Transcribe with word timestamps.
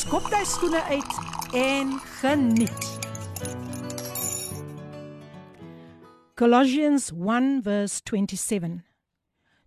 skop 0.00 0.30
jy 0.32 0.40
skoene 0.48 0.80
uit 0.88 1.16
en 1.52 1.90
geniet. 2.20 2.86
Colossians 6.36 7.10
1 7.12 7.60
verse 7.62 8.00
27. 8.00 8.82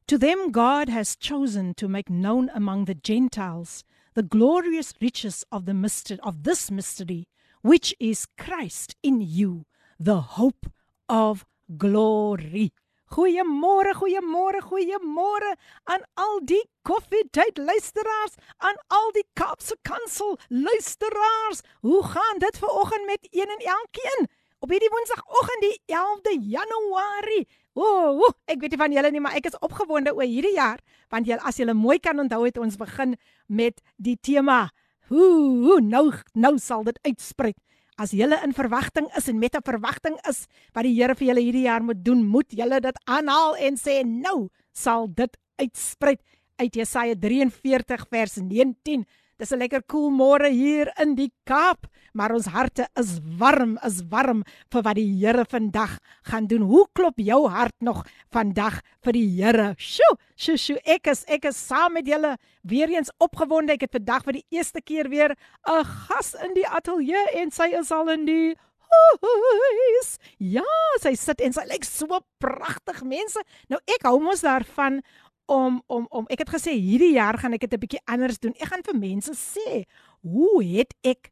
To 0.07 0.17
them 0.17 0.51
God 0.51 0.89
has 0.89 1.15
chosen 1.15 1.75
to 1.75 1.87
make 1.87 2.09
known 2.09 2.49
among 2.55 2.85
the 2.85 2.95
Gentiles 2.95 3.83
the 4.15 4.23
glorious 4.23 4.93
riches 4.99 5.45
of 5.51 5.65
the 5.65 5.73
mystery 5.73 6.17
of 6.23 6.41
this 6.43 6.71
mystery 6.71 7.27
which 7.61 7.93
is 7.99 8.25
Christ 8.37 8.95
in 9.03 9.21
you 9.21 9.65
the 9.99 10.21
hope 10.39 10.65
of 11.07 11.45
glory. 11.77 12.71
Goeiemôre, 13.13 13.93
goeiemôre, 13.93 14.59
goeiemôre 14.65 15.51
aan 15.85 16.01
al 16.17 16.39
die 16.49 16.63
koffietyd 16.81 17.59
luisteraars, 17.61 18.39
aan 18.57 18.79
al 18.89 19.11
die 19.13 19.25
Kaapse 19.37 19.75
Kansel 19.85 20.33
luisteraars. 20.49 21.61
Hoe 21.85 22.01
gaan 22.03 22.41
dit 22.41 22.57
ver 22.57 22.73
oggend 22.73 23.05
met 23.05 23.27
een 23.29 23.53
en 23.53 23.65
elkeen? 23.75 24.25
Op 24.59 24.73
hierdie 24.73 24.89
Woensdagoggend 24.89 25.61
die 25.61 25.77
11de 25.93 26.33
Januarie. 26.55 27.45
Ooh, 27.73 28.17
ooh, 28.17 28.33
ek 28.49 28.63
weet 28.63 28.73
nie 28.73 28.81
van 28.81 28.97
julle 28.97 29.11
nie, 29.13 29.21
maar 29.21 29.37
ek 29.37 29.51
is 29.51 29.59
opgewonde 29.61 30.15
oor 30.15 30.25
hierdie 30.25 30.55
jaar, 30.55 30.81
want 31.13 31.29
julle 31.29 31.45
as 31.45 31.61
julle 31.61 31.77
mooi 31.77 31.99
kan 32.01 32.17
onthou 32.17 32.41
het 32.47 32.57
ons 32.57 32.79
begin 32.81 33.13
met 33.45 33.77
die 34.01 34.17
tema. 34.17 34.71
Hoe, 35.13 35.77
nou 35.85 36.07
nou 36.33 36.55
sal 36.57 36.85
dit 36.89 36.97
uitspreek. 37.05 37.59
As 37.97 38.11
julle 38.11 38.39
in 38.41 38.55
verwagting 38.57 39.07
is 39.17 39.27
en 39.29 39.39
met 39.39 39.55
'n 39.55 39.61
verwagting 39.61 40.17
is 40.29 40.47
wat 40.73 40.83
die 40.83 40.95
Here 40.95 41.15
vir 41.15 41.27
julle 41.27 41.41
hierdie 41.41 41.67
jaar 41.67 41.83
moet 41.83 42.03
doen, 42.03 42.25
moet 42.25 42.49
julle 42.49 42.79
dit 42.81 42.97
aanhaal 43.05 43.55
en 43.55 43.77
sê 43.77 44.03
nou 44.03 44.49
sal 44.71 45.07
dit 45.13 45.37
uitsprei 45.57 46.17
uit 46.57 46.73
Jesaja 46.75 47.15
43 47.15 48.05
vers 48.09 48.35
19. 48.35 49.05
Dis 49.41 49.51
'n 49.51 49.57
lekker 49.57 49.81
koel 49.89 50.09
cool 50.09 50.11
môre 50.13 50.49
hier 50.53 50.91
in 51.01 51.15
die 51.15 51.31
Kaap, 51.49 51.87
maar 52.13 52.31
ons 52.31 52.45
harte 52.53 52.85
is 52.95 53.17
warm, 53.39 53.79
is 53.83 54.03
warm 54.09 54.43
vir 54.71 54.81
wat 54.85 54.95
die 54.95 55.09
Here 55.17 55.45
vandag 55.49 55.97
gaan 56.23 56.45
doen. 56.47 56.61
Hoe 56.61 56.85
klop 56.93 57.17
jou 57.17 57.49
hart 57.49 57.73
nog 57.81 58.05
vandag 58.31 58.81
vir 59.01 59.13
die 59.13 59.27
Here? 59.41 59.73
Sjoe, 59.77 60.17
sjoe, 60.35 60.57
sjoe, 60.57 60.77
ek 60.85 61.07
is 61.07 61.25
ek 61.27 61.45
is 61.45 61.57
saam 61.57 61.93
met 61.93 62.05
julle 62.05 62.37
weer 62.61 62.89
eens 62.89 63.09
opgewonde. 63.17 63.73
Ek 63.73 63.81
het 63.81 63.97
vandag 63.97 64.23
vir 64.23 64.33
die 64.33 64.45
eerste 64.51 64.81
keer 64.81 65.09
weer 65.09 65.35
'n 65.65 65.83
gas 65.83 66.35
in 66.35 66.53
die 66.53 66.67
ateljee 66.67 67.41
en 67.41 67.49
sy 67.51 67.73
is 67.73 67.91
al 67.91 68.09
in 68.09 68.25
die 68.25 68.55
Huis. 68.93 70.17
Ja, 70.37 70.65
sy 71.01 71.13
sit 71.17 71.41
en 71.41 71.53
sy 71.55 71.63
lyk 71.69 71.85
so 71.87 72.19
pragtig 72.43 73.01
mense. 73.07 73.41
Nou 73.71 73.79
ek 73.89 74.05
hou 74.07 74.19
mos 74.21 74.43
daarvan 74.45 75.01
om 75.45 75.81
om 75.87 76.05
om 76.09 76.25
ek 76.31 76.45
het 76.45 76.49
gesê 76.55 76.73
hierdie 76.77 77.13
jaar 77.13 77.37
gaan 77.37 77.53
ek 77.53 77.65
dit 77.67 77.73
'n 77.73 77.79
bietjie 77.79 78.05
anders 78.05 78.39
doen. 78.39 78.53
Ek 78.59 78.67
gaan 78.67 78.83
vir 78.83 78.97
mense 78.97 79.33
sê, 79.33 79.83
hoe 80.21 80.63
het 80.63 80.93
ek 81.03 81.31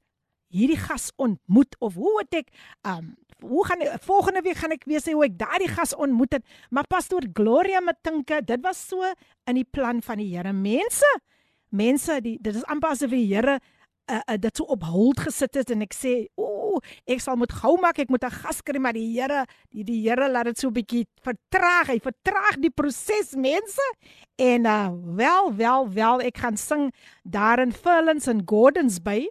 hierdie 0.51 0.77
gas 0.79 1.11
ontmoet 1.15 1.75
of 1.79 1.95
hoe 1.95 2.19
het 2.19 2.33
ek 2.33 2.47
um 2.87 3.15
hoe 3.41 3.65
gaan 3.65 3.81
ek 3.81 4.03
volgende 4.05 4.41
week 4.45 4.59
gaan 4.61 4.71
ek 4.71 4.85
weer 4.85 5.01
sê 5.01 5.15
hoe 5.17 5.25
ek 5.25 5.37
daardie 5.39 5.71
gas 5.71 5.95
ontmoet 5.95 6.33
het. 6.33 6.45
Maar 6.69 6.85
pastoor 6.87 7.25
Gloria 7.33 7.81
Matinke, 7.81 8.41
dit 8.45 8.61
was 8.61 8.87
so 8.87 9.01
in 9.49 9.55
die 9.55 9.65
plan 9.65 10.01
van 10.01 10.17
die 10.17 10.29
Here. 10.35 10.53
Mense, 10.53 11.09
mense, 11.69 12.21
die 12.21 12.37
dit 12.41 12.55
is 12.55 12.67
amper 12.69 12.93
asof 12.93 13.09
die 13.09 13.25
Here 13.25 13.59
uh, 14.11 14.21
uh, 14.27 14.37
dit 14.37 14.57
so 14.57 14.67
op 14.75 14.83
hold 14.83 15.19
gesit 15.19 15.55
het 15.55 15.71
en 15.71 15.81
ek 15.81 15.93
sê, 15.95 16.27
"O, 16.35 16.79
ek 17.07 17.21
sal 17.21 17.37
moet 17.39 17.51
gou 17.51 17.77
maak, 17.81 17.99
ek 17.99 18.09
moet 18.09 18.23
'n 18.23 18.29
gas 18.31 18.61
kry, 18.61 18.79
maar 18.79 18.93
die 18.93 19.07
Here, 19.13 19.45
die 19.71 19.83
die 19.83 20.01
Here 20.03 20.29
laat 20.29 20.45
dit 20.45 20.57
so 20.59 20.67
'n 20.67 20.73
bietjie 20.73 21.05
vertraag. 21.23 21.87
Hy 21.87 21.99
vertraag 21.99 22.59
die 22.59 22.69
proses, 22.69 23.35
mense. 23.35 23.81
En 24.37 24.65
uh 24.65 24.89
wel, 25.15 25.55
wel, 25.55 25.93
wel, 25.93 26.21
ek 26.21 26.37
gaan 26.37 26.57
sing 26.57 26.91
daar 27.23 27.59
in 27.59 27.71
Furlands 27.71 28.27
en 28.27 28.41
Gordons 28.45 29.01
Bay 29.01 29.29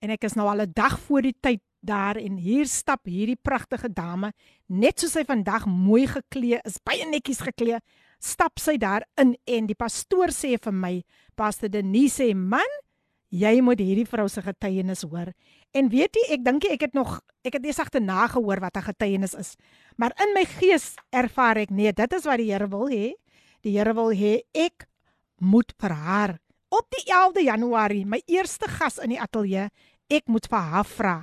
en 0.00 0.10
ek 0.10 0.24
is 0.24 0.34
nou 0.34 0.48
al 0.48 0.62
'n 0.62 0.72
dag 0.72 0.98
voor 0.98 1.22
die 1.22 1.36
tyd 1.40 1.60
daar 1.80 2.16
en 2.16 2.36
hier 2.36 2.66
stap 2.66 3.06
hierdie 3.08 3.38
pragtige 3.40 3.88
dame, 3.92 4.32
net 4.66 5.00
soos 5.00 5.12
sy 5.16 5.24
vandag 5.24 5.66
mooi 5.66 6.06
geklee 6.06 6.60
is, 6.64 6.78
baie 6.84 7.06
netjies 7.08 7.40
geklee, 7.40 7.80
stap 8.20 8.60
sy 8.60 8.76
daar 8.76 9.06
in 9.16 9.34
en 9.46 9.66
die 9.66 9.74
pastoor 9.74 10.28
sê 10.28 10.58
vir 10.60 10.72
my, 10.72 11.02
Pastor 11.36 11.68
Denise 11.68 12.22
sê, 12.22 12.34
"Man, 12.34 12.68
jy 13.30 13.60
moet 13.62 13.78
hierdie 13.78 14.06
vrou 14.06 14.28
se 14.28 14.42
getuienis 14.42 15.02
hoor." 15.02 15.32
En 15.72 15.88
weet 15.88 16.14
jy, 16.14 16.34
ek 16.34 16.44
dink 16.44 16.64
ek 16.64 16.80
het 16.80 16.94
nog 16.94 17.20
ek 17.44 17.54
het 17.58 17.64
eers 17.64 17.78
agterna 17.78 18.26
gehoor 18.28 18.60
wat 18.60 18.76
'n 18.76 18.88
getuienis 18.92 19.34
is. 19.34 19.56
Maar 19.96 20.12
in 20.20 20.34
my 20.34 20.44
gees 20.44 20.94
ervaar 21.10 21.56
ek 21.56 21.70
nee, 21.70 21.92
dit 21.92 22.12
is 22.12 22.24
wat 22.24 22.38
die 22.38 22.52
Here 22.52 22.68
wil 22.68 22.88
hê. 22.88 23.14
Die 23.62 23.78
Here 23.78 23.94
wil 23.94 24.12
hê 24.12 24.42
ek 24.54 24.86
moet 25.38 25.72
vir 25.78 25.90
haar 25.90 26.38
op 26.70 26.86
die 26.94 27.04
11de 27.10 27.42
Januarie 27.42 28.06
my 28.06 28.20
eerste 28.26 28.68
gas 28.68 28.98
in 29.02 29.14
die 29.14 29.20
ateljee, 29.20 29.68
ek 30.10 30.30
moet 30.30 30.46
vir 30.50 30.58
haar 30.72 30.86
vra. 30.86 31.16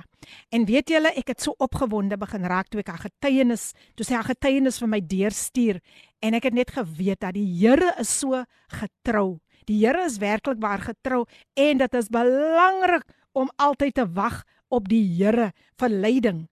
En 0.52 0.64
weet 0.68 0.92
julle, 0.92 1.12
ek 1.16 1.32
het 1.32 1.44
so 1.44 1.54
opgewonde 1.62 2.18
begin 2.20 2.44
raak 2.48 2.68
toe 2.68 2.82
ek 2.82 2.90
haar 2.92 3.04
getuienis, 3.06 3.70
toe 3.96 4.04
sy 4.04 4.16
haar 4.16 4.28
getuienis 4.28 4.80
vir 4.82 4.90
my 4.92 5.00
deurstuur 5.00 5.80
en 6.24 6.36
ek 6.36 6.50
het 6.50 6.56
net 6.56 6.72
geweet 6.74 7.22
dat 7.24 7.36
die 7.36 7.46
Here 7.60 7.94
is 8.00 8.12
so 8.12 8.42
getrou. 8.80 9.38
Die 9.68 9.78
Here 9.84 10.06
is 10.08 10.18
werklik 10.18 10.60
waar 10.62 10.80
getrou 10.80 11.26
en 11.54 11.80
dit 11.82 11.94
is 11.94 12.08
belangrik 12.08 13.04
om 13.36 13.50
altyd 13.56 13.94
te 14.00 14.06
wag 14.16 14.42
op 14.72 14.88
die 14.88 15.04
Here 15.18 15.52
vir 15.80 15.92
leiding. 15.92 16.46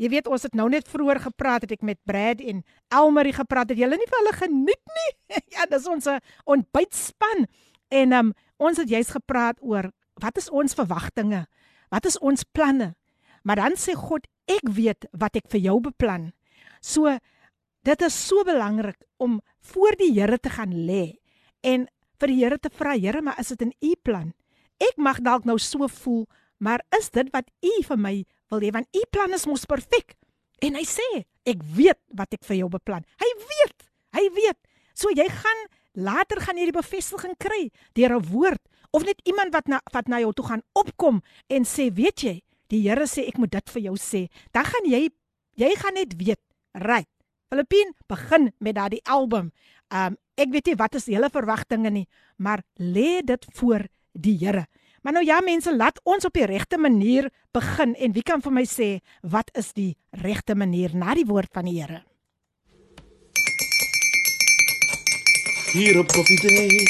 Jy 0.00 0.08
weet 0.10 0.26
ons 0.26 0.42
het 0.46 0.56
nou 0.58 0.66
net 0.72 0.88
vroeër 0.88 1.20
gepraat 1.28 1.66
het 1.66 1.76
ek 1.76 1.84
met 1.86 2.00
Brad 2.08 2.40
en 2.40 2.64
Elmarie 2.90 3.34
gepraat 3.36 3.70
het 3.70 3.78
julle 3.78 3.98
nie 4.00 4.08
vir 4.08 4.18
hulle 4.22 4.32
geniet 4.38 4.96
nie. 4.96 5.12
ja, 5.54 5.68
dis 5.70 5.86
ons 5.86 6.08
ontbytspan. 6.48 7.46
En 7.92 8.16
um, 8.16 8.32
ons 8.56 8.80
het 8.80 8.88
juist 8.88 9.12
gepraat 9.14 9.60
oor 9.60 9.92
wat 10.22 10.40
is 10.40 10.48
ons 10.50 10.74
verwagtinge? 10.76 11.44
Wat 11.92 12.08
is 12.08 12.18
ons 12.24 12.44
planne? 12.56 12.94
Maar 13.44 13.60
dan 13.60 13.76
sê 13.76 13.94
God, 13.98 14.24
ek 14.48 14.64
weet 14.72 15.06
wat 15.18 15.36
ek 15.36 15.50
vir 15.52 15.66
jou 15.68 15.78
beplan. 15.84 16.30
So 16.80 17.12
dit 17.86 18.04
is 18.06 18.16
so 18.16 18.46
belangrik 18.48 18.98
om 19.22 19.40
voor 19.72 19.98
die 20.00 20.12
Here 20.16 20.38
te 20.38 20.50
gaan 20.50 20.72
lê 20.86 21.18
en 21.62 21.86
vir 22.22 22.30
die 22.30 22.38
Here 22.42 22.58
te 22.58 22.70
vra, 22.70 22.94
Here, 22.94 23.22
maar 23.22 23.40
is 23.42 23.50
dit 23.54 23.66
in 23.66 23.74
U 23.82 23.92
plan? 24.06 24.32
Ek 24.82 24.98
mag 24.98 25.20
dalk 25.24 25.46
nou 25.48 25.58
so 25.58 25.88
voel, 26.02 26.24
maar 26.62 26.82
is 26.98 27.10
dit 27.14 27.30
wat 27.34 27.50
U 27.62 27.74
vir 27.88 27.98
my 27.98 28.14
wil 28.52 28.62
hê? 28.62 28.72
Want 28.74 28.90
U 28.94 29.02
plan 29.10 29.34
is 29.34 29.46
mos 29.50 29.66
perfek. 29.66 30.14
En 30.62 30.78
hy 30.78 30.84
sê, 30.86 31.06
ek 31.48 31.62
weet 31.74 31.98
wat 32.14 32.34
ek 32.36 32.44
vir 32.46 32.62
jou 32.62 32.68
beplan. 32.70 33.06
Hy 33.18 33.30
weet. 33.42 33.88
Hy 34.14 34.26
weet. 34.36 34.58
So 34.94 35.10
jy 35.10 35.26
gaan 35.26 35.64
later 35.98 36.40
gaan 36.44 36.60
jy 36.60 36.68
die 36.70 36.76
bevestiging 36.76 37.34
kry 37.40 37.70
deur 37.96 38.16
'n 38.16 38.24
woord 38.32 38.62
of 38.92 39.04
net 39.04 39.20
iemand 39.24 39.52
wat 39.52 39.68
na 39.68 39.80
wat 39.92 40.08
na 40.08 40.20
jou 40.20 40.32
toe 40.32 40.46
gaan 40.46 40.62
opkom 40.72 41.22
en 41.48 41.64
sê, 41.64 41.90
weet 41.92 42.22
jy, 42.22 42.42
die 42.68 42.88
Here 42.88 43.06
sê 43.06 43.26
ek 43.28 43.38
moet 43.38 43.50
dit 43.50 43.70
vir 43.70 43.82
jou 43.82 43.96
sê. 43.96 44.28
Dan 44.52 44.64
gaan 44.64 44.86
jy 44.86 45.08
jy 45.56 45.74
gaan 45.76 45.94
net 45.94 46.14
weet, 46.16 46.40
right. 46.74 47.08
Filippin 47.52 47.92
begin 48.08 48.52
met 48.58 48.74
daardie 48.74 49.04
album. 49.04 49.52
Um 49.92 50.16
ek 50.40 50.48
weet 50.48 50.70
nie 50.72 50.78
wat 50.80 50.96
is 50.96 51.10
julle 51.12 51.28
verwagtinge 51.30 51.90
nie, 51.92 52.06
maar 52.40 52.64
lê 52.80 53.20
dit 53.24 53.44
voor 53.58 53.84
die 54.12 54.38
Here. 54.40 54.64
Maar 55.02 55.18
nou 55.18 55.24
ja 55.26 55.40
mense, 55.44 55.74
laat 55.76 55.98
ons 56.08 56.24
op 56.24 56.34
die 56.34 56.46
regte 56.46 56.78
manier 56.78 57.28
begin 57.52 57.92
en 57.98 58.14
wie 58.14 58.22
kan 58.22 58.40
vir 58.40 58.54
my 58.54 58.64
sê 58.68 58.88
wat 59.20 59.50
is 59.58 59.72
die 59.76 59.92
regte 60.22 60.54
manier 60.54 60.94
na 60.96 61.14
die 61.18 61.26
woord 61.28 61.52
van 61.52 61.68
die 61.68 61.76
Here? 61.80 62.00
Hier 65.72 65.98
op 66.00 66.08
Coffee 66.12 66.40
Day 66.40 66.80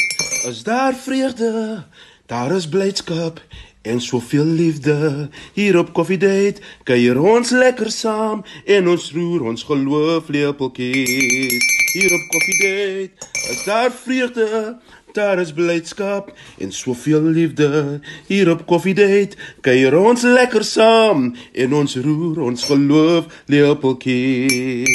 is 0.51 0.63
daar 0.67 0.95
vreugde, 0.95 1.85
daar 2.27 2.53
is 2.53 2.69
blydskap 2.69 3.41
en 3.83 4.01
soveel 4.01 4.45
liefde. 4.45 5.29
Hier 5.55 5.79
op 5.79 5.93
Coffee 5.93 6.19
Day 6.19 6.55
kuier 6.85 7.19
ons 7.19 7.51
lekker 7.51 7.91
saam 7.91 8.45
en 8.67 8.89
ons 8.89 9.13
roer 9.15 9.51
ons 9.51 9.71
geloof 9.71 10.29
lepeltjies. 10.29 11.82
Hier 11.93 12.15
op 12.15 12.29
Coffee 12.29 12.59
Day 12.59 13.11
is 13.51 13.65
daar 13.65 13.93
vreugde, 13.93 14.79
Daar 15.13 15.39
is 15.39 15.53
blydskap 15.53 16.33
en 16.59 16.73
soveel 16.73 17.23
liefde 17.23 18.01
hier 18.27 18.51
op 18.51 18.67
Coffee 18.67 18.95
Date. 18.95 19.37
Kuier 19.61 19.97
ons 19.99 20.23
lekker 20.23 20.65
saam 20.65 21.35
en 21.53 21.75
ons 21.75 21.97
roer 21.97 22.41
ons 22.41 22.65
geloof 22.65 23.43
lepeltjie. 23.47 24.87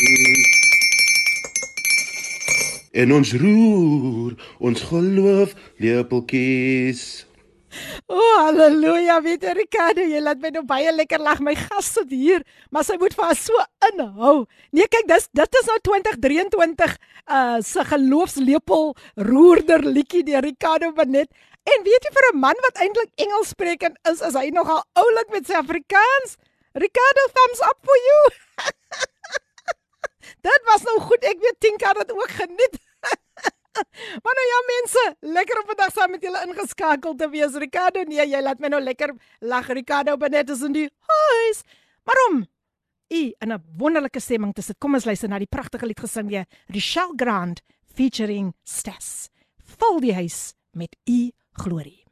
En 2.91 3.13
ons 3.13 3.33
roer 3.33 4.33
ons 4.57 4.81
geloof 4.81 5.53
lepeltjies. 5.77 7.26
O, 8.07 8.15
oh, 8.15 8.37
haleluja, 8.45 9.17
weet 9.21 9.43
jy 9.43 9.53
Ricardo, 9.57 10.03
jy 10.07 10.21
laat 10.23 10.39
my 10.39 10.51
nou 10.55 10.63
baie 10.67 10.91
lekker 10.95 11.19
lag. 11.19 11.41
My 11.43 11.55
gas 11.59 11.89
sit 11.97 12.13
hier, 12.13 12.45
maar 12.71 12.85
sy 12.87 12.95
moet 13.01 13.15
vir 13.17 13.25
haar 13.27 13.39
so 13.39 13.63
inhou. 13.89 14.35
Nee, 14.75 14.87
kyk, 14.91 15.07
dis 15.09 15.27
dit 15.35 15.59
is 15.61 15.67
nou 15.71 15.77
2023 15.89 16.95
uh 17.27 17.57
se 17.67 17.83
geloofslepel 17.89 18.93
roerder 19.27 19.83
liedjie 19.83 20.23
deur 20.27 20.45
Ricardo 20.45 20.93
Benet. 20.95 21.27
En 21.67 21.83
weet 21.83 22.07
jy 22.07 22.13
vir 22.15 22.29
'n 22.31 22.39
man 22.39 22.63
wat 22.63 22.79
eintlik 22.83 23.11
Engels 23.25 23.51
spreek 23.51 23.83
en 23.83 23.97
is, 24.11 24.21
is 24.21 24.35
hy 24.39 24.49
nogal 24.55 24.83
oulik 24.95 25.33
met 25.35 25.47
sy 25.47 25.59
Afrikaans? 25.59 26.37
Ricardo, 26.73 27.23
thumbs 27.35 27.61
up 27.69 27.79
for 27.83 27.97
you. 28.07 28.21
dit 30.47 30.61
was 30.71 30.83
nou 30.87 30.99
goed. 31.09 31.23
Ek 31.25 31.41
weet 31.43 31.59
Tinka 31.59 31.91
het 31.91 32.07
dit 32.07 32.15
ook 32.15 32.33
geniet. 32.39 32.79
Maar 34.23 34.35
nou 34.39 34.47
ja 34.51 34.59
mense, 34.73 35.03
lekker 35.19 35.59
op 35.59 35.71
'n 35.71 35.77
dag 35.77 35.91
saam 35.93 36.11
met 36.11 36.21
julle 36.21 36.43
ingeskakel 36.47 37.15
te 37.15 37.29
wees. 37.29 37.53
Ricardo, 37.55 38.03
nee, 38.03 38.27
jy 38.27 38.41
laat 38.41 38.59
my 38.59 38.67
nou 38.67 38.81
lekker 38.81 39.13
lag. 39.39 39.67
Ricardo 39.67 40.17
Benet 40.17 40.49
is 40.49 40.61
in 40.61 40.71
die 40.71 40.89
huis. 41.11 41.61
Waarom? 42.03 42.45
U 43.09 43.33
in 43.39 43.51
'n 43.53 43.63
wonderlike 43.77 44.19
stemming 44.19 44.53
te 44.53 44.61
sit. 44.61 44.77
Kom 44.77 44.93
ons 44.93 45.05
luister 45.05 45.29
na 45.29 45.39
die 45.39 45.47
pragtige 45.49 45.85
lied 45.85 45.99
gesing 45.99 46.29
deur 46.29 46.45
Richelle 46.67 47.13
Grand 47.15 47.61
featuring 47.95 48.53
Stas. 48.63 49.29
Vul 49.57 49.99
die 49.99 50.13
huis 50.13 50.53
met 50.71 50.95
u 51.05 51.31
glorie. 51.51 52.03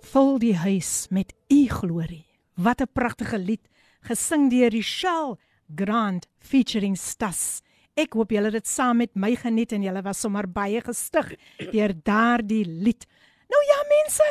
Vul 0.00 0.38
die 0.38 0.54
huis 0.56 1.06
met 1.10 1.32
u 1.48 1.66
glorie. 1.68 2.26
Wat 2.54 2.80
'n 2.80 2.92
pragtige 2.92 3.38
lied 3.38 3.68
gesing 4.00 4.50
deur 4.50 4.70
Richelle 4.70 5.36
Grand 5.74 6.26
featuring 6.38 6.96
Stas. 6.96 7.62
Ek 7.99 8.15
hoop 8.15 8.31
julle 8.31 8.47
het 8.47 8.61
dit 8.61 8.67
saam 8.67 9.01
met 9.03 9.11
my 9.19 9.33
geniet 9.35 9.73
en 9.75 9.83
julle 9.83 10.01
was 10.05 10.21
sommer 10.23 10.47
baie 10.47 10.79
gestig 10.81 11.33
deur 11.73 11.91
daardie 12.07 12.63
lied. 12.65 13.03
Nou 13.51 13.59
ja 13.67 13.79
mense, 13.89 14.27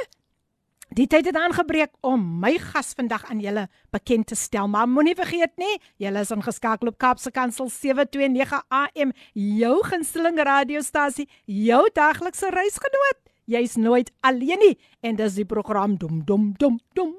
die 0.97 1.07
tyd 1.07 1.29
het 1.29 1.37
aangebreek 1.37 1.93
om 2.01 2.25
my 2.41 2.55
gas 2.59 2.95
vandag 2.97 3.27
aan 3.31 3.43
julle 3.45 3.67
bekend 3.93 4.31
te 4.33 4.35
stel. 4.35 4.69
Maar 4.69 4.89
moenie 4.89 5.15
vergeet 5.15 5.53
nie, 5.61 5.77
julle 6.01 6.25
is 6.25 6.33
ingeskakel 6.35 6.89
op 6.89 6.99
Kaapse 6.99 7.31
Kansel 7.31 7.69
729 7.69 8.65
AM, 8.69 9.13
jou 9.35 9.77
gunsteling 9.93 10.41
radiostasie, 10.41 11.29
jou 11.45 11.85
daglikse 11.95 12.49
reisgenoot. 12.55 13.21
Jy's 13.51 13.77
nooit 13.77 14.11
alleen 14.23 14.61
nie 14.63 14.77
en 15.03 15.17
dis 15.19 15.37
die 15.37 15.49
program 15.49 15.99
dom 15.99 16.25
dom 16.25 16.53
dom 16.57 16.81
dom. 16.95 17.15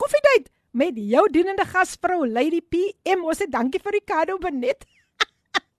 Koffiedייט 0.00 0.48
met 0.76 0.96
jou 0.96 1.24
dienende 1.32 1.64
gasvrou 1.68 2.24
Lady 2.28 2.60
PM. 2.60 3.24
Ons 3.24 3.42
sê 3.42 3.48
dankie 3.50 3.80
vir 3.82 3.96
Ricardo 4.00 4.36
Benet. 4.38 4.86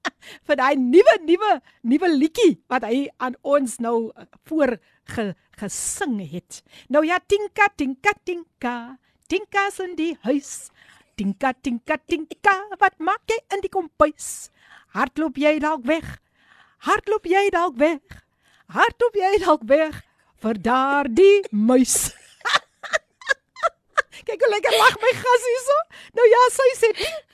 vir 0.47 0.59
daai 0.59 0.75
nuwe 0.79 1.15
nuwe 1.27 1.53
nuwe 1.93 2.09
liedjie 2.15 2.57
wat 2.73 2.87
hy 2.89 3.07
aan 3.23 3.37
ons 3.43 3.79
nou 3.85 4.11
uh, 4.11 4.27
voor 4.49 4.77
ge, 5.15 5.33
gesing 5.61 6.19
het. 6.33 6.63
Nou 6.89 7.05
ja, 7.07 7.19
tinka 7.27 7.69
tinka 7.77 8.15
tinka. 8.25 8.99
Tinka 9.29 9.69
in 9.85 9.97
die 9.97 10.17
huis. 10.23 10.71
Tinka 11.17 11.53
tinka 11.53 11.97
tinka, 12.07 12.55
wat 12.81 12.99
maak 12.99 13.23
jy 13.29 13.39
in 13.55 13.63
die 13.65 13.73
kompuis? 13.73 14.51
Hardloop 14.97 15.37
jy 15.37 15.59
dalk 15.61 15.85
weg? 15.89 16.19
Hardloop 16.85 17.27
jy 17.29 17.49
dalk 17.53 17.77
weg? 17.81 18.01
Hardloop 18.73 19.17
jy 19.17 19.39
dalk 19.45 19.63
weg 19.69 20.03
vir 20.43 20.59
daardie 20.59 21.45
muis? 21.53 22.13
Kyk 24.13 24.43
hoe 24.45 24.51
lekker 24.53 24.75
lag 24.77 24.97
my 25.01 25.13
gas 25.17 25.45
hierso. 25.49 25.77
Nou 26.19 26.27
ja, 26.29 26.41
sy 26.53 26.69
sê 26.77 26.91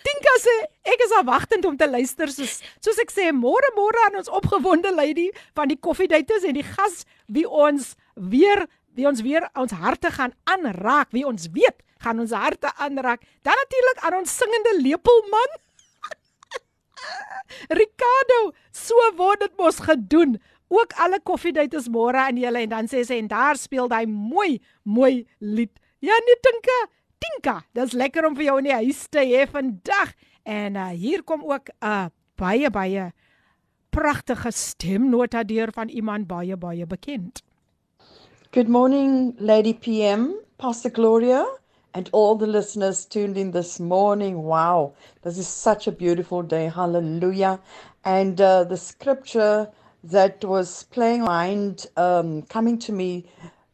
Tinka 0.06 0.34
sê 0.42 0.56
ek 0.94 1.02
is 1.04 1.14
afwagtend 1.18 1.66
om 1.66 1.76
te 1.78 1.88
luister 1.90 2.30
soos 2.32 2.58
soos 2.84 3.00
ek 3.02 3.10
sê 3.12 3.30
môre 3.34 3.72
môre 3.76 4.04
aan 4.06 4.20
ons 4.22 4.30
opgewonde 4.40 4.92
lady 4.94 5.28
van 5.58 5.70
die 5.72 5.78
koffiedates 5.88 6.46
en 6.46 6.56
die 6.58 6.66
gas 6.66 7.02
wie 7.26 7.46
ons 7.48 7.94
weer 8.14 8.66
wie 8.98 9.06
ons 9.10 9.22
weer 9.22 9.46
ons 9.58 9.74
harte 9.78 10.10
gaan 10.14 10.34
aanraak, 10.50 11.12
wie 11.14 11.26
ons 11.26 11.50
weet 11.54 11.82
gaan 12.02 12.18
ons 12.22 12.34
harte 12.34 12.70
aanraak. 12.82 13.22
Dan 13.46 13.58
natuurlik 13.58 14.04
aan 14.06 14.20
ons 14.22 14.36
singende 14.38 14.74
lepelman. 14.82 15.58
Ricardo, 17.80 18.38
so 18.74 19.10
word 19.18 19.46
dit 19.46 19.58
mos 19.58 19.82
gedoen. 19.86 20.38
Ook 20.68 20.94
alle 21.00 21.20
koffiedates 21.24 21.88
môre 21.88 22.26
aan 22.26 22.38
julle 22.40 22.64
en 22.66 22.74
dan 22.74 22.90
sê 22.90 23.04
sy 23.06 23.20
en 23.22 23.30
daar 23.30 23.56
speel 23.56 23.88
hy 23.92 24.04
mooi 24.08 24.58
mooi 24.82 25.26
lied. 25.40 25.72
Ja, 26.00 26.14
nee 26.26 26.38
Tinka. 26.40 26.78
Tinka, 27.18 27.54
dis 27.74 27.92
lekker 27.92 28.26
om 28.28 28.36
vir 28.38 28.44
jou 28.44 28.58
in 28.60 28.68
die 28.68 28.76
huis 28.84 29.00
te 29.10 29.24
hê 29.26 29.46
vandag. 29.50 30.12
En 30.46 30.76
uh, 30.78 30.90
hier 30.94 31.24
kom 31.26 31.42
ook 31.42 31.72
'n 31.74 31.86
uh, 31.86 32.06
baie 32.38 32.70
baie 32.70 33.12
pragtige 33.90 34.50
stemnota 34.50 35.42
deur 35.42 35.72
van 35.74 35.88
iemand 35.88 36.26
baie 36.26 36.56
baie 36.56 36.86
bekend. 36.86 37.42
Good 38.52 38.68
morning, 38.68 39.34
Lady 39.40 39.74
PM, 39.74 40.38
Pastor 40.56 40.90
Gloria, 40.90 41.44
and 41.94 42.08
all 42.12 42.36
the 42.36 42.46
listeners 42.46 43.04
tuned 43.04 43.36
in 43.36 43.50
this 43.50 43.78
morning. 43.80 44.42
Wow, 44.42 44.94
this 45.22 45.36
is 45.36 45.48
such 45.48 45.88
a 45.88 45.92
beautiful 45.92 46.42
day. 46.42 46.68
Hallelujah. 46.68 47.58
And 48.04 48.40
uh, 48.40 48.64
the 48.64 48.76
scripture 48.76 49.68
that 50.04 50.44
was 50.44 50.84
playing 50.84 51.24
mind, 51.24 51.86
um, 51.96 52.42
coming 52.42 52.78
to 52.78 52.92
me 52.92 53.24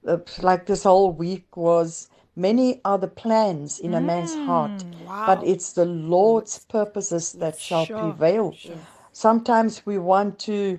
uh, 0.08 0.16
like 0.40 0.64
this 0.66 0.84
whole 0.84 1.12
week 1.12 1.56
was 1.56 2.08
Many 2.36 2.80
are 2.84 2.98
the 2.98 3.08
plans 3.08 3.78
in 3.78 3.94
a 3.94 4.00
man's 4.00 4.34
heart, 4.34 4.84
Mm, 4.84 5.06
wow. 5.06 5.26
but 5.26 5.44
it's 5.46 5.72
the 5.72 5.84
Lord's 5.84 6.58
purposes 6.66 7.32
that 7.32 7.58
shall 7.58 7.86
Sure, 7.86 7.98
prevail. 7.98 8.52
sure. 8.52 8.78
Sometimes 9.12 9.86
we 9.86 9.98
want 9.98 10.38
to 10.40 10.78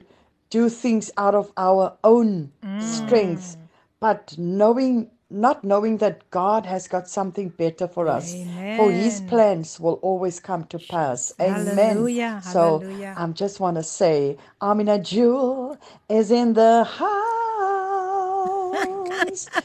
do 0.50 0.70
things 0.70 1.12
out 1.18 1.34
of 1.36 1.52
our 1.58 1.98
own 2.04 2.52
Mm. 2.64 2.82
strength, 2.82 3.58
but 4.00 4.36
knowing 4.38 5.10
not 5.30 5.64
knowing 5.64 5.98
that 5.98 6.30
God 6.30 6.66
has 6.68 6.88
got 6.88 7.08
something 7.10 7.50
better 7.50 7.88
for 7.88 8.08
us. 8.08 8.46
For 8.76 8.92
his 8.92 9.20
plans 9.22 9.80
will 9.80 9.96
always 10.04 10.40
come 10.40 10.66
to 10.66 10.78
pass. 10.78 11.34
Amen. 11.42 11.98
Hallelujah, 11.98 12.42
So. 12.44 12.82
I 13.18 13.26
just 13.28 13.60
want 13.60 13.78
to 13.78 13.84
say, 13.84 14.38
Amina 14.62 15.00
Jewel 15.00 15.78
is 16.10 16.30
in 16.32 16.54
the 16.54 16.84
house. 16.84 17.10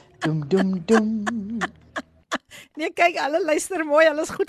Dum 0.23 0.47
dum 0.49 0.81
dum. 0.81 1.40
Nee, 2.81 2.89
kyk, 2.97 3.19
hulle 3.21 3.43
luister 3.45 3.83
mooi, 3.85 4.07
hulle 4.09 4.23
is 4.23 4.31
goed. 4.31 4.49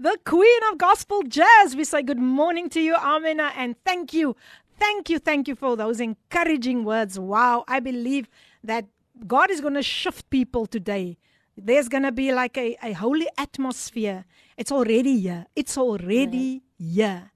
The 0.00 0.16
Queen 0.24 0.64
of 0.72 0.76
Gospel 0.76 1.22
Jazz, 1.22 1.76
we 1.76 1.84
say 1.84 2.02
good 2.02 2.18
morning 2.18 2.68
to 2.70 2.80
you, 2.80 2.96
Amina, 2.96 3.52
and 3.56 3.76
thank 3.84 4.12
you. 4.12 4.34
Thank 4.76 5.08
you, 5.08 5.20
thank 5.20 5.46
you 5.46 5.54
for 5.54 5.76
those 5.76 6.00
encouraging 6.00 6.84
words. 6.84 7.16
Wow, 7.16 7.64
I 7.68 7.78
believe 7.78 8.28
that 8.64 8.86
God 9.24 9.52
is 9.52 9.60
going 9.60 9.74
to 9.74 9.84
shift 9.84 10.28
people 10.30 10.66
today. 10.66 11.16
There's 11.56 11.88
going 11.88 12.02
to 12.02 12.10
be 12.10 12.32
like 12.32 12.58
a, 12.58 12.76
a 12.82 12.92
holy 12.94 13.28
atmosphere. 13.38 14.24
It's 14.56 14.72
already 14.72 15.20
here. 15.20 15.46
It's 15.54 15.78
already 15.78 16.62
here. 16.76 17.30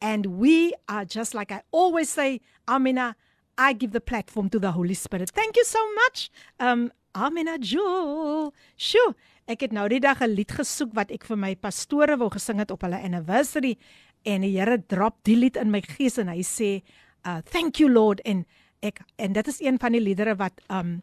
And 0.00 0.38
we 0.38 0.72
are 0.88 1.04
just 1.04 1.34
like 1.34 1.50
I 1.50 1.62
always 1.72 2.08
say, 2.08 2.40
Amina, 2.68 3.16
I 3.56 3.72
give 3.72 3.90
the 3.90 4.00
platform 4.00 4.50
to 4.50 4.60
the 4.60 4.70
Holy 4.70 4.94
Spirit. 4.94 5.30
Thank 5.30 5.56
you 5.56 5.64
so 5.64 5.94
much. 5.94 6.30
Um 6.60 6.92
Amina 7.14 7.58
Jewel. 7.58 8.54
Sjoe, 8.78 9.14
ek 9.48 9.64
het 9.64 9.72
nou 9.72 9.86
die 9.88 10.00
dag 10.00 10.20
'n 10.20 10.34
lied 10.34 10.52
gesoek 10.52 10.92
wat 10.94 11.10
ek 11.10 11.24
vir 11.24 11.36
my 11.36 11.54
pastore 11.56 12.16
wou 12.16 12.28
gesing 12.30 12.58
het 12.58 12.70
op 12.70 12.82
hulle 12.82 13.00
anniversary 13.00 13.78
en 14.24 14.42
die 14.42 14.52
Here 14.58 14.78
drop 14.78 15.22
die 15.24 15.36
lied 15.36 15.56
in 15.56 15.70
my 15.70 15.80
gees 15.80 16.18
en 16.18 16.28
hy 16.28 16.42
sê, 16.42 16.82
uh 17.24 17.40
thank 17.42 17.78
you 17.78 17.90
Lord. 17.90 18.20
En 18.24 18.44
ek 18.82 19.00
en 19.18 19.32
dit 19.32 19.48
is 19.48 19.60
een 19.60 19.78
van 19.78 19.92
die 19.92 20.00
liedere 20.00 20.36
wat 20.36 20.60
um 20.70 21.00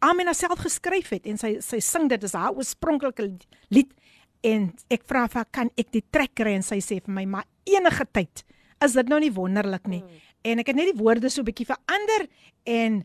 Amina 0.00 0.32
self 0.32 0.58
geskryf 0.60 1.10
het 1.10 1.26
en 1.26 1.38
sy 1.38 1.60
sy 1.60 1.80
sing 1.80 2.08
dit 2.08 2.22
is 2.22 2.34
haar 2.36 2.52
oorspronklike 2.52 3.38
lied 3.70 3.92
en 4.44 4.72
ek 4.90 5.06
vra 5.08 5.26
vir 5.28 5.40
haar 5.40 5.50
kan 5.50 5.70
ek 5.76 5.92
die 5.92 6.04
trek 6.10 6.34
kry? 6.34 6.54
En 6.54 6.62
sy 6.62 6.80
sê 6.80 7.00
vir 7.00 7.12
my 7.14 7.24
maar 7.24 7.46
enige 7.64 8.04
tyd 8.12 8.44
is 8.84 8.92
dit 8.92 9.08
nou 9.08 9.20
nie 9.20 9.32
wonderlik 9.32 9.86
nie. 9.88 10.02
Mm. 10.02 10.24
en 10.46 10.60
ek 10.62 10.68
het 10.70 10.76
net 10.76 10.92
die 10.92 11.00
woorde 11.00 11.28
so 11.28 11.40
'n 11.42 11.48
bietjie 11.48 11.66
verander 11.66 12.28
en 12.64 13.04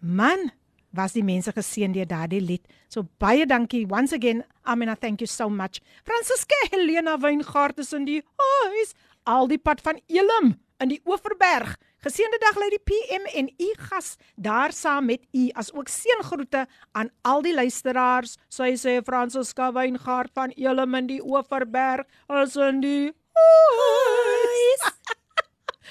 man 0.00 0.50
was 0.92 1.12
die 1.12 1.24
mense 1.24 1.52
geseën 1.54 1.92
deur 1.94 2.08
daardie 2.08 2.40
lied. 2.40 2.66
So 2.88 3.06
baie 3.22 3.46
dankie 3.46 3.86
once 3.90 4.12
again 4.12 4.44
Amina 4.64 4.96
thank 4.96 5.20
you 5.20 5.26
so 5.26 5.48
much. 5.48 5.80
Francisca 6.04 6.58
Helena 6.70 7.16
Wyngaard 7.18 7.78
is 7.78 7.92
in 7.92 8.04
die 8.04 8.22
huis. 8.36 8.94
Al 9.24 9.48
die 9.48 9.58
pad 9.58 9.80
van 9.80 10.00
Elim 10.08 10.54
in 10.80 10.88
die 10.94 11.00
Oeverberg. 11.06 11.76
Geseënde 12.00 12.38
dag 12.40 12.56
lê 12.56 12.70
die 12.72 12.84
PM 12.88 13.26
en 13.36 13.50
u 13.60 13.68
gas 13.90 14.14
daar 14.36 14.72
saam 14.72 15.10
met 15.10 15.26
u. 15.36 15.48
As 15.54 15.72
ook 15.76 15.88
seëngroete 15.92 16.66
aan 16.96 17.10
al 17.28 17.44
die 17.44 17.54
luisteraars. 17.54 18.38
Sy 18.48 18.72
sê 18.80 19.00
Francisca 19.04 19.70
Wyngaard 19.76 20.32
van 20.34 20.54
Elim 20.56 20.96
in 21.02 21.10
die 21.12 21.20
Oeverberg 21.20 22.08
is 22.42 22.56
in 22.56 22.80
die 22.80 23.12
huis. 23.36 24.99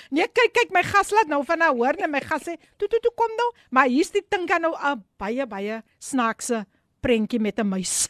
Nee, 0.10 0.26
kyk 0.26 0.56
kyk 0.58 0.72
my 0.74 0.82
gas 0.82 1.12
laat 1.14 1.30
nou 1.30 1.44
van 1.46 1.60
nou 1.62 1.74
hoor 1.78 1.98
net 2.00 2.10
my 2.10 2.22
gas 2.26 2.48
sê 2.48 2.56
toe 2.82 2.88
toe 2.90 2.98
toe 3.04 3.12
kom 3.14 3.30
nou, 3.38 3.50
maar 3.70 3.90
hier's 3.92 4.10
die 4.10 4.24
ding 4.26 4.48
kan 4.50 4.62
nou 4.62 4.74
'n 4.74 5.04
baie 5.22 5.46
baie 5.46 5.84
snaakse 6.02 6.66
prentjie 7.02 7.40
met 7.40 7.60
'n 7.60 7.70
muis. 7.70 8.10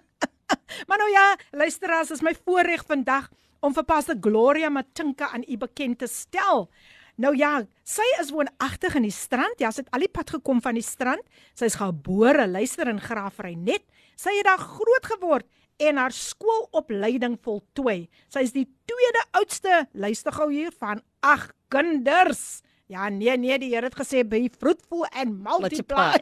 maar 0.88 0.98
nou 0.98 1.10
ja, 1.10 1.36
luisteraars, 1.52 2.10
is 2.10 2.22
my 2.22 2.32
voorreg 2.34 2.86
vandag 2.86 3.28
om 3.60 3.74
vir 3.74 3.84
Pastor 3.84 4.16
Gloria 4.20 4.70
Matinka 4.70 5.28
aan 5.28 5.44
u 5.46 5.56
bekend 5.56 5.98
te 5.98 6.06
stel. 6.06 6.70
Nou 7.16 7.36
ja, 7.36 7.66
sy 7.84 8.06
is 8.20 8.30
woonagtig 8.32 8.94
in 8.94 9.02
die 9.02 9.12
strand. 9.12 9.60
Ja, 9.60 9.70
sy 9.70 9.84
het 9.84 9.92
al 9.92 10.00
die 10.00 10.08
pad 10.08 10.30
gekom 10.30 10.62
van 10.64 10.74
die 10.74 10.82
strand. 10.82 11.20
Sy 11.54 11.68
is 11.68 11.76
gebore 11.76 12.46
luister 12.48 12.88
in 12.88 13.00
Graafrenet. 13.00 13.84
Sy 14.16 14.32
het 14.38 14.48
daar 14.48 14.58
groot 14.58 15.04
geword 15.04 15.46
en 15.79 15.97
haar 15.99 16.13
skoolopleiding 16.15 17.37
voltooi. 17.43 18.07
Sy 18.31 18.45
is 18.47 18.53
die 18.55 18.67
tweede 18.87 19.23
oudste 19.35 19.85
luister 19.93 20.35
gou 20.35 20.49
hier 20.51 20.71
van 20.79 21.03
ag 21.25 21.49
kinders. 21.73 22.61
Ja, 22.87 23.09
nee 23.09 23.33
nee, 23.37 23.57
die 23.59 23.71
Here 23.73 23.89
het 23.89 23.97
gesê 23.97 24.23
be 24.23 24.43
fruitful 24.59 25.05
and 25.11 25.39
multiply. 25.43 26.19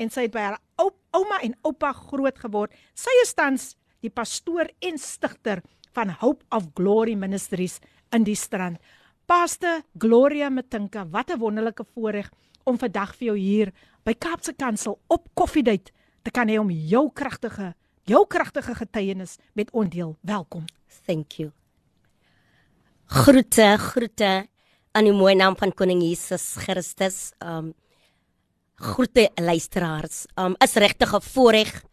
En 0.00 0.10
sy 0.10 0.26
het 0.26 0.34
by 0.34 0.46
haar 0.48 0.60
ou, 0.80 0.90
ouma 1.12 1.42
en 1.44 1.54
oupa 1.62 1.92
groot 1.92 2.38
geword. 2.40 2.72
Sy 2.96 3.12
is 3.22 3.34
tans 3.36 3.74
die 4.04 4.10
pastoor 4.10 4.70
en 4.80 4.98
stigter 4.98 5.62
van 5.96 6.12
Hope 6.20 6.44
of 6.52 6.70
Glory 6.76 7.14
Ministries 7.14 7.80
in 8.12 8.24
die 8.24 8.36
strand. 8.36 8.80
Pastor 9.26 9.82
Gloria 9.98 10.48
Matinka, 10.50 11.04
wat 11.10 11.30
'n 11.30 11.38
wonderlike 11.38 11.84
voorreg 11.94 12.30
om 12.64 12.78
vandag 12.78 13.14
vir 13.16 13.26
jou 13.26 13.36
hier 13.36 13.72
by 14.04 14.14
Kaapse 14.14 14.52
Kansel 14.54 15.00
op 15.08 15.28
Koffiedייט 15.34 15.90
te 16.22 16.30
kan 16.30 16.48
hê 16.48 16.58
om 16.58 16.70
jou 16.70 17.10
kragtige, 17.12 17.74
jou 18.11 18.25
kragtige 18.27 18.75
getuienis 18.75 19.37
met 19.55 19.71
ons 19.71 19.89
deel. 19.91 20.15
Welkom. 20.27 20.65
Thank 21.05 21.37
you. 21.39 21.51
Groete, 23.11 23.75
groete 23.79 24.31
aan 24.91 25.07
die 25.07 25.15
mooi 25.15 25.35
naam 25.35 25.55
van 25.59 25.71
Koning 25.75 26.01
Jesus 26.03 26.53
Christus. 26.59 27.31
Um 27.39 27.73
groete 28.81 29.29
luisteraars. 29.37 30.25
Um 30.35 30.55
is 30.59 30.73
regtig 30.73 31.13
'n 31.13 31.21
voorreg 31.21 31.83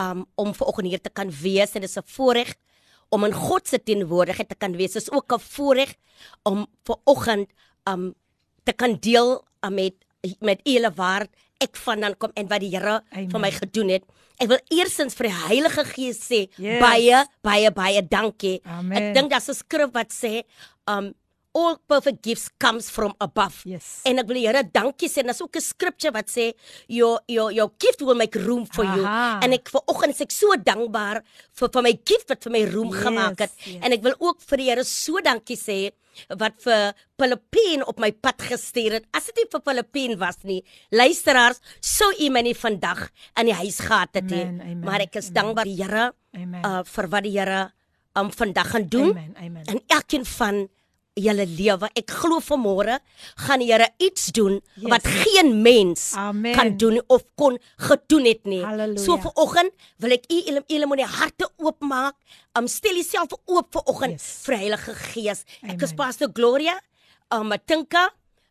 um 0.00 0.24
om 0.34 0.54
vanoggend 0.54 0.88
hier 0.88 1.00
te 1.00 1.10
kan 1.10 1.30
wees 1.30 1.74
en 1.74 1.80
dit 1.80 1.90
is 1.90 1.98
'n 1.98 2.06
voorreg 2.06 2.54
om 3.10 3.24
in 3.24 3.32
God 3.32 3.68
se 3.68 3.82
teenwoordigheid 3.82 4.48
te 4.48 4.54
kan 4.54 4.72
wees. 4.72 4.92
Dit 4.92 5.02
is 5.02 5.12
ook 5.12 5.32
'n 5.32 5.38
voorreg 5.38 5.94
om 6.42 6.66
vanoggend 6.84 7.48
um 7.84 8.14
te 8.64 8.72
kan 8.72 8.96
deel 9.00 9.44
um, 9.60 9.74
met 9.74 9.94
met 10.40 10.60
julle 10.62 10.92
waar 10.94 11.26
ek 11.62 11.76
vandaan 11.78 12.14
kom 12.18 12.32
en 12.36 12.48
wat 12.50 12.60
die 12.64 12.70
Here 12.74 13.00
vir 13.14 13.40
my 13.40 13.50
gedoen 13.54 13.88
het. 13.94 14.04
Ek 14.42 14.48
wil 14.50 14.58
eersins 14.74 15.14
vir 15.14 15.28
die 15.30 15.36
Heilige 15.46 15.84
Gees 15.94 16.18
sê 16.28 16.48
Yes. 16.58 16.80
baie 16.82 17.24
baie 17.44 17.70
baie 17.70 18.02
dankie. 18.02 18.60
Amen. 18.66 18.96
Ek 18.98 19.14
dink 19.14 19.30
daar's 19.30 19.48
'n 19.48 19.54
skrif 19.54 19.92
wat 19.94 20.10
sê 20.10 20.42
um 20.88 21.12
all 21.54 21.76
perfect 21.86 22.24
gifts 22.24 22.48
comes 22.58 22.88
from 22.88 23.12
above. 23.20 23.60
Yes. 23.68 24.00
En 24.06 24.18
ek 24.18 24.26
wil 24.26 24.36
die 24.40 24.46
Here 24.46 24.62
dankie 24.72 25.08
sê. 25.08 25.22
Daar's 25.22 25.42
ook 25.42 25.54
'n 25.56 25.60
scripture 25.60 26.10
wat 26.12 26.26
sê 26.28 26.54
your 26.88 27.20
your 27.28 27.52
your 27.52 27.70
gift 27.78 28.00
will 28.00 28.14
make 28.16 28.34
room 28.38 28.66
for 28.66 28.84
you. 28.84 29.04
Aha. 29.04 29.40
En 29.42 29.52
ek 29.52 29.68
vanoggend 29.68 30.14
is 30.14 30.20
ek 30.22 30.30
so 30.32 30.48
dankbaar 30.56 31.22
vir 31.52 31.68
vir 31.68 31.82
my 31.82 31.92
gift 32.04 32.28
wat 32.28 32.42
vir 32.42 32.52
my 32.52 32.64
room 32.64 32.90
Yes, 32.90 33.02
gemaak 33.04 33.38
het. 33.38 33.50
yes. 33.66 33.82
En 33.84 33.92
ek 33.92 34.02
wil 34.02 34.14
ook 34.18 34.40
vir 34.40 34.56
die 34.58 34.68
Here 34.70 34.84
so 34.84 35.20
dankie 35.20 35.56
sê 35.56 35.92
wat 36.38 36.58
vir 36.64 36.92
Filippien 37.20 37.84
op 37.86 37.98
my 38.02 38.12
pad 38.12 38.42
gestuur 38.42 38.98
het. 38.98 39.04
As 39.12 39.26
dit 39.30 39.36
nie 39.42 39.48
vir 39.52 39.62
Filippien 39.64 40.18
was 40.18 40.36
nie, 40.48 40.60
luisteraars, 40.90 41.60
sou 41.80 42.10
u 42.18 42.30
my 42.30 42.42
nie 42.42 42.54
vandag 42.54 43.08
in 43.40 43.46
die 43.46 43.54
huis 43.54 43.78
gehad 43.80 44.14
het 44.14 44.30
nie. 44.30 44.42
Amen, 44.44 44.80
Maar 44.84 45.00
ek 45.06 45.16
is 45.16 45.30
amen. 45.30 45.34
dankbaar 45.40 45.64
die 45.70 45.78
Here 45.82 46.12
uh 46.64 46.82
vir 46.84 47.08
wat 47.08 47.22
die 47.24 47.38
Here 47.38 47.72
um 48.18 48.30
vandag 48.32 48.70
gaan 48.70 48.88
doen 48.88 49.10
Amen. 49.16 49.34
Amen. 49.40 49.64
in 49.64 49.80
elkeen 49.86 50.24
van 50.24 50.68
julle 51.14 51.44
lewe. 51.46 51.88
Ek 51.98 52.10
glo 52.10 52.38
vanmôre 52.40 52.98
gaan 53.44 53.60
die 53.60 53.68
Here 53.72 53.88
iets 54.00 54.30
doen 54.32 54.60
Yes. 54.76 54.88
wat 54.90 55.06
geen 55.06 55.62
mens 55.62 56.12
Amen. 56.16 56.54
kan 56.56 56.76
doen 56.76 57.00
of 57.08 57.22
kon 57.36 57.58
gedoen 57.76 58.24
het 58.24 58.44
nie. 58.44 58.62
Halleluja. 58.64 59.04
So 59.04 59.16
vanoggend 59.18 59.72
wil 59.98 60.12
ek 60.16 60.24
u 60.32 60.40
julle 60.46 60.62
julle 60.66 60.86
moet 60.86 61.02
die 61.02 61.06
harte 61.18 61.50
oopmaak. 61.58 62.14
Um 62.58 62.66
stel 62.68 62.94
jouself 62.94 63.32
oop 63.46 63.68
vanoggend 63.72 64.20
Yes. 64.20 64.42
vir 64.46 64.56
Heilige 64.56 64.94
Gees. 64.94 65.44
Ek 65.62 65.82
is 65.82 65.92
Amen. 65.92 65.96
Pastor 65.96 66.28
Gloria 66.32 66.78
um 67.30 67.48
Matinka 67.48 68.08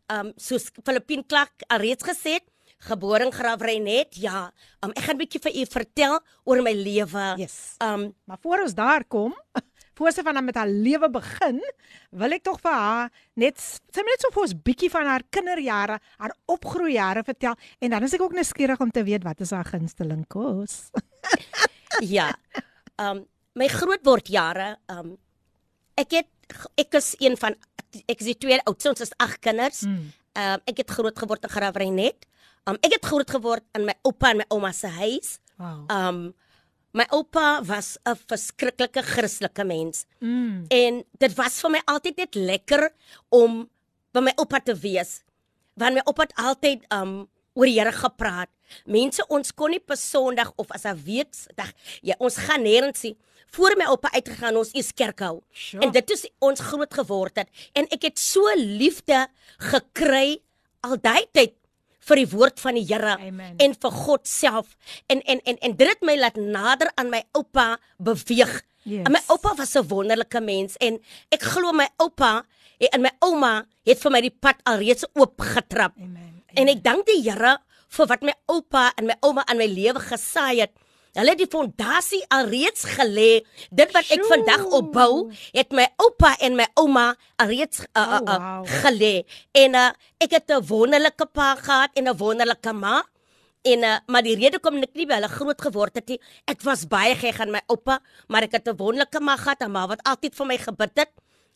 um 0.09 0.33
soos 0.37 0.69
Filippin 0.85 1.23
Clark 1.27 1.63
alreeds 1.69 2.03
gesê 2.03 2.33
het, 2.39 2.43
gebore 2.79 3.25
in 3.25 3.31
Graafrenet. 3.31 4.15
Ja, 4.17 4.51
um 4.83 4.91
ek 4.91 5.03
gaan 5.05 5.15
'n 5.15 5.17
bietjie 5.19 5.39
vir 5.41 5.53
u 5.55 5.65
vertel 5.65 6.19
oor 6.45 6.61
my 6.61 6.73
lewe. 6.73 7.35
Yes. 7.37 7.75
Um 7.79 8.13
Maar 8.25 8.37
voor 8.41 8.61
ons 8.61 8.73
daar 8.73 9.03
kom, 9.05 9.33
voor 9.99 10.13
sy 10.13 10.23
van 10.25 10.37
haar 10.37 10.45
met 10.45 10.57
haar 10.59 10.69
lewe 10.71 11.09
begin, 11.11 11.59
wil 12.15 12.35
ek 12.35 12.43
tog 12.47 12.59
vir 12.63 12.75
haar 12.75 13.09
net 13.39 13.59
sy 13.59 14.03
moet 14.03 14.13
net 14.13 14.23
so 14.23 14.33
vir 14.35 14.45
ons 14.45 14.55
bietjie 14.67 14.91
van 14.93 15.09
haar 15.09 15.25
kinderjare, 15.33 15.97
haar 16.21 16.35
opgroeijare 16.51 17.25
vertel 17.27 17.57
en 17.79 17.95
dan 17.95 18.07
is 18.07 18.15
ek 18.17 18.23
ook 18.25 18.37
nuuskierig 18.37 18.81
om 18.83 18.91
te 18.93 19.03
weet 19.07 19.25
wat 19.27 19.43
is 19.43 19.53
haar 19.55 19.67
gunsteling 19.67 20.23
kos. 20.31 20.89
ja. 22.15 22.31
Um 23.01 23.25
my 23.59 23.67
grootword 23.67 24.31
jare, 24.31 24.75
um 24.91 25.17
ek 25.99 26.21
het 26.21 26.57
ek 26.79 26.99
is 26.99 27.13
een 27.19 27.37
van 27.39 27.55
ek 28.07 28.21
is 28.23 28.31
die 28.31 28.39
tweede 28.39 28.63
oudste, 28.69 28.93
ons 28.93 29.03
is 29.03 29.15
ag 29.19 29.37
kinders. 29.43 29.83
Mm. 29.87 30.11
Um 30.39 30.67
ek 30.71 30.85
het 30.85 30.93
groot 30.95 31.17
geword 31.17 31.47
in 31.47 31.51
Graafrenet. 31.51 32.27
Um 32.69 32.79
ek 32.79 32.99
het 32.99 33.09
groot 33.09 33.27
geword 33.27 33.65
in 33.75 33.89
my 33.89 33.95
oupa 34.07 34.31
en 34.31 34.43
my 34.43 34.47
ouma 34.53 34.71
se 34.75 34.91
huis. 35.01 35.35
Wow. 35.59 35.83
Um 35.91 36.21
my 36.93 37.05
oupa 37.09 37.61
was 37.63 37.97
'n 38.05 38.15
verskriklike 38.15 39.01
Christelike 39.03 39.63
mens. 39.63 40.05
Mm. 40.19 40.65
En 40.67 41.03
dit 41.17 41.33
was 41.35 41.59
vir 41.59 41.71
my 41.71 41.81
altyd 41.85 42.17
net 42.17 42.35
lekker 42.35 42.91
om 43.29 43.69
by 44.11 44.19
my 44.19 44.33
oupa 44.35 44.59
te 44.59 44.75
wees. 44.75 45.23
Want 45.75 45.93
my 45.93 46.01
oupa 46.05 46.21
het 46.21 46.35
altyd 46.35 46.85
um 46.91 47.29
oor 47.53 47.65
die 47.65 47.79
Here 47.79 47.91
gepraat. 47.91 48.49
Mense 48.85 49.23
ons 49.27 49.51
kon 49.51 49.71
nie 49.71 49.79
per 49.79 49.97
Sondag 49.97 50.53
of 50.55 50.71
as 50.71 50.85
'n 50.85 50.95
weekdag 51.03 51.71
ja, 52.01 52.15
ons 52.19 52.37
gaan 52.37 52.63
nêrens 52.63 53.03
nie. 53.03 53.17
Voor 53.51 53.75
my 53.77 53.85
oupa 53.85 54.09
uitgegaan 54.11 54.55
ons 54.55 54.71
is 54.71 54.91
kerk 54.91 55.19
hou. 55.19 55.41
Sure. 55.51 55.83
En 55.83 55.91
dit 55.91 56.09
is 56.09 56.29
ons 56.39 56.59
groot 56.59 56.93
geword 56.93 57.35
het 57.35 57.49
en 57.73 57.87
ek 57.91 58.01
het 58.01 58.19
so 58.19 58.41
liefde 58.55 59.27
gekry 59.57 60.41
al 60.81 60.97
daai 60.97 61.25
tyd 61.31 61.53
vir 62.07 62.21
die 62.21 62.29
woord 62.31 62.59
van 62.61 62.77
die 62.79 62.85
Here 62.87 63.15
Amen. 63.17 63.55
en 63.61 63.75
vir 63.77 63.91
God 63.91 64.27
self. 64.27 64.75
En 65.11 65.21
en 65.21 65.41
en 65.45 65.57
en 65.61 65.75
dit 65.77 65.87
het 65.87 66.01
my 66.05 66.17
laat 66.17 66.35
nader 66.35 66.91
aan 66.95 67.09
my 67.13 67.23
oupa 67.37 67.77
beweeg. 67.97 68.61
Yes. 68.83 69.05
En 69.05 69.13
my 69.13 69.21
oupa 69.29 69.53
was 69.55 69.75
'n 69.75 69.87
wonderlike 69.87 70.41
mens 70.41 70.77
en 70.77 70.99
ek 71.29 71.43
glo 71.43 71.71
my 71.71 71.87
oupa 71.97 72.43
en 72.79 73.01
my 73.01 73.11
ouma 73.19 73.65
het 73.85 73.99
vir 73.99 74.11
my 74.11 74.21
die 74.21 74.37
pad 74.39 74.57
alreeds 74.63 75.05
oopgetrap. 75.13 75.93
Amen. 75.97 76.43
En 76.53 76.67
ek 76.67 76.83
dank 76.83 77.05
die 77.05 77.21
Here 77.21 77.57
vir 77.91 78.07
wat 78.07 78.21
my 78.21 78.33
oupa 78.47 78.91
en 78.97 79.05
my 79.05 79.15
ouma 79.21 79.43
in 79.51 79.57
my 79.57 79.67
lewe 79.67 79.99
gesaai 79.99 80.61
het. 80.61 80.71
Hulle 81.13 81.29
het 81.33 81.37
die 81.43 81.49
fondasie 81.51 82.21
alreeds 82.31 82.85
gelê. 82.95 83.41
Dit 83.69 83.91
wat 83.91 84.07
ek 84.07 84.21
Sjoe. 84.23 84.27
vandag 84.31 84.63
opbou, 84.71 85.31
het 85.51 85.71
my 85.75 85.87
oupa 85.99 86.35
en 86.39 86.55
my 86.55 86.67
ouma 86.79 87.15
alreeds 87.35 87.81
uh, 87.81 87.99
uh, 87.99 88.19
Oh, 88.21 88.29
uh, 88.29 88.37
wow. 88.39 88.67
gelê. 88.83 89.25
En 89.51 89.75
uh, 89.75 89.89
ek 90.23 90.31
het 90.31 90.49
'n 90.51 90.63
wonderlike 90.67 91.25
pa 91.33 91.55
gehad 91.55 91.89
en 91.95 92.07
'n 92.07 92.17
wonderlike 92.17 92.73
ma. 92.73 93.03
En 93.63 93.79
uh, 93.83 93.97
maar 94.07 94.23
die 94.23 94.35
rede 94.35 94.59
kom 94.59 94.77
ek 94.81 94.93
nie 94.95 95.05
by 95.05 95.13
hulle 95.19 95.27
groot 95.29 95.61
geword 95.61 95.95
het 95.95 96.07
nie. 96.07 96.19
Ek 96.47 96.61
was 96.63 96.87
baie 96.87 97.15
gek 97.15 97.39
aan 97.39 97.51
my 97.51 97.61
oupa, 97.67 97.99
maar 98.27 98.43
ek 98.43 98.51
het 98.51 98.67
'n 98.67 98.77
wonderlike 98.77 99.19
ma 99.19 99.35
gehad, 99.37 99.61
'n 99.61 99.71
ma 99.71 99.87
wat 99.87 99.99
altyd 100.07 100.33
vir 100.35 100.45
my 100.47 100.57
gebid 100.57 100.91
het, 100.95 101.11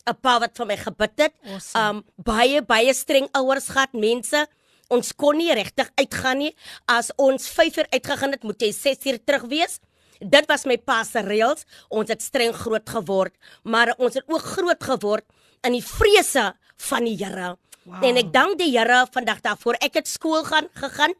'n 0.06 0.14
pa 0.20 0.38
wat 0.38 0.56
vir 0.56 0.66
my 0.66 0.76
gebid 0.76 1.12
het. 1.16 1.32
Awesome. 1.44 1.88
Um 1.88 2.04
baie 2.16 2.62
baie 2.62 2.92
streng 2.94 3.28
ouers 3.32 3.68
gehad, 3.68 3.92
mense. 3.92 4.46
Ons 4.92 5.12
kon 5.12 5.36
nie 5.36 5.52
regtig 5.54 5.90
uitgaan 5.98 6.38
nie. 6.38 6.52
As 6.86 7.10
ons 7.16 7.48
5 7.48 7.76
uur 7.82 7.88
uitgegaan 7.92 8.36
het, 8.36 8.42
moet 8.46 8.62
jy 8.62 8.72
6 8.72 9.06
uur 9.06 9.18
terug 9.24 9.46
wees. 9.50 9.80
Dit 10.20 10.46
was 10.48 10.64
my 10.64 10.78
pa 10.78 11.02
se 11.04 11.20
reëls. 11.20 11.66
Ons 11.88 12.12
het 12.12 12.22
streng 12.22 12.54
groot 12.56 12.88
geword, 12.88 13.34
maar 13.64 13.94
ons 13.98 14.14
het 14.14 14.24
ook 14.28 14.42
groot 14.56 14.82
geword 14.82 15.26
in 15.66 15.76
die 15.76 15.84
vrese 15.84 16.52
van 16.88 17.04
die 17.04 17.16
Here. 17.18 17.56
Wow. 17.86 18.02
En 18.04 18.18
ek 18.18 18.32
dank 18.32 18.58
die 18.58 18.72
Here 18.72 19.04
vandag 19.12 19.42
daarvoor. 19.44 19.78
Ek 19.84 19.98
het 20.00 20.08
skool 20.08 20.44
gaan 20.46 20.70
gegaan 20.74 21.14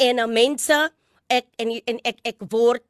en 0.00 0.22
uh, 0.22 0.26
mense 0.30 0.78
ek 1.30 1.46
en 1.60 1.76
en 1.86 2.00
ek 2.04 2.18
ek 2.26 2.46
word 2.50 2.82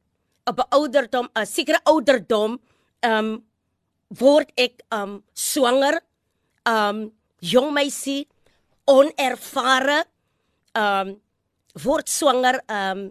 op 0.46 0.58
'n 0.58 0.70
ouderdom, 0.70 1.28
'n 1.34 1.46
sekere 1.46 1.80
ouderdom, 1.84 2.60
um 3.02 3.44
word 4.08 4.50
ek 4.56 4.82
um 4.90 5.22
swanger, 5.34 6.00
um 6.66 7.12
jong 7.40 7.72
meisie, 7.72 8.28
onervare, 8.86 10.04
um 10.78 11.16
word 11.84 12.08
swanger 12.08 12.60
um 12.68 13.10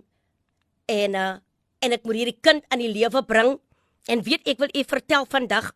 en 0.90 1.16
uh, 1.16 1.36
en 1.80 1.96
ek 1.96 2.04
moet 2.04 2.20
hierdie 2.20 2.40
kind 2.42 2.64
aan 2.70 2.82
die 2.82 2.92
lewe 2.92 3.24
bring. 3.24 3.58
En 4.10 4.24
weet 4.26 4.48
ek 4.48 4.60
wil 4.60 4.72
u 4.74 4.84
vertel 4.84 5.26
vandag 5.30 5.72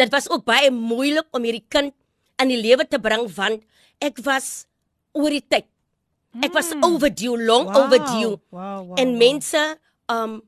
dit 0.00 0.12
was 0.12 0.28
ook 0.30 0.46
baie 0.48 0.70
moeilik 0.72 1.28
om 1.36 1.44
hierdie 1.44 1.66
kind 1.68 1.94
aan 2.40 2.48
die 2.48 2.60
lewe 2.60 2.86
te 2.88 3.00
bring 3.02 3.26
want 3.36 3.64
ek 4.00 4.20
was 4.24 4.64
oor 5.12 5.32
die 5.34 5.44
tyd. 5.44 5.66
Ek 6.40 6.54
was 6.54 6.70
overdue, 6.78 7.34
long 7.34 7.66
overdue. 7.74 8.36
Wow, 8.54 8.86
wow, 8.86 8.98
En 9.02 9.10
wow. 9.12 9.18
mense 9.18 9.62
um 10.10 10.38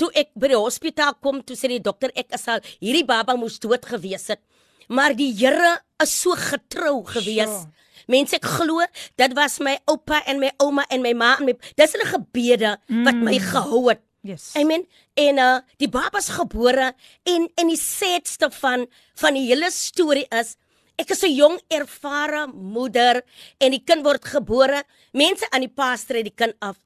toe 0.00 0.10
ek 0.18 0.32
by 0.34 0.50
die 0.50 0.58
hospitaal 0.58 1.14
kom, 1.22 1.38
toe 1.46 1.54
sê 1.56 1.70
die 1.70 1.82
dokter 1.82 2.10
ek 2.18 2.34
is 2.34 2.48
al 2.50 2.64
hierdie 2.82 3.06
baba 3.06 3.36
moes 3.38 3.60
dood 3.62 3.86
gewees 3.86 4.26
het. 4.34 4.42
Maar 4.90 5.14
die 5.14 5.30
Here 5.38 5.76
is 6.02 6.10
so 6.10 6.34
getrou 6.36 7.04
gewees. 7.06 7.62
Sure. 7.62 7.70
Mense 8.06 8.36
ek 8.36 8.46
glo 8.58 8.80
dit 9.16 9.36
was 9.38 9.58
my 9.60 9.76
oupa 9.90 10.22
en 10.26 10.40
my 10.40 10.50
ouma 10.58 10.86
en 10.90 11.02
my 11.02 11.12
ma 11.12 11.36
en 11.38 11.50
my 11.50 11.56
dis 11.76 11.92
hulle 11.92 12.08
gebede 12.10 12.76
wat 13.04 13.20
my 13.20 13.38
gehou 13.38 13.88
het. 13.90 14.02
Yes. 14.22 14.52
Amen. 14.54 14.86
En 15.18 15.38
uh 15.38 15.60
die 15.82 15.90
baba's 15.90 16.30
gebore 16.30 16.92
en 17.26 17.48
en 17.58 17.68
die 17.68 17.80
sadste 17.80 18.50
van 18.54 18.86
van 19.18 19.34
die 19.34 19.48
hele 19.50 19.70
storie 19.70 20.28
is 20.30 20.56
Ek 21.00 21.10
is 21.10 21.24
'n 21.24 21.34
jong 21.34 21.56
ervare 21.72 22.46
moeder 22.52 23.24
en 23.58 23.70
die 23.72 23.82
kind 23.82 24.04
word 24.04 24.24
gebore. 24.24 24.84
Mense 25.12 25.48
aan 25.50 25.64
die 25.64 25.72
paaster 25.72 26.16
het 26.16 26.28
die 26.28 26.36
kind 26.36 26.54
af. 26.60 26.76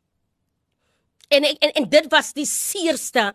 En 1.28 1.44
ek, 1.44 1.58
en 1.61 1.73
en 1.82 1.88
dit 1.90 2.06
was 2.11 2.32
die 2.32 2.46
seerste. 2.46 3.35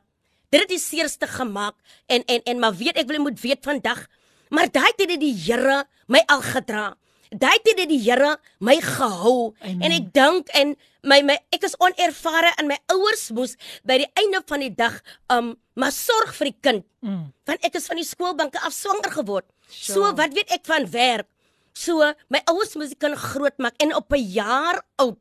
Dit 0.50 0.62
het 0.62 0.70
die 0.70 0.80
seerste 0.80 1.28
gemaak 1.28 1.76
en 2.08 2.24
en 2.26 2.42
en 2.44 2.60
maar 2.60 2.76
weet 2.76 2.98
ek 2.98 3.08
wil 3.08 3.20
jy 3.20 3.22
moet 3.22 3.42
weet 3.42 3.64
vandag, 3.64 4.08
maar 4.50 4.72
daai 4.72 4.92
tyd 4.96 5.12
het 5.12 5.20
die 5.22 5.36
Here 5.36 5.86
my 6.08 6.24
al 6.28 6.42
gedra. 6.42 6.96
Daai 7.32 7.60
tyd 7.64 7.80
het 7.80 7.88
die 7.88 8.02
Here 8.04 8.34
my 8.60 8.76
gehou 8.84 9.54
Amen. 9.64 9.86
en 9.88 9.94
ek 9.96 10.08
dink 10.12 10.50
en 10.58 10.74
my 11.08 11.22
my 11.24 11.38
ek 11.56 11.64
is 11.64 11.78
onervare 11.80 12.52
en 12.60 12.68
my 12.68 12.76
ouers 12.92 13.30
moes 13.32 13.54
by 13.88 14.02
die 14.02 14.10
einde 14.20 14.42
van 14.50 14.60
die 14.60 14.74
dag 14.76 14.98
um 15.32 15.54
maar 15.80 15.94
sorg 15.96 16.34
vir 16.36 16.52
die 16.52 16.58
kind. 16.60 16.84
Mm. 17.00 17.30
Want 17.48 17.64
ek 17.64 17.78
is 17.80 17.88
van 17.88 18.02
die 18.02 18.08
skoolbanke 18.08 18.60
af 18.60 18.76
swanger 18.76 19.14
geword. 19.16 19.48
So 19.70 19.94
Sure. 20.04 20.12
wat 20.20 20.36
weet 20.36 20.52
ek 20.52 20.68
van 20.68 20.90
werk? 20.92 21.30
So 21.74 22.04
my 22.28 22.44
ouers 22.52 22.76
moes 22.76 22.92
die 22.92 23.00
kind 23.00 23.16
grootmaak 23.16 23.80
en 23.80 23.96
op 23.96 24.12
'n 24.12 24.28
jaar 24.28 24.84
oud 25.00 25.18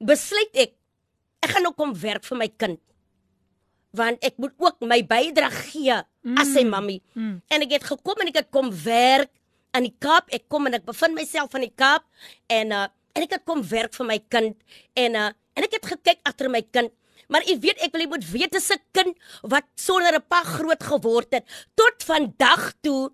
besluit 0.00 0.56
ek 0.56 0.72
ek 1.44 1.50
gaan 1.50 1.62
nou 1.62 1.74
kom 1.76 1.92
werk 1.92 2.24
vir 2.24 2.38
my 2.38 2.48
kind. 2.48 2.80
Want 3.92 4.24
ek 4.24 4.38
moet 4.38 4.56
ook 4.56 4.80
my 4.80 5.02
bydrae 5.04 5.50
gee 5.50 5.92
mm. 6.24 6.38
as 6.40 6.54
sy 6.54 6.64
mammy. 6.64 7.02
Mm. 7.12 7.42
En 7.52 7.62
ek 7.62 7.70
het 7.70 7.84
gekom 7.84 8.16
en 8.24 8.28
ek 8.32 8.36
het 8.36 8.50
kom 8.50 8.72
werk 8.72 9.28
aan 9.74 9.86
die 9.88 9.94
Kaap. 9.98 10.30
Ek 10.34 10.46
kom 10.48 10.66
en 10.70 10.74
ek 10.78 10.84
bevind 10.86 11.14
myself 11.18 11.54
aan 11.54 11.66
die 11.66 11.74
Kaap 11.76 12.04
en 12.48 12.72
uh 12.72 12.86
en 13.14 13.22
ek 13.22 13.30
het 13.36 13.44
kom 13.46 13.60
werk 13.70 13.94
vir 13.94 14.06
my 14.08 14.18
kind 14.28 14.56
en 14.98 15.14
uh 15.14 15.30
en 15.54 15.62
ek 15.66 15.76
het 15.78 15.86
gekyk 15.92 16.20
agter 16.26 16.48
my 16.50 16.62
kind. 16.74 16.90
Maar 17.30 17.42
u 17.48 17.54
weet 17.62 17.78
ek 17.86 17.92
wil 17.94 18.02
jy 18.04 18.08
moet 18.10 18.24
weet 18.30 18.52
dis 18.52 18.70
'n 18.70 18.80
kind 18.92 19.16
wat 19.42 19.64
sonder 19.76 20.14
'n 20.14 20.22
pa 20.28 20.42
groot 20.44 20.82
geword 20.82 21.32
het 21.32 21.44
tot 21.76 22.02
vandag 22.02 22.72
toe 22.82 23.10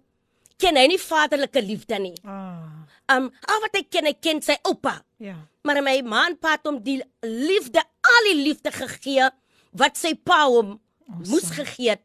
ken 0.58 0.76
hy 0.76 0.86
nie 0.88 0.98
vaderlike 0.98 1.60
liefde 1.62 1.98
nie. 1.98 2.14
Ah, 2.24 2.68
Um 3.10 3.30
al 3.48 3.60
wat 3.60 3.74
hy 3.74 3.82
ken, 3.90 4.04
hy 4.06 4.12
ken 4.14 4.42
sy 4.42 4.56
oupa. 4.64 5.02
ja. 5.18 5.34
Maar 5.64 5.82
my 5.82 6.00
ma 6.02 6.26
en 6.26 6.36
pa 6.38 6.52
het 6.52 6.64
hom 6.64 6.78
die 6.82 7.02
liefde, 7.22 7.78
al 8.02 8.24
die 8.32 8.42
liefde 8.44 8.70
gegee 8.72 9.28
wat 9.72 9.96
sy 9.96 10.14
pa 10.14 10.46
hom 10.46 10.80
Awesome. 11.08 11.28
moes 11.30 11.50
gegee 11.50 11.90
het. 11.90 12.00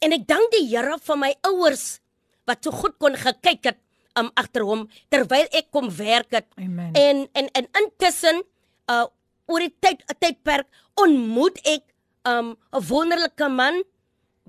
En 0.00 0.12
ek 0.12 0.26
dank 0.26 0.50
die 0.50 0.66
Here 0.66 0.98
vir 0.98 1.16
my 1.16 1.34
ouers 1.44 2.00
wat 2.46 2.64
so 2.64 2.70
goed 2.70 2.98
kon 2.98 3.14
gekyk 3.14 3.64
het 3.64 3.78
um, 4.16 4.30
agter 4.34 4.64
hom 4.66 4.86
terwyl 5.12 5.46
ek 5.52 5.70
kom 5.74 5.90
werk 5.96 6.32
het. 6.34 6.48
Amen. 6.58 6.92
En 6.94 7.26
en 7.32 7.50
en 7.52 7.68
intussen 7.82 8.42
uh 8.90 9.04
oor 9.46 9.62
die 9.62 9.74
tyd 9.80 10.02
'n 10.10 10.18
tydperk 10.18 10.66
ontmoet 10.98 11.58
ek 11.64 11.84
um 12.26 12.56
'n 12.72 12.82
wonderlike 12.88 13.48
man 13.48 13.82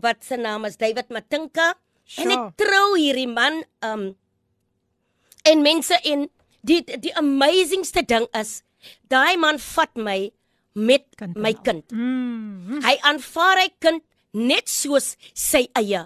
wat 0.01 0.23
sy 0.25 0.35
naam 0.35 0.65
is 0.65 0.77
David 0.77 1.09
Matinka 1.09 1.75
en 2.17 2.29
Sure. 2.29 2.33
ek 2.33 2.55
trou 2.57 2.95
hierdie 2.97 3.27
man 3.29 3.63
um 3.83 4.15
en 5.43 5.61
mense 5.61 5.93
en 6.03 6.29
die 6.61 6.81
die 6.83 7.13
amazingste 7.15 8.01
ding 8.05 8.27
is 8.33 8.63
daai 9.11 9.37
man 9.37 9.59
vat 9.59 9.93
my 9.95 10.31
met 10.77 11.05
Kind 11.17 11.35
my 11.35 11.49
en 11.49 11.63
kind. 11.65 11.91
Mm. 11.91 12.81
Hy 12.85 12.95
aanvaar 13.09 13.57
hy 13.63 13.69
kind 13.81 14.03
net 14.37 14.69
soos 14.69 15.15
sy 15.33 15.65
eie. 15.73 16.05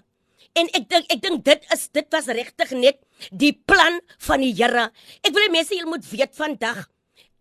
En 0.56 0.68
ek 0.76 0.90
dink 0.90 1.06
ek 1.14 1.22
dink 1.24 1.44
dit 1.48 1.68
is 1.74 1.88
dit 1.96 2.08
was 2.12 2.26
regtig 2.28 2.72
net 2.72 3.00
die 3.32 3.54
plan 3.54 4.00
van 4.28 4.42
die 4.44 4.54
Here. 4.54 4.90
Ek 5.24 5.32
wil 5.34 5.46
hê 5.48 5.52
mense 5.52 5.76
julle 5.76 5.90
moet 5.90 6.06
weet 6.12 6.36
vandag. 6.36 6.88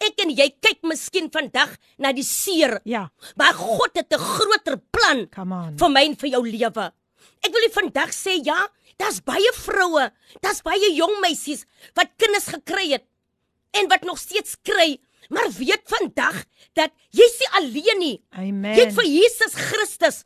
Ek 0.01 0.23
en 0.25 0.31
jy 0.33 0.47
kyk 0.65 0.81
miskien 0.89 1.29
vandag 1.31 1.75
na 1.99 2.13
die 2.17 2.25
seer, 2.25 2.81
Ja, 2.89 3.11
maar 3.37 3.53
God 3.55 3.97
het 3.97 4.13
'n 4.13 4.19
groter 4.19 4.79
plan 4.93 5.27
vir 5.77 5.89
my 5.91 6.05
en 6.05 6.17
vir 6.17 6.31
jou 6.31 6.43
lewe. 6.47 6.93
Ek 7.45 7.53
wil 7.53 7.69
vandag 7.71 8.09
sê 8.13 8.41
ja, 8.45 8.69
daar's 8.99 9.21
baie 9.21 9.53
vroue, 9.53 10.11
daar's 10.41 10.63
baie 10.63 10.95
jong 10.95 11.21
meisies 11.21 11.67
wat 11.95 12.09
kinders 12.17 12.47
gekry 12.49 12.93
het 12.93 13.05
en 13.73 13.89
wat 13.89 14.05
nog 14.05 14.19
steeds 14.19 14.57
kry, 14.63 14.99
maar 15.29 15.49
weet 15.59 15.83
vandag 15.87 16.45
dat 16.75 16.91
jy's 17.13 17.39
nie 17.41 17.51
alleen 17.61 17.99
nie. 17.99 18.23
Amen. 18.33 18.75
Jy 18.75 18.85
het 18.87 18.95
vir 18.95 19.05
Jesus 19.05 19.55
Christus. 19.55 20.25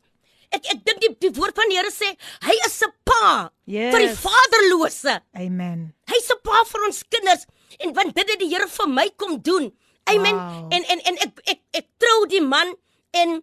Ek 0.55 0.65
ek 0.71 0.79
dink 0.87 0.99
die, 1.03 1.11
die 1.27 1.33
woord 1.35 1.55
van 1.57 1.69
die 1.69 1.77
Here 1.77 1.91
sê 1.91 2.09
hy 2.47 2.55
is 2.65 2.81
'n 2.83 2.91
pa 3.03 3.49
vir 3.67 3.99
die 3.99 4.07
Yes. 4.11 4.19
vaderlose. 4.23 5.15
Amen. 5.35 5.93
Hy's 6.07 6.29
'n 6.31 6.39
pa 6.43 6.63
vir 6.71 6.81
ons 6.87 7.03
kinders 7.09 7.45
en 7.79 7.93
want 7.93 8.15
dit 8.15 8.29
het 8.29 8.39
die 8.39 8.49
Here 8.53 8.67
vir 8.67 8.87
my 8.87 9.09
kom 9.17 9.41
doen. 9.41 9.71
Amen. 10.07 10.35
Wow. 10.35 10.69
En 10.73 10.83
en 10.83 10.99
en 10.99 11.15
ek 11.25 11.41
ek 11.49 11.59
ek 11.73 11.85
trou 11.99 12.25
die 12.29 12.41
man 12.41 12.75
en 13.13 13.41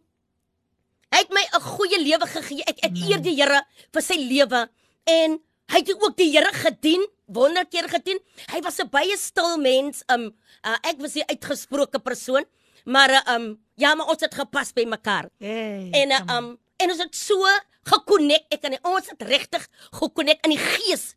hy 1.13 1.19
het 1.19 1.31
my 1.31 1.45
'n 1.53 1.61
goeie 1.61 1.99
lewe 2.01 2.27
gegee. 2.27 2.63
Ek 2.67 2.79
ek 2.85 2.97
eer 2.97 3.21
die 3.21 3.37
Here 3.37 3.61
vir 3.93 4.03
sy 4.03 4.15
lewe 4.17 4.69
en 5.07 5.41
hy 5.73 5.79
het 5.79 5.91
ook 5.93 6.17
die 6.17 6.31
Here 6.31 6.53
gedien, 6.53 7.05
wonderkeer 7.27 7.89
gedien. 7.89 8.19
Hy 8.53 8.61
was 8.63 8.79
'n 8.81 8.89
baie 8.89 9.17
stil 9.17 9.59
mens. 9.59 10.03
Um 10.09 10.33
uh, 10.65 10.77
ek 10.85 10.99
was 11.01 11.15
'n 11.17 11.27
uitgesproke 11.29 11.99
persoon, 11.99 12.45
maar 12.87 13.11
uh, 13.11 13.35
um 13.35 13.59
ja, 13.77 13.95
maar 13.95 14.07
ons 14.09 14.21
het 14.21 14.35
gepas 14.35 14.73
by 14.73 14.85
mekaar. 14.85 15.29
Hey, 15.39 15.91
En 15.93 16.11
uh, 16.11 16.37
um 16.37 16.59
en 16.83 16.93
ons 16.95 17.03
het 17.03 17.17
so 17.17 17.49
gekonnekt. 17.89 18.49
Ek 18.55 18.67
en 18.69 18.79
ons 18.93 19.09
het 19.11 19.23
regtig 19.29 19.65
gekonnekt 19.99 20.47
in 20.47 20.55
die 20.57 20.61
gees. 20.63 21.13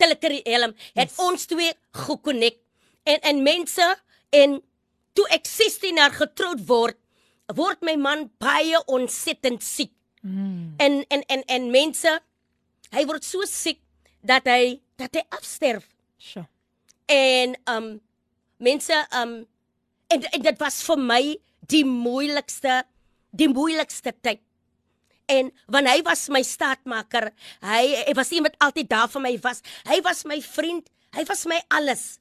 Telekerhelm 0.00 0.74
het 0.94 1.10
Yes. 1.10 1.18
ons 1.18 1.46
twee 1.46 1.72
gekonnekt. 1.92 2.60
En 3.04 3.20
en 3.20 3.42
mense 3.42 3.86
en 4.30 4.60
toe 5.14 5.26
ek 5.34 5.46
16 5.46 5.96
jaar 5.96 6.12
getroud 6.14 6.66
word, 6.68 6.96
word 7.54 7.82
my 7.82 7.96
man 7.96 8.28
baie 8.38 8.78
ontsettend 8.86 9.62
siek. 9.62 9.92
Mm. 10.22 10.74
En 10.78 11.04
en 11.08 11.22
en 11.28 11.42
en 11.48 11.70
mense 11.70 12.20
hy 12.92 13.04
word 13.08 13.24
so 13.24 13.44
siek 13.48 13.80
dat 14.22 14.46
hy 14.46 14.80
dat 15.00 15.14
hy 15.16 15.22
afsterf. 15.36 15.86
Sure. 16.18 16.46
En 17.08 17.56
um 17.66 18.00
mense 18.58 19.06
um 19.16 19.46
en, 20.10 20.22
en 20.32 20.42
dit 20.42 20.60
was 20.60 20.82
vir 20.82 20.98
my 20.98 21.22
die 21.70 21.84
moeilikste 21.84 22.82
die 23.30 23.48
moeilikste 23.48 24.12
tyd. 24.22 24.40
En 25.30 25.50
want 25.70 25.86
hy 25.86 26.00
was 26.06 26.26
my 26.32 26.42
staatmaker. 26.46 27.30
Hy 27.62 27.84
hy 28.08 28.14
was 28.18 28.32
iemand 28.34 28.58
altyd 28.58 28.90
daar 28.90 29.10
vir 29.12 29.22
my 29.22 29.34
was. 29.44 29.62
Hy 29.86 30.00
was 30.06 30.24
my 30.26 30.40
vriend. 30.42 30.90
Hy 31.14 31.24
was 31.28 31.46
my 31.50 31.60
alles. 31.70 32.18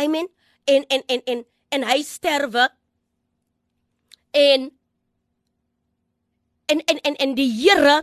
Amen. 0.00 0.28
En 0.68 0.84
en 0.88 1.02
en 1.08 1.24
en 1.24 1.44
en 1.72 1.88
hy 1.88 2.02
sterwe. 2.04 2.68
En 4.36 4.70
en 6.70 6.80
en 6.86 7.00
en, 7.02 7.16
en 7.16 7.34
die 7.34 7.50
Here 7.50 8.02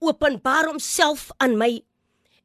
openbaar 0.00 0.70
homself 0.70 1.30
aan 1.38 1.58
my. 1.60 1.82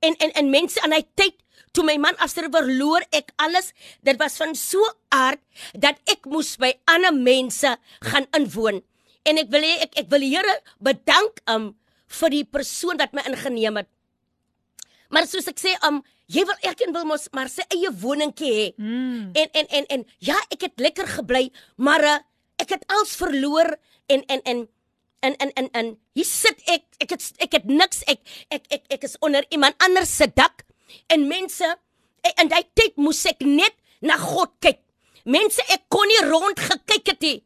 En 0.03 0.17
en 0.19 0.33
en 0.35 0.49
mense 0.51 0.81
aan 0.81 0.95
hy 0.95 1.05
tyd 1.15 1.37
toe 1.75 1.83
my 1.83 1.95
man 1.99 2.17
afsterf 2.23 2.53
verloor 2.55 3.03
ek 3.15 3.33
alles. 3.41 3.71
Dit 4.03 4.19
was 4.21 4.39
van 4.39 4.55
so 4.55 4.81
aard 5.13 5.41
dat 5.73 5.99
ek 6.09 6.27
moes 6.31 6.55
by 6.59 6.73
ander 6.91 7.13
mense 7.15 7.75
gaan 8.09 8.27
inwoon. 8.35 8.81
En 9.25 9.41
ek 9.41 9.49
wil 9.53 9.65
hê 9.65 9.73
ek 9.87 9.99
ek 10.03 10.11
wil 10.11 10.23
die 10.25 10.33
Here 10.35 10.55
bedank 10.83 11.41
um 11.51 11.73
vir 12.19 12.33
die 12.33 12.45
persoon 12.45 12.99
wat 13.01 13.15
my 13.17 13.23
ingeneem 13.25 13.81
het. 13.81 13.89
Maar 15.09 15.25
soos 15.29 15.47
ek 15.49 15.59
sê, 15.61 15.73
um 15.87 16.01
jy 16.31 16.45
wil 16.45 16.57
elkeen 16.65 16.93
wil 16.93 17.05
mos 17.09 17.27
maar 17.37 17.49
sy 17.51 17.65
eie 17.73 17.91
woningkie 18.01 18.53
hê. 18.53 18.67
Mm. 18.77 19.33
En 19.37 19.59
en 19.61 19.67
en 19.79 19.89
en 19.97 20.05
ja, 20.19 20.37
ek 20.53 20.67
het 20.69 20.81
lekker 20.81 21.09
gebly, 21.19 21.49
maar 21.77 22.05
uh, 22.05 22.17
ek 22.61 22.77
het 22.77 22.85
alles 22.93 23.15
verloor 23.19 23.75
en 24.11 24.25
en 24.29 24.41
en 24.45 24.65
en 25.25 25.35
en 25.41 25.51
en, 25.57 25.69
en 25.73 25.91
hier 26.13 26.29
sit 26.29 26.61
ek, 26.69 26.85
ek 27.01 27.15
het 27.15 27.45
ek 27.45 27.57
het 27.59 27.65
niks, 27.69 28.03
ek 28.09 28.21
ek 28.53 28.69
ek 28.77 28.83
ek 28.97 29.07
is 29.09 29.17
onder 29.25 29.45
iemand 29.49 29.77
anders 29.85 30.13
se 30.13 30.27
dak 30.33 30.65
en 31.13 31.27
mense 31.29 31.65
en, 31.65 32.33
en 32.41 32.51
daai 32.51 32.65
tyd 32.77 32.97
moes 33.01 33.23
ek 33.29 33.41
net 33.45 33.73
na 34.05 34.17
God 34.21 34.53
kyk. 34.61 34.81
Mense, 35.25 35.63
ek 35.73 35.87
kon 35.89 36.05
nie 36.05 36.21
rond 36.27 36.59
gekyk 36.61 37.13
het 37.15 37.23
nie. 37.25 37.39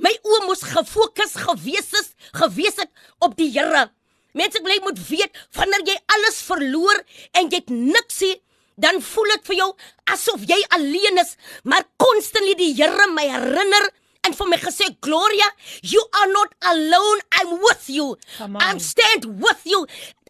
My 0.00 0.12
oë 0.24 0.44
moes 0.48 0.62
gefokus 0.64 1.36
gewees 1.44 1.92
is, 2.00 2.12
gewees 2.36 2.78
het 2.80 2.90
op 3.20 3.36
die 3.38 3.50
Here. 3.52 3.88
Mense, 4.36 4.60
ek 4.60 4.66
wil 4.66 4.76
jy 4.76 4.82
moet 4.84 5.00
weet, 5.08 5.40
wanneer 5.58 5.82
jy 5.88 5.96
alles 6.16 6.38
verloor 6.46 7.02
en 7.36 7.50
jy 7.50 7.60
het 7.60 7.72
niks 7.74 8.20
nie, 8.24 8.36
dan 8.80 9.00
voel 9.04 9.34
dit 9.34 9.48
vir 9.50 9.58
jou 9.58 9.70
asof 10.14 10.44
jy 10.48 10.58
alleen 10.76 11.20
is, 11.20 11.34
maar 11.68 11.84
constantly 12.00 12.54
die 12.58 12.72
Here 12.78 13.10
my 13.12 13.26
herinner 13.28 13.90
en 14.26 14.36
vir 14.36 14.48
my 14.52 14.58
gesê 14.60 14.86
Gloria, 15.04 15.48
you 15.82 16.00
are 16.20 16.30
not 16.32 16.54
alone, 16.70 17.20
I'm 17.40 17.56
with 17.64 17.88
you. 17.88 18.16
I'm 18.40 18.78
stand 18.78 19.26
with 19.40 19.64
you. 19.64 19.80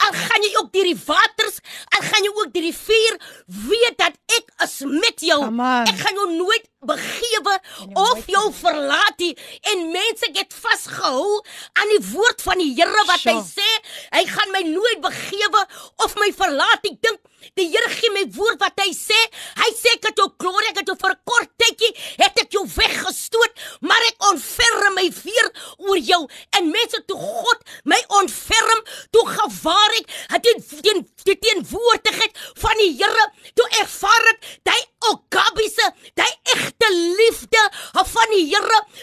Al 0.06 0.14
gaan 0.16 0.46
jy 0.46 0.52
ook 0.60 0.70
deur 0.74 0.90
die 0.90 0.98
waters, 1.06 1.58
al 1.96 2.06
gaan 2.06 2.26
jy 2.26 2.32
ook 2.32 2.52
deur 2.54 2.68
die 2.68 2.76
vuur, 2.76 3.18
weet 3.68 3.98
dat 4.00 4.18
ek 4.38 4.54
is 4.66 4.76
met 4.86 5.26
jou. 5.26 5.40
Come 5.44 5.66
on. 5.66 5.90
Ek 5.90 6.04
gaan 6.04 6.22
jou 6.22 6.28
nooit 6.38 6.69
begewe 6.80 7.56
of 7.94 8.26
jou 8.26 8.46
verlaat 8.56 9.18
nie. 9.20 9.34
En 9.72 9.90
mense 9.92 10.30
het 10.32 10.54
vasgehou 10.54 11.40
aan 11.72 11.92
die 11.96 12.04
woord 12.12 12.42
van 12.42 12.58
die 12.62 12.72
Here 12.74 13.04
wat 13.06 13.24
hy 13.26 13.36
Sure. 13.36 13.44
sê, 13.44 13.70
hy 14.16 14.24
gaan 14.26 14.52
my 14.54 14.62
nooit 14.68 15.00
begewe 15.04 15.64
of 16.04 16.14
my 16.16 16.30
verlaat. 16.32 16.86
Ek 16.88 17.00
dink 17.04 17.20
die 17.56 17.68
Here 17.68 17.90
gee 17.92 18.10
my 18.14 18.24
woord 18.36 18.60
wat 18.60 18.80
hy 18.80 18.90
sê. 18.96 19.18
Hy 19.60 19.70
sê 19.76 19.94
ek 19.96 20.10
het 20.10 20.22
jou 20.22 20.28
glorie, 20.40 20.70
ek 20.70 20.80
het 20.82 20.86
jou 20.92 20.96
vir 20.96 21.10
'n 21.12 21.20
kort 21.24 21.50
tydjie 21.58 21.92
het 22.20 22.38
ek 22.40 22.52
jou 22.52 22.64
weggestoot, 22.66 23.52
maar 23.80 24.00
ek 24.08 24.24
ontferm 24.30 24.94
my 24.94 25.08
weer 25.24 25.52
oor 25.78 25.98
jou. 25.98 26.28
En 26.56 26.70
mense 26.70 27.04
toe 27.06 27.16
God 27.18 27.58
my 27.84 28.00
ontferm, 28.08 28.80
toe 29.10 29.26
gewaar 29.26 29.92
ek 30.00 30.06
het 30.30 30.42
die 30.42 30.80
teen 30.80 31.08
die 31.24 31.38
teenwoordigheid 31.38 32.32
van 32.56 32.76
die 32.78 32.96
Here, 32.96 33.26
toe 33.54 33.68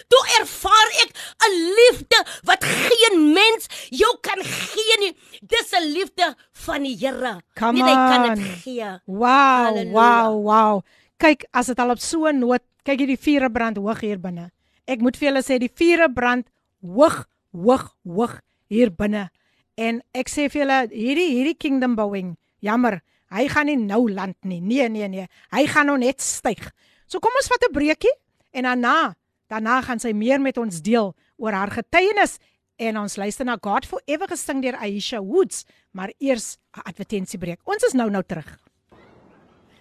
Toe 0.08 0.24
ervaar 0.40 0.90
ek 1.04 1.12
'n 1.48 1.54
liefde 1.78 2.20
wat 2.44 2.64
geen 2.64 3.34
mens 3.34 3.68
jou 3.90 4.18
kan 4.22 4.40
gee 4.44 4.98
nie. 5.00 5.14
Dis 5.42 5.72
'n 5.74 5.84
liefde 5.92 6.36
van 6.52 6.84
die 6.84 6.96
Here. 6.98 7.42
Come 7.56 7.80
Net 7.80 7.88
hy 7.88 7.94
kan 7.94 8.36
dit 8.36 8.46
gee. 8.64 9.00
Wow, 9.06 9.66
Halleluja. 9.66 9.92
wow, 9.92 10.44
wow. 10.44 10.82
Kyk, 11.18 11.46
as 11.52 11.66
dit 11.68 11.80
al 11.80 11.92
op 11.92 12.00
so 12.00 12.26
'n 12.28 12.40
noot, 12.40 12.62
kyk 12.84 13.00
hierdie 13.00 13.20
vure 13.20 13.50
brand 13.52 13.78
hoog 13.78 14.00
hier 14.00 14.20
binne. 14.20 14.52
Ek 14.88 15.00
moet 15.02 15.18
vir 15.18 15.30
julle 15.32 15.44
sê 15.44 15.58
die 15.60 15.72
vure 15.76 16.10
brand 16.14 16.48
hoog, 16.82 17.26
hoog, 17.52 17.96
hoog 18.06 18.42
hier 18.70 18.92
binne. 18.92 19.30
En 19.78 20.02
ek 20.14 20.30
sê 20.30 20.50
vir 20.50 20.62
julle 20.66 20.88
hierdie 20.92 21.32
hierdie 21.36 21.58
kingdom 21.58 21.96
bouing, 21.96 22.38
jammer, 22.62 23.02
hy 23.30 23.48
gaan 23.48 23.66
nie 23.66 23.76
nou 23.76 24.08
land 24.10 24.38
nie. 24.44 24.62
Nee, 24.62 24.88
nee, 24.90 25.08
nee. 25.08 25.28
Hy 25.52 25.66
gaan 25.68 25.86
nou 25.88 25.98
net 25.98 26.22
styg. 26.22 26.72
So 27.08 27.24
kom 27.24 27.32
ons 27.40 27.48
vat 27.48 27.64
'n 27.64 27.72
breekie 27.72 28.16
en 28.52 28.64
daarna, 28.64 29.16
daarna 29.48 29.82
gaan 29.82 30.00
sy 30.00 30.12
meer 30.12 30.42
met 30.42 30.58
ons 30.58 30.82
deel 30.82 31.16
oor 31.38 31.52
haar 31.52 31.72
getuienis 31.72 32.38
en 32.78 32.98
ons 32.98 33.16
luister 33.16 33.46
na 33.46 33.58
God 33.62 33.86
Forever 33.86 34.28
gesing 34.28 34.62
deur 34.62 34.76
Aisha 34.76 35.22
Woods, 35.22 35.66
maar 35.92 36.12
eers 36.20 36.58
'n 36.76 36.82
advertensiebreek. 36.84 37.60
Ons 37.64 37.84
is 37.84 37.94
nou 37.94 38.10
nou 38.10 38.24
terug. 38.24 38.60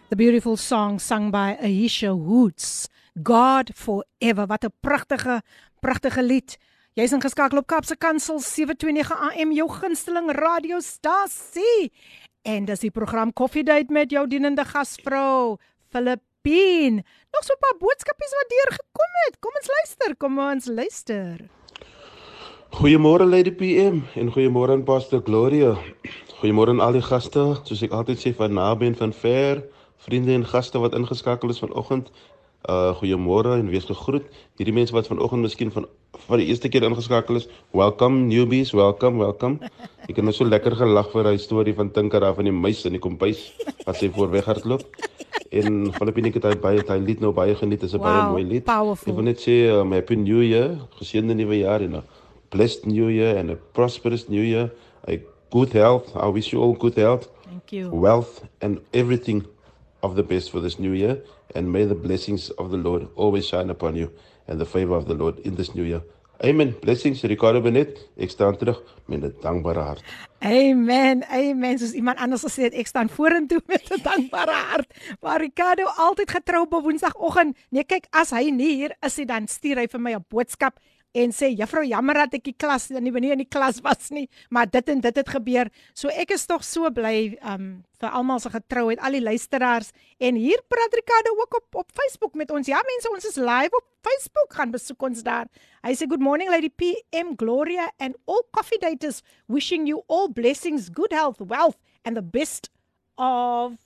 The 0.08 0.16
beautiful 0.16 0.56
song 0.56 1.00
sung 1.00 1.30
by 1.32 1.56
Aisha 1.60 2.14
Woods. 2.14 2.88
God 3.22 3.70
Forever. 3.74 4.46
Wat 4.46 4.64
'n 4.64 4.72
pragtige 4.80 5.42
pragtige 5.80 6.22
lied. 6.22 6.56
Jy's 6.94 7.12
ingeskakel 7.12 7.58
op 7.58 7.66
Kapse 7.66 7.96
Kansel 7.96 8.38
729 8.40 9.10
AM 9.10 9.52
jou 9.52 9.68
gunsteling 9.68 10.30
radiostasie. 10.30 11.92
En 12.42 12.64
dis 12.64 12.80
die 12.80 12.90
program 12.90 13.32
Coffee 13.32 13.64
Date 13.64 13.92
met 13.92 14.10
jou 14.10 14.26
dienende 14.26 14.64
gasvrou 14.64 15.58
Filippine. 16.46 17.02
Nog 17.32 17.42
so 17.44 17.52
'n 17.54 17.59
paar 17.59 17.76
boodskapies 17.78 18.32
wat 18.38 18.48
deurgekom 18.54 19.12
het. 19.24 19.38
Kom 19.38 19.52
ons 19.61 19.68
luister, 19.76 20.16
kom 20.16 20.38
ons 20.38 20.66
luister. 20.66 21.37
Goeiemôre 22.70 23.24
Lady 23.24 23.52
PM 23.52 23.96
en 24.14 24.32
goeiemôre 24.32 24.70
aan 24.70 24.85
Pastor 24.85 25.20
Gloria. 25.24 25.76
Goeiemôre 26.40 26.68
aan 26.68 26.80
al 26.80 26.92
die 26.92 27.02
gaste, 27.02 27.61
soos 27.64 27.82
ek 27.82 27.90
altyd 27.90 28.18
sê 28.18 28.35
van 28.35 28.52
naby 28.52 28.87
en 28.87 28.96
van 28.96 29.12
ver, 29.12 29.64
vriende 29.96 30.32
en 30.32 30.44
gaste 30.44 30.78
wat 30.78 30.94
ingeskakel 30.94 31.50
is 31.50 31.59
vanoggend. 31.59 32.11
Uh 32.66 32.90
goeiemôre 32.98 33.52
en 33.61 33.68
wees 33.70 33.85
gegroet. 33.87 34.24
Hierdie 34.59 34.74
mense 34.74 34.92
wat 34.92 35.07
vanoggend 35.07 35.42
miskien 35.46 35.70
van 35.70 35.85
vir 36.26 36.40
die 36.40 36.46
eerste 36.50 36.68
keer 36.68 36.83
ingeskakel 36.83 37.37
is, 37.38 37.46
welcome 37.70 38.24
newbies, 38.26 38.72
welcome, 38.74 39.20
welcome. 39.22 39.61
Ek 40.09 40.16
het 40.16 40.24
nou 40.26 40.33
so 40.35 40.44
lekker 40.44 40.74
gelag 40.74 41.12
vir 41.12 41.22
daai 41.29 41.38
storie 41.38 41.74
van 41.79 41.92
Tinker 41.94 42.20
daar 42.20 42.35
van 42.35 42.44
die 42.48 42.52
muis 42.57 42.85
in 42.88 42.96
die 42.96 43.02
kompuis 43.02 43.52
wat 43.87 43.96
sy 44.00 44.09
voor 44.11 44.31
weghardloop. 44.35 44.83
En 45.55 45.92
Filippine 45.94 46.33
het 46.35 46.42
hy 46.48 46.57
baie 46.59 46.83
hy 46.88 46.98
lied 46.98 47.20
nou 47.22 47.31
baie 47.33 47.55
geniet, 47.55 47.83
is 47.87 47.94
'n 47.94 48.02
baie 48.02 48.18
Wow, 48.22 48.31
mooi 48.33 48.44
lied. 48.44 48.64
powerful. 48.64 49.12
Ek 49.12 49.16
wil 49.16 49.24
net 49.31 49.38
sê 49.40 49.70
um, 49.70 49.92
happy 49.92 50.16
new 50.16 50.42
year, 50.42 50.74
geseënde 50.98 51.35
nuwe 51.38 51.59
jaar 51.62 51.81
en 51.83 51.96
'n 51.96 52.02
blessed 52.50 52.87
new 52.87 53.09
year 53.11 53.37
and 53.38 53.50
a 53.50 53.57
prosperous 53.72 54.26
new 54.29 54.42
year. 54.42 54.70
A 55.09 55.18
good 55.50 55.72
health. 55.72 56.11
I 56.16 56.26
wish 56.33 56.50
you 56.52 56.61
all 56.62 56.74
good 56.74 56.96
health, 56.96 57.29
Thank 57.46 57.70
you. 57.70 57.90
wealth 57.94 58.42
and 58.61 58.81
everything 58.92 59.46
of 60.02 60.14
the 60.14 60.22
best 60.22 60.50
for 60.50 60.61
this 60.61 60.78
new 60.78 60.92
year 60.92 61.22
and 61.54 61.72
may 61.72 61.85
the 61.85 61.94
blessings 61.94 62.50
of 62.59 62.70
the 62.70 62.76
Lord 62.76 63.09
always 63.14 63.46
shine 63.46 63.70
upon 63.70 63.96
you 63.96 64.11
and 64.48 64.61
the 64.61 64.66
favor 64.66 64.94
of 64.94 65.06
the 65.06 65.14
Lord 65.14 65.38
in 65.40 65.56
this 65.56 65.74
new 65.74 65.85
year. 65.85 66.02
Amen. 66.44 66.74
Blessings 66.82 67.22
Ricardo 67.24 67.62
Benet. 67.64 67.96
Ek 68.20 68.30
staan 68.30 68.56
terug 68.61 68.82
met 69.09 69.24
'n 69.24 69.35
dankbare 69.40 69.80
hart. 69.80 70.02
Amen. 70.44 71.24
Amen. 71.24 71.78
Soos 71.78 71.92
iemand 71.92 72.18
anders 72.18 72.44
gesê 72.44 72.68
het, 72.68 72.74
ek 72.74 72.87
staan 72.87 73.09
vorentoe 73.09 73.61
met 73.72 73.88
'n 73.88 74.02
dankbare 74.02 74.52
hart. 74.52 74.92
Maar 75.20 75.40
Ricardo 75.40 75.85
altyd 75.85 76.30
getrou 76.30 76.62
op 76.68 76.82
Woensdagoggend. 76.82 77.56
Nee, 77.70 77.85
kyk, 77.85 78.06
as 78.11 78.30
hy 78.30 78.50
nie 78.50 78.74
hier 78.74 78.96
is 79.00 79.16
nie, 79.16 79.26
dan 79.26 79.48
stuur 79.48 79.76
hy 79.76 79.87
vir 79.88 80.00
my 80.00 80.12
'n 80.12 80.24
boodskap 80.28 80.76
en 81.16 81.33
sê 81.33 81.48
juffrou 81.57 81.83
jammer 81.87 82.18
dat 82.22 82.37
ek 82.38 82.44
die 82.50 82.55
klas 82.57 82.88
nie 82.92 83.11
nie 83.11 83.33
in 83.33 83.42
die 83.42 83.48
klas 83.48 83.81
was 83.85 84.11
nie, 84.12 84.26
maar 84.50 84.68
dit 84.68 84.88
en 84.92 85.00
dit 85.00 85.20
het 85.20 85.31
gebeur. 85.33 85.70
So 85.94 86.12
ek 86.12 86.35
is 86.37 86.46
tog 86.46 86.64
so 86.66 86.90
bly 86.92 87.37
um 87.42 87.83
vir 87.96 88.12
almal 88.12 88.40
se 88.42 88.52
getrouheid, 88.52 89.00
al 89.00 89.16
die 89.16 89.24
luisteraars 89.24 89.92
en 90.20 90.37
hier 90.37 90.61
praat 90.68 90.96
Ricardo 90.98 91.33
ook 91.40 91.57
op 91.62 91.81
op 91.85 91.92
Facebook 91.96 92.35
met 92.35 92.52
ons. 92.52 92.68
Ja 92.68 92.83
mense, 92.85 93.12
ons 93.12 93.29
is 93.29 93.40
live 93.40 93.72
op 93.76 93.87
Facebook. 94.07 94.52
Gaan 94.52 94.74
besoek 94.74 95.02
ons 95.09 95.24
daar. 95.26 95.48
Hy 95.87 95.94
sê 95.96 96.09
good 96.11 96.22
morning 96.22 96.52
lady 96.52 96.68
PM 96.68 97.35
Gloria 97.40 97.88
and 97.98 98.16
all 98.26 98.44
coffee 98.52 98.81
daters 98.83 99.22
wishing 99.48 99.88
you 99.88 100.05
all 100.09 100.29
blessings, 100.29 100.90
good 100.92 101.12
health, 101.12 101.40
wealth 101.40 101.81
and 102.05 102.16
the 102.16 102.22
best 102.22 102.70
of 103.16 103.79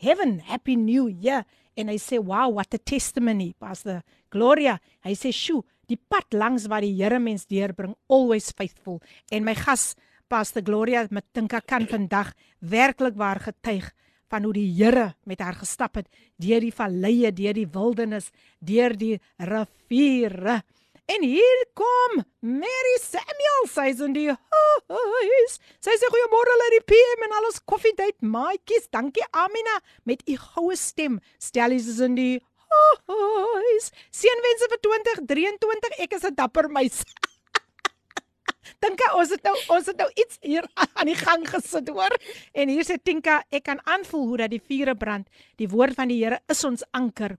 heaven. 0.00 0.40
Happy 0.40 0.76
new 0.76 1.08
year. 1.08 1.44
En 1.76 1.88
hy 1.88 1.98
sê 2.00 2.18
wow, 2.18 2.48
what 2.56 2.74
a 2.74 2.78
testimony, 2.78 3.54
Pastor 3.60 4.02
Gloria. 4.32 4.78
Hy 5.06 5.14
sê 5.18 5.32
sjoe, 5.34 5.62
die 5.90 5.98
pad 5.98 6.36
langs 6.36 6.68
wat 6.70 6.84
die 6.86 6.94
Here 6.94 7.18
mens 7.18 7.48
deurbring, 7.50 7.96
always 8.08 8.52
faithful. 8.56 9.00
En 9.30 9.44
my 9.46 9.54
gas 9.58 9.94
Pastor 10.30 10.62
Gloria 10.62 11.06
met 11.10 11.26
Tinka 11.34 11.60
kan 11.60 11.88
vandag 11.90 12.32
werklik 12.62 13.16
waar 13.18 13.40
getuig 13.42 13.90
van 14.30 14.44
hoe 14.46 14.52
die 14.54 14.68
Here 14.78 15.14
met 15.26 15.40
haar 15.42 15.58
gestap 15.58 15.98
het 15.98 16.10
deur 16.38 16.62
die 16.62 16.74
valleie, 16.74 17.32
deur 17.34 17.56
die 17.56 17.66
wildernis, 17.66 18.30
deur 18.60 18.94
die 18.96 19.16
riviere. 19.38 20.60
En 21.10 21.24
hier 21.26 21.64
kom 21.74 22.20
Mary 22.46 22.96
Samuel, 23.02 23.64
sy's 23.66 24.02
in 24.04 24.12
die 24.14 24.28
huis. 24.30 25.56
Sy 25.82 25.96
sê 25.98 26.10
goeiemôre 26.12 26.54
aan 26.54 26.76
die 26.76 26.84
PM 26.92 27.24
en 27.26 27.34
alles 27.40 27.58
koffie 27.66 27.96
date 27.98 28.22
maatjies. 28.22 28.86
Dankie 28.94 29.26
Amina 29.34 29.80
met 30.06 30.22
u 30.30 30.36
goue 30.38 30.78
stem. 30.78 31.18
Stellies 31.42 31.88
is 31.90 31.98
in 32.06 32.14
die 32.14 32.38
huis. 33.10 33.90
Seënwense 34.14 34.68
vir 34.70 34.80
2023. 34.86 35.98
Ek 36.06 36.12
is 36.18 36.24
'n 36.24 36.34
dapper 36.34 36.68
meis. 36.70 37.02
Dink 38.82 39.00
ons 39.14 39.30
het 39.30 39.42
nou 39.42 39.56
ons 39.76 39.86
het 39.86 39.96
nou 39.96 40.10
iets 40.14 40.38
hier 40.40 40.64
aan 40.98 41.06
die 41.06 41.18
gang 41.18 41.44
gesit 41.48 41.88
hoor. 41.88 42.14
En 42.52 42.68
hier 42.68 42.84
sê 42.84 42.96
Tinka, 43.02 43.42
ek 43.50 43.64
kan 43.64 43.80
aanvoel 43.84 44.26
hoe 44.26 44.36
dat 44.44 44.50
die 44.50 44.62
vure 44.62 44.94
brand. 44.96 45.28
Die 45.56 45.68
woord 45.68 45.94
van 45.94 46.08
die 46.08 46.22
Here 46.22 46.40
is 46.48 46.64
ons 46.64 46.84
anker. 46.92 47.36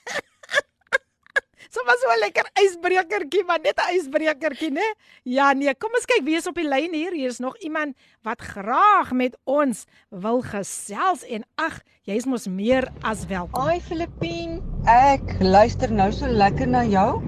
So 1.74 1.82
was 1.82 1.98
so 1.98 2.06
'n 2.14 2.20
lekker 2.22 2.46
ysbrekertjie, 2.62 3.42
maar 3.48 3.58
net 3.58 3.80
'n 3.82 3.96
ysbrekertjie, 3.98 4.70
né? 4.70 4.86
Ja, 5.24 5.52
nee, 5.52 5.74
kom 5.74 5.90
ons 5.98 6.06
kyk 6.06 6.22
wie 6.22 6.36
is 6.38 6.46
op 6.46 6.54
die 6.54 6.68
lyn 6.68 6.92
hier. 6.94 7.10
Hier 7.12 7.28
is 7.28 7.40
nog 7.42 7.56
iemand 7.58 7.96
wat 8.22 8.40
graag 8.40 9.10
met 9.12 9.34
ons 9.44 9.84
wil 10.08 10.42
gesels 10.42 11.24
en 11.26 11.42
ag, 11.58 11.80
jy's 12.06 12.26
mos 12.30 12.46
meer 12.46 12.86
as 13.02 13.26
welkom. 13.26 13.66
Hi 13.68 13.80
Filippien, 13.80 14.62
ek 14.86 15.42
luister 15.42 15.90
nou 15.90 16.12
so 16.12 16.26
lekker 16.30 16.68
na 16.68 16.84
jou. 16.84 17.22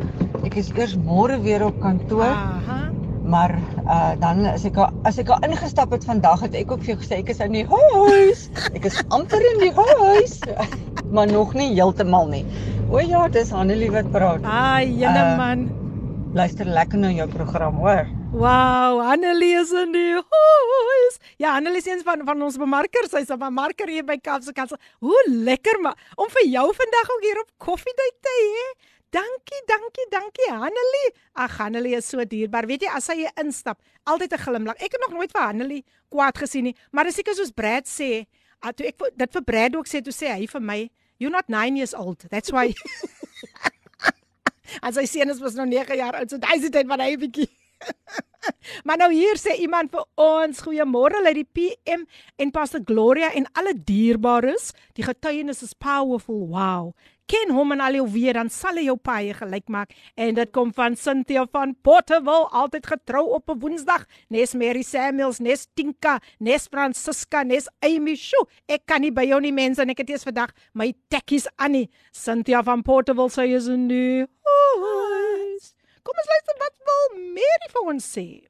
Ek 0.45 0.55
is 0.55 0.71
eers 0.71 0.95
môre 0.95 1.43
weer 1.43 1.65
op 1.67 1.81
kantoor, 1.81 2.31
Aha. 2.31 2.93
maar 3.26 3.54
uh 3.86 4.14
dan 4.20 4.46
as 4.46 4.66
ek 4.66 4.78
al, 4.78 4.90
as 5.08 5.20
ek 5.22 5.30
al 5.30 5.44
ingestap 5.48 5.92
het 5.92 6.06
vandag 6.06 6.42
het 6.42 6.56
ek 6.56 6.72
ook 6.72 6.82
vir 6.86 6.96
jou 6.96 7.00
gesê 7.04 7.20
ek 7.22 7.30
is 7.30 7.40
in 7.40 7.54
die 7.54 7.66
huis. 7.68 8.50
Ek 8.74 8.86
is 8.86 9.02
amper 9.10 9.44
in 9.54 9.60
die 9.60 9.74
huis, 9.74 10.40
maar 11.12 11.28
nog 11.32 11.54
nie 11.54 11.72
heeltemal 11.74 12.28
nie. 12.28 12.46
O 12.92 13.00
ja, 13.00 13.28
dis 13.32 13.52
Hanelie 13.52 13.92
wat 13.92 14.10
praat. 14.12 14.44
Ai, 14.44 14.90
jene 15.00 15.22
Uh, 15.22 15.38
man. 15.38 15.70
Luister 16.34 16.66
lekker 16.66 16.98
na 16.98 17.10
jou 17.12 17.28
program, 17.28 17.76
hoor. 17.84 18.08
Wow, 18.32 19.02
Annelie 19.04 19.58
is 19.60 19.72
in 19.76 19.92
die 19.92 20.14
huis. 20.16 21.18
Ja, 21.38 21.58
Annelie 21.58 21.82
is 21.82 21.88
een 21.88 22.04
van 22.08 22.24
van 22.26 22.42
ons 22.42 22.56
bemarkers. 22.58 23.12
Sy's 23.12 23.30
'n 23.30 23.40
bemarker 23.40 23.88
hier 23.88 24.06
by 24.06 24.18
Kaapse 24.18 24.54
Kansel. 24.54 24.78
Hoe 25.00 25.24
lekker 25.28 25.82
maar 25.82 25.98
om 26.16 26.30
vir 26.30 26.48
jou 26.48 26.68
vandag 26.74 27.12
ook 27.16 27.24
hier 27.28 27.40
op 27.42 27.50
koffiedייט 27.58 28.18
te 28.22 28.32
hê. 28.32 28.64
Dankie, 29.11 29.63
dankie, 29.67 30.07
dankie 30.11 30.51
Hanelie. 30.51 31.11
Ag 31.35 31.59
Hanelie 31.59 31.97
is 31.97 32.09
so 32.09 32.25
dierbaar. 32.25 32.67
Weet 32.67 32.83
jy 32.83 32.91
as 32.91 33.07
sy 33.07 33.27
instap, 33.43 33.79
altyd 34.05 34.35
'n 34.35 34.43
glimlag. 34.43 34.83
Ek 34.83 34.93
het 34.93 35.01
nog 35.01 35.15
nooit 35.15 35.33
vir 35.33 35.43
Hanelie 35.43 35.85
kwaad 36.11 36.39
gesien 36.39 36.65
nie, 36.65 36.77
maar 36.91 37.05
dis 37.05 37.15
seker 37.15 37.35
soos 37.35 37.51
Brad 37.51 37.87
sê, 37.87 38.27
uh, 38.65 38.73
toe 38.73 38.87
ek 38.87 38.99
dit 39.17 39.33
vir 39.33 39.43
Brad 39.43 39.77
ook 39.77 39.87
sê, 39.87 40.03
toe 40.03 40.13
sê 40.13 40.35
hy 40.35 40.47
vir 40.47 40.61
my, 40.61 40.91
"You're 41.19 41.33
not 41.33 41.49
9 41.49 41.77
years 41.77 41.95
old. 41.95 42.29
That's 42.31 42.51
why." 42.51 42.75
As 44.83 44.97
hy 44.97 45.07
sien 45.07 45.31
is 45.31 45.41
was 45.41 45.55
nog 45.55 45.67
9 45.67 45.97
jaar 45.97 46.15
oud, 46.15 46.31
so 46.31 46.39
daai 46.39 46.61
se 46.61 46.71
tyd 46.71 46.87
wat 46.87 47.01
hy 47.01 47.17
bietjie 47.17 47.49
Maar 48.87 48.97
nou 48.97 49.11
hier 49.13 49.39
sê 49.41 49.57
iemand 49.63 49.93
vir 49.95 50.05
ons, 50.21 50.63
goeiemôre 50.65 51.23
uit 51.27 51.41
die 51.41 51.49
PM 51.57 52.07
en 52.41 52.53
Pastor 52.55 52.83
Gloria 52.85 53.33
en 53.35 53.49
alle 53.59 53.75
dierbares. 53.75 54.73
Die 54.95 55.07
getuienis 55.07 55.63
is 55.63 55.75
powerful. 55.75 56.47
Wow. 56.53 56.95
Ken 57.27 57.51
hom 57.51 57.73
en 57.75 57.81
al 57.83 57.97
jou 57.99 58.05
weer 58.15 58.37
dan 58.39 58.49
sal 58.55 58.77
hy 58.79 58.85
jou 58.87 58.95
paie 59.03 59.33
gelyk 59.35 59.67
maak. 59.73 59.95
En 60.15 60.35
dit 60.37 60.51
kom 60.55 60.71
van 60.75 60.95
Cynthia 60.95 61.43
van 61.51 61.73
Potterville 61.83 62.47
altyd 62.55 62.87
getrou 62.87 63.25
op 63.35 63.51
'n 63.51 63.59
Woensdag. 63.59 64.07
Nes 64.31 64.55
Mary 64.55 64.83
Samuels 64.83 65.41
nes 65.41 65.67
Tinka 65.75 66.21
nes 66.39 66.69
Francisca 66.71 67.43
nes 67.43 67.67
Amy. 67.83 68.15
Shu 68.15 68.39
ek 68.69 68.87
kan 68.87 69.01
nie 69.01 69.11
by 69.11 69.27
jou 69.27 69.41
nie 69.41 69.53
mense 69.53 69.83
en 69.83 69.91
ek 69.91 69.99
het 69.99 70.11
eers 70.11 70.23
vandag 70.23 70.55
my 70.73 70.95
tekkies 71.11 71.49
aan 71.57 71.73
nie. 71.73 71.91
Cynthia 72.13 72.63
van 72.63 72.83
Potterville 72.83 73.31
sê 73.31 73.55
is 73.55 73.67
nu 73.67 74.27
Kom 76.03 76.15
ons 76.15 76.29
luister 76.31 76.55
wat 76.59 76.75
wil 76.87 77.33
Mary 77.35 77.69
vir 77.73 77.83
ons 77.93 78.05
sê. 78.17 78.47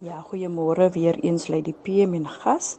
Ja 0.00 0.20
goeiemôre 0.20 0.90
weer 0.92 1.16
eens 1.24 1.48
lê 1.48 1.62
die 1.62 1.76
PM 1.84 2.12
en 2.14 2.26
gas. 2.28 2.78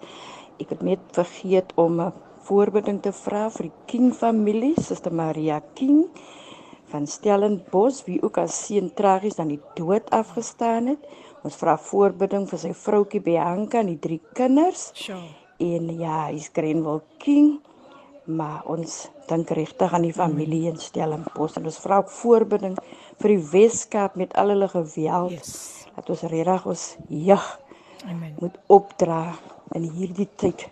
Ek 0.59 0.69
het 0.69 0.83
net 0.83 0.99
vergeet 1.11 1.73
om 1.75 1.99
'n 1.99 2.13
voorbidding 2.45 3.01
te 3.01 3.11
vra 3.15 3.47
vir 3.53 3.69
die 3.69 3.75
King 3.89 4.11
familie, 4.13 4.73
Suster 4.81 5.13
Maria 5.13 5.61
King 5.77 6.05
van 6.91 7.07
Stellenbosch, 7.09 8.03
wie 8.05 8.19
ook 8.23 8.37
as 8.37 8.57
seun 8.67 8.91
tragies 8.93 9.39
aan 9.41 9.51
die 9.53 9.61
dood 9.77 10.09
afgestaan 10.13 10.91
het. 10.93 11.07
Ons 11.45 11.57
vra 11.61 11.75
voorbidding 11.81 12.45
vir 12.49 12.61
sy 12.61 12.71
vroutjie 12.77 13.21
Bianca 13.25 13.81
en 13.81 13.91
die 13.91 14.01
drie 14.01 14.21
kinders. 14.37 14.91
Sure. 14.97 15.21
En 15.61 15.89
ja, 15.99 16.27
hy's 16.29 16.51
Grenwell 16.53 17.01
King. 17.21 17.57
Maar 18.25 18.63
ons 18.73 19.03
dink 19.29 19.51
regtig 19.53 19.93
aan 19.93 20.05
die 20.07 20.13
familie 20.15 20.71
in 20.71 20.79
Stellenbosch 20.81 21.59
en 21.59 21.67
ons 21.69 21.77
vra 21.83 21.99
ook 22.01 22.09
voorbidding 22.09 22.77
vir 23.21 23.33
die 23.35 23.43
Weskaap 23.51 24.15
met 24.17 24.33
al 24.33 24.55
hulle 24.55 24.69
geweld. 24.71 25.35
Yes. 25.35 25.85
Dat 25.93 26.09
ons 26.09 26.25
regtig 26.31 26.65
ons 26.73 26.87
jeug 27.09 27.45
Amen. 28.05 28.33
moet 28.41 28.57
opdra 28.73 29.21
in 29.77 29.85
hierdie 29.93 30.29
tyd 30.41 30.65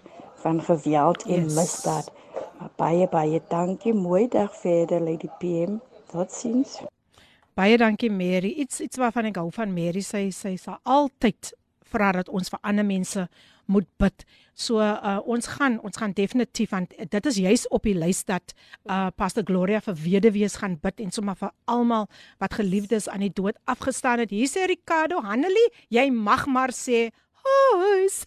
van 0.44 0.62
geweld 0.62 1.24
en 1.24 1.44
Yes. 1.44 1.56
misdaad. 1.56 2.12
Maar 2.60 2.70
baie 2.76 3.08
baie 3.08 3.42
dankie. 3.50 3.94
Mooi 3.94 4.28
dag 4.28 4.52
verder 4.56 5.00
Lady 5.02 5.30
PM. 5.40 5.80
Totsiens. 6.12 6.82
Baie 7.54 7.78
dankie 7.78 8.12
Mary. 8.12 8.50
Iets 8.64 8.80
iets 8.82 8.98
waarvan 8.98 9.26
ek 9.30 9.36
hou 9.42 9.50
van 9.54 9.74
Mary, 9.74 10.02
sy 10.02 10.30
sy 10.34 10.56
sal 10.58 10.80
altyd 10.84 11.54
vra 11.94 12.12
dat 12.12 12.30
ons 12.30 12.50
vir 12.50 12.60
ander 12.66 12.86
mense 12.86 13.28
moet 13.70 13.88
bid. 14.02 14.26
So 14.54 14.82
uh, 14.82 15.20
ons 15.26 15.48
gaan 15.48 15.80
ons 15.86 15.98
gaan 15.98 16.14
definitief 16.18 16.74
want 16.74 16.94
dit 17.10 17.26
is 17.30 17.38
juis 17.42 17.68
op 17.74 17.86
die 17.88 17.96
lys 17.98 18.24
dat 18.26 18.54
uh, 18.86 19.08
Pastor 19.16 19.44
Gloria 19.46 19.80
vir 19.82 19.96
weduwees 20.02 20.58
gaan 20.62 20.76
bid 20.82 21.00
en 21.00 21.12
sommer 21.14 21.38
vir 21.40 21.52
almal 21.66 22.10
wat 22.42 22.54
geliefdes 22.60 23.08
aan 23.10 23.24
die 23.26 23.34
dood 23.34 23.58
afgestaan 23.66 24.20
het. 24.26 24.34
Hier 24.34 24.50
sê 24.50 24.66
Ricardo 24.70 25.22
Hanelie, 25.26 25.70
jy 25.90 26.10
mag 26.12 26.46
maar 26.50 26.74
sê 26.74 27.08
hoes. 27.46 28.24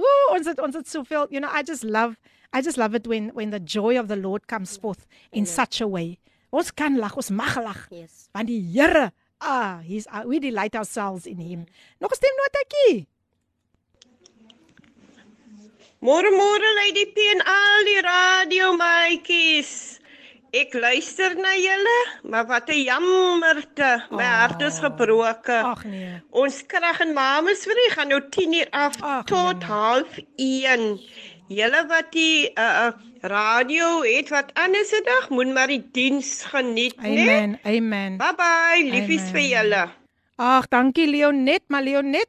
Ooh, 0.00 0.34
ons 0.34 0.46
het 0.46 0.60
ons 0.60 0.74
het 0.74 0.88
soveel, 0.88 1.26
you 1.30 1.40
know, 1.40 1.50
I 1.50 1.62
just 1.62 1.84
love 1.84 2.16
I 2.52 2.60
just 2.60 2.76
love 2.76 2.94
it 2.94 3.06
when 3.06 3.30
when 3.34 3.50
the 3.50 3.60
joy 3.60 3.98
of 3.98 4.08
the 4.08 4.16
Lord 4.16 4.46
comes 4.46 4.76
forth 4.76 5.06
in 5.32 5.46
such 5.46 5.80
a 5.80 5.88
way. 5.88 6.18
Ons 6.52 6.70
kan 6.70 6.98
lag, 6.98 7.16
ons 7.16 7.30
mag 7.30 7.56
lag. 7.56 7.88
Yes. 7.90 8.28
Want 8.34 8.48
die 8.48 8.60
Here, 8.60 9.12
ah, 9.40 9.80
he's 9.80 10.06
uh, 10.12 10.24
we 10.26 10.38
delight 10.38 10.76
ourselves 10.76 11.26
in 11.26 11.38
him. 11.38 11.64
Nog 12.00 12.12
'n 12.12 12.18
stemnotetjie. 12.20 13.06
Môre 16.02 16.34
môre 16.34 16.68
Lady 16.82 17.06
P 17.14 17.16
en 17.30 17.40
al 17.46 17.84
die 17.86 18.00
radio 18.02 18.74
maatjies. 18.74 20.01
Ek 20.52 20.74
luister 20.76 21.32
na 21.40 21.54
julle, 21.56 21.98
maar 22.28 22.44
wat 22.46 22.68
'n 22.68 22.84
jammerte. 22.84 24.04
My 24.10 24.22
Ah. 24.24 24.38
hart 24.40 24.60
is 24.62 24.78
gebroke. 24.78 25.52
Ag 25.64 25.84
nee. 25.84 26.20
Ons 26.30 26.66
krag 26.66 27.00
en 27.00 27.12
mamesvry 27.14 27.86
gaan 27.94 28.08
nou 28.08 28.20
10 28.30 28.52
uur 28.52 28.68
af 28.70 29.00
Ag, 29.02 29.24
tot 29.24 29.58
nee. 29.58 29.68
half 29.68 30.18
1. 30.36 31.00
Julle 31.48 31.86
wat 31.88 32.12
die 32.12 32.50
uh, 32.54 32.62
uh, 32.62 32.92
radio 33.22 34.02
het 34.02 34.28
wat 34.28 34.50
anders 34.54 34.88
se 34.88 35.00
dag, 35.04 35.30
moet 35.30 35.52
maar 35.54 35.66
die 35.66 35.88
diens 35.92 36.42
geniet, 36.44 36.96
né? 36.96 37.08
Amen. 37.08 37.58
Amen. 37.64 38.16
Bye 38.18 38.34
bye, 38.36 38.90
liefies 38.90 39.20
Amen. 39.28 39.32
vir 39.32 39.48
julle. 39.56 39.88
Ag, 40.36 40.68
dankie 40.68 41.06
Leonet, 41.06 41.62
maar 41.68 41.82
Leonet, 41.82 42.28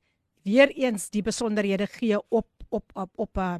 weer 0.43 0.69
eens 0.69 1.09
die 1.09 1.21
besonderhede 1.21 1.87
gee 1.87 2.17
op 2.29 2.47
op 2.69 2.91
op 2.93 3.09
op 3.15 3.37
uh, 3.37 3.55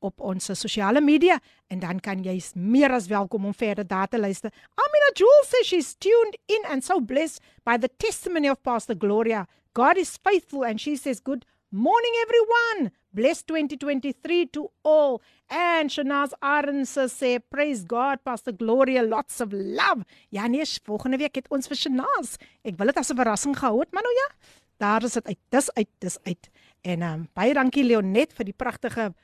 op 0.00 0.20
ons 0.20 0.50
sosiale 0.54 1.00
media 1.00 1.38
en 1.68 1.80
dan 1.82 2.00
kan 2.00 2.22
jy 2.22 2.36
meer 2.54 2.92
as 2.94 3.08
welkom 3.10 3.44
om 3.44 3.54
verder 3.54 3.86
daar 3.86 4.08
te 4.08 4.18
luister. 4.18 4.52
Amina 4.74 5.10
Jewel 5.14 5.44
says 5.44 5.66
she's 5.66 5.94
tuned 5.94 6.36
in 6.46 6.64
and 6.70 6.84
so 6.84 7.00
blessed 7.00 7.42
by 7.64 7.76
the 7.76 7.90
testimony 7.98 8.48
of 8.48 8.62
Pastor 8.62 8.94
Gloria. 8.94 9.46
God 9.74 9.96
is 9.96 10.18
faithful 10.22 10.64
and 10.64 10.80
she 10.80 10.96
says 10.96 11.20
good 11.20 11.44
morning 11.70 12.12
everyone. 12.24 12.92
Blessed 13.12 13.46
2023 13.48 14.46
to 14.52 14.70
all. 14.84 15.22
And 15.48 15.90
Shanaz 15.90 16.32
Arendse 16.42 17.08
sê 17.08 17.38
praise 17.40 17.84
God 17.84 18.22
Pastor 18.24 18.52
Gloria 18.52 19.02
lots 19.02 19.40
of 19.40 19.52
love. 19.52 20.04
Ja 20.30 20.46
nee, 20.46 20.64
volgende 20.84 21.16
week 21.16 21.36
het 21.36 21.48
ons 21.50 21.68
vir 21.68 21.76
Shanaz. 21.76 22.36
Ek 22.64 22.76
wil 22.78 22.92
dit 22.92 22.96
as 22.96 23.10
'n 23.10 23.16
verrassing 23.16 23.56
gehou 23.56 23.80
het, 23.80 23.92
maar 23.92 24.02
nou 24.02 24.14
ja, 24.14 24.28
daar 24.78 25.02
is 25.02 25.12
dit 25.12 25.26
uit. 25.26 25.38
Dis 25.50 25.72
uit, 25.74 25.88
dis 25.98 26.18
uit. 26.22 26.50
En 26.82 27.02
ehm 27.02 27.12
um, 27.14 27.28
baie 27.34 27.54
dankie 27.54 27.84
Leonet 27.84 28.32
vir 28.32 28.44
die 28.44 28.56
pragtige 28.56 29.14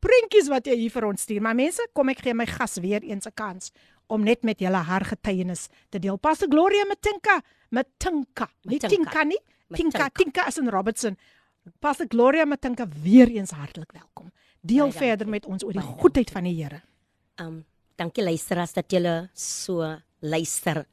prentjies 0.00 0.48
wat 0.48 0.66
jy 0.66 0.76
hier 0.76 0.90
vir 0.90 1.04
ons 1.04 1.22
stuur. 1.22 1.42
Maar 1.42 1.54
mense, 1.58 1.84
kom 1.92 2.08
ek 2.08 2.22
gee 2.24 2.34
my 2.34 2.46
gas 2.46 2.78
weer 2.82 3.02
eens 3.02 3.26
'n 3.26 3.34
kans 3.34 3.72
om 4.08 4.24
net 4.24 4.42
met 4.42 4.58
julle 4.60 4.80
haar 4.88 5.04
getuienis 5.04 5.68
te 5.90 5.98
deel. 5.98 6.16
Pastor 6.16 6.48
Gloria 6.48 6.84
Matinka, 6.88 7.42
Matinka. 7.70 8.48
Nie. 8.64 8.78
Tinka 8.78 9.24
nie. 9.24 9.40
Tinka. 9.74 10.08
Tinka 10.08 10.46
is 10.48 10.58
in 10.58 10.68
Robertson. 10.68 11.16
Pastor 11.80 12.06
Gloria 12.08 12.44
Matinka 12.44 12.86
weer 13.02 13.28
eens 13.28 13.50
hartlik 13.50 13.92
welkom. 13.92 14.32
Deel 14.60 14.88
Baie 14.88 14.92
dankie. 14.92 14.98
verder 14.98 15.28
met 15.28 15.46
ons 15.46 15.64
oor 15.64 15.72
die 15.72 15.80
Baie 15.80 15.98
goedheid 16.00 16.30
van 16.30 16.44
die 16.44 16.54
Here. 16.62 16.82
Um 17.36 17.64
dankie 17.96 18.24
luisteraars 18.24 18.72
dat 18.72 18.90
julle 18.90 19.30
so 19.34 19.96
luister. 20.20 20.86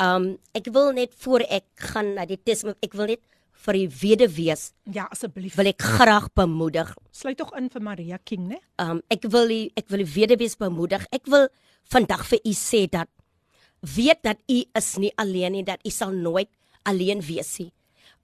Um 0.00 0.38
ek 0.54 0.70
wil 0.72 0.92
net 0.92 1.14
voor 1.18 1.40
ek 1.40 1.64
gaan 1.92 2.14
na 2.14 2.24
die 2.24 2.40
testimony, 2.42 2.76
ek 2.82 2.92
wil 2.94 3.06
net 3.06 3.20
vir 3.60 3.76
die 3.76 3.88
weduwees 3.88 4.72
Ja, 4.92 5.06
asseblief. 5.12 5.54
wil 5.56 5.66
ek 5.70 5.82
graag 5.82 6.28
bemoedig. 6.34 6.94
Sluit 7.12 7.36
tog 7.38 7.52
in 7.58 7.68
vir 7.70 7.82
Maria 7.82 8.18
King, 8.24 8.48
né? 8.48 8.58
Um 8.78 9.02
ek 9.10 9.26
wil 9.28 9.48
die, 9.48 9.70
ek 9.76 9.88
wil 9.92 9.98
die 10.04 10.12
weduwees 10.14 10.56
bemoedig. 10.56 11.04
Ek 11.12 11.26
wil 11.26 11.48
vandag 11.92 12.24
vir 12.30 12.40
u 12.44 12.52
sê 12.56 12.86
dat 12.90 13.08
weet 13.82 14.22
dat 14.22 14.38
u 14.48 14.62
is 14.76 14.96
nie 14.98 15.12
alleen 15.16 15.52
nie, 15.52 15.64
dat 15.64 15.80
u 15.86 15.90
sal 15.90 16.10
nooit 16.12 16.48
alleen 16.84 17.20
wees 17.24 17.58
nie. 17.58 17.72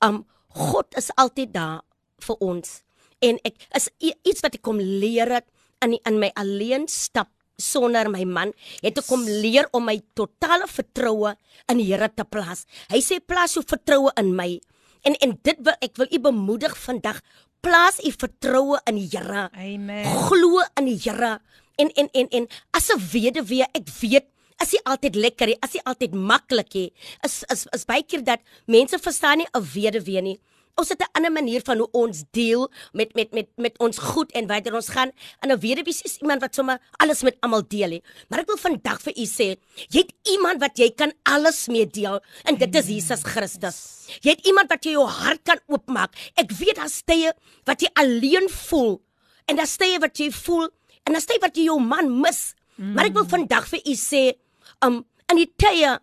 Um 0.05 0.25
God 0.57 0.95
is 0.97 1.11
altyd 1.17 1.53
daar 1.53 1.83
vir 2.25 2.37
ons. 2.41 2.83
En 3.21 3.39
ek 3.45 3.67
is 3.77 3.91
iets 4.01 4.41
wat 4.45 4.55
ek 4.57 4.63
kom 4.63 4.79
leer 4.81 5.29
het 5.39 5.47
in 5.83 5.91
die- 5.91 6.01
in 6.07 6.19
my 6.19 6.31
alleen 6.37 6.89
stap 6.89 7.29
sonder 7.59 8.09
my 8.11 8.25
man, 8.25 8.53
het 8.83 8.99
ek 8.99 9.07
kom 9.07 9.25
leer 9.25 9.67
om 9.73 9.85
my 9.85 10.01
totale 10.15 10.67
vertroue 10.69 11.35
in 11.69 11.79
die 11.79 11.85
Here 11.87 12.09
te 12.09 12.25
plaas. 12.25 12.67
Hy 12.91 12.99
sê 13.01 13.21
plaas 13.21 13.55
jou 13.55 13.63
vertroue 13.65 14.11
in 14.19 14.35
my. 14.37 14.61
En 15.07 15.15
en 15.23 15.37
dit 15.47 15.59
wil 15.63 15.77
ek 15.87 15.99
wil 16.01 16.09
u 16.11 16.19
bemoedig 16.19 16.75
vandag. 16.79 17.21
Plaas 17.63 18.01
u 18.03 18.11
vertroue 18.11 18.81
in 18.91 18.99
die 18.99 19.09
Here 19.11 19.49
Amen. 19.55 20.07
glo 20.27 20.63
in 20.79 20.89
die 20.91 20.99
Here 20.99 21.39
en 21.77 21.93
en 21.95 22.09
en 22.13 22.29
en 22.29 22.49
as 22.71 22.91
'n 22.91 23.01
weduwee 23.13 23.67
ek 23.73 23.89
weet 24.01 24.27
is 24.63 24.73
nie 24.73 24.81
altyd 24.85 25.15
lekker 25.15 25.47
nie, 25.47 25.59
is 25.61 25.75
nie 25.77 25.85
altyd 25.85 26.15
maklik 26.15 26.75
nie. 26.75 26.93
Is 27.25 27.45
is 27.53 27.67
is 27.77 27.85
baie 27.85 28.03
keer 28.03 28.25
dat 28.25 28.41
mense 28.67 28.99
verstaan 28.99 29.39
nie 29.39 29.49
'n 29.53 29.63
weduwee 29.75 30.23
nie. 30.23 30.39
Ons 30.77 30.89
het 30.93 31.01
'n 31.01 31.13
ander 31.17 31.33
manier 31.33 31.63
van 31.65 31.79
hoe 31.79 31.89
ons 31.93 32.25
deel 32.31 32.71
met 32.93 33.15
met 33.15 33.33
met 33.33 33.49
met 33.57 33.79
ons 33.79 33.99
goed 33.99 34.33
en 34.33 34.47
waar 34.47 34.75
ons 34.75 34.89
gaan. 34.89 35.11
En 35.41 35.51
'n 35.51 35.59
weduwee 35.59 36.01
is 36.03 36.19
iemand 36.21 36.41
wat 36.41 36.55
sommer 36.55 36.81
alles 36.97 37.23
met 37.23 37.37
almal 37.41 37.63
deel 37.69 37.91
hè. 37.91 38.01
Maar 38.29 38.39
ek 38.39 38.47
wil 38.47 38.57
vandag 38.57 39.01
vir 39.03 39.13
u 39.17 39.25
sê, 39.25 39.57
jy 39.89 40.01
het 40.01 40.13
iemand 40.23 40.61
wat 40.61 40.79
jy 40.79 40.91
kan 40.91 41.13
alles 41.23 41.67
mee 41.69 41.87
deel 41.87 42.21
en 42.45 42.57
dit 42.57 42.75
is 42.75 42.87
Jesus 42.87 43.23
Christus. 43.23 44.07
Jy 44.21 44.31
het 44.31 44.47
iemand 44.47 44.69
wat 44.69 44.85
jy 44.85 44.91
jou 44.91 45.07
hart 45.07 45.43
kan 45.43 45.59
oopmaak. 45.67 46.15
Ek 46.35 46.53
weet 46.53 46.77
daar's 46.77 47.03
tye 47.05 47.33
wat 47.65 47.81
jy 47.81 47.89
alleen 47.93 48.49
voel 48.49 49.03
en 49.47 49.57
daar's 49.57 49.77
tye 49.77 49.99
wat 49.99 50.19
jy 50.19 50.31
voel 50.31 50.69
en 51.05 51.13
daar's 51.13 51.27
tye 51.27 51.39
wat 51.41 51.57
jy 51.57 51.65
jou 51.65 51.81
man 51.81 52.21
mis. 52.21 52.55
Mm. 52.77 52.93
Maar 52.93 53.05
ek 53.05 53.15
wil 53.15 53.25
vandag 53.25 53.69
vir 53.69 53.81
u 53.85 53.95
sê, 53.95 54.37
um 54.85 55.05
in 55.31 55.37
die 55.37 55.53
tye 55.57 55.99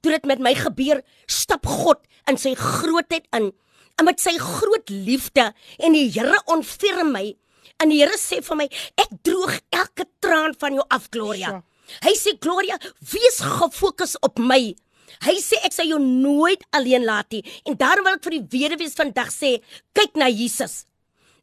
toe 0.00 0.12
dit 0.12 0.24
met 0.24 0.38
my 0.38 0.54
gebeur, 0.54 1.02
stap 1.26 1.66
God 1.66 1.98
in 2.30 2.38
sy 2.38 2.54
grootheid 2.58 3.26
in 3.36 3.52
en 3.98 4.08
met 4.08 4.20
sy 4.20 4.34
groot 4.40 4.92
liefde 4.92 5.50
en 5.78 5.96
die 5.96 6.08
Here 6.12 6.40
ontferm 6.52 7.12
my. 7.14 7.26
En 7.82 7.90
die 7.92 8.00
Here 8.02 8.16
sê 8.20 8.40
vir 8.44 8.58
my, 8.62 8.68
ek 9.00 9.18
droog 9.26 9.58
elke 9.74 10.06
traan 10.22 10.56
van 10.58 10.78
jou 10.78 10.86
af, 10.92 11.08
Gloria. 11.12 11.58
Hy 12.04 12.14
sê 12.16 12.36
Gloria, 12.40 12.78
wees 13.12 13.40
gefokus 13.42 14.16
op 14.24 14.40
my. 14.40 14.62
Hy 15.22 15.34
sê 15.44 15.58
ek 15.66 15.74
sal 15.76 15.90
jou 15.90 16.00
nooit 16.02 16.62
alleen 16.76 17.04
laat 17.04 17.28
nie. 17.34 17.42
En 17.68 17.76
daarom 17.78 18.06
wil 18.06 18.16
ek 18.16 18.24
vir 18.26 18.38
die 18.38 18.46
weduwees 18.54 18.96
vandag 18.98 19.32
sê, 19.34 19.58
kyk 19.96 20.16
na 20.20 20.30
Jesus. 20.32 20.84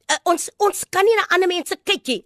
Uh, 0.10 0.18
ons 0.32 0.50
ons 0.66 0.86
kan 0.90 1.06
nie 1.06 1.18
na 1.20 1.28
ander 1.36 1.52
mense 1.52 1.76
kyk 1.86 2.08
nie. 2.10 2.22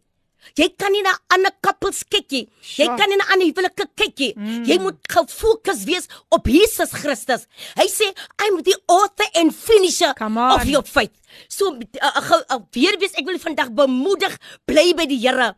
Jy 0.57 0.67
kan 0.77 0.93
nie 0.93 1.01
na 1.05 1.13
ander 1.33 1.53
koppels 1.63 2.03
kyk 2.11 2.27
nie. 2.35 2.43
Jy 2.77 2.87
kan 2.97 3.09
nie 3.09 3.17
na 3.17 3.27
ander 3.33 3.49
huwelike 3.49 3.87
kyk 3.97 4.19
nie. 4.21 4.31
Mm. 4.37 4.61
Jy 4.69 4.77
moet 4.83 4.99
gefokus 5.09 5.83
wees 5.89 6.09
op 6.33 6.47
Jesus 6.51 6.93
Christus. 6.93 7.47
Hy 7.79 7.87
sê 7.89 8.09
I'm 8.43 8.61
the 8.65 8.75
author 8.91 9.27
and 9.39 9.55
finisher 9.55 10.13
of 10.13 10.65
your 10.69 10.83
faith. 10.85 11.15
So 11.49 11.73
uh, 11.73 12.13
uh, 12.21 12.41
uh, 12.49 12.61
weer 12.75 12.99
wees 13.01 13.17
ek 13.17 13.25
wil 13.27 13.41
vandag 13.41 13.73
bemoedig 13.73 14.37
bly 14.69 14.91
by 14.97 15.09
die 15.09 15.21
Here. 15.23 15.53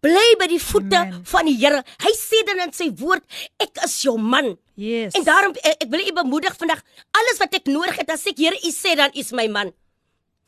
Bly 0.00 0.28
by 0.40 0.46
die 0.48 0.60
voete 0.64 0.96
Amen. 0.96 1.24
van 1.28 1.48
die 1.50 1.58
Here. 1.60 1.82
Hy 2.02 2.12
sê 2.16 2.40
dan 2.48 2.62
in 2.64 2.74
sy 2.74 2.88
woord 2.98 3.24
ek 3.60 3.84
is 3.84 3.98
jou 4.06 4.16
man. 4.18 4.54
Yes. 4.80 5.12
En 5.18 5.26
daarom 5.26 5.52
ek, 5.60 5.84
ek 5.84 5.90
wil 5.92 6.06
u 6.06 6.14
bemoedig 6.22 6.56
vandag 6.56 6.80
alles 7.20 7.42
wat 7.42 7.54
ek 7.60 7.68
nodig 7.68 8.00
het 8.00 8.10
as 8.10 8.24
ek 8.30 8.40
Here 8.40 8.56
u 8.56 8.72
sê 8.74 8.96
dan 8.98 9.12
is 9.14 9.34
my 9.36 9.46
man. 9.52 9.74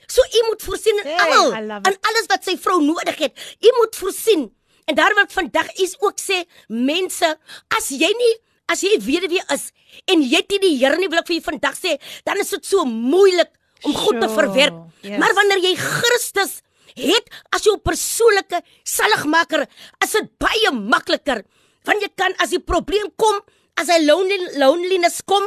So 0.07 0.23
u 0.23 0.45
moet 0.49 0.63
voorsien 0.63 0.99
in 1.03 1.11
hey, 1.11 1.19
almal 1.19 1.53
en 1.83 1.97
alles 2.11 2.29
wat 2.31 2.45
sy 2.45 2.57
vrou 2.61 2.81
nodig 2.85 3.19
het. 3.27 3.47
U 3.61 3.75
moet 3.79 3.97
voorsien. 3.97 4.49
En 4.91 4.99
daar 4.99 5.15
wil 5.15 5.25
ek 5.25 5.35
vandag 5.35 5.69
is 5.83 5.95
ook 6.01 6.19
sê 6.21 6.43
mense, 6.69 7.29
as 7.77 7.91
jy 7.91 8.11
nie 8.11 8.35
as 8.73 8.83
jy 8.85 8.97
weet 9.05 9.29
wie 9.29 9.43
is 9.53 9.71
en 10.09 10.23
jy 10.25 10.41
het 10.41 10.53
nie 10.55 10.61
die 10.63 10.77
Here 10.81 10.99
nie 10.99 11.09
wil 11.11 11.21
ek 11.21 11.29
vir 11.29 11.39
jou 11.39 11.47
vandag 11.51 11.77
sê, 11.77 11.97
dan 12.27 12.41
is 12.41 12.53
dit 12.55 12.67
so 12.67 12.87
moeilik 12.89 13.51
om 13.83 13.93
sure, 13.93 14.03
goed 14.05 14.21
te 14.23 14.29
verwerk. 14.33 14.77
Yes. 15.03 15.19
Maar 15.21 15.35
wanneer 15.37 15.65
jy 15.67 15.73
Christus 15.79 16.61
het 16.97 17.33
as 17.55 17.67
jou 17.67 17.77
persoonlike 17.83 18.63
saligmaker, 18.89 19.67
is 20.05 20.15
dit 20.17 20.31
baie 20.43 20.73
makliker. 20.77 21.43
Want 21.89 22.05
jy 22.05 22.11
kan 22.19 22.35
as 22.43 22.53
die 22.55 22.63
probleem 22.63 23.11
kom, 23.19 23.41
as 23.81 23.91
hy 23.91 23.99
lonely, 24.05 24.39
loneliness 24.61 25.23
kom, 25.27 25.47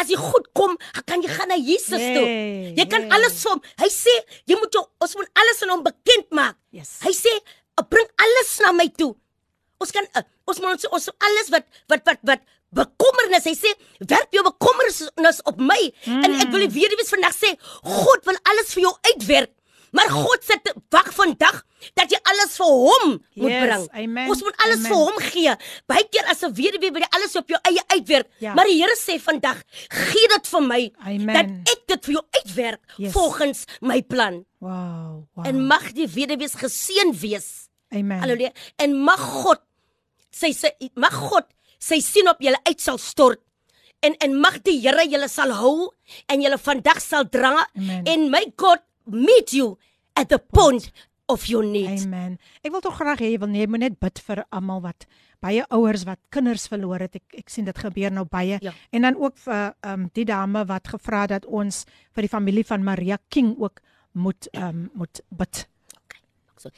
as 0.00 0.10
jy 0.12 0.18
goed 0.20 0.48
kom, 0.56 0.74
kan 1.08 1.22
jy 1.24 1.30
gaan 1.32 1.50
na 1.52 1.58
Jesus 1.58 2.02
toe. 2.16 2.26
Jy 2.76 2.86
kan 2.90 3.06
alles 3.14 3.38
vir 3.42 3.54
hom. 3.54 3.62
Hy 3.82 3.90
sê 3.92 4.14
jy 4.48 4.58
moet 4.60 4.76
jou 4.76 4.84
ons 5.02 5.16
moet 5.20 5.30
alles 5.42 5.62
aan 5.64 5.74
hom 5.76 5.86
bekend 5.86 6.28
maak. 6.36 6.58
Yes. 6.74 6.98
Hy 7.04 7.14
sê 7.16 7.32
bring 7.92 8.08
alles 8.24 8.52
na 8.64 8.72
my 8.76 8.88
toe. 8.96 9.14
Ons 9.82 9.92
kan 9.92 10.06
uh, 10.16 10.24
ons 10.48 10.60
moet 10.62 10.72
ons, 10.72 10.88
ons 10.98 11.10
alles 11.28 11.50
wat 11.52 11.66
wat 11.92 12.06
wat 12.08 12.22
wat 12.30 12.46
bekommernis. 12.76 13.48
Hy 13.48 13.56
sê 13.56 13.72
werp 14.08 14.32
jou 14.34 14.44
bekommernis 14.46 15.42
op 15.48 15.60
my. 15.60 15.80
Mm. 16.06 16.24
En 16.24 16.40
ek 16.44 16.54
wil 16.54 16.66
weer 16.72 16.96
eens 16.96 17.12
vandag 17.12 17.36
sê 17.36 17.52
God 17.84 18.24
wil 18.28 18.40
alles 18.52 18.72
vir 18.76 18.88
jou 18.88 18.94
uitwerk. 19.12 19.52
Maar 19.94 20.10
God 20.10 20.44
sê 20.44 20.56
wag 20.90 21.12
vandag 21.14 21.62
dat 21.94 22.10
jy 22.10 22.18
alles 22.32 22.56
vir 22.58 22.70
hom 22.72 23.04
moet 23.38 23.52
yes, 23.52 23.62
bring. 23.62 23.84
Amen, 24.02 24.30
Ons 24.32 24.42
moet 24.42 24.56
alles 24.64 24.80
amen. 24.80 24.88
vir 24.90 25.02
hom 25.02 25.20
gee. 25.28 25.54
Baie 25.86 26.06
keer 26.10 26.30
as 26.32 26.42
'n 26.42 26.54
weduwee 26.56 26.92
wil 26.92 27.04
jy 27.04 27.10
alles 27.18 27.36
op 27.36 27.48
jou 27.48 27.60
eie 27.68 27.82
uitwerk. 27.94 28.28
Ja. 28.40 28.54
Maar 28.54 28.66
die 28.66 28.80
Here 28.80 28.96
sê 28.98 29.18
vandag, 29.20 29.62
gee 29.88 30.28
dit 30.28 30.46
vir 30.46 30.62
my 30.62 30.82
amen. 30.98 31.34
dat 31.34 31.46
ek 31.76 31.86
dit 31.86 32.04
vir 32.04 32.14
jou 32.14 32.24
uitwerk 32.40 32.82
yes. 32.96 33.12
volgens 33.12 33.64
my 33.80 34.02
plan. 34.02 34.44
Wow, 34.58 35.28
wow. 35.34 35.46
En 35.46 35.66
mag 35.66 35.92
die 35.92 36.08
weduwee 36.08 36.48
geseën 36.48 37.12
wees. 37.20 37.68
Amen. 37.92 38.20
Halleluja. 38.20 38.52
En 38.76 38.96
mag 38.98 39.20
God 39.20 39.60
sy 40.30 40.52
sy 40.52 40.72
mag 40.94 41.14
God 41.14 41.46
sy 41.78 42.00
sien 42.00 42.28
op 42.28 42.40
julle 42.42 42.58
uit 42.66 42.80
sal 42.80 42.98
stort. 42.98 43.40
En 44.04 44.16
en 44.20 44.34
mag 44.40 44.60
die 44.66 44.80
Here 44.80 45.06
julle 45.08 45.28
sal 45.28 45.52
hou 45.56 45.92
en 46.28 46.42
julle 46.42 46.58
vandag 46.58 47.00
sal 47.00 47.28
dra 47.30 47.66
Amen. 47.76 48.04
en 48.04 48.30
my 48.30 48.44
God 48.56 48.82
meet 49.06 49.52
you 49.52 49.76
at 50.14 50.28
the 50.28 50.38
point 50.38 50.90
of 51.26 51.46
your 51.46 51.64
need. 51.64 52.06
Amen. 52.06 52.38
Ek 52.62 52.72
wil 52.74 52.82
tog 52.84 52.96
graag 52.98 53.22
hê 53.22 53.32
jy 53.34 53.40
wil 53.42 53.50
nee, 53.50 53.66
moet 53.70 53.82
net 53.82 53.98
bid 54.02 54.20
vir 54.28 54.44
almal 54.54 54.82
wat 54.84 55.06
baie 55.42 55.64
ouers 55.74 56.06
wat 56.06 56.20
kinders 56.32 56.66
verloor 56.70 57.02
het. 57.06 57.18
Ek 57.18 57.40
ek 57.42 57.52
sien 57.52 57.66
dit 57.66 57.78
gebeur 57.78 58.14
nou 58.14 58.24
baie. 58.30 58.60
Ja. 58.62 58.72
En 58.94 59.08
dan 59.08 59.18
ook 59.20 59.36
vir 59.42 59.58
ehm 59.58 59.92
um, 59.92 60.08
die 60.14 60.26
dame 60.28 60.64
wat 60.70 60.88
gevra 60.94 61.26
het 61.26 61.34
dat 61.34 61.46
ons 61.46 61.84
vir 62.14 62.26
die 62.26 62.32
familie 62.32 62.64
van 62.66 62.86
Maria 62.86 63.18
King 63.28 63.54
ook 63.58 63.82
moet 64.12 64.48
ehm 64.52 64.68
um, 64.68 64.90
moet 64.94 65.20
bid. 65.28 65.66
Okay. 66.04 66.22
So. 66.56 66.70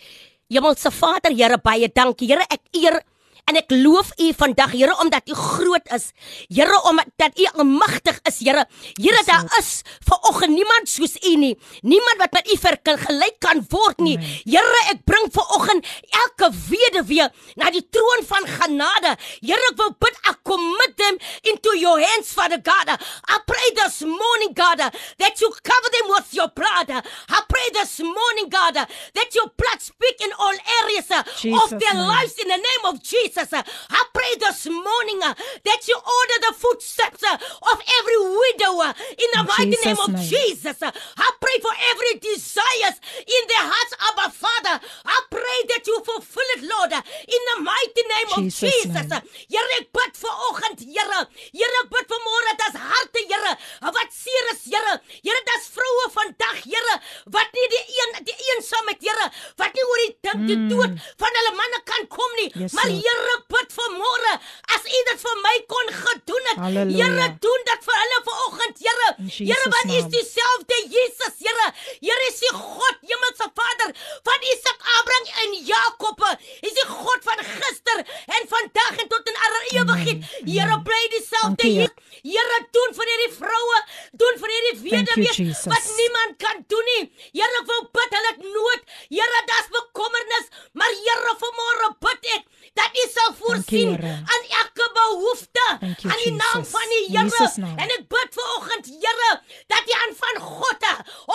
Hemelse 0.48 0.90
Vader, 0.90 1.34
Here 1.36 1.58
baie 1.60 1.90
dankie. 1.92 2.28
Here, 2.28 2.44
ek 2.48 2.64
eer 2.72 3.02
En 3.48 3.56
ek 3.56 3.70
loof 3.72 4.10
U 4.20 4.28
vandag, 4.36 4.74
Here, 4.76 4.94
omdat 5.00 5.28
U 5.32 5.34
groot 5.34 5.86
is. 5.96 6.10
Here, 6.52 6.76
omdat 6.90 7.38
U 7.40 7.46
almagtig 7.56 8.18
is, 8.28 8.38
Here. 8.44 8.66
Here, 9.00 9.22
daar 9.24 9.46
is 9.58 9.82
vanoggend 10.04 10.52
niemand 10.52 10.88
soos 10.88 11.16
U 11.24 11.34
nie. 11.40 11.54
Niemand 11.82 12.20
wat 12.20 12.32
met 12.36 12.50
U 12.52 12.58
vergelyk 12.60 13.38
kan 13.40 13.62
word 13.72 14.02
nie. 14.04 14.18
Here, 14.44 14.82
ek 14.92 15.00
bring 15.08 15.30
vanoggend 15.32 15.86
elke 16.24 16.50
weduwee 16.68 17.28
na 17.56 17.72
die 17.72 17.84
troon 17.88 18.24
van 18.28 18.44
genade. 18.58 19.14
Here, 19.40 19.70
ek 19.72 19.80
wil 19.80 19.94
bid, 19.96 20.20
ek 20.28 20.42
commit 20.44 20.96
them 21.00 21.16
into 21.48 21.72
your 21.80 21.96
hands, 22.04 22.32
Father 22.36 22.60
God. 22.60 22.92
I 23.28 23.40
pray 23.48 23.72
this 23.80 24.02
morning, 24.04 24.52
God, 24.54 24.84
that 25.18 25.40
you 25.40 25.48
cover 25.62 25.90
them 25.96 26.12
with 26.12 26.28
your 26.36 26.48
blood. 26.52 26.90
I 26.92 27.40
pray 27.48 27.66
this 27.80 27.98
morning, 28.00 28.48
God, 28.52 28.74
that 28.76 29.34
your 29.34 29.48
blood 29.56 29.80
speak 29.80 30.20
in 30.20 30.32
all 30.38 30.56
areas 30.84 31.08
Jesus 31.40 31.62
of 31.64 31.70
their 31.80 31.94
name. 31.96 32.08
lives 32.12 32.36
in 32.42 32.48
the 32.48 32.60
name 32.60 32.84
of 32.92 33.02
Jesus. 33.02 33.36
Jesus. 33.38 33.62
I 33.90 34.04
pray 34.12 34.32
this 34.40 34.66
morning 34.66 35.20
uh, 35.22 35.34
that 35.64 35.80
you 35.86 35.94
order 35.96 36.38
the 36.48 36.54
footsteps 36.56 37.22
uh, 37.22 37.34
of 37.34 37.78
every 38.00 38.18
widow 38.18 38.82
uh, 38.82 38.92
in 39.14 39.28
the 39.34 39.40
in 39.40 39.46
mighty 39.46 39.70
Jesus 39.70 39.84
name 39.86 40.00
of 40.02 40.10
name. 40.12 40.28
Jesus. 40.28 40.76
I 40.82 41.30
pray 41.40 41.56
for 41.62 41.74
every 41.94 42.18
desires 42.18 42.96
in 43.22 43.42
their 43.48 43.66
hearts, 43.66 43.94
Abba 44.10 44.26
Father. 44.34 44.74
I 45.04 45.18
pray 45.30 45.58
that 45.74 45.86
you 45.86 46.02
fulfill 46.04 46.48
it, 46.58 46.62
Lord, 46.66 46.92
in 46.92 47.42
the 47.54 47.56
mighty 47.62 48.04
name 48.10 48.28
Jesus 48.34 48.62
of 48.62 48.70
Jesus. 48.70 49.08
Here 49.48 49.70
ek 49.78 49.92
bid 49.94 50.12
vir 50.18 50.34
oggend, 50.50 50.80
Here. 50.82 51.20
Here 51.52 51.74
ek 51.84 51.90
bid 51.94 52.06
vir 52.10 52.22
môre 52.26 52.52
dat 52.58 52.74
harte, 52.74 53.22
Here, 53.28 53.54
wat 53.82 54.10
seer 54.14 54.50
is, 54.54 54.66
Here. 54.66 54.98
Here, 55.22 55.40
dat's 55.46 55.70
vroue 55.74 56.10
vandag, 56.14 56.58
Here, 56.66 56.98
wat 57.30 57.54
nie 57.54 57.68
die 57.74 57.84
een 58.02 58.18
die 58.26 58.36
eensaamheid, 58.54 59.02
Here, 59.02 59.30
wat 59.60 59.74
nie 59.78 59.86
oor 59.86 60.02
die 60.04 60.12
ding 60.26 60.42
mm. 60.42 60.48
die 60.48 60.60
dood 60.72 60.98
van 61.22 61.40
hulle 61.40 61.54
manne 61.58 61.80
kan 61.88 62.06
kom 62.12 62.36
nie, 62.40 62.50
yes, 62.64 62.74
maar 62.76 62.90
Here 62.90 63.27
Here 63.28 63.44
bid 63.52 63.72
vir 63.76 63.90
môre 63.92 64.30
as 64.74 64.84
U 64.88 65.00
dit 65.08 65.20
vir 65.22 65.40
my 65.44 65.54
kon 65.72 65.90
gedoen 65.96 66.46
het. 66.48 66.60
Here 66.96 67.26
doen 67.44 67.66
dit 67.68 67.82
vir 67.88 67.98
hulle 68.02 68.20
vanoggend, 68.28 68.80
Here. 68.84 69.08
Here 69.50 69.72
want 69.74 69.92
U 69.92 69.96
is 69.98 70.08
dieselfde 70.14 70.78
Jesus, 70.94 71.34
Here. 71.44 71.66
Here 72.00 72.28
is 72.28 72.40
die 72.40 72.52
God, 72.56 72.96
Hemelse 73.10 73.50
Vader, 73.60 73.92
van 74.30 74.46
Isak, 74.54 74.80
Abraham 74.96 75.28
en 75.44 75.58
Jakob. 75.72 76.24
Is 76.64 76.72
die 76.80 76.88
God 76.88 77.28
van 77.28 77.44
gister 77.44 78.00
en 78.38 78.48
vandag 78.54 79.02
en 79.04 79.12
tot 79.12 79.28
in 79.28 79.42
alle 79.48 79.62
ewigheid. 79.76 80.24
Here 80.44 80.78
bly 80.82 81.02
dieselfde 81.14 81.66
hier. 81.66 81.92
Here 82.22 82.58
doen 82.74 82.94
vir 82.96 83.10
hierdie 83.12 83.32
vroue, 83.36 83.80
doen 84.20 84.38
vir 84.42 84.54
hierdie 84.54 84.76
weduwees 84.84 85.64
wat 85.70 85.90
niemand 86.00 86.38
kan 86.42 86.62
doen 86.72 86.88
nie. 86.92 87.04
Here 87.36 87.62
wil 87.70 87.84
bid 87.94 88.16
hulle 88.18 88.32
nood. 88.42 88.86
Here, 89.08 89.42
daar's 89.50 89.70
bekommernis, 89.74 90.48
maar 90.72 90.94
Here 90.98 91.34
vanmôre 91.42 91.90
bid 92.04 92.32
ek 92.36 92.46
dat 92.78 92.94
U 92.94 93.04
sal 93.10 93.32
voorsien 93.38 93.94
aan 93.98 94.44
elke 94.60 94.86
behoefte 94.94 95.64
you, 95.80 96.10
aan 96.10 96.20
die 96.22 96.34
naam 96.34 96.60
Jesus. 96.60 96.74
van 96.74 96.92
die 96.92 97.04
Here. 97.10 97.70
En 97.82 97.94
ek 97.96 98.04
bid 98.12 98.36
vir 98.38 98.50
oggend, 98.56 98.90
Here, 99.02 99.30
dat 99.72 99.88
die 99.88 99.98
hand 100.02 100.18
van 100.20 100.42
God 100.42 100.86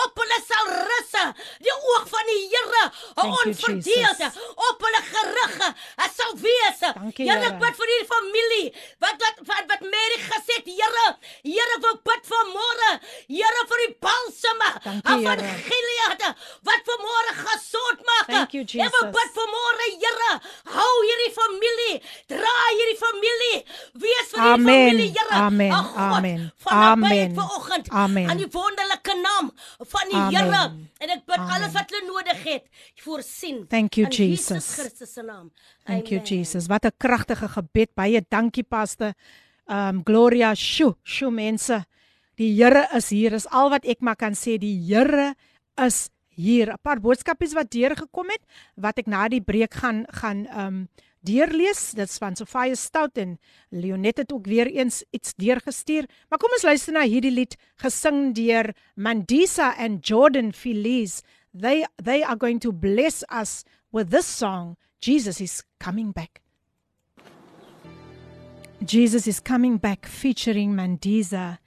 op 0.04 0.22
hulle 0.22 0.38
sal 0.46 0.70
rus. 0.90 1.12
Die 1.64 1.74
oog 1.74 2.08
van 2.12 2.30
die 2.30 2.40
Here 2.52 2.84
onverdeeld 3.26 4.24
op 4.68 4.86
hulle 4.88 5.02
gerig 5.10 5.58
sal 6.14 6.32
wees. 6.40 6.80
Here, 7.16 7.40
ek 7.50 7.58
bid 7.60 7.78
vir 7.80 7.92
hierdie 7.92 8.08
familie 8.24 8.72
wat 9.04 9.16
wat 9.20 9.36
wat, 9.48 9.64
wat 9.68 9.82
Mary 9.84 10.18
gesê 10.24 10.58
het, 10.58 10.68
Here, 10.74 11.06
Here, 11.44 11.76
wil 11.84 11.96
bid 12.08 12.22
vir 12.30 12.44
môre. 12.52 12.90
Here 13.28 13.64
vir 13.70 13.82
die 13.84 13.92
balsame 14.06 14.70
van 15.06 15.36
Gilead 15.68 16.24
wat 16.68 16.88
vir 16.88 16.98
môre 17.04 17.34
gesond 17.42 18.04
maak. 18.08 18.32
Ek 18.44 18.56
wil 18.56 19.10
bid 19.16 19.34
vir 19.38 19.50
môre, 19.54 19.88
Here, 20.04 20.32
hou 20.76 20.94
hierdie 21.08 21.32
familie, 21.36 22.00
dra 22.32 22.54
hierdie 22.72 22.98
familie. 23.00 23.60
Wees 24.04 24.32
vir 24.32 24.46
Amen. 24.54 24.90
familie, 24.90 25.10
Here. 25.18 25.40
Amen. 25.44 25.72
God, 25.74 25.96
Amen. 25.96 26.50
Van 26.64 26.82
Amen. 26.92 27.34
vanoggend. 27.34 27.88
Amen. 27.90 28.30
Aan 28.30 28.40
die 28.40 28.50
wonderlike 28.50 29.18
naam 29.20 29.52
van 29.94 30.10
die. 30.10 30.22
Here. 30.34 30.64
En 31.04 31.10
ek 31.10 31.24
bid 31.26 31.38
Amen. 31.38 31.54
alles 31.54 31.72
wat 31.76 31.90
hulle 31.92 32.06
nodig 32.08 32.44
het, 32.48 32.68
voorsien. 33.04 33.66
Thank 33.68 33.98
you, 34.00 34.06
in 34.06 34.12
Jesus 34.12 34.44
Jesus. 34.54 34.74
Christus 34.74 35.12
se 35.12 35.22
naam. 35.22 35.52
Thank 35.84 36.08
you 36.08 36.20
Amen. 36.20 36.26
Jesus. 36.26 36.66
Wat 36.66 36.84
'n 36.84 36.96
kragtige 36.96 37.48
gebed. 37.48 37.94
Baie 37.94 38.24
dankie 38.28 38.64
Pastor. 38.64 39.12
Um 39.66 40.02
Gloria, 40.04 40.54
sjo, 40.54 40.96
sjo 41.02 41.30
mense. 41.30 41.84
Die 42.36 42.52
Here 42.56 42.88
is 42.94 43.08
hier. 43.08 43.32
Is 43.32 43.46
al 43.46 43.70
wat 43.70 43.84
ek 43.84 44.00
maar 44.00 44.16
kan 44.16 44.34
sê. 44.34 44.58
Die 44.58 44.80
Here 44.88 45.34
is 45.76 46.10
hier. 46.28 46.72
'n 46.72 46.78
Paar 46.82 47.00
boodskapies 47.00 47.54
wat 47.54 47.70
deurgekom 47.70 48.30
het 48.30 48.42
wat 48.76 48.98
ek 48.98 49.06
na 49.06 49.28
die 49.28 49.40
breek 49.40 49.74
gaan 49.74 50.04
gaan 50.08 50.46
um 50.56 50.88
deurlees. 51.24 51.92
Dit's 51.96 52.18
van 52.18 52.36
Sofia 52.36 52.74
Stout 52.74 53.18
en 53.18 53.38
Leonet 53.70 54.18
het 54.18 54.32
ook 54.32 54.46
weer 54.46 54.66
eens 54.66 55.04
iets 55.10 55.34
deurgestuur. 55.34 56.08
Maar 56.28 56.38
kom 56.38 56.52
ons 56.52 56.62
luister 56.64 56.92
na 56.92 57.02
hierdie 57.02 57.32
lied 57.32 57.56
gesing 57.76 58.34
deur 58.34 58.74
Mandisa 58.96 59.74
and 59.78 60.06
Jordan 60.06 60.52
Feliz. 60.52 61.22
They 61.52 61.86
they 62.02 62.22
are 62.22 62.36
going 62.36 62.60
to 62.60 62.72
bless 62.72 63.24
us 63.30 63.64
with 63.90 64.10
this 64.10 64.26
song. 64.26 64.76
Jesus 65.04 65.38
is 65.38 65.62
coming 65.78 66.12
back. 66.12 66.40
Jesus 68.82 69.26
is 69.26 69.38
coming 69.38 69.76
back 69.76 70.06
featuring 70.06 70.72
Mandisa 70.72 71.58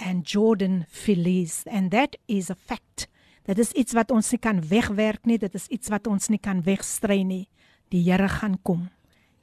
and 0.00 0.24
Jordan 0.24 0.86
Feliz 0.88 1.62
and 1.70 1.92
that 1.92 2.16
is 2.26 2.50
a 2.50 2.56
fact. 2.56 3.06
Dit 3.46 3.58
is 3.58 3.70
iets 3.78 3.94
wat 3.94 4.10
ons 4.10 4.32
nie 4.34 4.40
kan 4.42 4.58
wegwerk 4.66 5.22
nie, 5.30 5.38
dit 5.38 5.54
is 5.54 5.68
iets 5.70 5.94
wat 5.94 6.10
ons 6.10 6.26
nie 6.26 6.40
kan 6.42 6.64
wegstry 6.66 7.20
nie. 7.22 7.46
Die 7.94 8.02
Here 8.02 8.26
gaan 8.26 8.58
kom. 8.66 8.88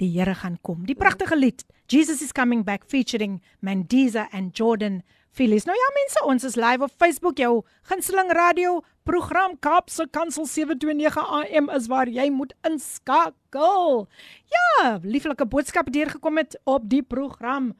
Die 0.03 0.11
Here 0.17 0.35
gaan 0.35 0.59
kom. 0.59 0.83
Die 0.83 0.99
pragtige 0.99 1.39
lied 1.39 1.63
Jesus 1.87 2.19
is 2.21 2.35
coming 2.35 2.65
back 2.67 2.83
featuring 2.91 3.39
Mandisa 3.63 4.27
and 4.35 4.51
Jordan 4.51 4.99
Feliz. 5.31 5.63
Nou 5.63 5.79
ja 5.79 5.89
mense, 5.95 6.25
ons 6.27 6.43
is 6.43 6.59
live 6.59 6.83
op 6.83 6.91
Facebook, 6.99 7.39
jou 7.39 7.63
gunsteling 7.87 8.35
radio 8.35 8.81
program 9.09 9.57
Kaapse 9.59 10.05
Kansel 10.11 10.45
729 10.45 11.17
AM 11.17 11.69
is 11.73 11.87
waar 11.89 12.09
jy 12.13 12.27
moet 12.29 12.51
inskakel. 12.67 14.05
Ja, 14.53 14.99
lieflike 15.01 15.47
boodskap 15.49 15.89
deurgekom 15.89 16.37
het 16.37 16.53
op 16.69 16.85
die 16.91 17.01
program 17.01 17.71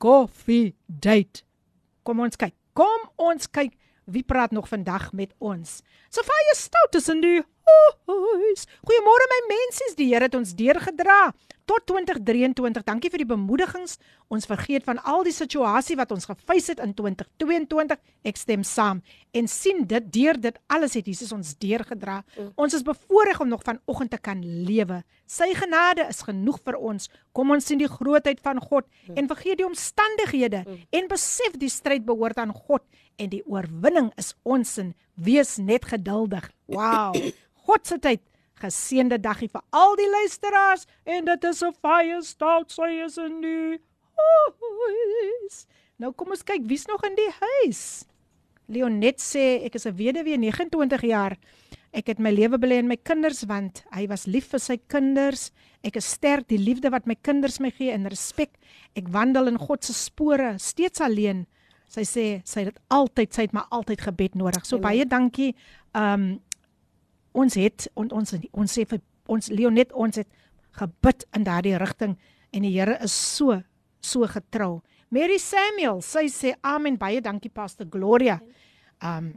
Coffee 0.00 0.72
Date. 0.86 1.44
Kom 2.08 2.22
ons 2.24 2.40
kyk. 2.40 2.54
Kom 2.72 3.04
ons 3.20 3.50
kyk 3.52 3.76
wie 4.08 4.24
praat 4.24 4.54
nog 4.56 4.70
vandag 4.70 5.10
met 5.12 5.34
ons. 5.44 5.82
Sofia 6.08 6.56
Stout 6.56 6.96
is 6.96 7.12
in 7.12 7.20
die 7.20 7.42
huis. 8.08 8.66
Goeiemôre 8.86 9.28
my 9.32 9.40
mensies, 9.52 9.96
die 9.98 10.08
Here 10.12 10.28
het 10.28 10.36
ons 10.38 10.54
deurgedra 10.56 11.28
tot 11.68 11.84
2023. 11.90 12.84
Dankie 12.86 13.10
vir 13.12 13.22
die 13.22 13.28
bemoedigings. 13.28 13.98
Ons 14.32 14.48
vergeet 14.48 14.86
van 14.88 15.00
al 15.08 15.24
die 15.26 15.34
situasie 15.36 15.96
wat 16.00 16.12
ons 16.14 16.28
gefees 16.28 16.70
het 16.72 16.80
in 16.84 16.94
2022. 16.96 18.00
Ek 18.28 18.40
stem 18.40 18.64
saam 18.66 19.02
en 19.36 19.48
sien 19.52 19.84
dit 19.88 20.08
deur 20.14 20.38
dit 20.40 20.56
alles 20.72 20.96
het 20.96 21.08
Jesus 21.08 21.32
ons 21.36 21.54
deurgedra. 21.60 22.22
Mm. 22.36 22.52
Ons 22.56 22.78
is 22.78 22.86
bevoorreg 22.86 23.40
om 23.44 23.50
nog 23.52 23.64
vanoggend 23.66 24.12
te 24.14 24.20
kan 24.20 24.40
lewe. 24.42 25.02
Sy 25.28 25.50
genade 25.56 26.06
is 26.08 26.22
genoeg 26.24 26.60
vir 26.64 26.78
ons. 26.80 27.10
Kom 27.36 27.52
ons 27.52 27.68
sien 27.68 27.80
die 27.80 27.90
grootheid 27.90 28.40
van 28.44 28.62
God 28.64 28.88
mm. 28.88 29.18
en 29.20 29.28
vergeet 29.28 29.60
die 29.60 29.68
omstandighede 29.68 30.64
mm. 30.64 30.86
en 31.00 31.12
besef 31.12 31.60
die 31.60 31.72
stryd 31.72 32.08
behoort 32.08 32.40
aan 32.40 32.54
God 32.56 32.84
en 33.18 33.28
die 33.32 33.42
oorwinning 33.44 34.12
is 34.16 34.32
ons 34.48 34.76
in. 34.80 34.94
Wees 35.18 35.56
net 35.60 35.88
geduldig. 35.90 36.48
Wow. 36.70 37.16
God 37.68 37.86
se 37.86 37.98
tyd. 38.00 38.22
Geseënde 38.58 39.20
dagie 39.22 39.50
vir 39.52 39.62
al 39.76 39.94
die 40.00 40.08
luisteraars 40.10 40.86
en 41.06 41.28
dit 41.28 41.44
is 41.44 41.62
'n 41.62 41.74
fire 41.78 42.22
start 42.22 42.72
sy 42.72 42.90
is 43.04 43.18
in 43.18 43.40
die 43.40 43.78
huis. 44.18 45.66
Nou 45.98 46.12
kom 46.12 46.30
ons 46.30 46.42
kyk 46.42 46.66
wie's 46.66 46.86
nog 46.86 47.04
in 47.04 47.14
die 47.14 47.32
huis. 47.40 48.04
Leonet 48.68 49.20
sê 49.20 49.64
ek 49.64 49.74
is 49.74 49.86
'n 49.86 49.96
weduwee 49.96 50.36
29 50.36 51.02
jaar. 51.02 51.36
Ek 51.92 52.06
het 52.06 52.18
my 52.18 52.30
lewe 52.30 52.58
belê 52.58 52.78
in 52.78 52.88
my 52.88 52.96
kinders 52.96 53.44
want 53.48 53.84
hy 53.92 54.06
was 54.06 54.26
lief 54.26 54.50
vir 54.50 54.60
sy 54.60 54.76
kinders. 54.88 55.50
Ek 55.82 55.96
is 55.96 56.04
sterk 56.04 56.48
die 56.48 56.58
liefde 56.58 56.90
wat 56.90 57.06
my 57.06 57.14
kinders 57.14 57.60
my 57.60 57.70
gee 57.70 57.90
en 57.90 58.06
respek. 58.06 58.50
Ek 58.94 59.08
wandel 59.08 59.48
in 59.48 59.58
God 59.58 59.84
se 59.84 59.92
spore 59.92 60.58
steeds 60.58 61.00
alleen. 61.00 61.46
Sy 61.88 62.04
sê 62.04 62.42
sy 62.44 62.64
het 62.64 62.78
altyd 62.90 63.32
sy 63.32 63.42
het 63.42 63.52
maar 63.52 63.66
altyd 63.70 64.00
gebed 64.00 64.34
nodig. 64.34 64.66
So 64.66 64.78
baie 64.78 65.06
dankie. 65.08 65.54
Um 65.94 66.40
ons 67.32 67.54
het 67.54 67.88
on, 67.94 68.10
ons 68.10 68.34
ons 68.52 68.78
sê 68.78 68.86
vir 68.88 69.00
ons 69.28 69.50
Leonet 69.52 69.92
ons 69.92 70.16
het 70.16 70.28
gebid 70.78 71.26
in 71.36 71.44
daardie 71.44 71.76
rigting 71.80 72.16
en 72.52 72.64
die 72.64 72.72
Here 72.72 72.98
is 73.04 73.12
so 73.12 73.60
so 74.00 74.26
getrou. 74.30 74.80
Mary 75.10 75.38
Samuel, 75.40 76.00
sy 76.04 76.28
sê 76.32 76.54
amen 76.62 76.98
baie 77.00 77.20
dankie 77.24 77.50
Pastor 77.50 77.88
Gloria. 77.90 78.38
Um 79.02 79.34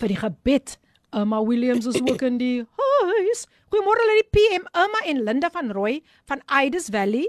vir 0.00 0.08
die 0.08 0.16
gebed. 0.16 0.78
Emma 1.12 1.42
Williams 1.44 1.84
is 1.84 1.98
ook 2.00 2.22
in 2.24 2.38
die 2.40 2.62
huis. 2.64 3.44
Goeiemôre 3.68 4.04
lê 4.08 4.14
die 4.22 4.30
PM 4.32 4.64
Emma 4.72 5.02
en 5.10 5.20
Linda 5.26 5.50
van 5.52 5.68
Rooi 5.72 6.00
van 6.30 6.40
Ides 6.48 6.88
Valley 6.92 7.26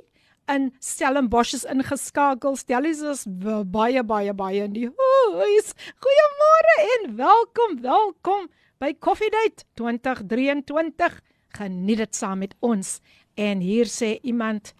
in 0.51 0.69
Stellenbosch 0.79 1.53
is 1.57 1.65
ingeskakel. 1.67 2.55
Stellies 2.59 3.01
is 3.03 3.25
baie 3.27 4.03
baie 4.03 4.34
baie 4.34 4.63
in 4.63 4.75
die 4.75 4.88
huis. 4.88 5.73
Goeiemôre 6.03 6.75
en 6.93 7.09
welkom, 7.19 7.77
welkom 7.84 8.47
by 8.84 8.91
Coffee 8.99 9.29
Date 9.31 9.63
2023. 9.79 11.21
Geniet 11.55 11.97
dit 12.01 12.15
saam 12.15 12.41
met 12.43 12.51
ons. 12.59 12.97
En 13.39 13.61
hier 13.63 13.88
sê 13.88 14.17
iemand, 14.27 14.73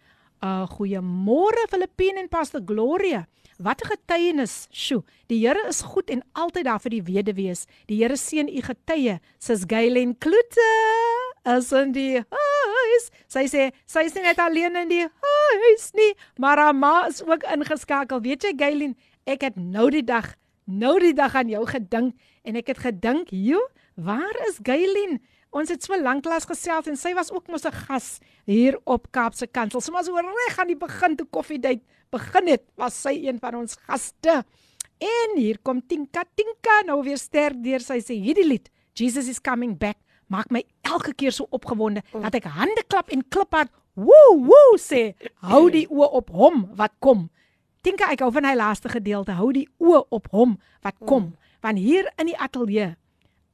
uh 0.44 0.66
goeiemôre 0.74 1.70
Filippine 1.72 2.20
en 2.20 2.28
Pastor 2.28 2.60
Gloria. 2.66 3.24
Wat 3.58 3.80
'n 3.82 3.88
getuienis. 3.94 4.68
Sjoe, 4.72 5.04
die 5.28 5.48
Here 5.48 5.68
is 5.70 5.82
goed 5.82 6.10
en 6.10 6.22
altyd 6.34 6.66
daar 6.66 6.82
vir 6.82 6.90
die 6.90 7.04
weduwees. 7.04 7.66
Die 7.88 8.02
Here 8.02 8.18
seën 8.18 8.50
u 8.50 8.62
getuie, 8.62 9.20
sis 9.40 9.64
Gailen 9.68 10.18
Kloete. 10.18 10.72
Is 11.46 11.72
in 11.72 11.92
die 11.92 12.20
huis. 12.20 13.10
Sy 13.28 13.46
sê 13.48 13.72
sy 13.86 14.00
is 14.04 14.14
nie 14.16 14.24
net 14.24 14.40
alleen 14.40 14.76
in 14.76 14.90
die 14.90 15.08
huis 15.08 15.92
nie, 15.94 16.14
maar 16.38 16.58
haar 16.58 16.76
ma 16.76 17.08
is 17.08 17.24
ook 17.24 17.44
ingeskakel. 17.44 18.22
Weet 18.22 18.44
jy 18.44 18.54
Gailen, 18.58 18.98
ek 19.26 19.42
het 19.42 19.56
nou 19.56 19.90
die 19.90 20.04
dag, 20.04 20.36
nou 20.66 21.00
die 21.00 21.14
dag 21.14 21.36
aan 21.36 21.50
jou 21.50 21.66
gedink 21.66 22.16
en 22.44 22.56
ek 22.56 22.68
het 22.68 22.78
gedink, 22.78 23.28
"Jo, 23.30 23.60
waar 23.95 24.37
is 24.49 24.59
Gailen?" 24.63 25.21
Ons 25.51 25.71
het 25.73 25.83
so 25.83 25.97
lanklaas 25.97 26.45
gesels 26.45 26.89
en 26.91 26.97
sy 26.97 27.15
was 27.17 27.31
ook 27.33 27.49
mos 27.49 27.65
'n 27.65 27.73
gas 27.73 28.19
hier 28.45 28.79
op 28.85 29.11
Kaapse 29.11 29.47
Kansel. 29.47 29.81
So 29.81 29.93
maar 29.93 30.05
so 30.05 30.15
reg 30.15 30.59
aan 30.59 30.67
die 30.67 30.77
begin 30.77 31.17
toe 31.17 31.27
koffiedייט 31.27 31.83
begin 32.11 32.49
het, 32.49 32.63
was 32.77 33.01
sy 33.01 33.15
een 33.27 33.39
van 33.39 33.55
ons 33.55 33.77
gaste. 33.87 34.45
En 34.99 35.37
hier 35.37 35.59
kom 35.63 35.81
Tinka 35.87 36.25
Tinka 36.35 36.83
nou 36.87 37.03
weer 37.03 37.19
sterk 37.19 37.63
deur 37.63 37.81
sy 37.81 38.01
sê 38.01 38.15
hierdie 38.19 38.47
lied 38.47 38.71
Jesus 38.99 39.29
is 39.29 39.41
coming 39.41 39.77
back 39.79 39.97
maak 40.27 40.51
my 40.51 40.65
elke 40.83 41.15
keer 41.15 41.33
so 41.33 41.47
opgewonde 41.51 42.03
dat 42.13 42.35
ek 42.35 42.45
hande 42.45 42.83
klap 42.91 43.13
en 43.15 43.23
kliphard 43.29 43.71
woe 43.95 44.35
woe 44.43 44.79
sê 44.79 45.15
hou 45.47 45.71
die 45.71 45.87
oë 45.87 46.09
op 46.21 46.31
hom 46.31 46.67
wat 46.75 46.93
kom. 46.99 47.29
Tinka 47.83 48.11
ek 48.13 48.21
hou 48.21 48.31
van 48.35 48.45
hy 48.45 48.57
laaste 48.59 48.91
gedeelte 48.91 49.39
hou 49.39 49.53
die 49.55 49.69
oë 49.79 50.03
op 50.11 50.27
hom 50.35 50.59
wat 50.83 50.99
kom 51.07 51.37
want 51.63 51.79
hier 51.79 52.11
in 52.19 52.27
die 52.31 52.39
ateljee 52.39 52.97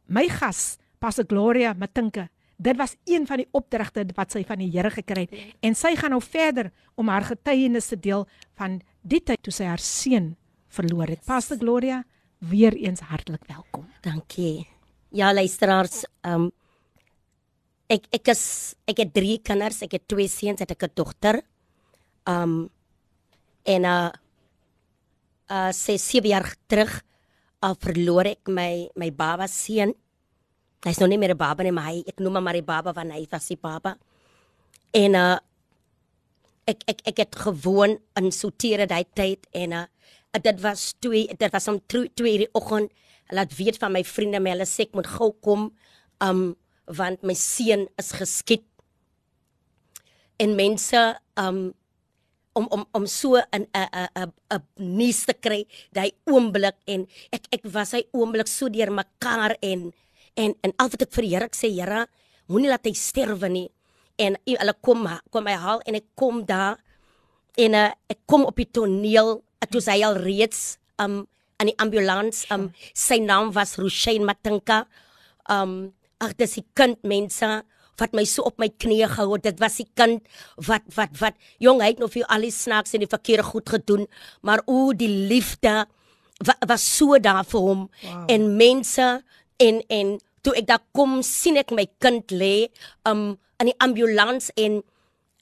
my 0.09 0.27
gas 0.27 0.77
Pastor 0.99 1.25
Gloria 1.25 1.73
Matinke 1.73 2.27
Dit 2.59 2.75
was 2.75 2.95
een 3.07 3.23
van 3.27 3.39
die 3.39 3.47
opdragte 3.55 4.03
wat 4.17 4.33
sy 4.35 4.41
van 4.43 4.59
die 4.59 4.67
Here 4.73 4.89
gekry 4.91 5.29
het 5.29 5.63
en 5.63 5.75
sy 5.79 5.93
gaan 5.95 6.11
nou 6.11 6.19
verder 6.19 6.73
om 6.99 7.07
haar 7.07 7.23
getuienis 7.23 7.87
te 7.87 7.95
deel 7.95 8.25
van 8.59 8.81
die 9.07 9.21
tyd 9.23 9.39
toe 9.47 9.53
sy 9.55 9.69
haar 9.69 9.79
seun 9.79 10.33
verloor 10.67 11.07
het. 11.07 11.23
Pastor 11.23 11.57
Gloria, 11.57 12.01
weer 12.43 12.75
eens 12.75 12.99
hartlik 12.99 13.47
welkom. 13.47 13.87
Dankie. 14.03 14.67
Ja, 15.15 15.31
luisteraars, 15.33 16.03
um 16.27 16.49
ek 17.89 18.11
ek 18.13 18.27
is 18.35 18.43
ek 18.91 19.05
het 19.05 19.13
3 19.15 19.39
kinders, 19.41 19.79
ek 19.87 19.95
het 19.95 20.07
2 20.11 20.27
seuns, 20.27 20.59
het 20.59 20.71
ek 20.71 20.83
'n 20.83 20.91
dogter. 20.93 21.41
Um 22.27 22.69
en 23.63 23.83
uh 23.85 24.11
uh 25.49 25.71
sy 25.71 25.97
7 25.97 26.27
jaar 26.29 26.55
terug 26.67 27.01
uh, 27.63 27.75
verloor 27.83 28.29
ek 28.31 28.51
my 28.51 28.89
my 28.95 29.09
baba 29.11 29.47
seun. 29.47 29.93
Hy's 30.85 30.99
nog 30.99 31.09
nie 31.09 31.19
meer 31.19 31.33
'n 31.33 31.37
baba 31.37 31.63
nie, 31.63 31.71
maar 31.71 31.91
hy 31.91 32.03
ek 32.07 32.19
noem 32.19 32.35
hom 32.35 32.43
maar 32.43 32.55
die 32.55 32.63
baba 32.63 32.93
want 32.93 33.11
hy 33.11 33.27
was 33.31 33.47
die 33.47 33.57
baba. 33.57 33.97
En 34.93 35.15
uh 35.15 35.37
ek 36.69 36.83
ek 36.87 36.99
ek 37.05 37.17
het 37.17 37.35
gewoon 37.35 37.97
in 38.19 38.31
sorteer 38.31 38.85
daai 38.87 39.05
tyd 39.15 39.47
en 39.53 39.73
uh 39.73 39.85
dit 40.37 40.61
was 40.61 40.93
twee 41.01 41.27
dit 41.27 41.51
was 41.51 41.67
om 41.67 41.79
2 41.87 42.13
die 42.15 42.49
oggend 42.53 42.91
laat 43.33 43.55
weet 43.57 43.77
van 43.77 43.91
my 43.91 44.03
vriende 44.03 44.39
my 44.39 44.53
hulle 44.53 44.67
sê 44.69 44.85
ek 44.85 44.95
moet 44.97 45.09
gou 45.09 45.31
kom 45.41 45.71
um 46.21 46.55
want 46.85 47.23
my 47.23 47.33
seun 47.33 47.87
is 48.01 48.11
geskiet 48.17 48.65
en 50.37 50.55
mense 50.55 51.01
um 51.37 51.73
om 52.59 52.67
om 52.75 52.83
om 52.93 53.05
so 53.07 53.35
'n 53.39 53.65
'n 53.73 53.87
'n 53.95 54.31
'n 54.51 54.61
nuus 54.97 55.25
te 55.25 55.33
kry 55.33 55.63
daai 55.95 56.11
oomblik 56.27 56.75
en 56.87 57.07
ek 57.31 57.47
ek 57.55 57.63
was 57.73 57.91
hy 57.95 58.03
oomblik 58.13 58.47
so 58.47 58.69
deur 58.69 58.91
mekaar 58.91 59.55
en 59.61 59.91
en 60.35 60.51
en 60.63 60.71
al 60.79 60.89
wat 60.91 61.01
ek 61.01 61.11
vir 61.15 61.23
die 61.23 61.33
Here 61.35 61.49
sê 61.55 61.69
Here 61.71 62.05
moenie 62.49 62.69
laat 62.69 62.85
hy 62.85 62.93
sterwe 62.93 63.49
nie 63.49 63.69
en 64.19 64.35
hy- 64.45 64.57
hulle 64.59 64.73
kom 64.81 65.07
kom 65.31 65.45
hy 65.47 65.55
haal 65.55 65.79
en 65.87 65.95
ek 65.95 66.05
kom 66.15 66.45
daar 66.45 66.77
en 67.57 67.73
uh, 67.75 67.91
ek 68.09 68.19
kom 68.25 68.45
op 68.45 68.55
die 68.55 68.69
toneel, 68.71 69.41
uh, 69.61 69.67
toe 69.71 69.81
sy 69.81 69.99
al 70.03 70.15
reeds 70.15 70.77
um 70.99 71.27
aan 71.59 71.67
die 71.67 71.75
ambulans, 71.77 72.45
um 72.55 72.69
sy 72.95 73.17
naam 73.19 73.51
was 73.51 73.75
Rushain 73.75 74.23
Matinka. 74.23 74.85
Um 75.49 75.91
ag 76.21 76.37
dis 76.37 76.53
die 76.55 76.65
kind 76.73 77.03
mense 77.03 77.63
wat 77.99 78.15
my 78.17 78.25
so 78.27 78.47
op 78.47 78.59
my 78.61 78.69
knieë 78.69 79.09
gehou 79.13 79.35
het. 79.35 79.45
Dit 79.49 79.61
was 79.63 79.79
die 79.81 79.87
kind 79.99 80.23
wat 80.67 80.85
wat 80.95 81.15
wat 81.21 81.37
jong 81.63 81.83
hy 81.83 81.93
het 81.93 82.03
nog 82.03 82.13
vir 82.15 82.27
al 82.27 82.47
die 82.47 82.53
snacks 82.53 82.95
en 82.95 83.03
die 83.05 83.11
verkeerde 83.11 83.47
goed 83.47 83.69
gedoen, 83.69 84.07
maar 84.41 84.63
o 84.65 84.91
die 84.93 85.11
liefde 85.29 85.85
wa, 86.45 86.55
was 86.67 86.85
so 86.97 87.19
daar 87.19 87.43
vir 87.47 87.63
hom 87.63 87.85
wow. 87.89 88.23
en 88.31 88.47
mense 88.57 89.09
en 89.59 89.81
en 89.89 90.17
toe 90.45 90.55
ek 90.59 90.69
daar 90.69 90.83
kom 90.95 91.19
sien 91.25 91.59
ek 91.59 91.73
my 91.75 91.85
kind 92.03 92.31
lê 92.31 92.69
um 93.09 93.35
in 93.59 93.71
die 93.71 93.79
ambulans 93.83 94.51
en 94.55 94.81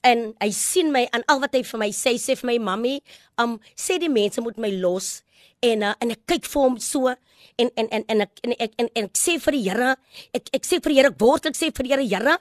en 0.06 0.24
hy 0.42 0.50
sien 0.54 0.92
my 0.94 1.04
en 1.14 1.24
al 1.30 1.42
wat 1.42 1.54
hy 1.54 1.62
vir 1.66 1.82
my 1.84 1.90
sê 1.94 2.16
sê 2.18 2.36
vir 2.38 2.50
my 2.52 2.58
mammy 2.70 2.96
um 3.42 3.58
sê 3.78 3.98
die 4.02 4.10
mense 4.10 4.42
moet 4.42 4.58
my 4.58 4.70
los 4.82 5.18
en 5.64 5.82
uh, 5.82 5.94
en 6.02 6.14
ek 6.14 6.22
kyk 6.30 6.46
vir 6.46 6.64
hom 6.64 6.78
so 6.82 7.10
en 7.58 7.70
en 7.76 7.88
en 7.90 8.04
en 8.08 8.24
ek 8.24 8.42
en 8.44 8.54
ek 8.54 8.74
en, 8.78 8.88
en 8.94 9.08
ek 9.08 9.18
sê 9.18 9.38
vir 9.42 9.56
die 9.56 9.64
Here 9.66 9.94
ek 10.36 10.50
ek 10.54 10.66
sê 10.68 10.78
vir 10.82 10.92
die 10.92 10.98
Here 11.00 11.12
ek 11.12 11.20
word 11.22 11.50
ek 11.50 11.58
sê 11.58 11.70
vir 11.74 11.86
die 11.86 11.94
Here 11.94 12.06
Here 12.06 12.36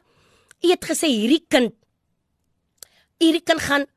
u 0.63 0.72
het 0.72 0.89
gesê 0.89 1.09
hierdie 1.11 1.43
kind 1.49 1.74
hierdie 3.22 3.45
kind 3.45 3.61
gaan 3.61 3.88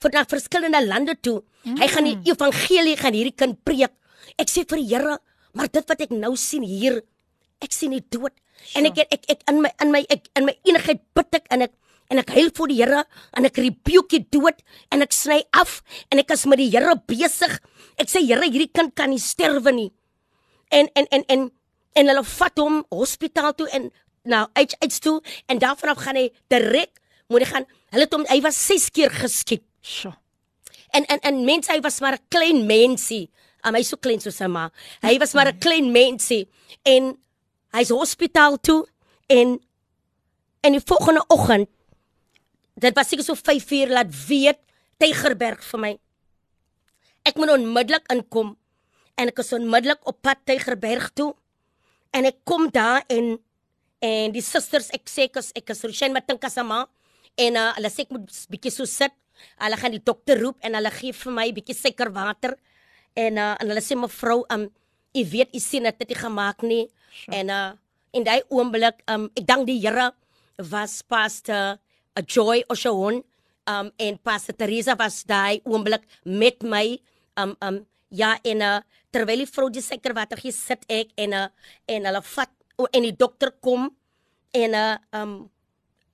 vir 0.00 0.14
na 0.14 0.26
verskillende 0.28 0.82
lande 0.86 1.16
toe 1.18 1.40
mm. 1.64 1.80
hy 1.82 1.88
gaan 1.94 2.08
die 2.10 2.32
evangelie 2.32 2.96
gaan 3.00 3.16
hierdie 3.18 3.36
kind 3.36 3.58
preek 3.66 3.94
ek 4.38 4.52
sê 4.52 4.66
vir 4.68 4.82
die 4.82 4.88
Here 4.94 5.18
maar 5.54 5.70
dit 5.72 5.90
wat 5.90 6.06
ek 6.06 6.14
nou 6.14 6.36
sien 6.38 6.66
hier 6.66 7.02
ek 7.60 7.74
sien 7.74 7.92
die 7.94 8.04
dood 8.06 8.32
sure. 8.32 8.78
en 8.78 8.90
ek 8.92 9.04
ek 9.06 9.30
ek 9.36 9.46
in 9.50 9.62
my 9.66 9.74
in 9.82 9.94
my 9.94 10.04
ek 10.08 10.30
in 10.38 10.46
my 10.46 10.56
enigheid 10.62 11.02
bid 11.18 11.40
ek 11.42 11.50
en 11.50 11.66
ek 11.66 11.74
en 12.10 12.18
ek 12.18 12.32
huil 12.34 12.50
voor 12.54 12.70
die 12.70 12.78
Here 12.80 13.04
en 13.38 13.46
ek 13.46 13.58
rebuke 13.62 14.18
die 14.18 14.26
dood 14.34 14.58
en 14.90 15.06
ek 15.06 15.14
sny 15.14 15.40
af 15.56 15.80
en 16.10 16.22
ek 16.22 16.34
is 16.34 16.46
met 16.50 16.58
die 16.58 16.70
Here 16.72 16.96
besig. 17.06 17.58
Ek 18.00 18.08
sê 18.08 18.22
Here, 18.24 18.46
hierdie 18.48 18.70
kind 18.72 18.94
kan 18.96 19.12
nie 19.12 19.20
sterwe 19.20 19.72
nie. 19.76 19.90
En 20.72 20.88
en 20.96 21.06
en 21.10 21.24
en 21.28 21.50
en 21.98 22.12
hulle 22.12 22.24
vat 22.24 22.62
hom 22.62 22.80
hospitaal 22.94 23.52
toe 23.58 23.68
en 23.76 23.90
nou 24.30 24.44
HH 24.54 25.00
toe 25.02 25.18
en 25.50 25.58
daarvan 25.58 25.92
af 25.92 26.02
gaan 26.04 26.16
hy 26.20 26.28
direk 26.52 27.00
moet 27.28 27.44
hy 27.44 27.50
gaan. 27.50 27.66
Hulle 27.92 28.06
het 28.06 28.14
hom 28.14 28.26
hy 28.30 28.40
was 28.44 28.58
6 28.66 28.90
keer 28.94 29.12
geskiet. 29.12 29.64
Sjoe. 29.82 30.14
En 30.96 31.06
en 31.06 31.20
en 31.26 31.44
mense 31.46 31.70
hy 31.72 31.80
was 31.80 32.00
maar 32.00 32.16
'n 32.18 32.26
klein 32.28 32.66
mensie. 32.66 33.30
Am 33.62 33.74
hy 33.74 33.82
so 33.82 33.96
klein 33.96 34.20
soos 34.20 34.36
sy 34.36 34.46
ma. 34.46 34.70
Hy 35.02 35.18
was 35.18 35.34
maar 35.34 35.48
'n 35.52 35.58
klein 35.58 35.92
mensie 35.92 36.48
en 36.84 37.16
hy's 37.72 37.90
hospitaal 37.90 38.58
toe 38.60 38.86
en 39.28 39.58
en 40.62 40.72
die 40.72 40.86
volgende 40.86 41.24
oggend 41.28 41.68
dit 42.80 42.94
was 42.96 43.08
seker 43.08 43.24
so 43.24 43.34
5 43.34 43.70
uur 43.70 43.88
laat 43.88 44.12
weet 44.28 44.58
Tygerberg 44.98 45.62
vir 45.64 45.80
my. 45.80 45.98
Ek 47.26 47.36
moet 47.36 47.52
onmiddellik 47.52 48.06
inkom 48.12 48.54
en 49.20 49.30
ek 49.30 49.42
is 49.42 49.52
onmiddellik 49.52 50.06
op 50.08 50.20
pad 50.24 50.40
Tygerberg 50.48 51.10
toe. 51.14 51.34
En 52.16 52.26
ek 52.28 52.40
kom 52.48 52.68
daar 52.72 53.04
en 53.08 53.36
en 54.00 54.32
die 54.32 54.40
susters 54.40 54.88
ek 54.96 55.10
sê 55.12 55.26
ek 55.28 55.36
is 55.42 55.50
ek 55.56 55.74
is 55.74 55.84
Rushen 55.84 56.14
Matinka 56.16 56.48
se 56.48 56.62
ma 56.64 56.86
en 57.36 57.58
uh, 57.60 57.72
hulle 57.76 57.90
sê 57.92 58.06
ek 58.06 58.14
moet 58.14 58.38
bietjie 58.52 58.72
so 58.72 58.88
sit. 58.88 59.12
Hulle 59.60 59.76
gaan 59.80 59.92
die 59.92 60.04
dokter 60.04 60.40
roep 60.40 60.56
en 60.64 60.76
hulle 60.78 60.92
gee 60.96 61.12
vir 61.16 61.34
my 61.36 61.46
bietjie 61.52 61.76
suikerwater 61.76 62.56
en 63.18 63.36
uh, 63.36 63.52
en 63.60 63.68
hulle 63.68 63.84
sê 63.84 63.98
mevrou 63.98 64.40
um 64.54 64.70
u 65.10 65.22
weet 65.32 65.52
u 65.54 65.60
sien 65.60 65.84
dit 65.84 66.02
het 66.02 66.08
nie 66.08 66.18
gemaak 66.18 66.64
nie. 66.64 66.84
Sure. 67.12 67.36
En 67.36 67.54
uh 67.58 67.70
in 68.10 68.24
daai 68.26 68.42
oomblik 68.50 69.04
um 69.06 69.28
ek 69.38 69.44
dank 69.46 69.68
die 69.68 69.78
Here 69.78 70.10
was 70.72 71.02
pastor 71.02 71.78
'n 72.18 72.24
joy 72.26 72.64
Oshaon 72.68 73.22
um 73.68 73.90
en 73.98 74.18
Pastor 74.18 74.56
Teresa 74.56 74.96
was 74.98 75.24
daai 75.24 75.60
oomblik 75.64 76.06
met 76.24 76.62
my 76.62 76.98
um 77.36 77.56
um 77.60 77.86
ja 78.10 78.38
en 78.44 78.62
uh, 78.62 78.80
terwyl 79.10 79.44
die 79.44 79.50
vrou 79.50 79.70
die 79.70 79.82
seker 79.82 80.14
water 80.14 80.38
gee 80.38 80.52
sit 80.52 80.84
ek 80.88 81.12
en 81.16 81.32
uh, 81.32 81.46
en 81.86 82.08
hulle 82.08 82.22
vat 82.22 82.50
en 82.92 83.02
die 83.02 83.16
dokter 83.16 83.52
kom 83.60 83.90
en 84.56 84.74
uh, 84.74 84.96
um 85.12 85.50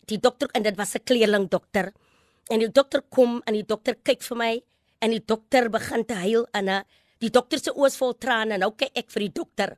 die 0.06 0.18
dokter 0.18 0.50
en 0.54 0.62
dit 0.62 0.76
was 0.76 0.94
'n 0.96 1.04
kleerling 1.04 1.48
dokter 1.48 1.92
en 2.50 2.60
die 2.60 2.72
dokter 2.72 3.02
kom 3.10 3.42
en 3.46 3.54
die 3.54 3.66
dokter 3.66 3.94
kyk 3.94 4.22
vir 4.22 4.36
my 4.36 4.52
en 5.00 5.10
die 5.10 5.24
dokter 5.24 5.68
begin 5.68 6.04
te 6.04 6.14
huil 6.14 6.46
en 6.52 6.68
uh, 6.68 6.82
die 7.22 7.32
dokter 7.32 7.60
se 7.60 7.72
oë 7.72 7.90
is 7.90 7.98
vol 8.00 8.14
trane 8.20 8.56
en 8.56 8.64
nou 8.64 8.72
kyk 8.76 8.96
ek 8.96 9.12
vir 9.14 9.26
die 9.26 9.34
dokter. 9.40 9.76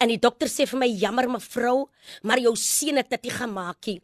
En 0.00 0.08
die 0.08 0.20
dokter 0.20 0.48
sê 0.48 0.66
vir 0.68 0.80
my 0.80 0.88
jammer 0.88 1.28
mevrou 1.28 1.88
maar 2.24 2.40
jou 2.40 2.54
seun 2.56 3.00
het 3.00 3.10
dit 3.12 3.28
gemaak 3.32 3.86
nie. 3.86 4.00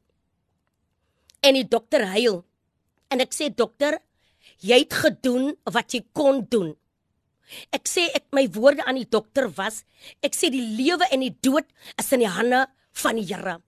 En 1.42 1.56
die 1.56 1.64
dokter 1.64 2.04
huil. 2.12 2.42
En 3.12 3.22
ek 3.22 3.34
sê 3.34 3.50
dokter, 3.54 3.98
jy 4.62 4.80
het 4.82 4.96
gedoen 5.04 5.54
wat 5.72 5.94
jy 5.94 6.02
kon 6.16 6.42
doen. 6.50 6.74
Ek 7.74 7.86
sê 7.86 8.08
ek 8.16 8.26
my 8.34 8.46
woorde 8.56 8.82
aan 8.86 8.98
die 8.98 9.08
dokter 9.10 9.46
was, 9.54 9.84
ek 10.24 10.34
sê 10.34 10.50
die 10.50 10.64
lewe 10.78 11.06
en 11.14 11.22
die 11.22 11.34
dood 11.44 11.68
is 12.00 12.10
in 12.16 12.24
die 12.24 12.32
hande 12.32 12.64
van 13.02 13.20
die 13.20 13.26
Here. 13.28 13.60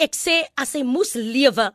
Ek 0.00 0.16
sê 0.18 0.40
as 0.58 0.74
hy 0.74 0.82
moes 0.86 1.14
lewe, 1.14 1.68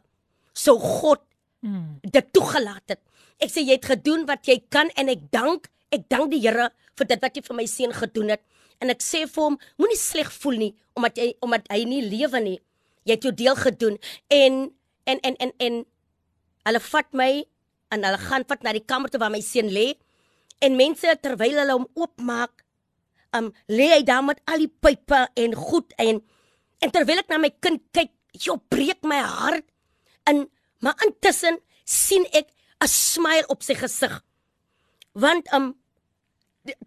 sou 0.51 0.75
God 0.79 1.23
hmm. 1.63 2.01
dit 2.03 2.33
toegelaat 2.35 2.95
het. 2.95 3.01
Ek 3.39 3.53
sê 3.53 3.63
jy 3.63 3.77
het 3.77 3.87
gedoen 3.87 4.25
wat 4.27 4.49
jy 4.49 4.59
kan 4.67 4.91
en 4.99 5.11
ek 5.11 5.29
dank, 5.31 5.69
ek 5.95 6.09
dank 6.11 6.33
die 6.33 6.41
Here 6.43 6.69
vir 6.99 7.07
dit 7.13 7.23
wat 7.23 7.37
jy 7.37 7.45
vir 7.45 7.59
my 7.61 7.67
seun 7.71 7.95
gedoen 7.95 8.33
het. 8.35 8.43
En 8.83 8.91
ek 8.91 9.03
sê 9.03 9.25
vir 9.27 9.45
hom, 9.45 9.55
moenie 9.79 9.99
sleg 9.99 10.31
voel 10.41 10.59
nie 10.65 10.73
omdat 10.99 11.19
jy 11.21 11.29
omdat 11.45 11.69
hy 11.71 11.85
nie 11.87 12.01
lewe 12.03 12.41
nie. 12.43 12.57
Jy 13.07 13.15
het 13.15 13.25
jou 13.27 13.31
deel 13.31 13.55
gedoen 13.55 13.95
en 14.35 14.59
en 15.07 15.21
en 15.23 15.37
en 15.39 15.53
en 15.63 15.77
hulle 16.69 16.81
vat 16.85 17.09
my 17.17 17.31
en 17.93 18.05
hulle 18.05 18.21
gaan 18.27 18.45
vat 18.49 18.63
na 18.63 18.73
die 18.75 18.85
kamer 18.85 19.11
toe 19.11 19.21
waar 19.21 19.33
my 19.33 19.41
seun 19.43 19.71
lê. 19.73 19.93
En 20.63 20.77
mense 20.77 21.15
terwyl 21.23 21.57
hulle 21.61 21.77
hom 21.77 21.87
oopmaak 21.97 22.65
um 23.37 23.51
lê 23.69 23.91
hy 23.93 24.03
daar 24.05 24.23
met 24.25 24.41
al 24.49 24.65
die 24.65 24.71
pype 24.81 25.25
en 25.37 25.53
goed 25.57 25.93
en 26.01 26.21
en 26.79 26.93
terwyl 26.95 27.21
ek 27.21 27.29
na 27.29 27.41
my 27.41 27.51
kind 27.61 27.81
kyk 27.93 28.13
jy 28.33 28.55
breek 28.71 29.03
my 29.03 29.19
hart. 29.21 29.67
En 30.29 30.47
maar 30.81 30.97
intussen 31.05 31.59
sien 31.85 32.25
ek 32.31 32.47
'n 32.79 32.87
smile 32.87 33.47
op 33.49 33.63
sy 33.63 33.75
gesig 33.75 34.21
want 35.13 35.47
um 35.53 35.73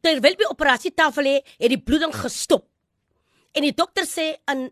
terwyl 0.04 0.36
by 0.38 0.48
operasietafel 0.50 1.26
lê 1.26 1.34
het 1.58 1.70
die 1.72 1.80
bloeding 1.80 2.12
gestop. 2.14 2.66
En 3.52 3.64
die 3.66 3.74
dokter 3.74 4.06
sê 4.08 4.36
aan 4.44 4.70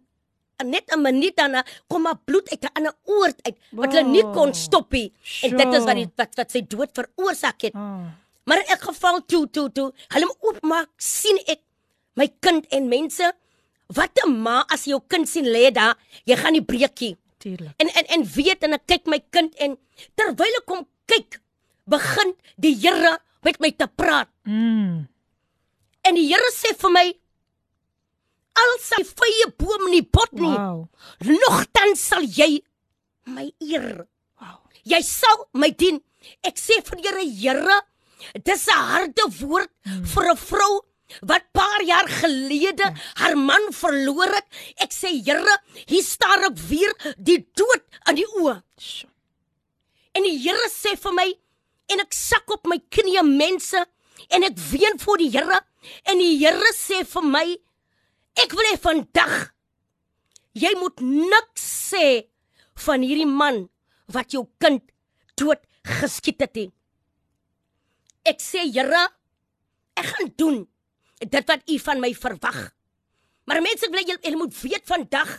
net 0.64 0.90
'n 0.92 1.00
minuut 1.02 1.36
dan 1.36 1.62
kom 1.88 2.02
maar 2.02 2.18
bloed 2.24 2.50
uit 2.50 2.62
'n 2.64 2.72
ander 2.72 2.94
oort 3.04 3.38
uit 3.42 3.56
wat 3.72 3.92
hulle 3.92 4.08
nie 4.08 4.24
kon 4.32 4.54
stop 4.54 4.92
nie. 4.92 5.12
En 5.42 5.56
dit 5.56 5.74
is 5.74 5.84
wat 5.84 5.94
die 5.94 6.10
wat 6.16 6.34
wat 6.34 6.50
sy 6.50 6.62
dood 6.66 6.90
veroorsaak 6.92 7.60
het. 7.60 7.74
Oh. 7.74 8.06
Maar 8.44 8.58
in 8.58 8.66
elk 8.66 8.82
geval 8.82 9.24
toe 9.26 9.50
toe 9.50 9.72
toe, 9.72 9.92
hulle 10.08 10.34
oopmaak 10.40 10.88
sien 10.96 11.38
ek 11.46 11.60
my 12.14 12.28
kind 12.40 12.66
en 12.74 12.88
mense 12.88 13.32
wat 13.86 14.10
'n 14.26 14.42
ma 14.42 14.64
as 14.68 14.84
jou 14.84 15.00
kind 15.06 15.28
sien 15.28 15.44
lê 15.44 15.70
daar, 15.70 15.96
jy 16.24 16.36
gaan 16.36 16.52
nie 16.52 16.64
breekie. 16.64 17.16
Tuurlik. 17.38 17.74
En 17.76 17.88
en 17.88 18.06
en 18.06 18.24
weet 18.24 18.62
en 18.62 18.72
ek 18.72 18.86
kyk 18.86 19.06
my 19.06 19.20
kind 19.30 19.54
en 19.54 19.78
terwyl 20.14 20.56
ek 20.60 20.66
kom 20.66 20.86
kyk, 21.06 21.40
begin 21.86 22.34
die 22.56 22.74
Here 22.74 23.18
met 23.42 23.60
my 23.60 23.70
te 23.70 23.86
praat. 23.86 24.28
Mm. 24.44 25.08
En 26.02 26.14
die 26.14 26.26
Here 26.28 26.52
sê 26.52 26.74
vir 26.76 26.90
my, 26.90 27.06
al 28.60 28.76
sy 28.82 29.02
vrye 29.06 29.48
boom 29.58 29.88
in 29.88 29.96
die 29.98 30.06
pot 30.06 30.32
nie. 30.36 30.52
Wow. 30.52 30.86
Nogtans 31.28 32.02
sal 32.12 32.26
jy 32.26 32.60
my 33.30 33.48
eer. 33.60 34.06
Wow. 34.40 34.60
Jy 34.88 35.00
sal 35.06 35.46
my 35.52 35.70
dien. 35.70 36.00
Ek 36.46 36.60
sê 36.60 36.80
vir 36.84 37.02
Here, 37.04 37.24
Here, 37.24 37.80
dis 38.44 38.66
'n 38.68 38.86
harde 38.92 39.26
woord 39.40 39.70
hmm. 39.84 40.04
vir 40.04 40.24
'n 40.32 40.36
vrou 40.36 40.74
wat 41.26 41.44
paar 41.52 41.82
jaar 41.82 42.06
gelede 42.06 42.86
hmm. 42.86 42.98
haar 43.20 43.36
man 43.36 43.72
verloor 43.72 44.34
het. 44.34 44.46
Ek 44.84 44.92
sê 44.92 45.14
Here, 45.24 45.56
hier 45.86 46.04
staar 46.04 46.50
ek 46.50 46.58
weer 46.68 46.92
die 47.16 47.40
dood 47.56 47.82
aan 48.04 48.20
die 48.20 48.28
oë. 48.40 48.60
En 50.14 50.22
die 50.26 50.38
Here 50.38 50.68
sê 50.68 50.96
vir 50.96 51.14
my 51.14 51.28
en 51.90 52.00
ek 52.04 52.14
sak 52.14 52.50
op 52.50 52.68
my 52.70 52.78
knieë 52.78 53.24
mense 53.26 53.80
en 54.30 54.46
ek 54.46 54.58
ween 54.70 54.98
voor 55.02 55.18
die 55.18 55.30
Here 55.30 55.60
en 56.04 56.18
die 56.18 56.36
Here 56.38 56.72
sê 56.76 57.02
vir 57.04 57.26
my 57.26 57.46
Ek 58.40 58.54
wil 58.56 58.68
hê 58.70 58.76
vandag 58.80 59.34
jy 60.56 60.70
moet 60.80 61.02
niks 61.04 61.64
sê 61.90 62.06
van 62.86 63.04
hierdie 63.04 63.28
man 63.28 63.66
wat 64.10 64.32
jou 64.34 64.46
kind 64.62 64.82
dood 65.38 65.60
geskiet 66.00 66.40
het 66.42 66.56
nie. 66.56 66.70
Ek 68.26 68.40
sê 68.42 68.66
Here, 68.68 69.06
ek 69.96 70.08
gaan 70.10 70.32
doen 70.36 70.58
dit 71.20 71.52
wat 71.52 71.68
u 71.68 71.78
van 71.84 72.00
my 72.00 72.10
verwag. 72.16 72.58
Maar 73.44 73.62
mense 73.64 73.88
wil 73.92 74.02
jy, 74.04 74.16
jy 74.24 74.34
moet 74.38 74.56
weet 74.62 74.86
vandag 74.88 75.38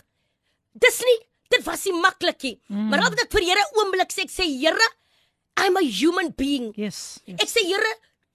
dis 0.72 0.98
nie 1.04 1.18
dit 1.52 1.64
was 1.66 1.84
nie 1.84 1.98
maklik 2.00 2.44
nie. 2.46 2.56
Mm. 2.72 2.88
Maar 2.88 3.06
altyd 3.06 3.26
ek 3.26 3.34
vir 3.34 3.46
Here 3.50 3.64
oomblik 3.80 4.14
sê 4.14 4.24
ek 4.26 4.32
sê 4.32 4.46
Here, 4.48 4.88
I'm 5.60 5.76
a 5.76 5.84
human 5.84 6.32
being. 6.32 6.72
Yes. 6.80 7.20
yes. 7.28 7.42
Ek 7.44 7.50
sê 7.50 7.64
Here, 7.68 7.92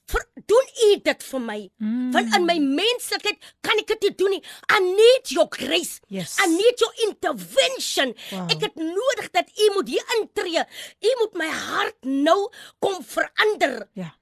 vir 0.08 0.24
doen 0.48 0.70
u 0.88 0.90
dit 1.04 1.24
vir 1.30 1.42
my. 1.44 1.58
Mm. 1.84 2.12
Want 2.16 2.36
in 2.38 2.46
my 2.48 2.56
menslikheid 2.64 3.50
kan 3.66 3.82
ek 3.82 3.90
dit 3.94 4.08
nie 4.08 4.14
doen 4.22 4.36
nie. 4.38 4.44
I 4.72 4.80
need 4.86 5.32
your 5.36 5.48
grace. 5.52 6.00
Yes. 6.14 6.38
I 6.44 6.48
need 6.52 6.84
your 6.84 6.94
intervention. 7.08 8.14
Wow. 8.32 8.48
Ek 8.54 8.64
het 8.70 8.80
nodig 8.80 9.30
dat 9.36 9.52
u 9.52 9.70
moet 9.76 9.92
hier 9.92 10.16
intree. 10.20 10.64
U 11.04 11.14
moet 11.22 11.40
my 11.44 11.50
hart 11.52 11.98
nou 12.08 12.40
kom 12.84 13.02
verander. 13.04 13.82
Ja. 14.00 14.14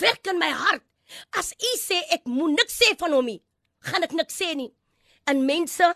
Werk 0.00 0.32
in 0.32 0.40
my 0.40 0.50
hart. 0.50 0.84
As 1.36 1.52
u 1.52 1.74
sê 1.78 2.00
ek 2.16 2.24
moet 2.24 2.56
niks 2.56 2.78
sê 2.80 2.94
van 2.98 3.12
hom 3.12 3.28
nie, 3.28 3.40
gaan 3.84 4.06
ek 4.06 4.14
niks 4.16 4.38
sê 4.40 4.54
nie. 4.56 4.70
En 5.28 5.44
mense 5.44 5.90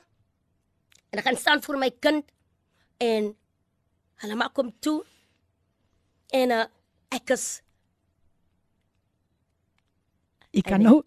en 1.08 1.20
ek 1.20 1.24
gaan 1.24 1.40
staan 1.40 1.64
vir 1.64 1.80
my 1.80 1.88
kind 2.04 2.28
en 3.00 3.32
hulle 4.22 4.36
maak 4.36 4.56
hom 4.60 4.68
toe. 4.84 5.00
En 6.36 6.52
uh, 6.52 6.66
ek 7.14 7.32
is 7.32 7.46
Ek 10.58 10.66
kan 10.66 10.82
nou 10.82 11.02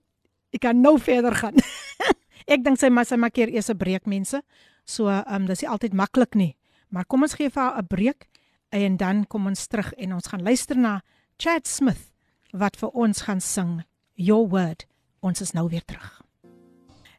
ek 0.52 0.62
kan 0.66 0.82
nou 0.82 0.98
verder 1.00 1.36
gaan. 1.36 1.56
ek 2.54 2.64
dink 2.64 2.80
sy 2.80 2.90
maar 2.90 3.08
sy 3.08 3.16
maak 3.20 3.36
hier 3.36 3.52
eers 3.52 3.70
'n 3.72 3.78
breek 3.78 4.08
mense. 4.08 4.42
So 4.86 5.08
ehm 5.08 5.44
um, 5.44 5.48
dis 5.48 5.62
nie 5.62 5.70
altyd 5.70 5.94
maklik 5.94 6.36
nie. 6.36 6.56
Maar 6.90 7.06
kom 7.06 7.24
ons 7.24 7.36
gee 7.36 7.50
vir 7.50 7.64
haar 7.64 7.80
'n 7.82 7.88
breek 7.88 8.28
en 8.72 8.98
dan 8.98 9.28
kom 9.28 9.48
ons 9.48 9.68
terug 9.68 9.94
en 9.94 10.14
ons 10.14 10.28
gaan 10.28 10.44
luister 10.44 10.78
na 10.78 11.02
Chad 11.38 11.68
Smith 11.68 12.12
wat 12.52 12.76
vir 12.76 12.90
ons 12.90 13.22
gaan 13.22 13.42
sing 13.42 13.84
Your 14.16 14.48
Word. 14.48 14.86
Ons 15.22 15.42
is 15.42 15.54
nou 15.54 15.68
weer 15.70 15.86
terug. 15.86 16.22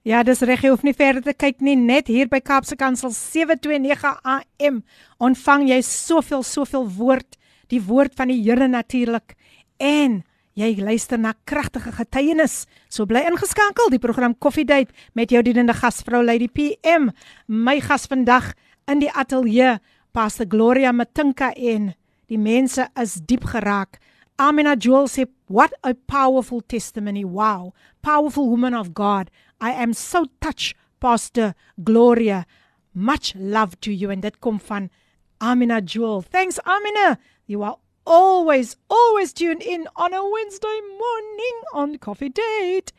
Ja, 0.03 0.25
dis 0.27 0.41
reg, 0.43 0.65
jy 0.65 0.73
hoef 0.73 0.83
nie 0.83 0.97
verder 0.99 1.23
te 1.23 1.33
kyk 1.33 1.61
nie, 1.63 1.77
net 1.79 2.09
hier 2.11 2.27
by 2.27 2.41
Kaapse 2.43 2.75
Kansel 2.75 3.13
729 3.15 4.19
AM 4.27 4.81
ontvang 5.23 5.69
jy 5.69 5.79
soveel 5.87 6.43
soveel 6.43 6.89
woord, 6.97 7.39
die 7.71 7.79
woord 7.81 8.17
van 8.19 8.33
die 8.33 8.41
Here 8.43 8.67
natuurlik. 8.69 9.37
En 9.79 10.25
jy 10.59 10.75
luister 10.81 11.19
na 11.19 11.33
kragtige 11.49 11.93
getuienis. 11.97 12.67
So 12.93 13.07
bly 13.09 13.25
ingeskakel, 13.29 13.91
die 13.93 14.01
program 14.03 14.35
Coffee 14.39 14.67
Date 14.69 14.93
met 15.17 15.33
jou 15.33 15.43
dienende 15.45 15.75
gasvrou 15.77 16.23
Lady 16.25 16.49
PM. 16.49 17.11
My 17.47 17.79
gas 17.81 18.07
vandag 18.11 18.53
in 18.91 19.01
die 19.01 19.11
ateljee, 19.11 19.79
Pastor 20.13 20.47
Gloria 20.49 20.93
Matinka 20.93 21.53
en 21.57 21.93
die 22.29 22.39
mense 22.39 22.89
is 23.01 23.21
diep 23.25 23.47
geraak. 23.55 23.99
Amina 24.37 24.75
Joel 24.75 25.09
sê, 25.09 25.27
"What 25.49 25.73
a 25.85 25.95
powerful 25.95 26.63
testimony. 26.67 27.25
Wow. 27.25 27.73
Powerful 28.03 28.49
woman 28.49 28.75
of 28.75 28.93
God. 28.95 29.31
I 29.61 29.71
am 29.71 29.93
so 29.93 30.27
touched, 30.41 30.77
Pastor 30.99 31.55
Gloria. 31.83 32.45
Much 32.93 33.35
love 33.37 33.77
to 33.81 33.91
you." 33.91 34.11
En 34.11 34.21
dit 34.21 34.39
kom 34.39 34.61
van 34.61 34.91
Amina 35.39 35.81
Joel. 35.81 36.23
Thanks 36.23 36.59
Amina. 36.63 37.19
You 37.47 37.63
are 37.63 37.77
always 38.05 38.77
always 38.89 39.33
tune 39.33 39.61
in 39.61 39.89
on 39.95 40.13
a 40.13 40.23
Wednesday 40.23 40.81
morning 40.99 41.57
on 41.75 41.99
Coffee 41.99 42.31
Date. 42.31 42.93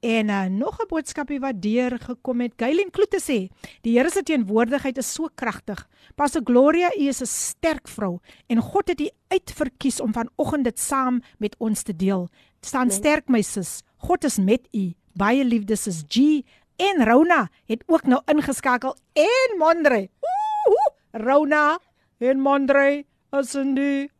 En 0.00 0.28
uh, 0.28 0.44
nog 0.44 0.78
'n 0.78 0.86
boodskapie 0.86 1.40
wat 1.40 1.62
deur 1.62 1.98
gekom 1.98 2.40
het. 2.40 2.52
Gailen 2.56 2.90
Kloete 2.90 3.18
sê, 3.20 3.50
die 3.82 3.98
Here 3.98 4.10
se 4.10 4.22
teenwoordigheid 4.22 4.98
is 4.98 5.12
so 5.12 5.28
kragtig. 5.34 5.88
Pastor 6.14 6.40
Gloria, 6.44 6.90
u 6.96 7.08
is 7.08 7.20
'n 7.20 7.26
sterk 7.26 7.88
vrou 7.88 8.18
en 8.46 8.60
God 8.60 8.88
het 8.88 9.00
u 9.00 9.08
uitverkies 9.28 10.00
om 10.00 10.12
vanoggend 10.12 10.64
dit 10.64 10.78
saam 10.78 11.22
met 11.38 11.56
ons 11.58 11.82
te 11.82 11.96
deel. 11.96 12.28
Staan 12.60 12.90
sterk 12.90 13.28
my 13.28 13.42
sis. 13.42 13.82
God 13.96 14.24
is 14.24 14.38
met 14.38 14.68
u. 14.72 14.94
Baie 15.14 15.44
liefde 15.44 15.76
sis 15.76 16.04
G 16.08 16.42
en 16.76 17.04
Rona 17.04 17.50
het 17.66 17.82
ook 17.86 18.02
nou 18.02 18.22
ingeskakel 18.24 18.96
en 19.12 19.58
Mondre. 19.58 20.08
Ooh, 20.20 20.86
Rona 21.12 21.78
en 22.18 22.40
Mondre 22.40 23.04
is 23.30 23.54
in 23.54 23.74
die 23.74 24.10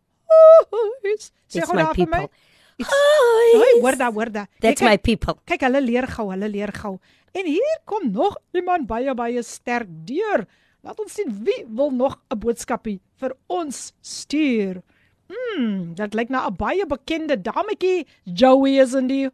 huis. 1.02 1.30
Sê 1.48 1.58
It's 1.62 1.66
gou 1.68 1.74
my 1.76 1.82
daar 1.82 1.94
vir 1.94 2.06
my. 2.08 2.18
people. 2.18 2.36
It's-. 2.78 2.94
Hoi, 3.58 3.80
hoor 3.82 3.96
daar, 3.98 4.12
hoor 4.12 4.30
daar. 4.32 4.48
That's 4.60 4.80
Jy 4.80 4.86
my 4.86 4.96
kyk- 4.96 5.02
people. 5.02 5.34
Kyk, 5.44 5.60
hulle 5.66 5.80
leer 5.82 6.06
gou, 6.06 6.28
hulle 6.30 6.48
leer 6.48 6.72
gou. 6.72 6.98
En 7.34 7.46
hier 7.46 7.78
kom 7.84 8.10
nog 8.12 8.36
iemand 8.52 8.86
baie 8.86 9.14
baie 9.14 9.42
sterk 9.42 9.88
deur. 10.06 10.46
Laat 10.82 11.00
ons 11.02 11.12
sien 11.12 11.32
wie 11.44 11.64
wil 11.68 11.90
nog 11.90 12.20
'n 12.30 12.38
boodskapie 12.38 13.00
vir 13.18 13.34
ons 13.48 13.92
stuur. 14.00 14.82
Mm, 15.28 15.94
dit 15.94 16.14
lyk 16.14 16.28
na 16.30 16.46
'n 16.46 16.54
baie 16.56 16.86
bekende 16.86 17.36
dametjie. 17.42 18.06
Joey 18.24 18.78
is 18.80 18.94
in 18.94 19.06
die 19.08 19.28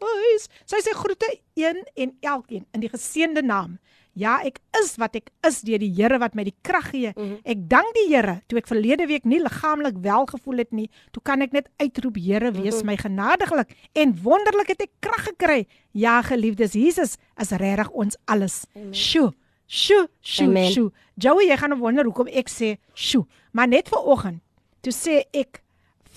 huis. 0.00 0.48
Sy 0.64 0.76
sê 0.80 0.94
groete 0.94 1.38
een 1.54 1.84
en 1.96 2.16
elkeen 2.22 2.66
in 2.72 2.80
die 2.80 2.88
geseënde 2.88 3.42
naam. 3.42 3.78
Ja, 4.14 4.38
ek 4.46 4.60
is 4.80 4.94
wat 5.02 5.16
ek 5.18 5.30
is 5.46 5.60
deur 5.66 5.82
die 5.82 5.90
Here 5.94 6.20
wat 6.22 6.36
my 6.38 6.44
die 6.46 6.54
krag 6.62 6.90
gee. 6.92 7.12
Mm 7.16 7.22
-hmm. 7.22 7.38
Ek 7.44 7.68
dank 7.68 7.94
die 7.94 8.14
Here 8.14 8.42
toe 8.46 8.58
ek 8.58 8.66
verlede 8.66 9.06
week 9.06 9.24
nie 9.24 9.40
liggaamlik 9.42 9.96
wel 10.00 10.26
gevoel 10.26 10.58
het 10.58 10.72
nie. 10.72 10.90
Toe 11.10 11.22
kan 11.22 11.42
ek 11.42 11.52
net 11.52 11.68
uitroep, 11.76 12.16
Here, 12.16 12.52
wees 12.52 12.74
mm 12.74 12.80
-hmm. 12.80 12.86
my 12.86 12.96
genadiglik 12.96 13.68
en 13.92 14.22
wonderlik 14.22 14.68
het 14.68 14.82
ek 14.82 14.90
krag 15.00 15.24
gekry. 15.24 15.66
Ja, 15.90 16.22
geliefdes, 16.22 16.72
Jesus 16.72 17.16
is 17.36 17.50
regtig 17.50 17.90
ons 17.90 18.16
alles. 18.24 18.66
Sjoe. 18.90 19.34
Sjoe, 19.66 20.08
sjoe, 20.20 20.48
Amen. 20.48 20.70
sjoe. 20.70 20.92
Joey, 21.14 21.48
jy 21.48 21.56
gaan 21.56 21.72
nou 21.72 21.80
wonder 21.80 22.04
hoekom 22.04 22.26
ek 22.26 22.50
sê 22.52 22.76
sjoe. 22.92 23.24
Maar 23.52 23.68
net 23.68 23.88
vir 23.88 23.98
oggend, 23.98 24.42
toe 24.80 24.92
sê 24.92 25.22
ek 25.32 25.62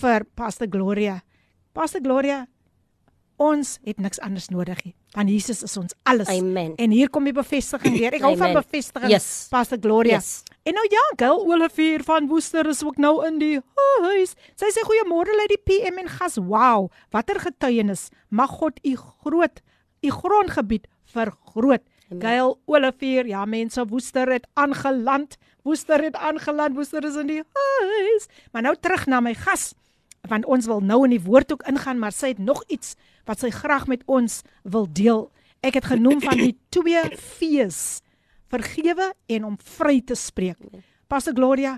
vir 0.02 0.26
Pastor 0.36 0.68
Gloria, 0.70 1.22
Pastor 1.74 2.02
Gloria, 2.02 2.46
ons 3.38 3.78
het 3.86 4.02
niks 4.02 4.20
anders 4.20 4.50
nodig 4.50 4.84
nie. 4.86 4.96
Want 5.16 5.30
Jesus 5.30 5.64
is 5.64 5.78
ons 5.78 5.94
alles. 6.04 6.28
Amen. 6.28 6.76
En 6.76 6.92
hier 6.92 7.10
kom 7.10 7.24
die 7.24 7.34
bevestiging 7.34 7.96
weer. 7.98 8.14
Ek 8.14 8.22
hou 8.22 8.34
van 8.36 8.50
Amen. 8.52 8.62
bevestiging. 8.62 9.12
Yes. 9.12 9.48
Pastor 9.50 9.80
Gloria. 9.82 10.20
Yes. 10.20 10.44
En 10.68 10.76
nou 10.76 10.88
ja, 10.92 11.04
Gail 11.16 11.46
Olivier 11.48 12.04
van 12.04 12.28
Woester 12.28 12.68
is 12.68 12.84
ook 12.84 12.98
nou 12.98 13.26
in 13.28 13.40
die 13.40 13.56
huis. 14.04 14.36
Sy 14.60 14.70
sê 14.76 14.84
goeiemôre 14.84 15.32
uit 15.46 15.54
die 15.56 15.62
PM 15.64 16.02
en 16.04 16.12
gas. 16.12 16.36
Wow, 16.38 16.92
watter 17.16 17.40
getuienis. 17.40 18.10
Mag 18.30 18.60
God 18.60 18.80
u 18.84 18.96
groot 18.96 19.64
u 20.02 20.12
grondgebied 20.12 20.88
vergroot. 21.04 21.82
Gail 22.20 22.54
Olivier, 22.66 23.28
ja 23.28 23.46
mense, 23.46 23.84
Woester 23.88 24.30
het 24.32 24.48
aangeland. 24.54 25.38
Woester 25.64 26.04
het 26.04 26.16
aangeland. 26.16 26.76
Woester 26.76 27.04
is 27.04 27.16
in 27.16 27.28
die 27.28 27.42
huis. 27.44 28.28
Maar 28.52 28.62
nou 28.62 28.76
terug 28.80 29.06
na 29.06 29.20
my 29.20 29.34
gas 29.36 29.74
want 30.30 30.46
ons 30.46 30.66
wil 30.66 30.82
nou 30.84 31.04
in 31.06 31.16
die 31.16 31.24
woord 31.24 31.52
ook 31.52 31.66
ingaan, 31.70 32.00
maar 32.00 32.12
sy 32.16 32.34
het 32.34 32.40
nog 32.40 32.64
iets 32.68 32.96
wat 33.26 33.40
sy 33.40 33.50
graag 33.54 33.88
met 33.88 34.04
ons 34.06 34.42
wil 34.64 34.88
deel. 34.90 35.28
Ek 35.66 35.80
het 35.80 35.86
genoem 35.86 36.22
van 36.22 36.38
die 36.38 36.56
twee 36.76 37.04
V's: 37.18 38.02
vergewe 38.48 39.14
en 39.28 39.46
om 39.46 39.58
vry 39.78 40.02
te 40.02 40.16
spreek. 40.16 40.60
Pastor 41.08 41.34
Gloria, 41.36 41.78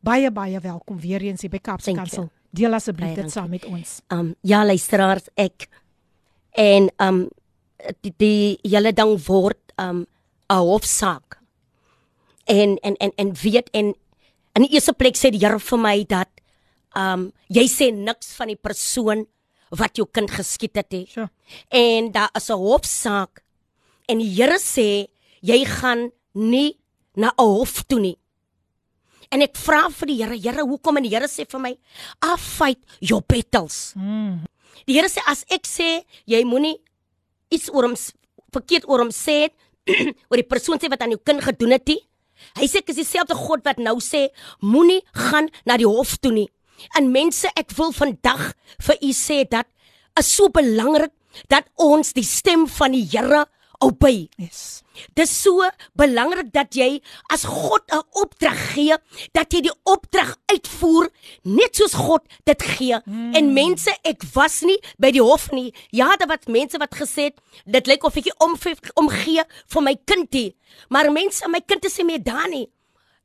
baie 0.00 0.30
baie 0.30 0.60
welkom 0.60 1.00
weer 1.00 1.22
eens 1.22 1.42
hier 1.42 1.50
by 1.50 1.60
Kaapse. 1.62 1.94
Kansel. 1.94 2.30
Deel 2.52 2.74
asseblief 2.76 3.14
dit 3.16 3.32
saam 3.32 3.50
met 3.50 3.64
ons. 3.64 4.00
Um 4.12 4.34
ja 4.42 4.64
luisteraars, 4.64 5.30
ek 5.40 5.68
en 6.58 6.90
um 7.00 7.24
die, 8.04 8.12
die 8.20 8.58
hele 8.62 8.92
ding 8.92 9.16
word 9.26 9.72
um 9.80 10.04
'n 10.52 10.66
hofsaak. 10.68 11.40
En 12.44 12.76
en 12.82 12.96
en 12.96 13.12
en 13.16 13.32
weet 13.42 13.70
en 13.70 13.94
in 14.52 14.66
die 14.66 14.72
eerste 14.74 14.92
plek 14.92 15.16
sê 15.16 15.30
die 15.30 15.40
Here 15.40 15.58
vir 15.58 15.78
my 15.78 16.04
dat 16.04 16.28
um 16.96 17.30
jy 17.48 17.66
sê 17.70 17.92
niks 17.94 18.34
van 18.38 18.52
die 18.52 18.60
persoon 18.60 19.26
wat 19.72 19.96
jou 19.96 20.06
kind 20.06 20.30
geskiet 20.30 20.76
het 20.76 20.90
nie. 20.92 21.06
Sure. 21.08 21.30
En 21.70 22.12
daar 22.12 22.30
is 22.36 22.50
'n 22.50 22.58
hofsaak 22.58 23.42
en 24.08 24.18
die 24.18 24.34
Here 24.34 24.58
sê 24.58 25.08
jy 25.40 25.64
gaan 25.64 26.10
nie 26.34 26.78
na 27.16 27.32
'n 27.38 27.44
hof 27.44 27.82
toe 27.88 28.00
nie. 28.00 28.18
En 29.32 29.40
ek 29.40 29.56
vra 29.56 29.88
vir 29.88 30.06
die 30.06 30.18
Here, 30.22 30.36
Here, 30.36 30.62
hoekom 30.62 30.96
en 30.96 31.02
die 31.02 31.14
Here 31.14 31.28
sê 31.28 31.48
vir 31.48 31.60
my, 31.60 31.78
"I 32.22 32.36
fight 32.36 32.78
your 33.00 33.22
battles." 33.22 33.94
Mm. 33.96 34.44
Die 34.86 34.94
Here 34.94 35.08
sê 35.08 35.20
as 35.26 35.44
ek 35.48 35.62
sê 35.62 36.04
jy 36.26 36.44
moenie 36.44 36.80
iets 37.50 37.70
oor 37.70 37.84
hom 37.84 37.96
verkeerd 38.52 38.88
oor 38.88 38.98
hom 38.98 39.10
sê 39.10 39.50
oor 40.30 40.38
die 40.38 40.46
persoon 40.48 40.78
sê 40.78 40.88
wat 40.90 41.00
aan 41.00 41.10
jou 41.10 41.20
kind 41.24 41.42
gedoen 41.42 41.72
het 41.72 41.86
nie. 41.86 42.00
Hy 42.58 42.66
sê 42.66 42.82
ek 42.82 42.90
is 42.90 42.96
dieselfde 42.96 43.34
God 43.34 43.64
wat 43.64 43.78
nou 43.78 43.98
sê 44.00 44.28
moenie 44.60 45.00
gaan 45.14 45.48
na 45.64 45.76
die 45.76 45.88
hof 45.88 46.18
toe 46.18 46.32
nie. 46.32 46.48
En 46.98 47.10
mense, 47.10 47.48
ek 47.56 47.72
wil 47.78 47.92
vandag 47.92 48.52
vir 48.86 48.96
u 49.02 49.12
sê 49.16 49.42
dat 49.48 49.66
is 50.18 50.34
so 50.34 50.48
belangrik 50.52 51.12
dat 51.48 51.68
ons 51.80 52.12
die 52.12 52.26
stem 52.26 52.66
van 52.68 52.92
die 52.92 53.06
Here 53.08 53.46
obey. 53.82 54.28
Yes. 54.38 54.82
Dis 55.16 55.32
so 55.34 55.64
belangrik 55.98 56.52
dat 56.54 56.76
jy 56.76 57.00
as 57.32 57.44
God 57.48 57.82
'n 57.90 58.02
opdrag 58.22 58.58
gee, 58.74 58.96
dat 59.32 59.52
jy 59.52 59.60
die 59.66 59.74
opdrag 59.84 60.36
uitvoer 60.46 61.10
net 61.42 61.76
soos 61.76 61.94
God 61.94 62.22
dit 62.44 62.62
gee. 62.62 63.00
Mm. 63.04 63.34
En 63.34 63.52
mense, 63.52 63.90
ek 64.04 64.22
was 64.34 64.62
nie 64.62 64.78
by 64.98 65.10
die 65.10 65.22
hof 65.22 65.50
nie. 65.50 65.74
Ja, 65.90 66.16
daar 66.16 66.28
was 66.28 66.46
mense 66.46 66.78
wat 66.78 66.94
gesê 66.94 67.32
het 67.32 67.40
dit 67.66 67.86
lyk 67.86 68.04
of 68.04 68.16
ek 68.16 68.24
nie 68.24 68.38
om 68.38 68.56
omgee 68.94 69.42
vir 69.66 69.82
my 69.82 69.96
kindie. 70.04 70.56
Maar 70.88 71.12
mense, 71.12 71.48
my 71.48 71.60
kind 71.60 71.84
is 71.84 71.96
nie 71.98 72.06
meer 72.06 72.22
daar 72.22 72.48
nie. 72.48 72.68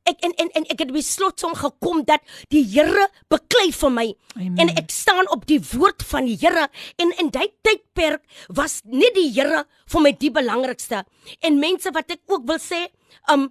Ek 0.08 0.22
en 0.24 0.32
en 0.40 0.48
en 0.56 0.66
ek 0.72 0.80
het 0.84 0.92
besluit 0.94 1.44
om 1.44 1.54
gekom 1.58 2.02
dat 2.08 2.22
die 2.54 2.62
Here 2.72 3.08
beklei 3.32 3.68
vir 3.76 3.90
my 3.92 4.06
Amen. 4.36 4.58
en 4.64 4.72
ek 4.80 4.90
staan 4.94 5.28
op 5.34 5.44
die 5.50 5.58
woord 5.74 6.02
van 6.10 6.28
die 6.30 6.36
Here 6.40 6.68
en 7.02 7.12
in 7.20 7.28
daai 7.34 7.48
tydperk 7.66 8.22
was 8.48 8.80
net 8.84 9.14
die 9.18 9.28
Here 9.36 9.64
vir 9.92 10.04
my 10.04 10.12
die 10.16 10.30
belangrikste. 10.32 11.04
En 11.44 11.60
mense 11.60 11.92
wat 11.94 12.10
ek 12.16 12.22
ook 12.32 12.46
wil 12.48 12.60
sê, 12.62 12.86
um 13.32 13.48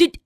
dit 0.00 0.16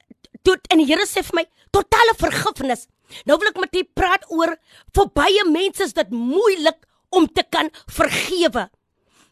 dit 0.45 0.71
en 0.71 0.79
die 0.83 0.87
Here 0.93 1.07
sê 1.09 1.25
vir 1.27 1.41
my 1.43 1.47
totale 1.75 2.15
vergifnis. 2.21 2.87
Nou 3.27 3.37
wil 3.41 3.51
ek 3.51 3.61
met 3.61 3.77
u 3.77 3.83
praat 3.99 4.25
oor 4.33 4.55
vir 4.95 5.11
baie 5.17 5.45
mense 5.51 5.83
is 5.85 5.93
dit 5.97 6.11
moeilik 6.15 6.79
om 7.15 7.27
te 7.31 7.43
kan 7.51 7.71
vergewe. 7.91 8.69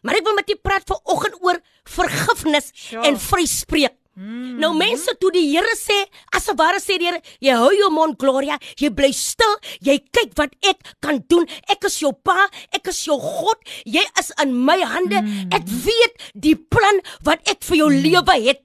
Maar 0.03 0.19
ek 0.19 0.25
wil 0.27 0.35
met 0.35 0.49
u 0.51 0.55
praat 0.59 0.83
vanoggend 0.87 1.39
oor 1.43 1.59
vergifnis 1.87 2.71
Sure. 2.73 3.05
en 3.07 3.15
vryspreek. 3.19 3.95
Mm. 4.13 4.59
Nou 4.61 4.75
mense 4.77 5.09
toe 5.17 5.31
die 5.33 5.47
Here 5.49 5.73
sê, 5.73 5.95
as 6.37 6.47
'n 6.49 6.57
ware 6.57 6.79
sê 6.79 6.99
die 6.99 7.09
Here, 7.09 7.21
jy 7.41 7.53
hou 7.57 7.71
jou 7.73 7.89
mond 7.89 8.17
Gloria, 8.19 8.59
jy 8.77 8.89
bly 8.89 9.11
stil, 9.11 9.55
jy 9.81 9.97
kyk 10.11 10.37
wat 10.37 10.53
ek 10.61 10.77
kan 11.01 11.23
doen. 11.27 11.47
Ek 11.67 11.83
is 11.85 11.97
jou 11.99 12.13
pa, 12.13 12.47
ek 12.71 12.87
is 12.87 13.05
jou 13.05 13.17
God, 13.19 13.57
jy 13.85 14.05
is 14.19 14.31
in 14.41 14.53
my 14.65 14.79
hande. 14.83 15.21
Mm. 15.21 15.49
Ek 15.53 15.65
weet 15.65 16.13
die 16.35 16.55
plan 16.55 17.01
wat 17.23 17.41
ek 17.49 17.63
vir 17.63 17.77
jou 17.77 17.89
mm. 17.89 18.03
lewe 18.05 18.35
het. 18.49 18.61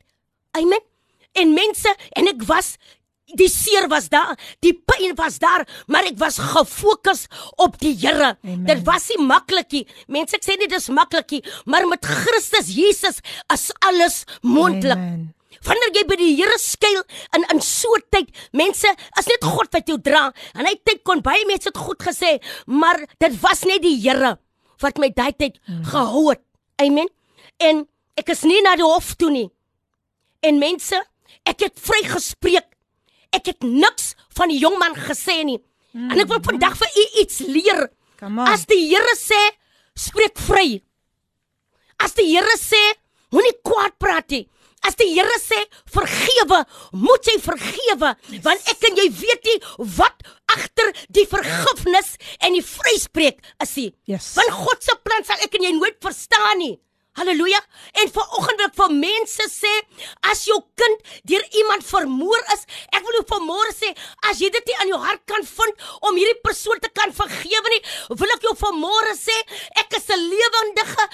Amen. 0.52 0.84
En 1.34 1.54
mense, 1.54 1.88
en 2.16 2.28
ek 2.28 2.44
was 2.44 2.76
die 3.36 3.48
seer 3.48 3.88
was 3.88 4.08
daar, 4.08 4.36
die 4.60 4.72
pyn 4.72 5.14
was 5.16 5.38
daar, 5.38 5.66
maar 5.86 6.04
ek 6.08 6.18
was 6.18 6.38
gefokus 6.38 7.26
op 7.56 7.78
die 7.80 7.94
Here. 7.96 8.36
Dit 8.42 8.84
was 8.84 9.08
nie 9.08 9.24
maklikie. 9.24 9.86
Mense 10.08 10.36
ek 10.36 10.44
sê 10.44 10.56
nie 10.58 10.68
dis 10.68 10.88
maklikie, 10.88 11.42
maar 11.66 11.86
met 11.88 12.04
Christus 12.04 12.68
Jesus 12.74 13.20
is 13.52 13.70
alles 13.80 14.24
moontlik. 14.42 14.96
Amen. 14.96 15.37
Wanneer 15.66 15.94
jy 15.94 16.04
by 16.08 16.16
die 16.20 16.34
Here 16.38 16.58
skuil 16.60 17.02
in 17.36 17.46
in 17.52 17.60
so 17.60 17.88
'n 17.96 18.02
tyd, 18.10 18.28
mense, 18.52 18.88
is 19.18 19.26
net 19.26 19.44
God 19.44 19.72
wat 19.72 19.86
jou 19.88 19.98
dra. 19.98 20.32
En 20.54 20.66
hy 20.66 20.74
tyd 20.84 21.02
kon 21.04 21.20
baie 21.20 21.44
mense 21.46 21.70
dit 21.70 21.76
goed 21.76 21.98
gesê, 21.98 22.38
maar 22.66 22.98
dit 23.18 23.40
was 23.42 23.64
net 23.64 23.82
die 23.82 23.98
Here 23.98 24.38
wat 24.80 24.98
my 24.98 25.10
daai 25.10 25.32
tyd 25.32 25.58
mm. 25.66 25.84
gehou 25.84 26.30
het. 26.30 26.42
Amen. 26.80 27.08
En 27.58 27.86
ek 28.16 28.28
is 28.30 28.44
nie 28.46 28.62
na 28.62 28.76
die 28.76 28.86
hof 28.86 29.14
toe 29.18 29.30
nie. 29.30 29.48
En 30.42 30.58
mense, 30.58 30.98
ek 31.44 31.66
het 31.66 31.80
vrygespreek. 31.82 32.66
Ek 33.34 33.50
het 33.50 33.62
niks 33.62 34.14
van 34.38 34.48
die 34.48 34.60
jong 34.62 34.78
man 34.78 34.94
gesê 34.94 35.42
nie. 35.44 35.58
Mm. 35.92 36.10
En 36.12 36.20
ek 36.22 36.28
wil 36.30 36.42
vandag 36.44 36.76
vir 36.78 36.88
u 36.94 37.04
iets 37.22 37.40
leer. 37.46 37.88
As 38.46 38.66
die 38.70 38.88
Here 38.88 39.14
sê, 39.18 39.40
spreek 39.98 40.38
vry. 40.38 40.80
As 41.98 42.14
die 42.14 42.28
Here 42.30 42.56
sê, 42.58 42.80
moenie 43.34 43.56
kwaad 43.66 43.98
praat 43.98 44.30
nie. 44.30 44.46
As 44.86 44.96
die 44.98 45.08
Here 45.14 45.38
sê 45.42 45.58
vergewe, 45.90 46.62
moet 46.92 47.30
jy 47.30 47.36
vergewe, 47.42 48.12
want 48.44 48.70
ek 48.72 48.84
en 48.88 49.00
jy 49.00 49.08
weet 49.20 49.48
nie 49.48 49.56
wat 49.98 50.26
agter 50.54 50.92
die 51.14 51.26
vergifnis 51.28 52.14
en 52.44 52.56
die 52.56 52.64
vryspreek 52.64 53.40
is 53.64 53.74
nie. 53.80 53.88
Yes. 54.10 54.34
Want 54.38 54.54
God 54.62 54.84
se 54.86 54.94
plan 55.04 55.26
sal 55.26 55.42
ek 55.44 55.58
en 55.58 55.66
jy 55.68 55.72
nooit 55.76 55.98
verstaan 56.04 56.62
nie. 56.62 56.76
Halleluja. 57.18 57.60
En 58.02 58.10
vanoggend 58.14 58.60
wil 58.60 58.68
ek 58.68 58.76
vir 58.78 58.94
mense 58.94 59.46
sê, 59.50 59.72
as 60.30 60.44
jou 60.48 60.58
kind 60.78 61.12
deur 61.30 61.44
iemand 61.60 61.86
vermoor 61.86 62.42
is, 62.54 62.64
ek 62.94 63.02
wil 63.06 63.18
jou 63.18 63.24
vanmôre 63.32 63.74
sê, 63.74 63.90
as 64.30 64.40
jy 64.42 64.50
dit 64.54 64.70
nie 64.70 64.76
aan 64.82 64.92
jou 64.92 65.00
hart 65.02 65.24
kan 65.30 65.46
vind 65.50 65.86
om 66.08 66.18
hierdie 66.18 66.38
persoon 66.44 66.80
te 66.82 66.90
kan 66.94 67.14
vergewe 67.14 67.72
nie, 67.74 67.80
wil 68.20 68.34
ek 68.36 68.46
jou 68.46 68.54
vanmôre 68.62 69.14
sê, 69.18 69.36
ek 69.82 69.98
is 69.98 70.08
'n 70.14 70.20
lewendige 70.30 71.08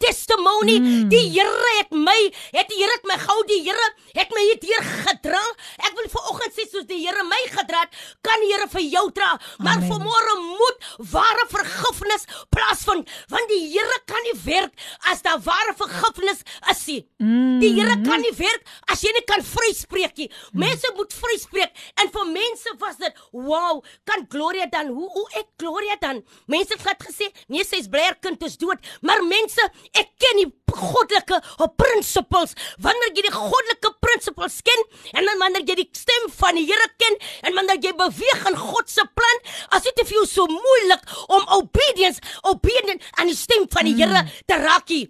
testimony. 0.00 0.78
Mm. 0.80 1.08
Die 1.12 1.26
Here 1.30 1.70
het 1.78 1.92
my, 1.92 2.18
het 2.56 2.68
die 2.72 2.80
Here 2.80 2.94
het 2.96 3.04
my 3.04 3.16
gehou, 3.20 3.44
die 3.48 3.60
Here 3.66 3.88
het 4.16 4.32
my 4.34 4.42
hierdeur 4.48 4.84
gedra. 5.04 5.42
Ek 5.86 5.94
wil 5.98 6.08
vanoggend 6.08 6.56
sê 6.56 6.66
soos 6.70 6.88
die 6.88 7.02
Here 7.04 7.24
my 7.28 7.40
gedra 7.52 7.84
het, 7.84 7.92
kan 8.22 8.40
die 8.44 8.52
Here 8.52 8.68
vir 8.72 8.84
jou 8.86 9.06
dra. 9.16 9.34
Maar 9.58 9.84
vanmôre 9.84 10.36
moet 10.40 10.88
ware 11.12 11.46
vergifnis 11.52 12.26
plaasvind, 12.54 13.08
want 13.28 13.52
die 13.52 13.62
Here 13.74 14.00
kan 14.06 14.24
nie 14.28 14.36
werk 14.44 14.72
as 15.12 15.22
daar 15.26 15.40
ware 15.50 15.74
vergifnis 15.78 16.44
is 16.70 16.82
nie. 16.86 17.00
Mm. 17.22 17.58
Die 17.62 17.72
Here 17.76 17.96
kan 18.06 18.22
nie 18.22 18.32
werk 18.38 18.66
as 18.90 19.02
jy 19.04 19.12
nie 19.16 19.24
kan 19.28 19.42
vryspreek 19.46 20.16
nie. 20.20 20.28
Mense 20.64 20.92
moet 20.96 21.14
vryspreek 21.16 21.84
en 22.02 22.12
vir 22.14 22.30
mense 22.30 22.74
was 22.82 22.98
dit, 23.00 23.20
wow, 23.34 23.80
kan 24.08 24.26
Gloria 24.30 24.68
dan 24.70 24.92
hoe 24.94 25.10
hoe 25.14 25.26
ek 25.40 25.48
Gloria 25.60 25.98
dan? 26.00 26.22
Mense 26.50 26.74
het 26.74 26.84
glad 26.84 27.02
gesê, 27.04 27.30
nee, 27.48 27.64
sy's 27.66 27.90
bly 27.90 28.06
haar 28.06 28.18
kind 28.22 28.42
is 28.46 28.58
dood, 28.60 28.80
maar 29.06 29.22
mense, 29.26 29.64
ek 29.96 30.14
ken 30.20 30.42
die 30.42 30.48
goddelike 30.70 31.40
principles. 31.80 32.54
Wanneer 32.82 33.14
jy 33.16 33.26
die 33.26 33.34
goddelike 33.34 33.92
principles 34.04 34.60
ken 34.66 34.84
en 35.16 35.26
dan 35.26 35.40
wanneer 35.42 35.66
jy 35.66 35.80
die 35.82 35.88
stem 35.96 36.28
van 36.38 36.58
die 36.58 36.66
Here 36.70 36.86
ken 37.00 37.16
en 37.48 37.56
wanneer 37.58 37.80
jy 37.82 37.94
beweeg 37.98 38.44
in 38.52 38.58
God 38.60 38.90
se 38.90 39.04
plan, 39.18 39.42
as 39.74 39.86
dit 39.86 40.04
vir 40.04 40.20
jou 40.20 40.26
so 40.30 40.46
moeilik 40.50 41.06
om 41.28 41.48
obedience, 41.58 42.22
obedient 42.46 43.02
aan 43.18 43.32
die 43.32 43.38
stem 43.38 43.66
van 43.72 43.88
die 43.88 43.96
Here 43.98 44.26
te 44.46 44.60
raak. 44.60 44.86
nie. 44.90 45.08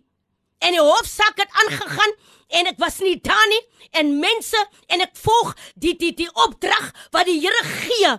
En 0.60 0.76
die 0.76 0.82
hofsaak 0.84 1.38
het 1.40 1.52
aangegaan 1.64 2.16
en 2.60 2.66
ek 2.66 2.80
was 2.82 2.98
nie 3.04 3.16
daar 3.24 3.46
nie 3.52 3.60
en 4.00 4.18
mense 4.22 4.58
en 4.92 5.04
ek 5.04 5.14
volg 5.22 5.54
die 5.74 5.94
die 5.98 6.12
die 6.18 6.30
opdrag 6.44 6.90
wat 7.14 7.28
die 7.30 7.38
Here 7.40 7.62
gee 7.68 8.10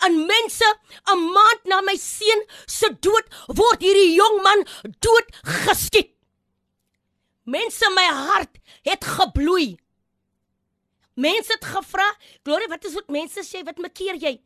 aan 0.00 0.16
mense 0.26 0.68
'n 1.12 1.20
maand 1.34 1.68
na 1.68 1.80
my 1.80 1.96
seun 1.96 2.40
se 2.66 2.88
dood 3.00 3.26
word 3.48 3.84
hierdie 3.84 4.14
jong 4.14 4.42
man 4.42 4.64
dood 5.04 5.28
geskiet. 5.66 6.14
Mense 7.44 7.90
my 7.90 8.06
hart 8.06 8.58
het 8.82 9.04
gebloei. 9.04 9.76
Mense 11.14 11.52
het 11.52 11.64
gevra, 11.64 12.16
"Gloria, 12.44 12.68
wat 12.68 12.84
is 12.84 12.94
dit 12.94 13.08
mense 13.08 13.40
sê 13.42 13.64
wat 13.64 13.78
makeer 13.78 14.16
jy?" 14.16 14.40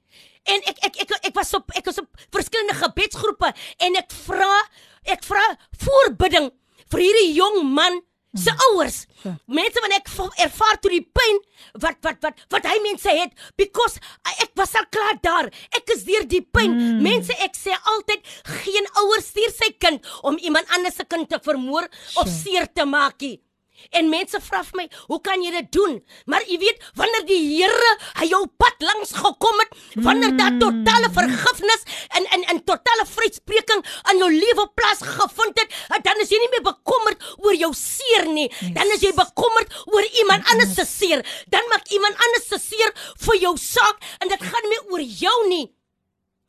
En 0.44 0.60
ek 0.66 0.78
ek 0.84 0.96
ek 0.96 1.10
ek 1.26 1.34
was 1.34 1.54
op 1.54 1.70
ek 1.76 1.84
was 1.84 1.98
op 1.98 2.08
verskillende 2.30 2.74
gebedsgroepe 2.74 3.54
en 3.78 3.96
ek 3.96 4.10
vra 4.10 4.62
ek 5.04 5.22
vra 5.24 5.58
voorbidding 5.78 6.50
vir 6.92 7.06
hierdie 7.06 7.30
jong 7.36 7.62
man 7.76 8.02
se 8.34 8.50
ouers. 8.70 9.04
Ja. 9.22 9.36
Mense 9.46 9.80
wat 9.84 9.94
ek 9.94 10.10
ervaar 10.42 10.78
toe 10.82 10.90
die 10.92 11.04
pyn 11.06 11.38
wat 11.82 12.00
wat 12.02 12.18
wat 12.26 12.42
wat 12.52 12.66
hy 12.66 12.76
mense 12.82 13.14
het 13.14 13.32
because 13.60 14.02
ek 14.42 14.50
was 14.58 14.74
al 14.74 14.88
klaar 14.90 15.20
daar. 15.22 15.50
Ek 15.78 15.94
is 15.94 16.04
deur 16.08 16.26
die 16.28 16.42
pyn. 16.42 16.74
Mm. 16.74 17.00
Mense 17.06 17.36
ek 17.46 17.54
sê 17.58 17.76
altyd 17.94 18.26
geen 18.64 18.90
ouer 19.04 19.22
stuur 19.22 19.54
sy 19.54 19.70
kind 19.78 20.04
om 20.26 20.38
iemand 20.42 20.70
anders 20.74 20.98
se 20.98 21.06
kind 21.06 21.30
te 21.30 21.40
vermoor 21.46 21.86
of 22.20 22.30
seer 22.30 22.66
te 22.66 22.86
maak 22.88 23.20
nie. 23.22 23.38
En 23.90 24.08
mense 24.08 24.40
vra 24.40 24.62
vir 24.64 24.76
my, 24.80 24.88
"Hoe 25.06 25.20
kan 25.20 25.42
jy 25.42 25.50
dit 25.50 25.72
doen?" 25.72 26.04
Maar 26.26 26.42
jy 26.46 26.58
weet, 26.58 26.82
wanneer 26.94 27.26
die 27.26 27.42
Here 27.54 27.98
hy 28.20 28.26
jou 28.26 28.46
pad 28.46 28.74
langs 28.78 29.12
gekom 29.12 29.58
het, 29.58 29.70
wanneer 29.94 30.36
daar 30.36 30.58
totale 30.58 31.10
vergifnis 31.12 31.82
en 32.08 32.24
en 32.24 32.42
en 32.44 32.64
totale 32.64 33.06
vryspreking 33.06 33.84
aan 34.02 34.18
jou 34.18 34.30
lewe 34.30 34.70
plaas 34.74 35.00
gevind 35.00 35.58
het, 35.58 35.70
eh, 35.88 36.02
dan 36.02 36.20
is 36.20 36.28
jy 36.28 36.38
nie 36.38 36.50
meer 36.50 36.66
bekommerd 36.72 37.22
oor 37.36 37.54
jou 37.54 37.72
seer 37.74 38.26
nie. 38.26 38.48
Dan 38.74 38.86
is 38.94 39.00
jy 39.00 39.12
bekommerd 39.12 39.74
oor 39.86 40.04
iemand 40.20 40.48
anders 40.50 40.74
se 40.74 40.84
seer. 40.84 41.24
Dan 41.48 41.62
maak 41.68 41.88
iemand 41.88 42.14
anders 42.26 42.48
se 42.48 42.58
seer 42.58 42.92
vir 43.26 43.36
jou 43.36 43.56
saak 43.56 43.96
en 44.18 44.28
dit 44.28 44.42
gaan 44.42 44.62
nie 44.62 44.70
meer 44.70 44.92
oor 44.92 45.00
jou 45.00 45.48
nie. 45.48 45.74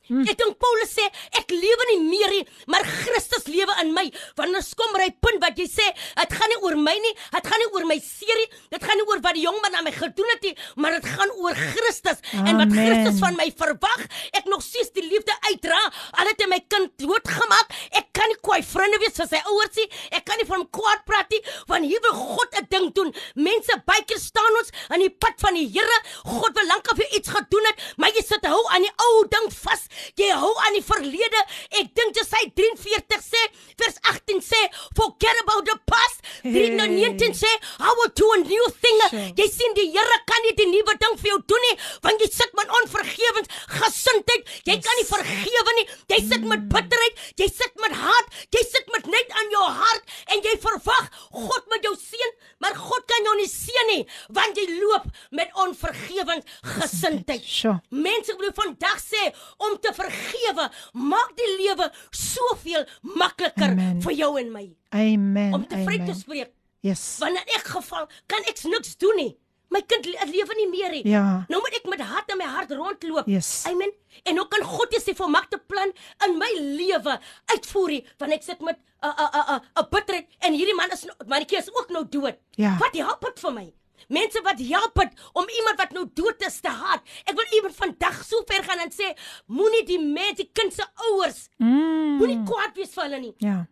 Hmm. 0.07 0.21
Ek 0.29 0.37
dink 0.37 0.57
Paulus 0.61 0.91
sê 0.93 1.05
ek 1.39 1.49
lewe 1.49 1.87
nie 1.91 1.99
meer 2.05 2.33
nie, 2.35 2.43
maar 2.69 2.85
Christus 2.85 3.47
lewe 3.49 3.73
in 3.81 3.93
my. 3.95 4.05
Wanneer 4.37 4.65
kom 4.77 4.97
hy 4.99 5.09
punt 5.23 5.41
wat 5.41 5.57
jy 5.57 5.65
sê, 5.69 5.85
dit 6.19 6.35
gaan 6.37 6.51
nie 6.51 6.59
oor 6.61 6.77
my 6.77 6.93
nie, 7.01 7.13
dit 7.33 7.49
gaan 7.49 7.61
nie 7.63 7.69
oor 7.73 7.87
my 7.89 7.97
seer 8.03 8.41
nie, 8.41 8.47
dit 8.75 8.85
gaan 8.85 8.99
nie 9.01 9.07
oor 9.09 9.21
wat 9.25 9.37
die 9.37 9.45
jong 9.45 9.57
man 9.63 9.77
aan 9.79 9.87
my 9.87 9.93
gedoen 9.95 10.29
het 10.35 10.45
nie, 10.45 10.53
maar 10.81 10.97
dit 10.97 11.07
gaan 11.09 11.33
oor 11.41 11.57
Christus 11.57 12.21
en 12.35 12.53
wat 12.59 12.69
Amen. 12.69 12.77
Christus 12.77 13.21
van 13.23 13.39
my 13.39 13.47
verwag. 13.57 14.05
Ek 14.37 14.49
nog 14.51 14.61
steeds 14.65 14.93
die 14.95 15.05
liefde 15.07 15.33
uitdra. 15.49 15.81
Al 16.21 16.29
het 16.29 16.43
hy 16.43 16.49
my 16.51 16.61
kind 16.69 16.93
doodgemaak, 17.01 17.73
ek 17.97 18.11
kan 18.15 18.29
nie 18.31 18.39
kwaai 18.45 18.61
vriende 18.65 19.01
wees 19.01 19.17
vir 19.17 19.29
sy 19.31 19.41
ouers 19.49 19.81
nie. 19.81 19.87
Ek 20.15 20.25
kan 20.27 20.39
nie 20.41 20.47
van 20.47 20.61
hom 20.61 20.69
kwaad 20.75 21.01
praat 21.09 21.33
nie, 21.33 21.41
want 21.71 21.89
hier 21.89 22.01
wil 22.05 22.15
God 22.35 22.61
'n 22.61 22.67
ding 22.69 22.87
doen. 22.93 23.13
Mense 23.35 23.73
baie 23.89 24.05
keer 24.05 24.21
staan 24.21 24.61
ons 24.61 24.69
aan 24.89 25.01
die 25.01 25.09
pad 25.09 25.39
van 25.41 25.53
die 25.57 25.67
Here. 25.75 25.97
God 26.23 26.53
wil 26.55 26.67
lank 26.67 26.91
of 26.91 26.97
jy 27.01 27.07
iets 27.17 27.29
gedoen 27.29 27.65
het, 27.65 27.81
maar 27.97 28.13
jy 28.13 28.23
sit 28.23 28.45
hou 28.45 28.61
aan 28.69 28.85
die 28.85 28.93
ou 29.01 29.25
ding 29.27 29.49
vas. 29.51 29.87
Jy 30.19 30.29
hou 30.35 30.51
aan 30.65 30.77
die 30.77 30.83
verlede. 30.85 31.41
Ek 31.81 31.91
dink 31.97 32.15
dis 32.17 32.33
hy 32.35 32.43
43 32.57 33.25
sê, 33.25 33.43
vers 33.81 33.99
18 34.13 34.41
sê, 34.45 34.61
forget 34.97 35.41
about 35.43 35.65
the 35.69 35.77
past. 35.89 36.23
19 36.43 37.33
sê, 37.37 37.51
I 37.79 37.93
will 37.99 38.13
do 38.15 38.31
a 38.35 38.39
new 38.43 38.69
thing. 38.81 39.01
Sure. 39.09 39.25
Jy 39.39 39.47
sien 39.51 39.77
die 39.77 39.89
Here 39.95 40.17
kan 40.27 40.41
nie 40.43 40.55
die 40.57 40.67
nuwe 40.67 40.95
ding 40.99 41.13
vir 41.21 41.29
jou 41.29 41.37
doen 41.47 41.63
nie, 41.69 41.75
want 42.03 42.21
jy 42.23 42.27
sit 42.33 42.51
met 42.57 42.71
onvergewens, 42.81 43.51
gesindheid. 43.77 44.49
Jy 44.67 44.75
kan 44.83 44.99
nie 44.99 45.07
vergewe 45.07 45.75
nie. 45.79 45.85
Jy 46.11 46.19
sit 46.25 46.47
met 46.49 46.65
bitterheid, 46.71 47.21
jy 47.39 47.47
sit 47.51 47.79
met 47.83 47.95
haat, 47.95 48.33
jy 48.55 48.63
sit 48.67 48.91
met 48.93 49.07
net 49.11 49.31
aan 49.39 49.53
jou 49.53 49.63
hart 49.79 50.15
en 50.33 50.43
jy 50.45 50.55
verwag 50.63 51.07
God 51.31 51.69
moet 51.71 51.85
jou 51.85 51.93
seën, 51.99 52.33
maar 52.63 52.75
God 52.79 53.05
kan 53.09 53.27
jou 53.27 53.35
nie 53.39 53.49
seën 53.51 53.89
nie, 53.91 54.01
want 54.35 54.59
jy 54.59 54.65
loop 54.79 55.07
met 55.35 55.53
onvergewens 55.61 56.47
gesindheid. 56.75 57.43
Sure. 57.45 57.77
Mense 57.89 58.35
wil 58.39 58.53
vandag 58.57 58.99
sê 59.03 59.29
om 59.67 59.77
te 59.85 59.93
vergewe 59.93 60.67
maak 61.13 61.33
die 61.37 61.51
lewe 61.61 61.89
soveel 62.11 62.85
makliker 63.15 63.71
Amen. 63.75 64.01
vir 64.05 64.17
jou 64.17 64.33
en 64.41 64.51
my 64.53 64.65
Amen. 64.89 65.53
om 65.59 65.65
te 65.67 65.81
vry 65.85 65.99
te 66.05 66.15
spreek. 66.17 66.51
Yes. 66.85 67.03
In 67.25 67.37
elk 67.37 67.67
geval 67.77 68.05
kan 68.29 68.45
ek 68.45 68.61
niks 68.69 68.97
doen 69.01 69.17
nie. 69.17 69.33
My 69.73 69.81
kind 69.81 70.05
le 70.05 70.25
lewe 70.29 70.55
nie 70.59 70.67
meer 70.69 70.91
nie. 70.93 71.03
Ja. 71.09 71.43
Nou 71.49 71.59
moet 71.63 71.73
ek 71.79 71.87
met 71.89 72.03
hart 72.05 72.29
in 72.31 72.37
my 72.37 72.45
hart 72.47 72.71
rondloop. 72.71 73.27
Yes. 73.27 73.63
Amen. 73.67 73.91
En 74.23 74.37
hoe 74.37 74.47
kan 74.47 74.63
God 74.63 74.93
jy 74.93 75.01
sy 75.01 75.15
volmaakte 75.17 75.57
plan 75.67 75.91
in 76.27 76.37
my 76.39 76.51
lewe 76.59 77.17
uitvoer 77.55 77.95
nie? 77.95 78.03
Want 78.21 78.37
ek 78.37 78.45
sit 78.45 78.61
met 78.61 78.77
'n 79.01 79.09
'n 79.09 79.57
'n 79.57 79.61
'n 79.81 79.87
bitterheid 79.89 80.27
en 80.39 80.53
hierdie 80.53 80.75
man 80.77 80.91
is 80.93 81.03
nou- 81.05 81.17
mannetjie 81.27 81.57
is 81.57 81.69
ook 81.73 81.89
nou 81.89 82.05
dood. 82.09 82.37
Ja. 82.55 82.77
Wat 82.79 82.95
help 82.95 83.21
dit 83.21 83.39
vir 83.39 83.53
my? 83.53 83.73
Mense 84.09 84.41
wat 84.43 84.59
help 84.59 84.97
het 84.97 85.13
om 85.33 85.47
iemand 85.57 85.77
wat 85.77 85.91
nou 85.91 86.05
dood 86.13 86.41
is 86.45 86.59
te 86.61 86.69
haat. 86.69 87.01
Ek 87.25 87.35
wil 87.35 87.45
iemand 87.57 87.75
vandag 87.75 88.23
so 88.25 88.43
ver 88.47 88.63
gaan 88.63 88.79
en 88.79 88.91
sê 88.91 89.13
moenie 89.47 89.83
die 89.85 89.99
mense, 89.99 90.35
die 90.43 90.49
kind 90.53 90.73
se 90.73 90.85
ouers, 91.11 91.47
Mm. 91.59 92.17
moenie 92.19 92.43
kwaad 92.45 92.75
wees 92.75 92.93
vir 92.93 93.03
hulle 93.03 93.19
nie. 93.19 93.33
Ja. 93.37 93.65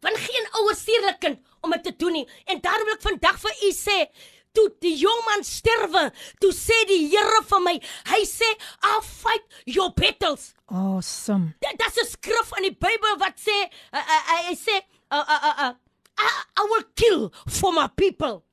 Want 0.00 0.16
geen 0.18 0.46
ouer 0.60 0.74
stuur 0.76 1.00
hulle 1.00 1.18
kind 1.18 1.38
om 1.62 1.70
dit 1.70 1.82
te 1.84 1.96
doen 1.96 2.12
nie. 2.12 2.28
En 2.46 2.60
daarom 2.60 2.84
wil 2.84 2.94
ek 2.94 3.02
vandag 3.02 3.38
vir 3.40 3.52
u 3.68 3.70
sê, 3.72 4.06
toe 4.52 4.68
die 4.80 4.94
jong 4.96 5.22
man 5.26 5.42
sterwe, 5.44 6.12
toe 6.40 6.52
sê 6.52 6.76
die 6.88 7.08
Here 7.08 7.42
vir 7.44 7.60
my, 7.60 7.80
hy 8.12 8.22
sê, 8.24 8.48
"I'll 8.82 9.02
fight 9.02 9.44
your 9.64 9.90
battles." 9.92 10.54
Awesome. 10.68 11.54
Dit 11.60 11.80
is 11.86 11.96
'n 12.02 12.06
skrif 12.06 12.56
in 12.56 12.62
die 12.62 12.76
Bybel 12.76 13.16
wat 13.18 13.36
sê, 13.36 13.70
uh, 13.92 13.98
uh, 13.98 14.46
hy 14.48 14.54
sê, 14.54 14.80
uh, 15.12 15.24
uh, 15.28 15.40
uh, 15.42 15.54
uh, 15.68 15.74
I, 16.18 16.28
"I 16.60 16.66
will 16.70 16.84
kill 16.94 17.30
for 17.46 17.72
my 17.72 17.88
people." 17.88 18.45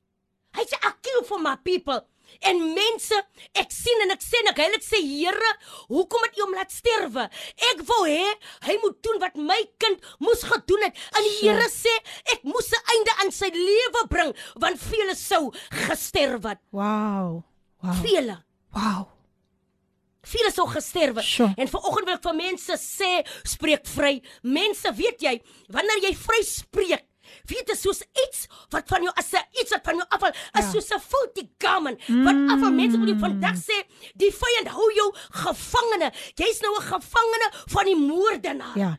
Hy 0.55 0.63
sê, 0.65 0.77
"I 0.81 0.91
kill 1.01 1.23
for 1.23 1.39
my 1.39 1.55
people." 1.55 2.01
En 2.41 2.59
mense, 2.73 3.17
ek 3.59 3.71
sien 3.73 4.03
en 4.05 4.13
ek 4.15 4.23
sê 4.23 4.39
en 4.41 4.51
ek 4.53 4.61
heilig 4.63 4.83
sê 4.85 4.99
Here, 5.03 5.51
hoekom 5.91 6.25
het 6.25 6.39
U 6.39 6.45
hom 6.45 6.55
laat 6.57 6.73
sterwe? 6.73 7.27
Ek 7.71 7.83
wou 7.85 8.01
hê 8.07 8.25
hy 8.67 8.77
moet 8.81 8.97
doen 9.05 9.21
wat 9.21 9.35
my 9.35 9.59
kind 9.77 10.01
moes 10.23 10.43
gedoen 10.47 10.87
het. 10.87 10.97
En 11.13 11.27
die 11.27 11.35
Here 11.43 11.69
sê 11.69 11.93
ek 12.33 12.43
moes 12.43 12.71
'n 12.71 12.83
einde 12.95 13.17
aan 13.21 13.31
sy 13.31 13.51
lewe 13.53 14.07
bring 14.09 14.33
want 14.55 14.79
vele 14.79 15.15
sou 15.15 15.51
gesterf 15.87 16.43
het. 16.43 16.59
Wow. 16.71 17.43
Wow. 17.83 18.01
Vele. 18.01 18.37
Wow. 18.73 19.09
Vele 20.23 20.51
sou 20.51 20.67
gesterf 20.67 21.15
het. 21.15 21.25
Sure. 21.25 21.53
En 21.57 21.67
vanoggend 21.67 22.05
wil 22.05 22.15
ek 22.15 22.23
vir 22.23 22.35
mense 22.35 22.77
sê, 22.79 23.25
spreek 23.43 23.85
vry. 23.85 24.21
Mense, 24.41 24.87
weet 24.95 25.19
jy, 25.21 25.41
wanneer 25.69 25.99
jy 26.07 26.13
vry 26.15 26.39
spreek, 26.47 27.03
weet 27.45 27.67
dit 27.67 27.79
soos 27.79 28.01
iets 28.27 28.47
wat 28.69 28.87
van 28.87 29.01
jou 29.03 29.13
as 29.17 29.31
'n 29.33 29.45
iets 29.61 29.71
wat 29.71 29.81
van 29.83 29.95
jou 29.95 30.05
afval, 30.09 30.29
is 30.31 30.65
Ja. 30.65 30.71
soos 30.71 30.89
'n 30.91 30.99
filthy 30.99 31.49
garment. 31.57 31.99
Wat 32.07 32.35
afval 32.51 32.71
mense 32.71 32.97
wil 32.99 33.15
vandag 33.19 33.55
sê, 33.55 33.83
die 34.15 34.31
vyand 34.31 34.67
hou 34.67 34.91
jou 34.93 35.13
gevangene. 35.31 36.11
Jy's 36.35 36.61
nou 36.61 36.75
'n 36.77 36.81
gevangene 36.81 37.51
van 37.67 37.85
die 37.85 37.95
moordenaar. 37.95 38.77
Ja. 38.77 38.97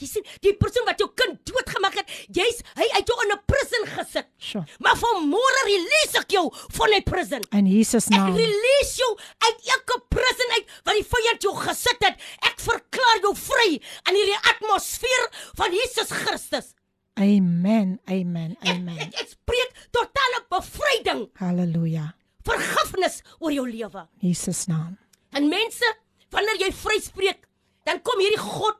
Jy 0.00 0.06
sien, 0.06 0.24
die 0.40 0.54
persoon 0.54 0.84
wat 0.86 0.98
jou 0.98 1.10
kind 1.14 1.40
doodgemaak 1.44 1.94
het, 1.94 2.08
jy's 2.30 2.60
hy 2.76 2.86
het 2.92 3.06
jou 3.08 3.18
in 3.24 3.32
'n 3.32 3.40
prison 3.46 3.86
gesit. 3.96 4.26
Sure. 4.38 4.64
Maar 4.78 4.94
vanmôre 4.96 5.62
release 5.64 6.18
ek 6.18 6.30
jou 6.30 6.52
van 6.70 6.90
die 6.90 7.02
prison. 7.02 7.42
In 7.50 7.66
Jesus 7.66 8.04
Ek 8.06 8.10
naam. 8.12 8.36
release 8.36 8.96
jou 8.96 9.18
uit 9.38 9.56
elke 9.66 10.00
prison 10.08 10.50
uit 10.52 10.64
wat 10.84 10.94
die 10.94 11.04
vyand 11.04 11.42
jou 11.42 11.56
gesit 11.56 11.96
het. 12.04 12.14
Ek 12.42 12.60
verklaar 12.60 13.18
jou 13.22 13.34
vry 13.34 13.82
in 14.08 14.14
hierdie 14.14 14.38
atmosfeer 14.54 15.28
van 15.56 15.72
Jesus 15.72 16.10
Christus. 16.10 16.74
Amen. 17.18 17.98
Amen. 18.08 18.56
Ek, 18.62 18.68
Amen. 18.76 18.98
ek, 18.98 19.14
ek 19.22 19.28
spreek 19.34 19.74
totale 19.94 20.40
bevryding, 20.52 21.26
Halleluja. 21.40 22.12
vergifnis 22.46 23.20
oor 23.40 23.52
jou 23.52 23.66
lewe. 23.68 24.06
Jesus 24.22 24.66
naam. 24.70 24.96
En 25.36 25.48
mense, 25.50 25.90
wanneer 26.32 26.62
jy 26.62 26.70
vry 26.72 26.98
spreek, 27.04 27.44
dan 27.88 28.00
kom 28.04 28.20
hierdie 28.22 28.40
God 28.40 28.78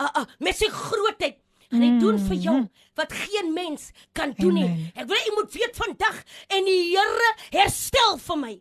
uh, 0.00 0.08
uh, 0.22 0.24
met 0.40 0.56
sy 0.56 0.68
grootheid 0.72 1.38
en 1.70 1.84
hy 1.84 1.90
doen 2.02 2.16
vir 2.26 2.38
jou 2.42 2.56
wat 2.98 3.12
geen 3.14 3.52
mens 3.54 3.90
kan 4.16 4.32
doen 4.38 4.56
nie. 4.58 4.66
Amen. 4.66 4.88
Ek 4.98 5.06
wil 5.10 5.20
jy 5.20 5.34
moet 5.36 5.54
weet 5.54 5.78
vandag 5.78 6.16
en 6.50 6.66
die 6.66 6.80
Here 6.90 7.30
herstel 7.54 8.18
vir 8.24 8.40
my. 8.40 8.54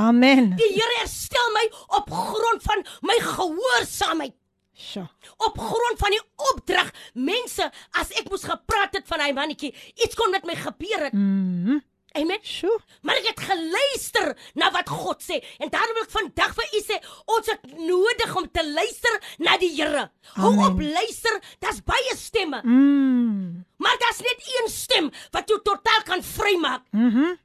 Amen. 0.00 0.50
Die 0.58 0.72
Here 0.74 0.96
herstel 0.98 1.52
my 1.54 1.66
op 2.00 2.10
grond 2.10 2.66
van 2.66 2.82
my 3.06 3.16
gehoorsaamheid. 3.22 4.34
Sure. 4.80 5.08
op 5.36 5.58
grond 5.58 5.98
van 5.98 6.10
die 6.10 6.22
opdrag 6.52 6.90
mense 7.14 7.70
as 8.00 8.10
ek 8.10 8.30
moes 8.30 8.44
gepraat 8.48 8.94
het 8.96 9.06
van 9.06 9.20
hy 9.20 9.32
mannetjie 9.36 9.74
iets 10.04 10.14
kon 10.16 10.30
met 10.30 10.44
my 10.48 10.54
gebeur 10.56 11.04
het 11.04 11.12
Mhm. 11.12 11.78
amen 12.16 12.38
Sure. 12.42 12.80
maar 13.02 13.16
ek 13.20 13.26
het 13.28 13.40
geluister 13.40 14.36
na 14.54 14.70
wat 14.70 14.88
God 14.88 15.20
sê 15.22 15.36
en 15.58 15.68
daarom 15.70 15.94
wil 15.94 16.02
ek 16.02 16.10
vandag 16.10 16.54
vir 16.54 16.64
u 16.78 16.80
sê 16.88 16.96
ons 17.26 17.46
het 17.46 17.78
nodig 17.78 18.36
om 18.36 18.48
te 18.50 18.64
luister 18.72 19.20
na 19.38 19.56
die 19.58 19.70
Here 19.76 20.10
hou 20.34 20.54
op 20.66 20.80
luister 20.80 21.40
daar's 21.60 21.82
baie 21.84 22.16
stemme 22.16 22.62
Mm. 22.64 23.64
maar 23.76 23.96
daar's 23.98 24.20
net 24.20 24.42
een 24.56 24.70
stem 24.70 25.10
wat 25.30 25.48
jou 25.48 25.60
totaal 25.62 26.02
kan 26.04 26.22
vrymaak 26.22 26.82
Mhm. 26.92 27.36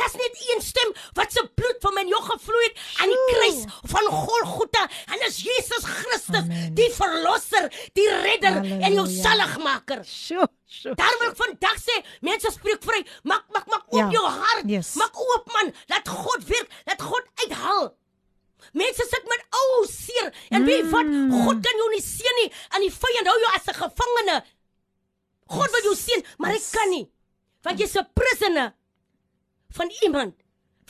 Dis 0.00 0.14
net 0.16 0.38
een 0.48 0.62
stem 0.64 0.92
wat 1.18 1.32
se 1.34 1.42
bloed 1.58 1.76
van 1.84 1.94
my 1.98 2.04
jou 2.08 2.20
gevloei 2.24 2.64
het 2.68 2.78
aan 3.02 3.10
die 3.12 3.24
kruis 3.30 3.58
van 3.92 4.06
Golgotha 4.14 4.84
en 5.12 5.18
dis 5.26 5.40
Jesus 5.44 5.84
Christus, 5.84 6.46
Amen. 6.46 6.74
die 6.78 6.88
verlosser, 6.96 7.68
die 7.98 8.08
redder 8.24 8.56
en 8.62 8.64
jou 8.64 9.04
Halleluja. 9.04 9.22
saligmaker. 9.22 10.04
Sure. 10.08 10.48
Sure. 10.70 10.94
Daar 10.94 11.16
wil 11.18 11.28
ek 11.32 11.36
vandag 11.36 11.76
sê, 11.82 11.96
mense 12.22 12.50
spreek 12.54 12.82
vry. 12.86 13.00
Maak 13.24 13.44
maak 13.52 13.66
maak 13.66 13.84
oop 13.90 13.98
Ja. 14.00 14.10
jou 14.10 14.24
hart. 14.26 14.64
Yes. 14.70 14.94
Maak 14.94 15.18
oop 15.20 15.52
man, 15.52 15.72
laat 15.88 16.08
God 16.08 16.44
werk, 16.48 16.68
laat 16.86 17.02
God 17.02 17.24
uithaal. 17.44 17.90
Mense 18.72 19.04
sit 19.10 19.24
met 19.28 19.42
ou 19.60 19.86
seer 19.90 20.32
en 20.50 20.64
weet 20.64 20.88
wat, 20.90 21.04
Mm. 21.06 21.32
God 21.44 21.62
kan 21.64 21.76
jou 21.76 21.90
nie 21.90 22.02
seën 22.02 22.36
nie 22.42 22.52
en 22.76 22.80
die 22.80 22.90
vyand 22.92 23.26
hou 23.26 23.38
jou 23.40 23.52
as 23.56 23.66
'n 23.68 23.74
gevangene. 23.82 24.44
God 25.48 25.70
wil 25.70 25.82
jou 25.82 25.96
seën, 25.96 26.24
maar 26.38 26.52
hy 26.52 26.60
kan 26.72 26.90
nie. 26.90 27.10
Want 27.64 27.78
jy's 27.80 27.96
'n 27.96 28.06
prisoner 28.14 28.72
van 29.70 29.90
iemand 30.02 30.34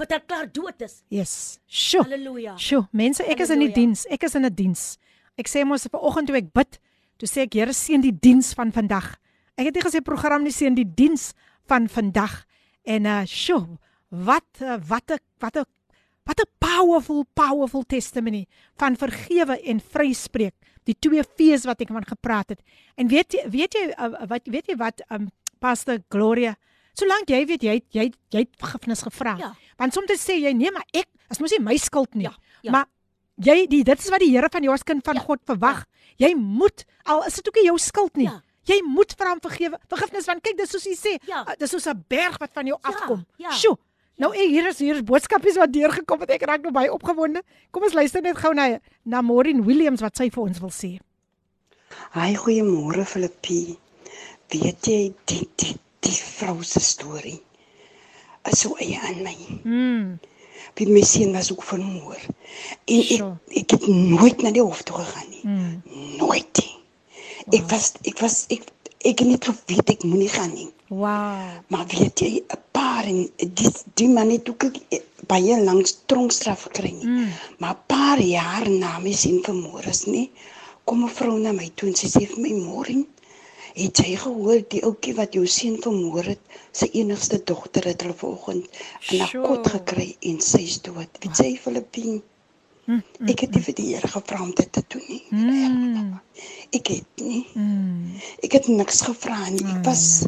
wat 0.00 0.12
al 0.12 0.22
klaar 0.26 0.48
dood 0.52 0.80
is. 0.82 1.02
Yes. 1.08 1.58
Sure. 1.66 2.04
Halleluja. 2.04 2.56
Sjoe, 2.58 2.86
mense, 2.96 3.24
ek 3.24 3.42
is 3.44 3.50
in 3.50 3.60
die 3.60 3.68
Halleluja. 3.68 3.74
diens. 3.74 4.06
Ek 4.08 4.22
is 4.24 4.34
in 4.34 4.44
'n 4.46 4.54
diens. 4.54 4.98
Ek 5.36 5.48
sê 5.48 5.64
mos 5.64 5.86
op 5.86 5.94
'n 5.94 6.04
oggend 6.04 6.26
toe 6.26 6.36
ek 6.36 6.52
bid, 6.52 6.80
toe 7.18 7.28
sê 7.28 7.42
ek 7.42 7.54
Here 7.54 7.72
seën 7.72 8.00
die 8.00 8.12
diens 8.12 8.54
van 8.54 8.72
vandag. 8.72 9.16
Ek 9.56 9.66
het 9.66 9.74
nie 9.74 9.82
gesê 9.82 10.00
program 10.02 10.42
nie 10.42 10.52
seën 10.52 10.74
die 10.74 10.88
diens 10.94 11.32
van 11.68 11.88
vandag. 11.88 12.46
En 12.84 13.04
uh 13.06 13.24
sjoe, 13.26 13.78
wat 14.08 14.48
uh, 14.62 14.78
wat 14.88 15.10
'n 15.10 15.18
wat 15.38 15.56
'n 15.56 15.64
wat 16.24 16.40
'n 16.40 16.50
powerful 16.58 17.24
powerful 17.34 17.84
testimony 17.84 18.46
van 18.76 18.96
vergewe 18.96 19.60
en 19.62 19.80
vryspreek. 19.80 20.54
Die 20.84 20.96
twee 20.98 21.22
fees 21.36 21.64
wat 21.64 21.80
ek 21.80 21.88
van 21.88 22.04
gepraat 22.04 22.48
het. 22.48 22.62
En 22.96 23.08
weet 23.08 23.32
jy 23.32 23.50
weet 23.50 23.72
jy 23.74 23.92
uh, 23.98 24.26
wat 24.26 24.42
weet 24.44 24.66
jy 24.66 24.76
wat 24.76 25.02
um 25.10 25.28
Pastor 25.58 25.98
Gloria 26.08 26.56
Solank 26.98 27.28
jy 27.30 27.44
weet 27.46 27.62
jy 27.62 27.76
jy 27.94 28.12
jy 28.32 28.38
het 28.44 28.54
vergifnis 28.58 29.02
gevra. 29.02 29.36
Ja. 29.38 29.52
Want 29.78 29.94
soms 29.94 30.10
sê 30.24 30.36
jy 30.40 30.52
nee, 30.52 30.70
maar 30.70 30.84
ek 30.92 31.06
as 31.30 31.38
mos 31.40 31.50
nie 31.50 31.60
my 31.60 31.76
skuld 31.76 32.14
nie. 32.14 32.24
Ja, 32.24 32.34
ja. 32.62 32.70
Maar 32.72 32.86
jy 33.40 33.66
die 33.70 33.82
dit 33.84 33.98
is 33.98 34.10
wat 34.10 34.20
die 34.20 34.30
Here 34.34 34.48
van 34.52 34.62
jou 34.62 34.72
as 34.74 34.82
kind 34.84 35.04
van 35.04 35.14
Ja, 35.16 35.20
God 35.22 35.40
verwag. 35.46 35.84
Jy 36.18 36.34
moet 36.36 36.84
al 37.06 37.24
is 37.26 37.34
dit 37.34 37.48
ook 37.48 37.54
nie 37.54 37.64
jou 37.70 37.78
skuld 37.78 38.16
nie. 38.16 38.26
Ja. 38.26 38.40
Jy 38.68 38.82
moet 38.84 39.14
vir 39.16 39.28
hom 39.28 39.40
vergewe. 39.40 39.78
Vergifnis 39.88 40.26
want 40.26 40.42
kyk 40.42 40.56
dis 40.58 40.70
soos 40.70 40.84
jy 40.84 40.94
sê, 40.96 41.18
Ja. 41.26 41.44
uh, 41.48 41.54
dis 41.58 41.70
soos 41.70 41.86
'n 41.86 42.04
berg 42.08 42.36
wat 42.38 42.50
van 42.52 42.66
jou 42.66 42.78
Ja, 42.82 42.88
afkom. 42.90 43.24
ja. 43.38 43.50
Sjoe. 43.50 43.76
Nou 44.18 44.34
eh, 44.34 44.48
hier 44.50 44.66
is 44.68 44.78
hier 44.78 44.94
is 44.96 45.02
boodskapies 45.02 45.56
wat 45.56 45.72
deurgekom 45.72 46.20
het. 46.20 46.30
Ek 46.30 46.42
raak 46.42 46.60
nou 46.62 46.70
baie 46.72 46.92
opgewonde. 46.92 47.42
Kom 47.70 47.82
ons 47.84 47.94
luister 47.94 48.20
net 48.20 48.36
gou 48.36 48.52
na 48.54 48.78
na 49.04 49.22
Maureen 49.22 49.64
Williams 49.64 50.00
wat 50.02 50.16
sy 50.16 50.28
vir 50.28 50.42
ons 50.42 50.58
wil 50.60 50.68
sê. 50.70 50.98
Hi, 52.12 52.34
goeiemôre 52.36 53.04
Filippie. 53.06 53.78
Weet 54.50 54.86
jy 54.86 55.14
die 55.30 55.48
die 55.56 55.76
die 56.00 56.12
vrou 56.16 56.62
se 56.62 56.80
storie 56.80 57.40
is 58.50 58.60
so 58.60 58.74
eie 58.80 58.98
aan 59.04 59.22
my. 59.22 59.36
Mm. 59.64 60.18
Wie 60.74 60.86
my 60.88 61.02
seun 61.04 61.32
was 61.32 61.50
ook 61.52 61.62
vermoor. 61.62 62.18
En 62.84 63.02
Sure. 63.02 63.36
ek 63.48 63.56
ek 63.62 63.70
het 63.70 63.86
nooit 63.86 64.42
na 64.42 64.50
die 64.50 64.62
hof 64.62 64.82
toe 64.82 64.96
gegaan 64.96 65.30
nie. 65.30 65.42
Mm. 65.44 65.82
Nooit. 66.16 66.62
nie. 66.62 67.60
Ek 67.60 67.68
was 67.70 67.92
ek 68.04 68.18
was 68.20 68.44
ek 68.48 68.62
ek 69.04 69.18
het 69.18 69.28
net 69.28 69.44
geweet 69.44 69.90
ek 69.90 70.02
moenie 70.04 70.28
gaan 70.28 70.52
nie. 70.54 70.70
Wow. 70.88 71.60
Maar 71.68 71.86
weet 71.86 72.18
jy, 72.20 72.42
'n 72.48 72.58
paar 72.72 73.04
en 73.04 73.28
die 73.36 73.70
die 73.94 74.08
man 74.08 74.30
het 74.30 74.48
ook 74.48 74.64
baie 75.26 75.60
lank 75.64 75.86
tronkstraf 76.06 76.62
gekry 76.62 76.90
nie. 76.92 77.06
Mm. 77.06 77.28
Maar 77.58 77.74
'n 77.74 77.82
paar 77.86 78.20
jaar 78.20 78.68
na 78.70 78.98
my 78.98 79.12
sien 79.12 79.42
vermoor 79.44 79.84
is 79.86 80.04
nie, 80.06 80.30
kom 80.84 81.04
'n 81.04 81.08
vrou 81.08 81.38
na 81.38 81.52
my 81.52 81.70
toe 81.74 81.88
en 81.88 81.94
sy 81.94 82.06
sê 82.08 82.26
vir 82.26 82.38
my 82.40 82.50
môre, 82.52 83.04
het 83.74 84.00
jy 84.02 84.16
gehoor 84.16 84.62
die 84.72 84.82
ouetjie 84.86 85.14
wat 85.18 85.34
jou 85.34 85.46
seun 85.46 85.76
vermoor 85.82 86.24
het, 86.24 86.40
sy 86.72 86.88
enigste 87.02 87.40
dogter 87.44 87.84
het 87.90 88.02
hulle 88.02 88.14
vanoggend 88.14 88.66
in 89.10 89.22
'n 89.22 89.42
kot 89.46 89.70
gekry 89.74 90.16
en 90.20 90.40
sy's 90.40 90.80
dood. 90.82 91.08
Weet 91.22 91.38
jy 91.38 91.56
Filippien? 91.56 92.22
Mm, 92.86 93.02
Ek 93.28 93.40
het 93.40 93.54
nie 93.54 93.62
vir 93.62 93.74
die 93.74 93.94
Here 93.94 94.08
gevra 94.08 94.42
om 94.42 94.54
dit 94.54 94.72
te 94.72 94.82
doen 94.88 95.04
nie. 95.08 95.22
Mm. 95.30 96.20
Ek 96.72 96.86
het 96.86 97.22
nie. 97.22 97.46
Mm. 97.54 98.16
Ek 98.42 98.52
het 98.52 98.66
niks 98.68 99.00
gevra 99.06 99.48
nie. 99.50 99.64
Ek 99.64 99.84
was 99.84 100.26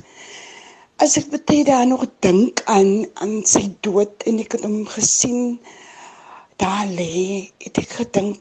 as 1.03 1.17
ek 1.19 1.33
baie 1.33 1.65
daar 1.65 1.87
nog 1.87 2.07
dink 2.21 2.63
aan 2.71 3.07
aan 3.15 3.43
sy 3.49 3.65
dood 3.81 4.23
en 4.27 4.39
ek 4.39 4.53
het 4.53 4.63
hom 4.63 4.87
gesien 4.87 5.59
daar 6.63 6.87
lê, 6.87 7.51
het 7.59 7.79
ek 7.79 7.91
gedink 7.99 8.39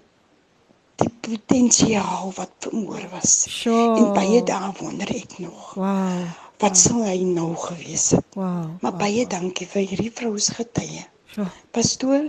die 1.01 1.11
potensiaal 1.27 2.31
wat 2.37 2.51
vermoor 2.65 3.03
was. 3.11 3.33
Sjoe. 3.49 3.97
En 3.97 4.13
baie 4.15 4.43
dae 4.47 4.71
wonder 4.79 5.09
ek 5.15 5.37
nog, 5.43 5.73
Wow. 5.75 6.25
wat 6.61 6.77
sou 6.77 7.01
hy 7.03 7.17
nou 7.25 7.55
gewees 7.57 8.09
het? 8.15 8.25
Wow. 8.37 8.69
Maar 8.81 8.91
wow. 8.91 8.99
baie 8.99 9.25
dankie 9.27 9.67
vir 9.67 9.87
hierdie 9.89 10.11
vrou 10.13 10.37
se 10.39 10.53
getuie. 10.53 11.05
Sjoe. 11.33 11.47
Pastoor, 11.71 12.27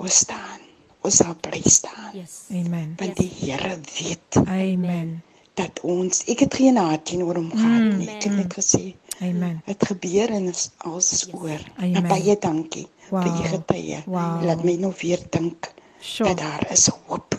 ons 0.00 0.14
staan. 0.24 0.60
Ons 1.04 1.18
sal 1.20 1.34
bly 1.44 1.60
staan. 1.68 2.14
Yes. 2.16 2.38
Amen. 2.50 2.94
Want 2.98 3.16
die 3.20 3.28
Here 3.40 3.74
weet 3.98 4.38
Amen. 4.48 5.22
dat 5.54 5.80
ons 5.86 6.22
ek 6.32 6.40
het 6.46 6.54
geen 6.58 6.76
haat 6.80 7.04
teenoor 7.06 7.36
hom 7.36 7.50
gehad 7.52 7.90
nie. 7.98 8.08
Ek 8.08 8.24
het 8.24 8.32
net 8.40 8.54
gesê 8.56 8.94
Amen. 9.22 9.60
Dit 9.68 9.84
gebeur 9.86 10.32
en 10.34 10.48
is 10.50 10.70
alles 10.82 11.12
is 11.12 11.26
oor. 11.32 11.60
Amen. 11.76 11.92
Maar 11.92 12.08
baie 12.16 12.34
dankie 12.40 12.86
vir 13.10 13.20
Wow. 13.28 13.44
u 13.44 13.48
getuie. 13.52 14.00
Wow. 14.06 14.42
Laat 14.48 14.64
my 14.64 14.74
nog 14.80 14.96
weer 15.02 15.20
dink 15.30 15.68
Sure. 16.00 16.28
dat 16.34 16.38
daar 16.38 16.66
is 16.72 16.88
hoop 17.06 17.36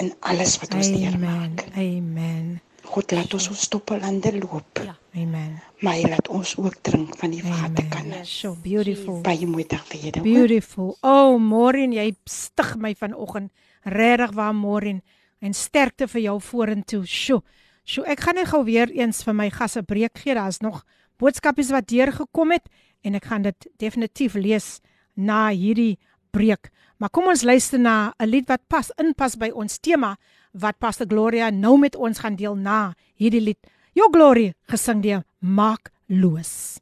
in 0.00 0.12
alles 0.20 0.58
wat 0.58 0.74
ons 0.74 0.88
Amen. 0.88 1.00
deurmaak. 1.00 1.64
Amen. 1.76 2.60
God 2.86 3.10
laat 3.10 3.34
ons 3.34 3.48
ons 3.50 3.60
stoppelande 3.66 4.32
loop. 4.38 4.82
Ja. 4.84 4.94
Amen. 5.16 5.56
Maar 5.80 5.96
hy 5.96 6.08
laat 6.12 6.28
ons 6.28 6.54
ook 6.60 6.76
drink 6.86 7.16
van 7.18 7.32
die 7.32 7.42
waterkan. 7.42 8.12
Amen. 8.12 8.26
So 8.28 8.54
beautiful. 8.62 9.20
Baie 9.24 9.46
mooi 9.48 9.64
dag 9.68 9.84
vir 9.88 10.06
julle. 10.06 10.22
Beautiful. 10.22 10.94
Oh, 11.00 11.36
Maureen, 11.40 11.94
jy 11.96 12.10
stig 12.28 12.74
my 12.80 12.92
vanoggend. 12.98 13.52
Regtig 13.82 14.34
waar, 14.36 14.54
Maureen. 14.54 15.02
En 15.40 15.56
sterkte 15.56 16.08
vir 16.08 16.26
jou 16.28 16.36
vorentoe. 16.40 17.02
Sjoe. 17.08 17.40
Sjoe, 17.86 18.04
ek 18.10 18.24
gaan 18.26 18.38
net 18.40 18.50
gou 18.50 18.62
weer 18.66 18.90
eens 18.92 19.22
vir 19.24 19.36
my 19.36 19.48
gasse 19.54 19.82
breek 19.86 20.22
gee. 20.22 20.36
Daar's 20.36 20.60
nog 20.64 20.82
boodskapies 21.22 21.72
wat 21.72 21.88
deurgekom 21.88 22.52
het 22.56 22.68
en 23.06 23.16
ek 23.16 23.28
gaan 23.30 23.46
dit 23.46 23.68
definitief 23.80 24.34
lees 24.34 24.76
na 25.14 25.48
hierdie 25.54 25.96
breek. 26.34 26.70
Maar 26.96 27.12
kom 27.12 27.28
ons 27.28 27.42
luister 27.44 27.78
na 27.78 28.12
'n 28.18 28.28
lied 28.28 28.46
wat 28.48 28.62
pas 28.68 28.90
inpas 28.96 29.36
by 29.36 29.50
ons 29.52 29.78
tema 29.78 30.16
wat 30.52 30.78
Pastor 30.78 31.06
Gloria 31.06 31.50
nou 31.50 31.78
met 31.78 31.96
ons 31.96 32.18
gaan 32.18 32.36
deel 32.36 32.54
na 32.54 32.94
hierdie 33.14 33.40
lied. 33.40 33.58
Your 33.92 34.08
Glory 34.10 34.54
gesing 34.68 35.02
deur 35.02 35.24
Mark 35.40 35.92
Loos. 36.08 36.80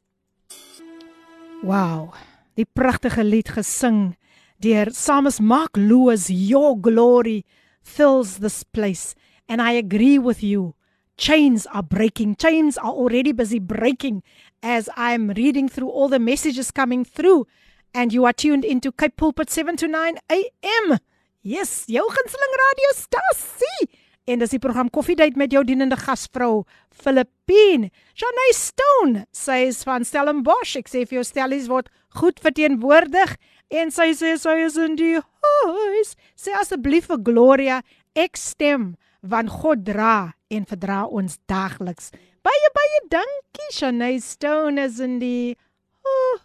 Wow, 1.63 2.13
die 2.55 2.65
pragtige 2.65 3.23
lied 3.23 3.49
gesing 3.49 4.15
deur 4.59 4.91
Samus 4.91 5.39
Mark 5.39 5.77
Loos 5.77 6.29
Your 6.29 6.79
Glory 6.79 7.43
fills 7.81 8.37
this 8.37 8.63
place 8.63 9.15
and 9.49 9.61
I 9.61 9.77
agree 9.77 10.19
with 10.19 10.41
you. 10.41 10.75
Chains 11.17 11.67
are 11.67 11.83
breaking. 11.83 12.35
Chains 12.35 12.77
are 12.77 12.91
already 12.91 13.31
busy 13.31 13.59
breaking 13.59 14.23
as 14.61 14.89
I'm 14.97 15.29
reading 15.31 15.69
through 15.69 15.89
all 15.89 16.09
the 16.09 16.19
messages 16.19 16.71
coming 16.71 17.05
through 17.05 17.47
and 17.94 18.12
you 18.12 18.24
are 18.24 18.32
tuned 18.32 18.64
into 18.64 18.92
Cape 18.92 19.16
Pulpit 19.16 19.50
7 19.50 19.76
to 19.76 19.88
9 19.88 20.18
AM. 20.30 20.98
Yes, 21.42 21.84
jou 21.88 22.04
gunsteling 22.04 22.56
radiostasie. 22.66 23.88
En 24.28 24.38
dis 24.38 24.52
die 24.52 24.60
program 24.62 24.90
Koffiedייט 24.92 25.38
met 25.40 25.52
jou 25.54 25.62
dienende 25.66 25.96
gasvrou 25.98 26.64
Filippine. 26.92 27.88
Janay 28.14 28.52
Stone 28.54 29.24
sê 29.34 29.64
is 29.70 29.80
van 29.88 30.04
Stellenbosch. 30.04 30.76
Ek 30.78 30.90
sê 30.92 31.06
vir 31.08 31.20
jou 31.20 31.24
Stellies 31.26 31.70
word 31.72 31.88
goed 32.14 32.38
verteenwoordig 32.44 33.34
en 33.80 33.90
sy 33.94 34.10
sê 34.18 34.36
sy 34.38 34.58
is 34.66 34.76
in 34.78 34.98
die 35.00 35.16
huis. 35.18 36.14
Sê 36.38 36.54
asseblief 36.60 37.08
vir 37.10 37.22
Gloria, 37.26 37.80
ek 38.14 38.38
stem 38.38 38.92
want 39.22 39.50
God 39.62 39.82
dra 39.88 40.34
en 40.52 40.68
verdra 40.68 41.06
ons 41.08 41.38
daagliks. 41.50 42.12
Baie 42.44 42.70
baie 42.76 43.00
dankie 43.12 43.72
Janay 43.74 44.20
Stone 44.22 44.80
is 44.84 45.00
in 45.00 45.18
die 45.22 45.56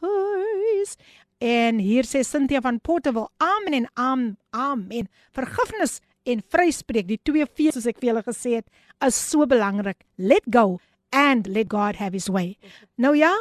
huis. 0.01 0.97
En 1.40 1.78
hier 1.80 2.04
sê 2.04 2.20
Cynthia 2.20 2.60
van 2.60 2.80
Porterville, 2.84 3.30
amen 3.40 3.78
en 3.78 3.86
am, 3.94 4.24
amen. 4.52 5.08
Vergifnis 5.32 6.00
en 6.28 6.42
vryspreek, 6.52 7.06
die 7.08 7.20
twee 7.24 7.46
V's 7.48 7.78
soos 7.78 7.88
ek 7.88 7.96
vir 8.02 8.10
julle 8.10 8.22
gesê 8.26 8.58
het, 8.58 8.66
is 9.06 9.16
so 9.16 9.46
belangrik. 9.48 9.96
Let 10.20 10.44
go 10.52 10.78
and 11.16 11.48
let 11.48 11.70
God 11.72 11.96
have 11.96 12.12
his 12.12 12.28
way. 12.28 12.58
Nou 13.00 13.14
ja, 13.16 13.32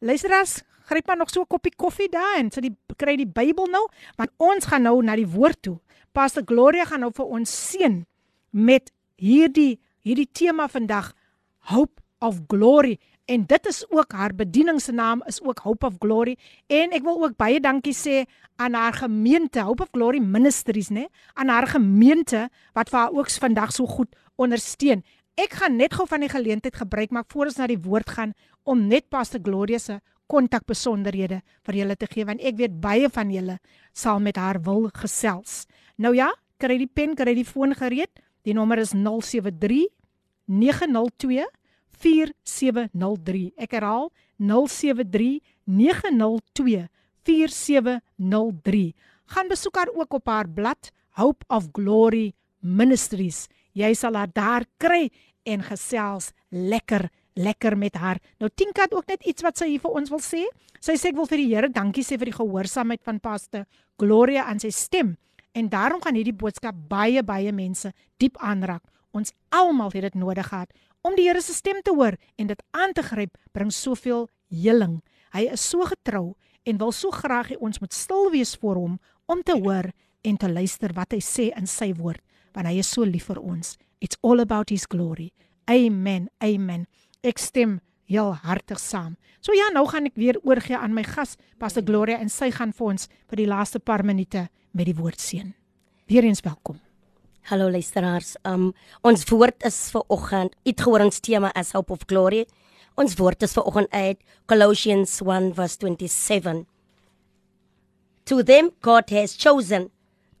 luisteraars, 0.00 0.62
gryp 0.88 1.06
maar 1.06 1.20
nog 1.20 1.30
so 1.30 1.42
'n 1.42 1.46
koppie 1.46 1.76
koffie 1.76 2.08
daar 2.08 2.38
en 2.38 2.50
sit 2.50 2.62
die 2.62 2.76
kry 2.96 3.16
die 3.16 3.28
Bybel 3.28 3.66
nou, 3.66 3.88
want 4.16 4.30
ons 4.36 4.64
gaan 4.64 4.82
nou 4.82 5.02
na 5.02 5.16
die 5.16 5.28
woord 5.28 5.62
toe. 5.62 5.78
Pastor 6.12 6.42
Gloria 6.46 6.84
gaan 6.84 7.00
nou 7.00 7.12
vir 7.12 7.26
ons 7.26 7.70
seën 7.70 8.06
met 8.50 8.90
hierdie 9.16 9.80
hierdie 10.02 10.28
tema 10.32 10.68
vandag, 10.68 11.12
Hope 11.58 12.00
of 12.20 12.40
Glory. 12.48 12.98
En 13.24 13.46
dit 13.48 13.66
is 13.66 13.84
ook 13.88 14.12
haar 14.12 14.34
bediening 14.36 14.80
se 14.80 14.92
naam 14.92 15.22
is 15.26 15.42
ook 15.42 15.58
Hope 15.58 15.86
of 15.86 15.94
Glory 15.98 16.36
en 16.66 16.92
ek 16.92 17.04
wil 17.06 17.22
ook 17.24 17.36
baie 17.40 17.60
dankie 17.60 17.94
sê 17.96 18.24
aan 18.60 18.76
haar 18.76 18.92
gemeente 18.92 19.64
Hope 19.64 19.86
of 19.86 19.88
Glory 19.96 20.20
Ministries 20.20 20.90
nê 20.92 21.06
aan 21.32 21.48
haar 21.48 21.66
gemeente 21.72 22.48
wat 22.76 22.92
vir 22.92 22.98
haar 22.98 23.16
ook 23.16 23.30
vandag 23.30 23.72
so 23.72 23.86
goed 23.86 24.12
ondersteun. 24.36 25.00
Ek 25.40 25.56
gaan 25.56 25.76
net 25.80 25.96
gou 25.96 26.04
van 26.06 26.20
die 26.20 26.28
geleentheid 26.28 26.76
gebruik 26.76 27.16
maak 27.16 27.32
voor 27.32 27.48
ons 27.48 27.56
na 27.56 27.66
die 27.66 27.80
woord 27.80 28.12
gaan 28.12 28.36
om 28.62 28.84
net 28.92 29.08
Pastor 29.08 29.40
Gloria 29.40 29.78
se 29.78 29.98
kontakbesonderhede 30.28 31.40
vir 31.64 31.80
julle 31.80 31.96
te 31.96 32.06
gee 32.12 32.28
want 32.28 32.44
ek 32.44 32.60
weet 32.60 32.76
baie 32.80 33.08
van 33.08 33.32
julle 33.32 33.58
sal 33.92 34.20
met 34.20 34.36
haar 34.36 34.60
wil 34.60 34.90
gesels. 34.92 35.64
Nou 35.96 36.12
ja, 36.12 36.28
kry 36.60 36.76
die 36.76 36.92
pen, 36.92 37.16
kry 37.16 37.32
die 37.34 37.48
foon 37.48 37.72
gereed. 37.72 38.20
Die 38.44 38.52
nommer 38.52 38.78
is 38.84 38.92
073 38.92 39.88
902 40.44 41.48
4703. 41.98 43.52
Ek 43.56 43.76
herhaal 43.76 44.10
073 44.38 45.40
902 45.64 46.88
4703. 47.24 48.94
Gaan 49.34 49.48
besoek 49.48 49.76
haar 49.76 49.92
ook 49.94 50.14
op 50.20 50.26
haar 50.28 50.48
blad 50.48 50.90
Hope 51.16 51.44
of 51.48 51.68
Glory 51.72 52.32
Ministries. 52.60 53.46
Jy 53.72 53.94
sal 53.94 54.14
haar 54.18 54.30
daar 54.32 54.66
kry 54.78 55.08
en 55.44 55.62
gesels 55.62 56.32
lekker 56.48 57.08
lekker 57.34 57.74
met 57.78 57.96
haar. 57.98 58.20
Nou 58.38 58.50
Tinka 58.54 58.86
het 58.86 58.94
ook 58.94 59.08
net 59.10 59.24
iets 59.26 59.42
wat 59.42 59.58
sy 59.58 59.72
hier 59.72 59.82
vir 59.82 59.96
ons 59.98 60.10
wil 60.10 60.22
sê. 60.22 60.44
Sy 60.78 60.94
sê 61.00 61.10
ek 61.10 61.18
wil 61.18 61.26
vir 61.26 61.40
die 61.42 61.50
Here 61.50 61.70
dankie 61.72 62.04
sê 62.06 62.18
vir 62.20 62.30
die 62.30 62.36
gehoorsaamheid 62.36 63.02
van 63.02 63.20
Pastor 63.20 63.64
Gloria 63.98 64.46
aan 64.50 64.62
sy 64.62 64.70
stem. 64.70 65.16
En 65.54 65.68
daarom 65.70 66.02
gaan 66.02 66.14
hierdie 66.18 66.34
boodskap 66.34 66.76
baie 66.90 67.22
baie 67.26 67.52
mense 67.52 67.92
diep 68.22 68.38
aanraak. 68.38 68.82
Ons 69.14 69.34
almal 69.54 69.92
het 69.94 70.08
dit 70.08 70.18
nodig 70.18 70.46
gehad 70.46 70.70
om 71.04 71.16
die 71.16 71.28
Here 71.28 71.42
se 71.44 71.54
stem 71.54 71.82
te 71.84 71.92
hoor 71.92 72.16
en 72.40 72.48
dit 72.48 72.62
aan 72.72 72.92
te 72.96 73.04
gryp 73.04 73.36
bring 73.52 73.70
soveel 73.72 74.28
heling. 74.48 75.02
Hy 75.36 75.46
is 75.52 75.64
so 75.68 75.84
getrou 75.88 76.34
en 76.64 76.80
wil 76.80 76.92
so 76.96 77.12
graag 77.12 77.52
hê 77.52 77.58
ons 77.60 77.80
moet 77.82 77.92
stil 77.92 78.30
wees 78.32 78.54
voor 78.60 78.80
hom 78.80 78.98
om 79.28 79.42
te 79.44 79.56
hoor 79.58 79.90
en 80.24 80.36
te 80.40 80.48
luister 80.48 80.94
wat 80.96 81.12
hy 81.12 81.20
sê 81.20 81.50
in 81.58 81.68
sy 81.68 81.92
woord 81.98 82.22
want 82.54 82.70
hy 82.70 82.78
is 82.80 82.88
so 82.88 83.04
lief 83.04 83.26
vir 83.28 83.40
ons. 83.42 83.74
It's 84.00 84.18
all 84.22 84.40
about 84.40 84.70
his 84.70 84.86
glory. 84.86 85.32
Amen. 85.70 86.28
Amen. 86.44 86.86
Ek 87.24 87.40
stem 87.42 87.80
heel 88.06 88.34
hartig 88.44 88.78
saam. 88.78 89.16
So 89.40 89.56
ja, 89.56 89.70
nou 89.74 89.86
gaan 89.90 90.08
ek 90.08 90.16
weer 90.20 90.38
oorgee 90.44 90.78
aan 90.78 90.94
my 90.94 91.04
gas, 91.08 91.36
Pastor 91.58 91.84
Gloria 91.84 92.20
en 92.22 92.30
sy 92.32 92.52
gaan 92.54 92.72
vir 92.76 92.94
ons 92.94 93.10
vir 93.32 93.42
die 93.42 93.50
laaste 93.50 93.82
paar 93.82 94.04
minute 94.06 94.48
met 94.72 94.88
die 94.88 94.96
woord 94.96 95.20
seën. 95.20 95.54
Weereens 96.08 96.44
welkom. 96.44 96.83
Hallo 97.44 97.66
luisteraars. 97.68 98.38
Um 98.48 98.70
ons 99.04 99.26
woord 99.28 99.66
is 99.68 99.76
vir 99.92 100.04
oggend. 100.08 100.54
Het 100.64 100.80
gehoor 100.80 101.02
ons 101.04 101.20
tema 101.20 101.50
as 101.52 101.74
Hope 101.76 101.92
of 101.92 102.06
Glory. 102.08 102.46
Ons 102.96 103.18
woord 103.18 103.44
is 103.44 103.52
vir 103.52 103.66
oggend 103.68 103.90
uit 103.92 104.16
Colossians 104.48 105.18
1 105.20 105.50
verse 105.52 105.76
27. 105.82 106.62
To 108.24 108.40
them 108.42 108.70
God 108.80 109.12
has 109.12 109.36
chosen 109.36 109.90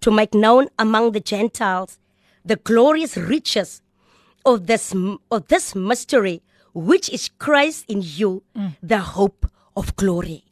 to 0.00 0.10
make 0.10 0.32
known 0.32 0.70
among 0.78 1.12
the 1.12 1.20
Gentiles 1.20 1.98
the 2.42 2.56
glorious 2.56 3.18
riches 3.18 3.82
of 4.46 4.64
this 4.64 4.94
of 5.30 5.48
this 5.48 5.74
mystery 5.74 6.40
which 6.72 7.12
is 7.12 7.28
Christ 7.38 7.84
in 7.86 8.00
you, 8.00 8.42
mm. 8.56 8.76
the 8.82 8.98
hope 9.12 9.44
of 9.76 9.94
glory. 9.96 10.42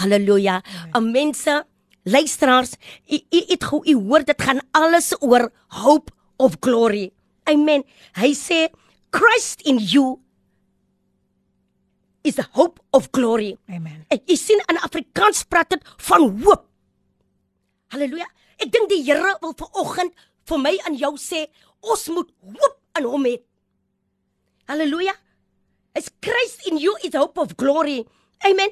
Halleluja. 0.00 0.62
Mm. 0.90 1.12
Mense, 1.14 1.62
luisteraars, 2.02 2.76
u 3.10 3.18
u 3.30 3.40
het 3.48 3.64
gou 3.64 3.82
u 3.84 3.94
hoor 3.96 4.24
dit 4.24 4.42
gaan 4.42 4.60
alles 4.70 5.12
oor 5.20 5.50
hope 5.68 6.12
of 6.36 6.56
glory. 6.60 7.10
Amen. 7.44 7.84
Hy 8.16 8.32
sê 8.34 8.68
Christ 9.10 9.60
in 9.66 9.78
you 9.78 10.20
is 12.22 12.34
the 12.34 12.46
hope 12.52 12.80
of 12.90 13.10
glory. 13.12 13.56
Amen. 13.68 14.04
Ek 14.12 14.26
jy 14.28 14.36
sien 14.38 14.60
in 14.68 14.80
Afrikaans 14.80 15.44
praat 15.48 15.72
dit 15.74 15.94
van 16.08 16.28
hoop. 16.44 16.66
Halleluja. 17.90 18.28
Ek 18.60 18.70
dink 18.72 18.90
die 18.92 19.02
Here 19.06 19.36
wil 19.40 19.56
vanoggend 19.56 20.12
vir 20.50 20.60
my 20.60 20.74
en 20.88 20.98
jou 20.98 21.14
sê 21.20 21.46
ons 21.80 22.08
moet 22.12 22.28
hoop 22.44 22.76
in 23.00 23.08
hom 23.08 23.26
hê. 23.26 23.38
Halleluja. 24.70 25.16
Is 25.98 26.10
Christ 26.22 26.68
in 26.70 26.78
you 26.78 26.94
is 27.02 27.16
hope 27.18 27.40
of 27.40 27.56
glory. 27.58 28.04
Amen. 28.46 28.70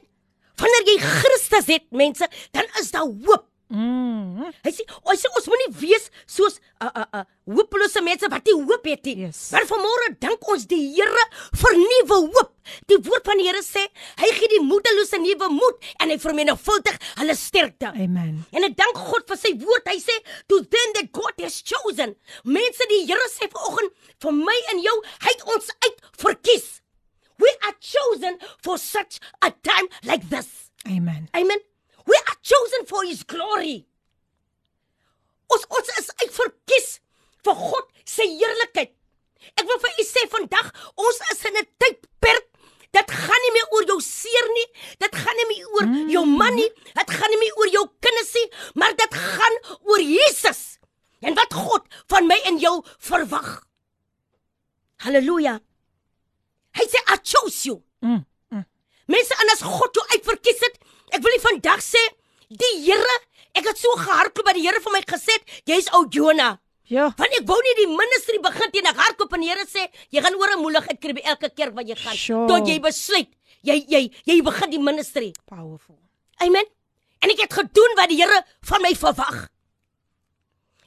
Wanneer 0.58 0.90
jy 0.90 0.98
Christus 1.04 1.70
het, 1.74 1.86
mense, 1.94 2.28
dan 2.56 2.66
is 2.80 2.90
daar 2.94 3.06
hoop. 3.06 3.46
Mm. 3.68 4.46
Hy 4.64 4.70
sê, 4.72 4.84
ons 5.04 5.20
sê 5.20 5.28
ons 5.36 5.48
moenie 5.52 5.68
wees 5.76 6.06
soos 6.24 6.56
'n 6.56 6.88
uh, 6.88 6.88
'n 6.88 7.02
uh, 7.04 7.20
uh, 7.20 7.24
hopelose 7.52 8.00
mense 8.00 8.24
wat 8.32 8.46
nie 8.48 8.56
hoop 8.56 8.86
het 8.88 9.04
nie. 9.04 9.28
Yes. 9.28 9.50
Maar 9.52 9.66
vanmôre 9.68 10.08
dink 10.16 10.48
ons 10.48 10.64
die 10.64 10.80
Here 10.96 11.24
vir 11.52 11.76
nuwe 11.76 12.18
hoop. 12.32 12.54
Die 12.88 12.96
woord 12.96 13.28
van 13.28 13.36
die 13.36 13.44
Here 13.44 13.60
sê, 13.60 13.84
hy 14.22 14.30
gee 14.38 14.48
die 14.54 14.64
moedelose 14.64 15.20
nuwe 15.20 15.50
moed 15.52 15.84
en 16.00 16.08
hy 16.08 16.16
vermenigvuldig 16.16 16.96
hulle 17.20 17.36
sterkte. 17.36 17.92
Amen. 17.92 18.40
En 18.56 18.64
ek 18.64 18.76
dank 18.76 18.96
God 18.96 19.28
vir 19.28 19.36
sy 19.36 19.52
woord. 19.60 19.84
Hy 19.84 20.00
sê, 20.00 20.16
"To 20.48 20.64
them 20.64 20.88
that 20.96 21.12
God 21.12 21.36
has 21.44 21.60
chosen." 21.60 22.16
Mense, 22.44 22.88
die 22.88 23.04
Here 23.04 23.28
sê 23.28 23.52
vanoggend 23.52 23.92
vir 24.20 24.32
my 24.32 24.58
en 24.72 24.80
jou, 24.80 24.96
hy 25.20 25.28
het 25.28 25.44
ons 25.44 25.68
uit 25.84 25.96
verkies. 26.16 26.80
We 27.38 27.50
are 27.66 27.74
chosen 27.80 28.38
for 28.62 28.78
such 28.78 29.20
a 29.42 29.50
time 29.50 29.86
like 30.04 30.28
this. 30.28 30.70
Amen. 30.86 31.28
Amen. 31.36 31.58
We 32.06 32.16
are 32.28 32.36
chosen 32.42 32.86
for 32.86 33.04
his 33.04 33.22
glory. 33.22 33.86
Ons 35.48 35.64
ons 35.70 35.88
is 35.98 36.10
uitverkies 36.24 36.88
vir 37.44 37.54
God 37.54 37.86
se 38.04 38.26
heerlikheid. 38.26 38.92
Ek 39.56 39.64
wil 39.64 39.78
vir 39.80 40.00
u 40.02 40.04
sê 40.04 40.26
vandag, 40.28 40.72
ons 40.98 41.20
is 41.32 41.44
in 41.48 41.56
'n 41.56 41.68
tydperk 41.78 42.48
Dit 42.96 43.10
gaan 43.12 43.42
nie 43.44 43.52
meer 43.52 43.68
oor 43.76 43.84
jou 43.90 43.98
seer 44.00 44.46
nie, 44.54 44.66
dit 45.02 45.16
gaan 45.20 45.36
nie 45.36 45.46
meer 45.50 45.66
oor 45.76 45.86
mm. 45.86 46.08
jou 46.12 46.24
man 46.24 46.54
nie, 46.56 46.68
dit 46.96 47.10
gaan 47.12 47.32
nie 47.34 47.40
meer 47.42 47.60
oor 47.60 47.70
jou 47.74 47.84
kinders 48.00 48.32
nie, 48.38 48.46
maar 48.80 48.94
dit 48.96 49.18
gaan 49.20 49.58
oor 49.84 50.00
Jesus 50.00 50.62
en 51.20 51.36
wat 51.36 51.52
God 51.52 51.84
van 52.08 52.28
my 52.30 52.38
en 52.48 52.60
jou 52.62 52.78
verwag. 53.10 53.58
Halleluja. 55.04 55.58
Hy 56.78 56.86
sê 56.86 57.00
I 57.12 57.16
chose 57.22 57.66
you. 57.66 57.82
Mm. 58.02 58.24
Mense 59.08 59.34
en 59.42 59.50
as 59.54 59.62
God 59.64 59.96
jou 59.96 60.04
uitverkies 60.14 60.60
het, 60.66 60.74
ek 61.16 61.22
wil 61.24 61.32
nie 61.32 61.40
vandag 61.40 61.80
sê 61.82 62.00
die 62.48 62.74
Here, 62.84 63.16
ek 63.56 63.66
het 63.70 63.78
so 63.80 63.94
gehardloop 63.96 64.44
by 64.46 64.52
die 64.58 64.66
Here 64.66 64.80
vir 64.84 64.92
my 64.92 65.00
gesê, 65.08 65.34
jy's 65.66 65.88
ou 65.96 66.04
Jonah. 66.12 66.58
Ja. 66.88 67.08
Want 67.16 67.34
ek 67.36 67.46
wou 67.48 67.56
nie 67.64 67.74
die 67.80 67.88
ministry 67.92 68.38
begin 68.44 68.70
teen 68.72 68.86
'n 68.86 68.94
hardloop 68.96 69.32
en 69.34 69.40
die 69.40 69.48
Here 69.48 69.64
sê, 69.66 69.88
jy 70.12 70.20
gaan 70.22 70.34
oor 70.36 70.52
'n 70.56 70.60
moeilikheid 70.62 71.00
kry 71.00 71.12
by 71.12 71.24
elke 71.24 71.48
kerk 71.56 71.74
wat 71.74 71.88
jy 71.88 71.96
gaan 71.96 72.16
Sure. 72.16 72.46
tot 72.48 72.66
jy 72.68 72.78
besluit 72.80 73.28
jy 73.64 73.84
jy 73.88 74.10
jy 74.26 74.42
begin 74.42 74.70
die 74.70 74.78
ministry. 74.78 75.32
Powerful. 75.46 75.98
Amen. 76.40 76.64
En 77.22 77.30
ek 77.30 77.40
het 77.40 77.52
gedoen 77.52 77.96
wat 77.96 78.08
die 78.08 78.20
Here 78.22 78.42
van 78.62 78.82
my 78.82 78.94
verwag. 78.94 79.48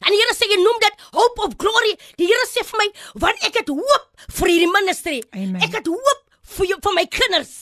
En 0.01 0.13
die 0.13 0.19
Here 0.21 0.35
sê 0.37 0.47
jy 0.49 0.57
noem 0.61 0.79
dit 0.81 1.03
hope 1.13 1.45
of 1.45 1.57
glory. 1.61 1.93
Die 2.19 2.29
Here 2.29 2.47
sê 2.49 2.63
vir 2.67 2.81
my, 2.81 2.87
want 3.25 3.45
ek 3.47 3.61
het 3.61 3.69
hoop 3.73 4.07
vir 4.39 4.53
hierdie 4.53 4.71
ministry. 4.73 5.19
Amen. 5.35 5.61
Ek 5.61 5.77
het 5.77 5.91
hoop 5.91 6.25
vir 6.55 6.71
jou 6.73 6.79
vir 6.87 6.97
my 6.97 7.05
kinders. 7.19 7.53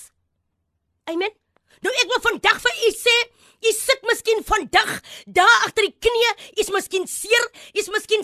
Amen. 1.11 1.35
Nou 1.85 1.91
ek 2.03 2.09
wil 2.11 2.23
vandag 2.23 2.63
vir 2.63 2.81
u 2.87 2.93
sê, 2.95 3.17
u 3.59 3.71
sit 3.75 4.05
miskien 4.07 4.43
vandag 4.47 4.91
daar 5.27 5.65
agter 5.67 5.87
die 5.87 5.95
knie, 6.07 6.31
u 6.55 6.63
is 6.63 6.71
miskien 6.71 7.07
seer, 7.11 7.47
u 7.75 7.79
is 7.81 7.91
miskien 7.91 8.23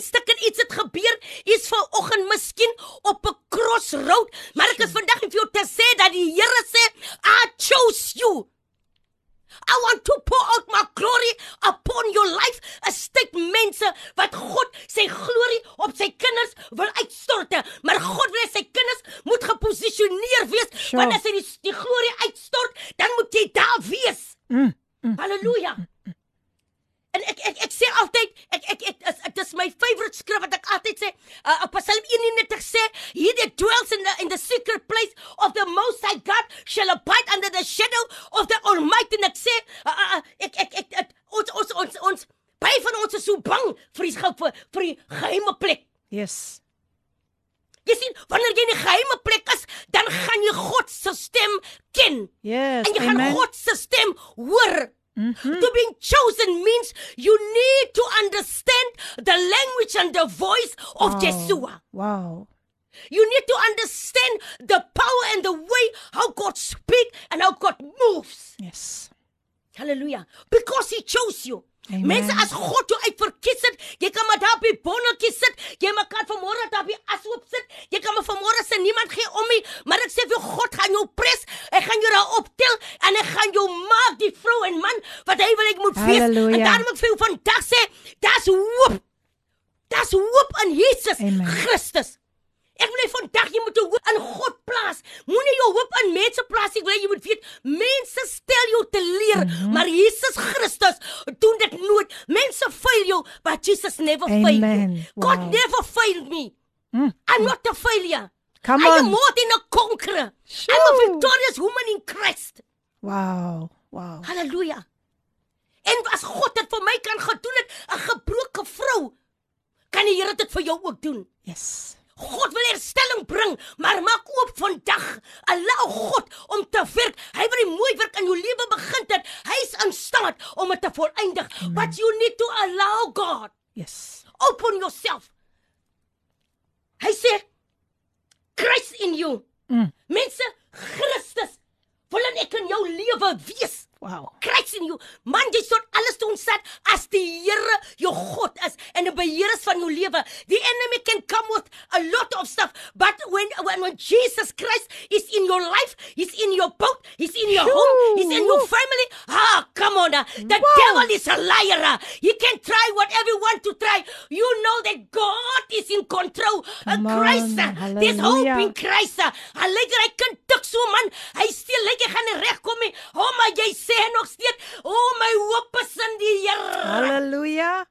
lewe. 150.16 150.24
The 150.48 150.58
enemy 150.72 150.98
can 151.04 151.20
come 151.22 151.46
with 151.50 151.68
a 151.92 152.00
lot 152.14 152.32
of 152.40 152.48
stuff, 152.48 152.72
but 152.96 153.14
when 153.28 153.46
when, 153.62 153.80
when 153.82 153.96
Jesus 153.96 154.52
Christ 154.52 154.88
is 155.10 155.28
in 155.36 155.46
your 155.46 155.60
life, 155.62 155.96
he's 156.14 156.32
in 156.34 156.52
your 156.54 156.70
boat, 156.70 157.04
he's 157.16 157.34
in 157.34 157.50
your 157.52 157.64
home, 157.68 157.96
he's 158.16 158.30
in 158.32 158.44
your 158.46 158.60
family. 158.66 159.06
Ah, 159.28 159.68
come 159.74 159.96
on. 159.98 160.14
uh, 160.14 160.24
The 160.36 160.58
devil 160.80 161.06
is 161.10 161.26
a 161.28 161.36
liar. 161.36 161.82
uh. 161.84 161.98
He 162.20 162.32
can 162.34 162.58
try 162.60 162.86
whatever 162.94 163.30
he 163.30 163.38
want 163.46 163.62
to 163.64 163.72
try. 163.74 164.04
You 164.30 164.48
know 164.62 164.76
that 164.88 165.10
God 165.10 165.62
is 165.72 165.90
in 165.90 166.04
control. 166.06 166.64
Uh, 166.86 166.96
on. 166.96 167.04
Christ, 167.20 167.58
uh, 167.58 167.72
there's 168.00 168.18
hope 168.20 168.46
in 168.62 168.72
Christ. 168.72 169.20
uh. 169.20 169.30
Lyk 169.76 169.92
hy 170.00 170.08
kan 170.16 170.32
tik 170.48 170.64
so 170.64 170.78
man. 170.92 171.10
Hy 171.36 171.46
stel 171.52 171.82
lyk 171.88 172.02
hy 172.06 172.10
gaan 172.14 172.26
nie 172.30 172.36
regkom 172.46 172.78
nie. 172.84 172.92
Oh 173.14 173.30
my 173.38 173.50
jy 173.58 173.66
sê 173.74 173.96
nog 174.14 174.28
steeds, 174.30 174.56
oh 174.84 175.08
my 175.20 175.32
hoop 175.42 175.80
is 175.82 175.96
in 176.06 176.18
die 176.22 176.34
Here. 176.46 176.56
Hallelujah. 176.86 177.86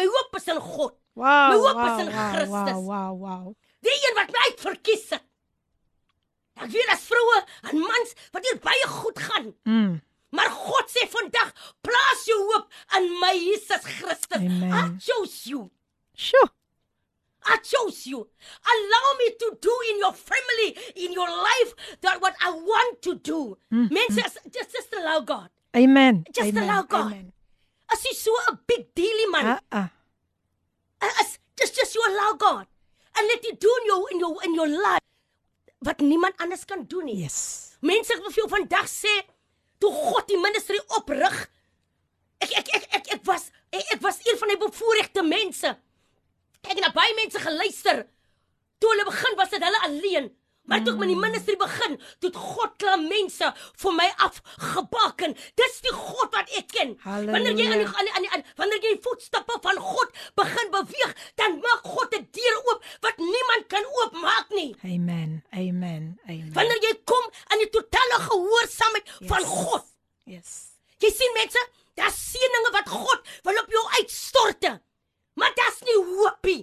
My 0.00 0.04
hoop 0.04 0.36
is 0.40 0.48
in 0.48 0.58
God. 0.58 0.92
Wow. 1.16 1.48
My 1.48 1.56
hoop 1.56 1.76
wow, 1.76 1.86
is 1.86 2.06
in 2.06 2.12
wow, 2.12 2.32
Christus. 2.32 2.74
Wow, 2.74 2.80
wow, 2.84 3.12
wow. 3.20 3.54
Die 3.80 3.94
een 4.08 4.18
wat 4.18 4.32
my 4.34 4.42
uitverkies 4.50 5.06
het. 5.16 5.22
Ek 6.56 6.70
weet 6.72 6.92
as 6.92 7.04
vroue 7.08 7.38
en 7.70 7.80
mans 7.80 8.12
wat 8.32 8.44
hier 8.44 8.58
baie 8.64 8.88
goed 8.88 9.18
gaan. 9.20 9.48
Mm. 9.68 9.96
Maar 10.36 10.50
God 10.52 10.92
sê 10.92 11.06
vandag, 11.08 11.52
plaas 11.84 12.24
jou 12.28 12.36
hoop 12.50 12.68
in 12.98 13.08
my 13.20 13.32
Jesus 13.32 13.88
Christus. 13.96 14.40
Amen. 14.40 14.72
I 14.72 14.82
chose 15.00 15.48
you. 15.48 15.70
Sure. 16.16 16.50
I 17.46 17.56
chose 17.62 18.06
you. 18.06 18.28
Allow 18.74 19.06
me 19.20 19.30
to 19.38 19.56
do 19.60 19.74
in 19.90 19.98
your 20.04 20.12
family, 20.12 20.76
in 20.96 21.12
your 21.12 21.28
life, 21.28 21.74
that 22.00 22.20
what 22.20 22.34
I 22.42 22.50
want 22.50 23.02
to 23.02 23.14
do. 23.14 23.56
Mm, 23.72 23.90
Mense, 23.90 24.24
just 24.50 24.72
just 24.74 24.92
allow 24.98 25.20
God. 25.20 25.48
Amen. 25.76 26.24
Just 26.32 26.48
Amen. 26.48 26.64
allow 26.64 26.82
God. 26.82 27.12
Amen. 27.12 27.32
As 27.92 28.02
jy 28.02 28.14
so 28.14 28.32
'n 28.50 28.58
big 28.66 28.92
dealie 28.94 29.30
man. 29.30 29.46
Uh-uh. 29.46 29.88
As 31.00 31.38
just 31.58 31.76
just 31.76 31.94
you 31.94 32.02
allow 32.04 32.36
God 32.38 32.66
and 33.16 33.24
let 33.28 33.44
him 33.44 33.56
do 33.60 33.70
in 33.80 33.86
your 33.86 34.02
in 34.12 34.18
your 34.20 34.34
in 34.44 34.52
your 34.54 34.68
life 34.68 35.04
wat 35.84 36.00
niemand 36.00 36.36
anders 36.36 36.64
kan 36.64 36.84
doen 36.88 37.04
nie. 37.04 37.22
Yes. 37.22 37.76
Mense 37.80 38.16
wil 38.16 38.32
vir 38.32 38.42
jou 38.42 38.48
vandag 38.50 38.88
sê 38.90 39.12
toe 39.80 39.92
God 39.92 40.26
die 40.28 40.40
ministry 40.40 40.80
oprig. 40.98 41.36
Ek 42.42 42.52
ek 42.62 42.68
ek 42.78 42.86
ek, 43.00 43.10
ek 43.18 43.22
was 43.28 43.50
ek, 43.70 43.84
ek 43.96 44.02
was 44.04 44.20
een 44.24 44.38
van 44.40 44.52
die 44.52 44.60
bevoorregte 44.60 45.24
mense. 45.24 45.72
Ek 46.64 46.72
het 46.74 46.82
na 46.82 46.92
baie 46.96 47.14
mense 47.20 47.40
geluister. 47.40 48.04
Toe 48.80 48.90
hulle 48.92 49.06
begin 49.08 49.38
was 49.38 49.52
dit 49.52 49.62
hulle 49.62 49.82
alleen. 49.86 50.32
Maar 50.66 50.82
toe 50.82 50.92
ek 50.94 51.00
met 51.00 51.10
die 51.12 51.18
ministry 51.18 51.56
begin, 51.60 51.96
toe 52.18 52.30
het 52.30 52.38
God 52.40 52.72
klaar 52.82 53.02
mense 53.02 53.50
vir 53.82 53.94
my 53.94 54.06
afgebaken. 54.26 55.36
Dis 55.60 55.78
die 55.86 55.94
God 55.94 56.34
wat 56.34 56.50
ek 56.58 56.68
ken. 56.74 56.94
Wanneer 57.04 57.54
jy 57.54 57.68
aan 57.70 57.82
die, 57.84 57.86
aan 57.86 58.08
die, 58.08 58.14
aan 58.18 58.26
die, 58.26 58.32
aan, 58.34 58.44
wanneer 58.58 58.82
jy 58.82 58.96
die 58.96 59.04
voetstappe 59.06 59.58
van 59.62 59.80
God 59.82 60.20
begin 60.38 60.72
beweeg, 60.74 61.14
dan 61.40 61.58
maak 61.62 61.86
God 61.86 62.18
'n 62.18 62.28
deur 62.38 62.58
oop 62.72 62.84
wat 63.06 63.22
niemand 63.22 63.70
kan 63.70 63.86
oopmaak 64.02 64.50
nie. 64.58 64.74
Amen. 64.82 65.42
Amen. 65.54 66.18
Amen. 66.26 66.52
Wanneer 66.52 66.82
jy 66.82 66.94
kom 67.04 67.30
aan 67.52 67.62
die 67.62 67.70
totale 67.70 68.18
gehoorsaamheid 68.26 69.06
yes. 69.06 69.28
van 69.30 69.44
God. 69.44 69.84
Yes. 70.24 70.52
Jy 70.98 71.10
sien 71.12 71.32
mense, 71.38 71.62
daar's 71.94 72.18
seëninge 72.32 72.70
wat 72.72 72.88
God 72.88 73.20
wil 73.46 73.62
op 73.62 73.70
jou 73.70 73.84
uitstorte. 74.00 74.80
Maar 75.36 75.52
daar's 75.54 75.80
nie 75.84 75.98
hoop 76.02 76.48
nie. 76.48 76.62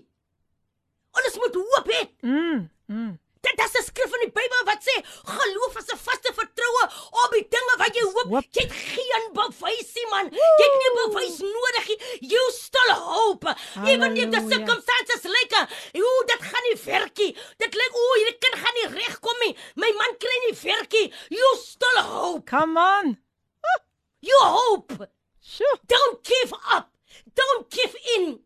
Ons 1.13 1.37
moet 1.37 1.55
hoop 1.55 1.89
hê. 1.93 2.01
Mm. 2.25 2.69
Mm. 2.89 3.11
Dit 3.43 3.59
is 3.65 3.73
'n 3.79 3.83
skrif 3.83 4.11
in 4.15 4.21
die 4.23 4.31
Bybel 4.39 4.63
wat 4.69 4.81
sê 4.87 4.95
geloof 5.35 5.75
is 5.81 5.89
'n 5.93 5.97
vaste 6.07 6.31
vertroue 6.39 6.83
op 7.23 7.31
die 7.35 7.47
dinge 7.55 7.75
wat 7.77 7.95
jy 7.95 8.03
hoop. 8.03 8.29
Hoop. 8.33 8.45
Jy 8.55 8.63
het 8.63 8.71
geen 8.71 9.25
bewysie 9.39 10.07
man. 10.13 10.29
Jy 10.31 10.67
het 10.67 10.77
nie 10.83 10.93
bewys 10.99 11.37
nodig 11.39 11.87
nie. 11.87 11.99
You 12.33 12.43
still 12.51 12.91
hope. 12.93 13.45
Even 13.91 14.15
if 14.17 14.29
the 14.31 14.37
Halleluja. 14.39 14.53
circumstances 14.53 15.23
lyk, 15.35 15.53
ooh, 15.99 16.21
dit 16.31 16.41
gaan 16.49 16.63
nie 16.69 16.77
werk 16.85 17.17
nie. 17.17 17.33
Dit 17.57 17.73
lyk 17.75 17.93
ooh, 18.01 18.13
hierdie 18.19 18.37
kind 18.39 18.55
gaan 18.63 18.75
nie 18.79 18.87
regkom 18.99 19.37
nie. 19.45 19.55
My 19.75 19.91
man 19.91 20.17
kry 20.17 20.37
nie 20.45 20.55
werk 20.63 20.91
nie. 20.91 21.13
You 21.29 21.57
still 21.61 21.99
hope. 22.01 22.45
Come 22.49 22.77
on. 22.79 23.17
You 24.21 24.39
hope. 24.39 25.09
Sjoe. 25.41 25.77
Don't 25.85 26.23
give 26.23 26.53
up. 26.73 26.89
Don't 27.35 27.69
give 27.69 27.95
in. 28.15 28.39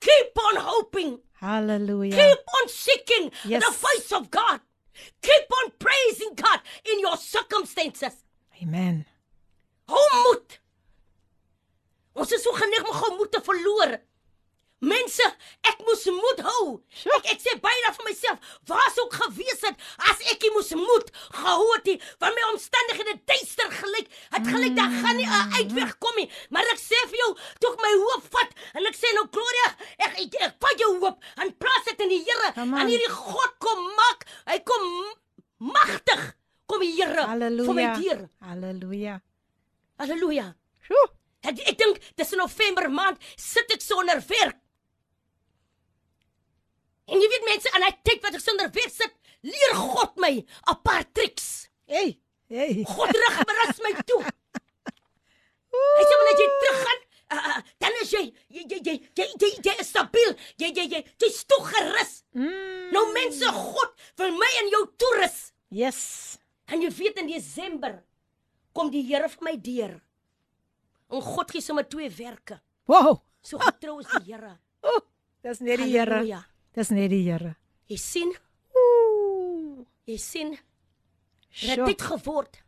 Keep 0.00 0.38
on 0.38 0.56
hoping. 0.56 1.20
Hallelujah. 1.44 2.16
Keep 2.16 2.38
on 2.58 2.68
seeking 2.68 3.30
Yes. 3.44 3.64
the 3.66 3.72
face 3.72 4.12
of 4.12 4.30
God. 4.30 4.60
Keep 5.20 5.46
on 5.64 5.72
praising 5.78 6.32
God 6.34 6.60
in 6.90 7.00
your 7.00 7.16
circumstances. 7.18 8.14
Amen. 8.62 9.04
Hou 9.88 10.04
moed. 10.22 10.58
Ons 12.16 12.32
is 12.32 12.44
so 12.46 12.54
geneig 12.56 12.86
om 12.88 12.96
gou 12.96 13.10
moed 13.18 13.32
te 13.34 13.42
verloor. 13.44 13.98
Mense, 14.80 15.24
ek 15.64 15.78
moes 15.86 16.02
moed 16.12 16.40
hou. 16.44 16.64
Ek 17.16 17.28
ek 17.32 17.40
sê 17.40 17.54
baie 17.62 17.92
vir 17.96 18.04
myself, 18.04 18.38
waar 18.68 18.90
sou 18.92 19.06
ek 19.06 19.14
gewees 19.22 19.62
het 19.64 19.76
as 20.10 20.20
ek 20.32 20.42
nie 20.44 20.50
moes 20.52 20.70
moed 20.76 21.08
gehou 21.32 21.68
het 21.74 21.86
nie, 21.88 21.96
want 22.20 22.34
my 22.36 22.44
omstandighede 22.52 23.14
duister 23.24 23.70
gelyk. 23.70 24.10
Het 24.34 24.50
gelyk 24.50 24.74
daar 24.76 24.92
gaan 25.00 25.16
nie 25.16 25.24
'n 25.26 25.52
uitweg 25.56 25.94
kom 25.98 26.16
nie, 26.16 26.28
maar 26.50 26.68
ek 26.72 26.78
sê 26.82 26.98
vir 27.08 27.18
jou, 27.22 27.30
toe 27.60 27.72
ek 27.72 27.80
my 27.80 27.92
hoop 28.02 28.24
vat 28.34 28.50
en 28.74 28.86
ek 28.86 28.96
sê 28.96 29.08
nou 29.14 29.26
Gloria, 29.32 29.68
ek 29.98 30.18
ek, 30.20 30.34
ek 30.42 30.54
vat 30.60 30.78
jou 30.78 30.92
hoop 31.00 31.18
en 31.40 31.52
plaas 31.52 31.84
dit 31.84 32.00
in 32.00 32.08
die 32.08 32.24
Here. 32.24 32.52
En 32.56 32.86
hierdie 32.88 33.10
God 33.14 33.52
kom 33.58 33.80
maak, 33.96 34.26
hy 34.46 34.58
kom 34.58 35.14
magtig. 35.58 36.34
Kom 36.66 36.80
die 36.80 36.92
Here 36.96 37.14
vir 37.14 37.38
my 37.74 37.82
Halleluja. 37.82 37.94
deur. 38.00 38.28
Halleluja. 38.40 39.20
Halleluja. 39.98 40.54
Sjoe. 40.86 41.08
Ek 41.44 41.58
ek 41.68 41.78
dink 41.78 42.00
dis 42.16 42.32
in 42.32 42.38
November 42.38 42.88
maand 42.90 43.18
sit 43.36 43.70
ek 43.72 43.80
sonder 43.80 44.20
werk. 44.28 44.56
En 47.10 47.20
jy 47.20 47.28
weet 47.28 47.48
mense, 47.48 47.70
en 47.76 47.84
hy 47.84 47.92
tyd 48.06 48.22
wat 48.24 48.36
ek 48.38 48.44
sonder 48.44 48.70
werk 48.72 48.92
sit, 48.92 49.12
leer 49.44 49.74
God 49.76 50.16
my 50.16 50.34
'n 50.40 50.78
paar 50.82 51.04
triks. 51.12 51.68
Hey. 51.86 52.18
Hey. 52.48 52.84
God 52.88 53.12
rig 53.12 53.36
berus 53.48 53.80
my 53.84 53.92
toe. 54.08 54.22
Hy 55.74 56.04
sê 56.06 56.16
wanneer 56.18 56.38
jy 56.38 56.48
teruggaan, 56.62 57.00
uh, 57.34 57.36
uh, 57.50 57.60
dan 57.82 57.98
is 58.00 58.12
jy 58.14 58.22
jy 58.48 58.62
jy 58.70 58.78
jy 58.78 58.94
jy, 59.18 59.26
jy, 59.42 59.50
jy 59.66 59.74
is 59.80 59.90
stabiel. 59.90 60.32
Jy 60.60 60.70
jy 60.76 60.86
jy 60.92 61.02
jy's 61.20 61.42
toe 61.50 61.60
gerus. 61.66 62.22
Mm. 62.32 62.90
Nou 62.94 63.04
mense, 63.12 63.52
God 63.58 64.08
wil 64.20 64.32
my 64.38 64.50
en 64.62 64.72
jou 64.76 64.84
toerus. 64.96 65.52
Yes. 65.68 66.38
En 66.70 66.80
jy 66.80 66.90
weet 66.94 67.20
in 67.20 67.28
Desember 67.28 67.98
kom 68.72 68.90
die 68.90 69.04
Here 69.04 69.28
vir 69.28 69.44
my 69.44 69.56
deur. 69.60 69.98
En 71.10 71.20
God 71.22 71.50
gee 71.50 71.62
sommer 71.62 71.84
twee 71.88 72.08
werke. 72.10 72.60
Wow. 72.88 73.20
So 73.44 73.58
getrou 73.58 74.00
is 74.00 74.10
die 74.16 74.32
Here. 74.32 74.58
Oh, 74.84 75.00
dis 75.40 75.62
net 75.64 75.80
die 75.80 75.88
Here. 75.94 76.20
Halleluja. 76.20 76.42
Dis 76.74 76.90
net 76.90 77.10
die 77.12 77.22
Here. 77.28 77.54
Jy 77.90 77.96
sien, 78.00 78.30
Ooh. 78.74 79.84
jy 80.08 80.16
sien, 80.18 80.54
dit 81.60 81.82
het 81.86 82.02
geword 82.02 82.62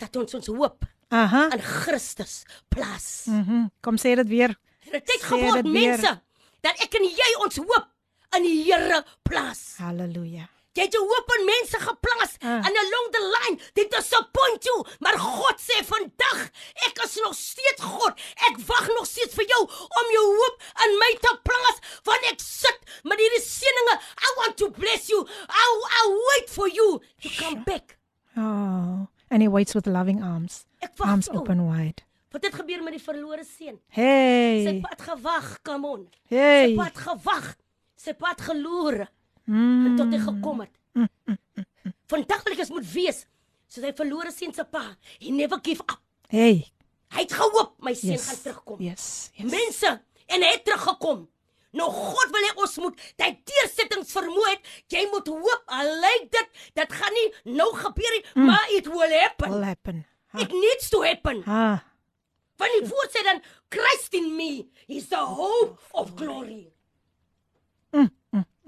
dat 0.00 0.16
ons 0.20 0.34
ons 0.34 0.50
hoop 0.52 0.84
Aha. 1.08 1.46
in 1.54 1.62
Christus 1.64 2.42
plaas. 2.68 3.24
Mhm. 3.30 3.70
Kom 3.80 3.96
sê 4.00 4.14
dit 4.20 4.28
weer. 4.28 4.56
Dit 4.90 5.06
het 5.06 5.22
geword 5.22 5.62
dit 5.62 5.70
weer. 5.72 5.96
mense 5.96 6.12
dat 6.60 6.82
ek 6.84 6.94
en 7.00 7.06
jy 7.08 7.30
ons 7.44 7.56
hoop 7.62 7.88
in 8.36 8.42
die 8.46 8.56
Here 8.68 9.02
plaas. 9.26 9.76
Halleluja. 9.80 10.48
Jy 10.78 10.84
het 10.86 10.92
jou 10.94 11.02
hoop 11.02 11.30
in 11.38 11.44
mense 11.48 11.78
geplaas 11.82 12.36
Ah. 12.42 12.62
and 12.66 12.76
along 12.82 13.06
the 13.12 13.22
line 13.36 13.56
they 13.74 13.84
disappoint 13.90 14.64
you, 14.64 14.84
maar 15.00 15.16
God 15.18 15.58
sê 15.58 15.80
vandag, 15.84 16.44
ek 16.86 17.00
is 17.04 17.16
nog 17.24 17.34
steeds 17.34 17.82
God. 17.82 18.14
Ek 18.48 18.58
wag 18.68 18.86
nog 18.94 19.06
steeds 19.06 19.34
vir 19.34 19.44
jou 19.50 19.62
om 19.66 20.12
jou 20.14 20.26
hoop 20.38 20.62
in 20.86 20.94
my 21.02 21.10
te 21.20 21.32
plaas 21.42 21.80
want 22.06 22.24
ek 22.30 22.40
sit 22.40 22.78
met 23.04 23.18
hierdie 23.18 23.42
seëninge. 23.42 23.96
I 24.28 24.34
want 24.38 24.56
to 24.62 24.70
bless 24.70 25.08
you. 25.08 25.26
I 25.48 25.66
I 26.00 26.02
wait 26.30 26.48
for 26.50 26.68
you 26.68 27.00
to 27.22 27.28
come 27.28 27.64
back. 27.66 27.98
Oh, 28.36 29.08
and 29.28 29.42
he 29.42 29.48
waits 29.48 29.74
with 29.74 29.86
loving 29.86 30.22
arms. 30.22 30.64
Arms 31.00 31.26
jou. 31.26 31.36
open 31.38 31.66
wide. 31.66 32.02
Wat 32.30 32.44
het 32.46 32.54
gebeur 32.54 32.82
met 32.82 32.94
die 32.94 33.02
verlore 33.02 33.42
seun? 33.44 33.80
Sy 33.90 34.00
Hey. 34.00 34.80
pad 34.86 35.02
gewag, 35.02 35.58
come 35.64 35.86
on. 35.86 36.08
Sy 36.28 36.36
Hey. 36.36 36.74
pad 36.76 36.94
gewag. 36.96 37.56
Sy 37.96 38.12
pad 38.14 38.40
geloer 38.40 39.08
Mm. 39.44 39.86
en 39.86 39.96
tot 39.96 40.12
hy 40.14 40.20
gekom 40.24 40.60
het. 40.64 40.74
Vandag 42.10 42.42
wil 42.44 42.54
ek 42.56 42.62
as 42.66 42.72
moet 42.74 42.86
wees 42.92 43.24
soos 43.70 43.86
hy 43.86 43.92
verlore 43.96 44.32
seun 44.34 44.52
se 44.54 44.64
pa. 44.66 44.82
He 45.18 45.30
never 45.34 45.60
give 45.62 45.84
up. 45.86 46.00
Hey. 46.30 46.64
Hy 47.14 47.24
het 47.24 47.34
gehoop 47.34 47.76
my 47.82 47.94
seun 47.94 48.16
Yes. 48.16 48.28
gaan 48.28 48.40
terugkom. 48.44 48.80
Yes. 48.82 49.04
yes. 49.34 49.50
Mense, 49.50 49.92
en 50.26 50.42
hy 50.42 50.50
het 50.56 50.64
teruggekom. 50.64 51.28
Nou 51.78 51.86
God 51.94 52.32
wil 52.34 52.46
hê 52.48 52.50
ons 52.58 52.72
moet 52.82 53.02
daai 53.20 53.36
deursettings 53.46 54.10
vermoë 54.14 54.54
het. 54.56 54.70
Jy 54.90 55.04
moet 55.12 55.28
hoop. 55.30 55.62
Al 55.70 55.92
lyk 56.02 56.26
dit 56.34 56.64
dit 56.80 56.96
gaan 56.98 57.14
nie 57.14 57.28
nou 57.60 57.68
gebeur 57.78 58.16
nie, 58.16 58.24
mm. 58.34 58.48
maar 58.50 58.74
it 58.74 58.90
will 58.90 59.14
happen. 59.20 59.54
Will 59.54 59.68
happen. 59.68 60.02
It 60.38 60.50
needs 60.54 60.90
to 60.90 61.02
happen. 61.06 61.42
Ah. 61.46 61.78
Want 62.60 62.74
die 62.76 62.88
woord 62.90 63.14
sê 63.14 63.22
dan 63.26 63.38
Christ 63.72 64.14
in 64.18 64.34
me 64.36 64.66
is 64.90 65.08
the 65.14 65.22
hope 65.22 65.78
of 65.94 66.14
glory. 66.18 66.72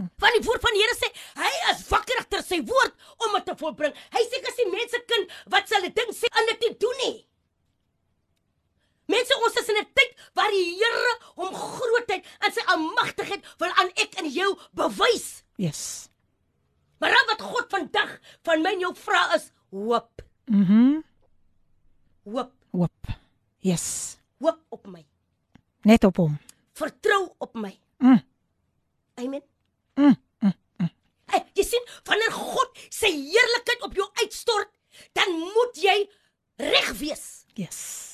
Mm, 0.03 0.09
mm, 0.09 0.11
mm. 0.11 0.11
Want 0.19 0.35
die 0.39 0.45
woord 0.47 0.62
van 0.65 0.73
die 0.74 0.83
Here 0.83 0.97
sê 0.99 1.09
hy 1.39 1.51
is 1.73 1.83
wakker 1.89 2.19
agter 2.19 2.43
sy 2.43 2.59
woord 2.66 2.95
om 3.27 3.35
dit 3.39 3.45
te 3.47 3.55
volbring. 3.61 3.95
Hy 4.15 4.23
sê 4.27 4.41
as 4.49 4.57
die 4.59 4.70
mense 4.70 4.99
kind 5.07 5.31
wat 5.55 5.69
se 5.69 5.74
hulle 5.79 5.93
ding 5.95 6.11
sê 6.16 6.27
en 6.33 6.47
dit 6.51 6.61
nie 6.66 6.74
doen 6.83 6.99
nie. 7.07 7.27
Mense 9.12 9.35
ons 9.45 9.57
is 9.61 9.69
in 9.69 9.79
'n 9.83 9.87
tyd 9.95 10.12
waar 10.35 10.51
die 10.51 10.77
Here 10.79 11.15
hom 11.37 11.55
grootheid 11.55 12.24
en 12.41 12.53
sy 12.53 12.62
almagtigheid 12.66 13.45
wil 13.59 13.70
aan 13.81 13.91
ek 13.97 14.19
en 14.19 14.29
jou 14.31 14.59
bewys. 14.74 15.43
Yes. 15.59 16.09
Maar 17.01 17.11
dan 17.11 17.27
wat 17.27 17.43
God 17.43 17.66
vandag 17.70 18.19
van 18.45 18.62
my 18.62 18.73
en 18.73 18.81
jou 18.81 18.95
vra 18.95 19.35
is 19.35 19.51
hoop, 19.70 20.23
Mhm. 20.47 21.03
hoop, 22.24 22.53
Hoop. 22.73 23.07
Yes. 23.61 24.16
hoop 24.41 24.61
op 24.70 24.87
my. 24.87 25.05
Net 25.85 26.05
op 26.05 26.16
hom. 26.16 26.39
Vertrou 26.74 27.35
op 27.39 27.55
my. 27.55 27.79
Mm. 27.99 28.23
Amen. 29.19 29.43
Mm. 29.97 30.16
mm. 30.41 30.53
Hey, 31.27 31.45
jy 31.55 31.65
sien, 31.65 31.85
wanneer 32.05 32.33
God 32.33 32.79
sy 32.91 33.11
heerlikheid 33.11 33.83
op 33.83 33.95
jou 33.95 34.09
uitstort, 34.23 34.70
dan 35.12 35.31
moet 35.39 35.77
jy 35.77 36.09
reg 36.57 36.93
wees. 36.99 37.45
Yes. 37.55 38.09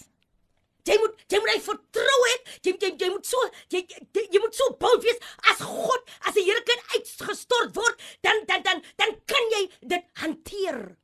Jy 0.84 0.96
moet 0.98 1.14
jy 1.28 1.38
moet 1.38 1.50
hy 1.52 1.60
vertrou 1.60 2.18
hê. 2.28 2.36
Jy, 2.64 2.72
jy 2.80 2.90
jy 2.98 3.08
moet 3.10 3.26
so 3.26 3.36
jy, 3.68 3.82
jy 4.14 4.22
jy 4.32 4.40
moet 4.40 4.54
so 4.54 4.70
bold 4.80 5.02
wees 5.04 5.18
as 5.50 5.58
God 5.60 6.00
as 6.26 6.34
die 6.34 6.44
heerlikheid 6.44 6.82
uitgestort 6.96 7.74
word, 7.76 8.00
dan 8.22 8.44
dan 8.46 8.62
dan 8.62 8.82
dan 8.96 9.14
kan 9.26 9.50
jy 9.52 9.68
dit 9.82 10.04
hanteer. 10.14 10.96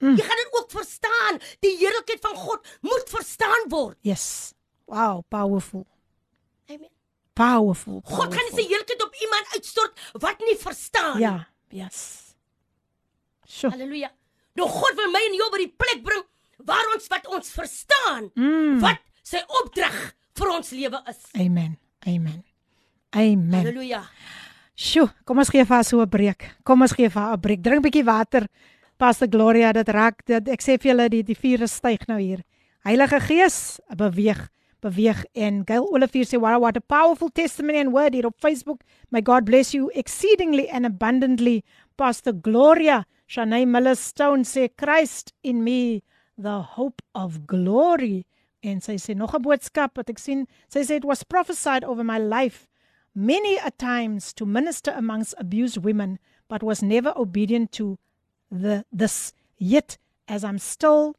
Mm. 0.00 0.16
Jy 0.16 0.22
gaan 0.24 0.36
dit 0.36 0.52
ook 0.54 0.70
verstaan. 0.70 1.40
Die 1.60 1.76
heerlikheid 1.76 2.20
van 2.20 2.36
God 2.36 2.66
moet 2.80 3.08
verstaan 3.10 3.68
word. 3.68 3.98
Yes. 4.02 4.54
Wow, 4.86 5.22
powerful. 5.58 5.86
Amen. 6.70 6.90
Powerful. 7.34 8.00
God 8.04 8.28
kan 8.34 8.44
nie 8.44 8.50
sy 8.50 8.56
powerful. 8.56 8.68
heerlikheid 8.68 9.02
op 9.02 9.14
iemand 9.22 9.46
uitstort 9.54 10.00
wat 10.22 10.38
nie 10.40 10.56
verstaan. 10.58 11.18
Ja, 11.20 11.48
yes. 11.70 12.34
Sjoe. 13.46 13.70
Halleluja. 13.70 14.10
Nou 14.58 14.68
God 14.68 14.94
wil 14.98 15.10
my 15.14 15.20
en 15.28 15.36
jou 15.38 15.50
by 15.54 15.58
die 15.62 15.74
plek 15.78 16.02
bring 16.04 16.24
waar 16.66 16.88
ons 16.94 17.06
wat 17.08 17.26
ons 17.30 17.50
verstaan 17.54 18.30
Mm. 18.34 18.80
wat 18.82 18.98
sy 19.22 19.38
opdrag 19.62 20.14
vir 20.34 20.48
ons 20.50 20.70
lewe 20.70 21.02
is. 21.08 21.20
Amen. 21.38 21.78
Amen. 22.06 22.44
Amen. 23.14 23.54
Halleluja. 23.60 24.02
Sjoe, 24.78 25.08
kom 25.24 25.38
ons 25.38 25.48
gee 25.50 25.64
vir 25.64 25.74
haar 25.76 25.84
so 25.84 26.00
'n 26.02 26.08
breek. 26.08 26.56
Kom 26.64 26.82
ons 26.82 26.92
gee 26.92 27.08
vir 27.10 27.22
haar 27.22 27.36
'n 27.36 27.40
breek. 27.40 27.62
Drink 27.62 27.84
'n 27.84 27.90
bietjie 27.90 28.04
water. 28.04 28.46
Pastor 28.98 29.28
Gloria, 29.28 29.72
dit 29.72 29.88
raak 29.88 30.24
dit 30.26 30.48
ek 30.48 30.60
sê 30.60 30.78
vir 30.80 30.90
julle 30.92 31.08
die 31.08 31.22
die 31.22 31.34
vuur 31.36 31.66
styg 31.68 32.06
nou 32.08 32.18
hier. 32.18 32.42
Heilige 32.84 33.20
Gees, 33.20 33.80
beweeg, 33.96 34.48
beweeg 34.80 35.24
en 35.34 35.64
Gail 35.66 35.86
Olivier 35.90 36.24
sê 36.24 36.38
wow, 36.40 36.60
what 36.60 36.76
a 36.76 36.80
powerful 36.80 37.30
testimony 37.30 37.78
and 37.78 37.92
word 37.92 38.14
hier 38.14 38.26
op 38.26 38.40
Facebook. 38.40 38.84
May 39.10 39.20
God 39.20 39.44
bless 39.44 39.74
you 39.74 39.90
exceedingly 39.94 40.68
and 40.68 40.86
abundantly. 40.86 41.64
Pastor 41.96 42.32
Gloria, 42.32 43.04
Shanae 43.26 43.66
Miller 43.66 43.96
Stone 43.96 44.44
sê 44.44 44.68
Christ 44.76 45.32
in 45.42 45.64
me, 45.64 46.02
the 46.36 46.62
hope 46.78 47.02
of 47.14 47.46
glory. 47.46 48.26
En 48.62 48.80
sy 48.80 48.96
sê 48.98 49.14
nog 49.14 49.34
'n 49.34 49.42
boodskap 49.42 49.96
wat 49.96 50.10
ek 50.10 50.18
sien. 50.18 50.46
Sy 50.68 50.80
sê 50.80 50.96
it 50.96 51.04
was 51.04 51.22
prophesied 51.22 51.84
over 51.84 52.04
my 52.04 52.18
life 52.18 52.68
many 53.18 53.58
a 53.58 53.70
times 53.72 54.32
to 54.32 54.46
minister 54.46 54.92
amongst 54.92 55.34
abused 55.38 55.78
women, 55.78 56.18
but 56.48 56.62
was 56.62 56.82
never 56.82 57.12
obedient 57.16 57.72
to 57.72 57.98
the 58.50 58.84
this. 58.92 59.32
Yet, 59.58 59.98
as 60.28 60.44
I'm 60.44 60.58
still, 60.58 61.16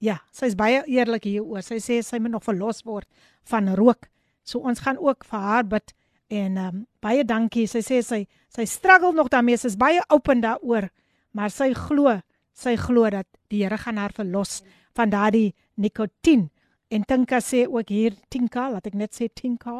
ja, 0.00 0.18
sy's 0.32 0.56
baie 0.56 0.82
eerlik 0.88 1.28
hieroor. 1.28 1.62
Sy 1.62 1.78
sê 1.82 2.00
sy 2.04 2.18
moet 2.18 2.34
nog 2.34 2.44
verlos 2.44 2.82
word 2.88 3.08
van 3.52 3.68
rook. 3.76 4.08
So 4.44 4.64
ons 4.64 4.80
gaan 4.80 4.98
ook 4.98 5.24
vir 5.28 5.44
haar 5.44 5.66
bid 5.68 5.94
En 6.30 6.56
ehm 6.56 6.66
um, 6.66 6.82
baie 7.02 7.24
dankie. 7.26 7.66
Sy 7.66 7.80
sê 7.82 7.98
sy 8.06 8.20
sy 8.54 8.64
struggle 8.70 9.10
nog 9.12 9.28
daarmee. 9.32 9.58
Sy's 9.58 9.74
baie 9.78 10.02
open 10.14 10.42
daaroor, 10.44 10.86
maar 11.34 11.50
sy 11.50 11.72
glo, 11.74 12.14
sy 12.54 12.76
glo 12.78 13.10
dat 13.10 13.26
die 13.50 13.64
Here 13.64 13.78
gaan 13.78 13.98
haar 13.98 14.14
verlos 14.14 14.60
van 14.94 15.10
daardie 15.10 15.56
nikotien. 15.74 16.48
En 16.90 17.02
Tinka 17.02 17.40
sê 17.42 17.66
ook 17.66 17.90
hier 17.90 18.14
Tinka, 18.30 18.68
laat 18.70 18.86
ek 18.86 18.94
net 18.94 19.14
sê 19.14 19.26
Tinka. 19.26 19.74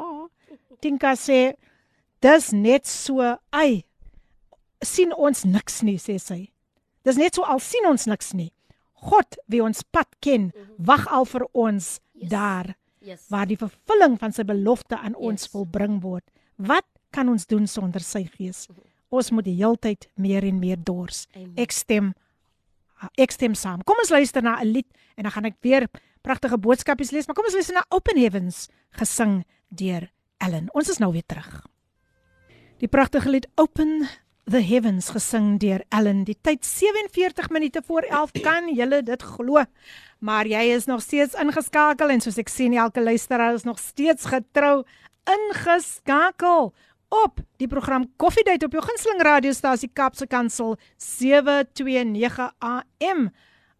Tinka 0.83 1.15
sê 1.15 1.55
dis 2.21 2.51
net 2.53 2.87
so 2.87 3.23
ai 3.55 3.85
sien 4.83 5.15
ons 5.15 5.45
niks 5.45 5.83
nie 5.87 5.99
sê 6.03 6.19
sy. 6.19 6.51
Dis 7.07 7.17
net 7.17 7.39
so 7.39 7.47
al 7.47 7.63
sien 7.63 7.87
ons 7.87 8.11
niks 8.11 8.35
nie. 8.35 8.51
God 9.01 9.36
wie 9.48 9.62
ons 9.64 9.82
pad 9.82 10.09
ken, 10.20 10.51
wag 10.78 11.06
al 11.09 11.24
vir 11.24 11.47
ons 11.52 12.01
yes. 12.14 12.28
daar 12.31 12.74
Yes. 13.01 13.22
waar 13.32 13.47
die 13.48 13.56
vervulling 13.56 14.18
van 14.20 14.32
sy 14.32 14.44
belofte 14.44 14.98
aan 14.98 15.14
ons 15.16 15.43
Yes. 15.47 15.51
volbring 15.55 16.02
word. 16.02 16.24
Wat 16.59 16.85
kan 17.10 17.28
ons 17.28 17.47
doen 17.47 17.66
sonder 17.66 18.01
sy 18.05 18.27
gees? 18.36 18.66
Ons 19.10 19.31
moet 19.31 19.44
die 19.44 19.56
heeltyd 19.56 20.06
meer 20.16 20.44
en 20.44 20.59
meer 20.60 20.77
dors. 20.77 21.27
Amen. 21.35 21.55
Ek 21.56 21.72
stem 21.72 22.12
ek 23.16 23.32
stem 23.32 23.55
saam. 23.56 23.81
Kom 23.89 23.97
ons 23.98 24.10
luister 24.12 24.43
na 24.43 24.60
'n 24.60 24.66
lied 24.72 24.86
en 25.16 25.22
dan 25.24 25.32
gaan 25.32 25.47
ek 25.47 25.56
weer 25.62 25.89
pragtige 26.22 26.59
boodskapies 26.59 27.10
lees, 27.10 27.27
maar 27.27 27.35
kom 27.35 27.44
ons 27.47 27.55
luister 27.55 27.74
na 27.74 27.85
Open 27.90 28.18
Heavens 28.18 28.68
gesing 28.93 29.44
deur 29.70 30.10
Ellen. 30.39 30.68
Ons 30.74 30.90
is 30.90 30.98
nou 30.98 31.10
weer 31.12 31.24
terug. 31.27 31.66
Die 32.78 32.89
pragtige 32.89 33.31
lied 33.31 33.47
Open 33.56 34.06
the 34.45 34.62
Heavens 34.62 35.10
gesing 35.10 35.57
deur 35.60 35.82
Ellen. 35.90 36.24
Die 36.24 36.38
tyd 36.41 36.66
47 36.66 37.49
minute 37.49 37.82
voor 37.86 38.02
11 38.02 38.32
kan 38.45 38.70
julle 38.74 39.02
dit 39.03 39.22
glo. 39.22 39.64
Maar 40.20 40.48
jy 40.48 40.62
is 40.76 40.86
nog 40.86 41.02
steeds 41.02 41.34
ingeskakel 41.41 42.14
en 42.14 42.22
soos 42.22 42.38
ek 42.41 42.49
sien 42.49 42.74
elke 42.78 43.02
luisteraar 43.02 43.53
is 43.57 43.66
nog 43.66 43.80
steeds 43.82 44.30
getrou 44.30 44.84
ingeskakel 45.26 46.74
op 47.10 47.41
die 47.62 47.68
program 47.70 48.06
Koffiedייט 48.22 48.64
op 48.66 48.74
jou 48.78 48.84
gunsteling 48.86 49.22
radiostasie 49.26 49.90
Kapse 49.94 50.28
Kansel 50.28 50.78
729 50.98 52.52
AM. 52.60 53.30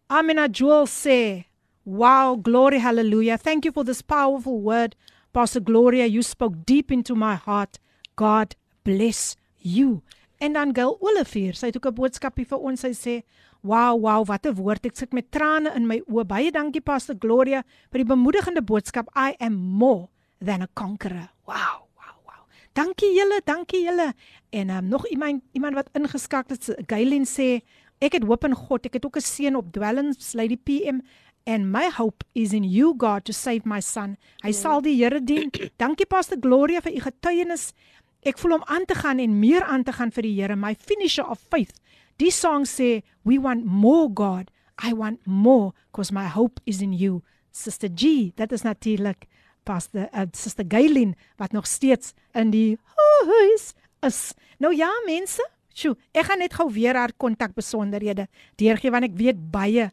Amina 0.06 0.46
Jewel 0.46 0.86
sê, 0.86 1.46
"Wow, 1.84 2.42
glory 2.42 2.78
hallelujah. 2.78 3.38
Thank 3.38 3.64
you 3.64 3.72
for 3.72 3.84
this 3.84 4.02
powerful 4.02 4.62
word. 4.62 4.96
Pastor 5.32 5.62
Gloria, 5.62 6.06
you 6.06 6.22
spoke 6.22 6.64
deep 6.64 6.90
into 6.90 7.14
my 7.14 7.34
heart. 7.34 7.78
God 8.14 8.54
bless 8.82 9.36
you." 9.56 10.02
En 10.41 10.53
dan 10.53 10.71
Gil 10.73 10.95
Olivier, 10.99 11.53
sy 11.53 11.69
het 11.69 11.75
ook 11.77 11.85
'n 11.85 11.93
boodskapie 11.93 12.47
vir 12.49 12.57
ons. 12.57 12.79
Sy 12.79 12.93
sê, 12.93 13.21
"Wow, 13.61 14.01
wow, 14.01 14.25
wat 14.25 14.45
'n 14.45 14.55
woord. 14.55 14.85
Ek 14.85 14.95
sit 14.95 15.13
met 15.13 15.31
trane 15.31 15.71
in 15.75 15.87
my 15.87 16.01
oë. 16.09 16.25
Baie 16.25 16.51
dankie 16.51 16.81
Pastor 16.81 17.15
Gloria 17.19 17.63
vir 17.91 18.03
die 18.03 18.15
bemoedigende 18.15 18.61
boodskap. 18.61 19.07
I 19.15 19.35
am 19.39 19.53
more 19.53 20.09
than 20.43 20.61
a 20.61 20.67
conqueror." 20.73 21.29
Wow, 21.45 21.85
wow, 21.95 22.17
wow. 22.25 22.45
Dankie 22.73 23.13
julle, 23.13 23.41
dankie 23.45 23.83
julle. 23.83 24.13
En 24.49 24.69
um, 24.69 24.87
nog 24.87 25.07
iemand 25.07 25.43
iemand 25.51 25.73
wat 25.73 25.89
ingeskakel 25.93 26.55
het, 26.55 26.83
Gailin 26.87 27.25
sê, 27.25 27.61
"Ek 27.99 28.13
het 28.13 28.23
hoop 28.23 28.43
in 28.43 28.55
God. 28.55 28.85
Ek 28.85 28.93
het 28.93 29.05
ook 29.05 29.17
'n 29.17 29.21
seun 29.21 29.55
op 29.55 29.71
Dwellings 29.71 30.33
Lady 30.33 30.57
PM." 30.57 31.01
And 31.45 31.71
my 31.71 31.89
hope 31.89 32.23
is 32.33 32.53
in 32.53 32.63
you 32.63 32.93
God 32.97 33.25
to 33.25 33.33
save 33.33 33.61
my 33.65 33.79
son. 33.81 34.17
Hy 34.43 34.51
sal 34.51 34.81
die 34.81 34.93
Here 34.93 35.19
dien. 35.19 35.49
Dankie 35.81 36.05
Pastor 36.05 36.37
Gloria 36.39 36.81
vir 36.81 36.93
u 36.93 36.99
getuienis. 36.99 37.73
Ek 38.21 38.37
voel 38.37 38.59
om 38.59 38.65
aan 38.69 38.85
te 38.85 38.95
gaan 38.95 39.19
en 39.19 39.39
meer 39.39 39.63
aan 39.63 39.83
te 39.83 39.93
gaan 39.97 40.11
vir 40.13 40.27
die 40.27 40.35
Here, 40.37 40.55
my 40.55 40.75
finisher 40.77 41.25
of 41.25 41.41
faith. 41.49 41.73
Die 42.21 42.31
song 42.31 42.65
sê, 42.69 43.01
"We 43.23 43.39
want 43.41 43.65
more 43.65 44.09
God. 44.13 44.51
I 44.83 44.93
want 44.93 45.25
more 45.25 45.73
because 45.91 46.13
my 46.13 46.27
hope 46.27 46.61
is 46.65 46.81
in 46.81 46.93
you." 46.93 47.21
Sister 47.51 47.89
G, 47.89 48.31
dit 48.35 48.51
is 48.51 48.61
natuurlik 48.61 49.27
Pastor 49.63 50.07
uh, 50.13 50.25
Sister 50.31 50.65
Gailin 50.67 51.15
wat 51.37 51.51
nog 51.51 51.67
steeds 51.67 52.13
in 52.33 52.51
die 52.51 52.77
huis 53.25 53.73
is. 53.99 54.33
Nou 54.57 54.73
ja, 54.75 54.89
mense, 55.05 55.43
sjoe, 55.73 55.95
ek 56.11 56.25
gaan 56.29 56.39
net 56.39 56.53
gou 56.53 56.69
weer 56.71 56.97
haar 56.97 57.13
kontakbesonderhede 57.17 58.27
deurgee 58.61 58.91
want 58.91 59.09
ek 59.09 59.17
weet 59.19 59.51
baie 59.51 59.89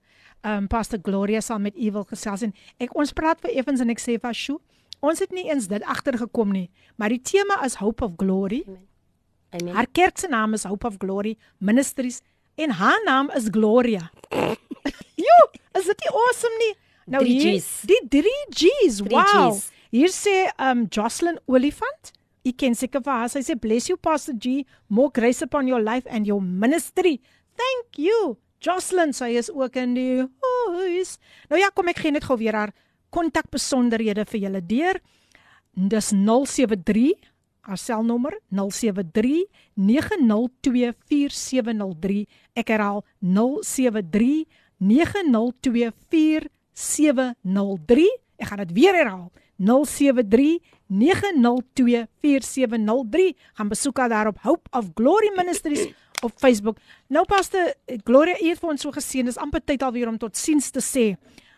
um 0.46 0.68
Pastor 0.70 1.00
Gloria 1.02 1.40
sal 1.42 1.58
met 1.58 1.76
u 1.76 1.90
wil 1.92 2.06
gesels 2.06 2.44
en 2.46 2.54
ek 2.78 2.94
ons 2.98 3.12
praat 3.12 3.40
vir 3.42 3.56
effens 3.58 3.82
en 3.82 3.90
ek 3.90 4.02
sê 4.02 4.18
vir 4.22 4.36
sjoe, 4.36 4.60
ons 5.00 5.18
het 5.22 5.30
nie 5.32 5.46
eens 5.50 5.68
dit 5.70 5.82
agtergekom 5.82 6.50
nie, 6.52 6.68
maar 6.96 7.08
die 7.14 7.20
tema 7.22 7.60
is 7.64 7.74
Hope 7.78 8.04
of 8.04 8.12
Glory. 8.16 8.64
Amen. 9.50 9.74
Haar 9.74 9.86
kerk 9.92 10.18
se 10.18 10.28
naam 10.28 10.52
is 10.54 10.64
Hope 10.68 10.86
of 10.86 10.96
Glory 10.98 11.36
Ministries 11.58 12.20
en 12.56 12.70
haar 12.70 13.00
naam 13.04 13.30
is 13.36 13.48
Gloria. 13.50 14.10
Jo, 15.18 15.36
is 15.74 15.86
dit 15.90 15.98
nie 16.04 16.10
awesome 16.14 16.58
nie? 16.60 16.74
Nou 17.10 17.22
Drie 17.24 17.40
hier, 17.40 17.56
G's. 17.58 17.80
die 17.88 17.98
3 18.08 18.32
G's. 18.54 18.96
Drie 19.02 19.16
Wow. 19.16 19.52
G's. 19.54 19.70
Hier 19.90 20.12
sê 20.12 20.34
um 20.60 20.84
Jocelyn 20.92 21.38
Olifant, 21.48 22.12
ek 22.46 22.58
ken 22.60 22.76
seker 22.76 23.02
vir 23.02 23.12
haar. 23.22 23.30
Sy 23.32 23.40
sê 23.46 23.56
bless 23.58 23.88
you 23.90 23.96
Pastor 23.96 24.36
G, 24.38 24.62
more 24.92 25.10
grace 25.14 25.42
upon 25.44 25.66
your 25.66 25.80
life 25.82 26.06
and 26.12 26.28
your 26.28 26.40
ministry. 26.44 27.16
Thank 27.58 27.98
you. 27.98 28.36
Jocelyn, 28.62 29.12
sy 29.16 29.32
is 29.40 29.48
ook 29.50 29.76
in 29.80 29.94
die 29.96 30.22
huis. 30.76 31.16
Nou 31.50 31.58
ja, 31.60 31.70
kom 31.74 31.88
ek 31.90 31.98
gee 32.04 32.12
net 32.14 32.26
gou 32.28 32.36
weer 32.40 32.54
haar 32.58 32.72
kontakbesonderhede 33.10 34.26
vir 34.28 34.46
julle 34.46 34.62
deur. 34.66 35.00
Dis 35.74 36.12
073 36.12 37.16
haar 37.68 37.78
selnommer 37.78 38.40
073 38.48 39.44
902 39.74 40.94
4703. 41.08 42.24
Ek 42.56 42.72
herhaal 42.72 43.04
073 43.20 44.46
902 44.78 45.92
4703. 46.08 48.08
Ek 48.38 48.48
gaan 48.48 48.64
dit 48.64 48.72
weer 48.72 48.96
herhaal. 48.96 49.28
073 49.58 50.58
902 50.86 52.06
4703. 52.22 53.36
Gaan 53.58 53.68
besoek 53.68 53.98
haar 53.98 54.08
daar 54.08 54.32
op 54.32 54.38
Hope 54.42 54.70
of 54.70 54.90
Glory 54.94 55.32
Ministries 55.36 55.88
op 56.26 56.32
Facebook. 56.36 56.78
Nou 57.06 57.24
paste 57.28 57.74
Gloria 58.04 58.38
eet 58.40 58.60
vir 58.60 58.72
ons 58.72 58.80
so 58.80 58.94
geseën. 58.94 59.28
Dis 59.28 59.40
amper 59.40 59.62
tyd 59.64 59.82
alweer 59.82 60.08
om 60.08 60.18
tot 60.18 60.36
siens 60.36 60.70
te 60.70 60.82
sê. 60.82 61.12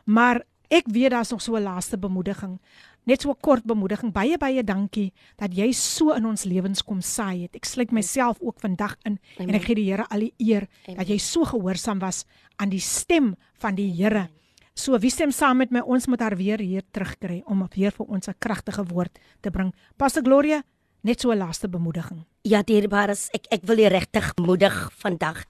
Maar 0.05 0.43
ek 0.71 0.87
weet 0.89 1.11
daar's 1.11 1.31
nog 1.31 1.43
so 1.43 1.57
'n 1.57 1.63
laaste 1.63 1.99
bemoediging. 1.99 2.59
Net 3.07 3.23
so 3.23 3.31
'n 3.31 3.41
kort 3.41 3.65
bemoediging. 3.65 4.13
Baie 4.13 4.39
baie 4.39 4.65
dankie 4.65 5.13
dat 5.37 5.55
jy 5.55 5.73
so 5.73 6.13
in 6.13 6.27
ons 6.27 6.45
lewens 6.45 6.83
kom 6.83 7.01
saai 7.01 7.43
het. 7.43 7.57
Ek 7.57 7.65
sluit 7.65 7.91
myself 7.93 8.37
ook 8.41 8.61
vandag 8.61 8.97
in 9.05 9.19
en 9.39 9.49
Amen. 9.49 9.55
ek 9.55 9.63
gee 9.63 9.75
die 9.75 9.91
Here 9.91 10.07
al 10.09 10.21
die 10.21 10.35
eer 10.39 10.69
Amen. 10.87 10.99
dat 10.99 11.09
jy 11.09 11.19
so 11.19 11.45
gehoorsaam 11.45 11.99
was 11.99 12.25
aan 12.57 12.69
die 12.69 12.81
stem 12.81 13.37
van 13.59 13.75
die 13.75 13.91
Here. 13.93 14.29
So 14.75 14.99
wie 14.99 15.11
stem 15.11 15.31
saam 15.31 15.57
met 15.57 15.71
my? 15.71 15.81
Ons 15.81 16.07
moet 16.07 16.21
haar 16.21 16.37
weer 16.37 16.59
hier 16.59 16.83
terugkry 16.93 17.43
om 17.47 17.67
weer 17.75 17.91
vir 17.91 18.07
ons 18.07 18.29
'n 18.29 18.35
kragtige 18.39 18.85
woord 18.85 19.19
te 19.41 19.51
bring. 19.51 19.75
Pastor 19.97 20.23
Gloria, 20.23 20.63
net 21.03 21.21
so 21.21 21.31
'n 21.33 21.39
laaste 21.39 21.69
bemoediging. 21.69 22.25
Ja, 22.43 22.63
dierbares, 22.63 23.29
ek 23.33 23.47
ek 23.51 23.63
wil 23.67 23.77
jou 23.77 23.89
regtig 23.89 24.33
moedig 24.37 24.91
vandag. 24.93 25.45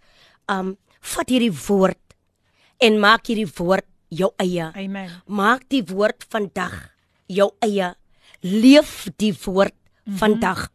Um 0.48 0.76
vat 1.00 1.28
hierdie 1.28 1.52
woord 1.68 2.14
en 2.78 2.98
maak 3.00 3.26
hierdie 3.26 3.48
woord 3.56 3.84
jou 4.10 4.30
eie. 4.42 4.70
Amen. 4.74 5.10
Maak 5.26 5.68
die 5.72 5.82
woord 5.86 6.26
vandag 6.28 6.90
jou 7.30 7.50
eie. 7.64 7.94
Leef 8.42 9.08
die 9.16 9.32
woord 9.44 9.74
mm 9.74 10.12
-hmm. 10.12 10.18
vandag. 10.18 10.68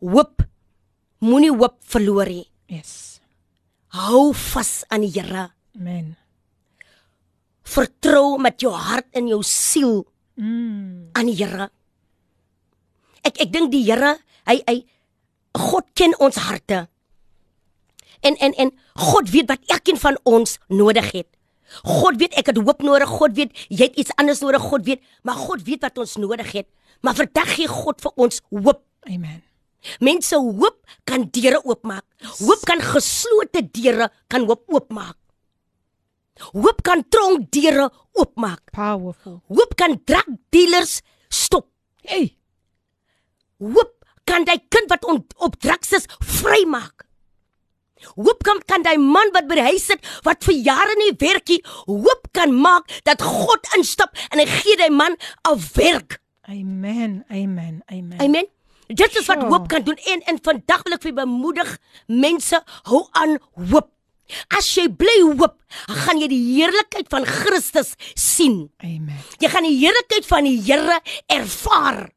Hoop 0.00 0.42
moenie 1.18 1.52
hoop 1.52 1.76
verloor 1.80 2.28
nie. 2.28 2.48
Yes. 2.66 3.20
Hou 3.94 4.32
vas 4.34 4.84
aan 4.88 5.00
die 5.00 5.20
Here. 5.20 5.52
Amen. 5.76 6.16
Vertrou 7.62 8.38
met 8.38 8.60
jou 8.60 8.72
hart 8.72 9.06
en 9.12 9.28
jou 9.28 9.42
siel 9.42 10.04
Mm. 10.34 11.08
aan 11.12 11.26
die 11.26 11.36
Here. 11.38 11.70
Ek 13.22 13.38
ek 13.38 13.52
dink 13.52 13.70
die 13.70 13.84
Here, 13.86 14.18
hy 14.50 14.58
hy 14.66 14.80
God 15.54 15.86
ken 15.94 16.14
ons 16.18 16.36
harte. 16.36 16.88
En 18.24 18.36
en 18.40 18.54
en 18.64 18.72
God 18.94 19.30
weet 19.30 19.48
wat 19.52 19.64
elkeen 19.76 20.00
van 20.00 20.18
ons 20.22 20.58
nodig 20.68 21.10
het. 21.12 21.28
God 21.82 22.20
weet 22.20 22.36
ek 22.40 22.52
het 22.52 22.60
hoop 22.60 22.82
nodig. 22.84 23.08
God 23.08 23.34
weet 23.36 23.66
jy 23.68 23.88
het 23.88 23.96
iets 24.00 24.14
anders 24.20 24.40
nodig. 24.44 24.62
God 24.62 24.84
weet, 24.86 25.02
maar 25.22 25.38
God 25.40 25.64
weet 25.66 25.82
wat 25.84 25.98
ons 25.98 26.16
nodig 26.20 26.52
het. 26.52 26.68
Maar 27.04 27.18
vandag 27.18 27.54
gee 27.56 27.68
God 27.68 28.00
vir 28.00 28.12
ons 28.26 28.40
hoop. 28.50 28.80
Amen. 29.10 29.42
Mense 30.00 30.36
hoop 30.36 30.78
kan 31.04 31.26
deure 31.30 31.60
oopmaak. 31.64 32.04
Hoop 32.40 32.64
kan 32.64 32.80
geslote 32.80 33.60
deure 33.76 34.08
kan 34.32 34.46
hoop 34.48 34.64
oopmaak. 34.72 35.18
Hoop 36.52 36.80
kan 36.82 37.04
tronk 37.08 37.50
deure 37.52 37.90
oopmaak. 38.12 38.72
Powerful. 38.72 39.42
Hoop 39.52 39.76
kan 39.76 39.98
drug 40.04 40.26
dealers 40.54 41.00
stop. 41.28 41.68
Hey. 42.02 42.36
Hoop 43.60 43.92
kan 44.24 44.46
daai 44.48 44.58
kind 44.72 44.88
wat 44.90 45.04
on, 45.04 45.20
op 45.44 45.58
drugs 45.60 45.92
is 45.92 46.08
vrymaak. 46.18 47.03
Hoop 48.16 48.42
kan 48.44 48.60
kan 48.66 48.82
daai 48.82 48.98
man 48.98 49.30
wat 49.32 49.48
by 49.48 49.54
die 49.54 49.68
huis 49.72 49.86
sit 49.86 50.00
wat 50.24 50.44
vir 50.44 50.54
jare 50.54 50.94
nie 51.00 51.12
werkie, 51.18 51.60
hoop 51.86 52.28
kan 52.32 52.52
maak 52.54 52.90
dat 53.04 53.22
God 53.22 53.66
instap 53.76 54.14
en 54.30 54.38
hy 54.38 54.46
gee 54.46 54.76
daai 54.76 54.90
man 54.90 55.16
'n 55.48 55.58
werk. 55.74 56.20
Amen. 56.48 57.24
Amen. 57.30 57.82
Amen. 57.90 58.20
Amen. 58.20 58.46
Dit 58.88 59.16
is 59.16 59.26
wat 59.26 59.40
Sure. 59.40 59.48
hoop 59.50 59.68
kan 59.68 59.82
doen 59.82 59.96
en 59.96 60.20
en 60.28 60.38
vandag 60.42 60.82
wil 60.84 60.92
ek 60.92 61.02
vir 61.02 61.14
bemoedig 61.14 61.78
mense 62.06 62.62
hou 62.84 63.08
aan 63.12 63.38
hoop. 63.70 63.90
As 64.56 64.74
jy 64.74 64.88
bly 64.88 65.20
hoop, 65.36 65.56
gaan 65.86 66.20
jy 66.20 66.28
die 66.28 66.56
heerlikheid 66.56 67.08
van 67.08 67.24
Christus 67.26 67.94
sien. 68.14 68.70
Amen. 68.80 69.16
Jy 69.38 69.48
gaan 69.48 69.62
die 69.68 69.78
heerlikheid 69.78 70.26
van 70.26 70.44
die 70.44 70.60
Here 70.64 71.00
ervaar. 71.26 72.08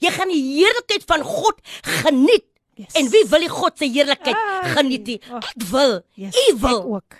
Jy 0.00 0.10
gaan 0.10 0.28
die 0.28 0.42
heerlikheid 0.60 1.04
van 1.08 1.22
God 1.24 1.60
geniet. 1.82 2.44
Yes. 2.80 2.96
En 2.96 3.10
wie 3.12 3.24
wil 3.28 3.44
die 3.44 3.52
God 3.52 3.76
se 3.76 3.84
heerlikheid 3.84 4.36
Ai, 4.36 4.70
geniet 4.76 5.08
nie? 5.10 5.18
oh. 5.28 5.42
Ek 5.44 5.66
wil. 5.68 5.98
Yes, 6.16 6.36
U 6.48 6.56
wil. 6.62 6.78
Ek 6.80 6.86
ook. 6.96 7.18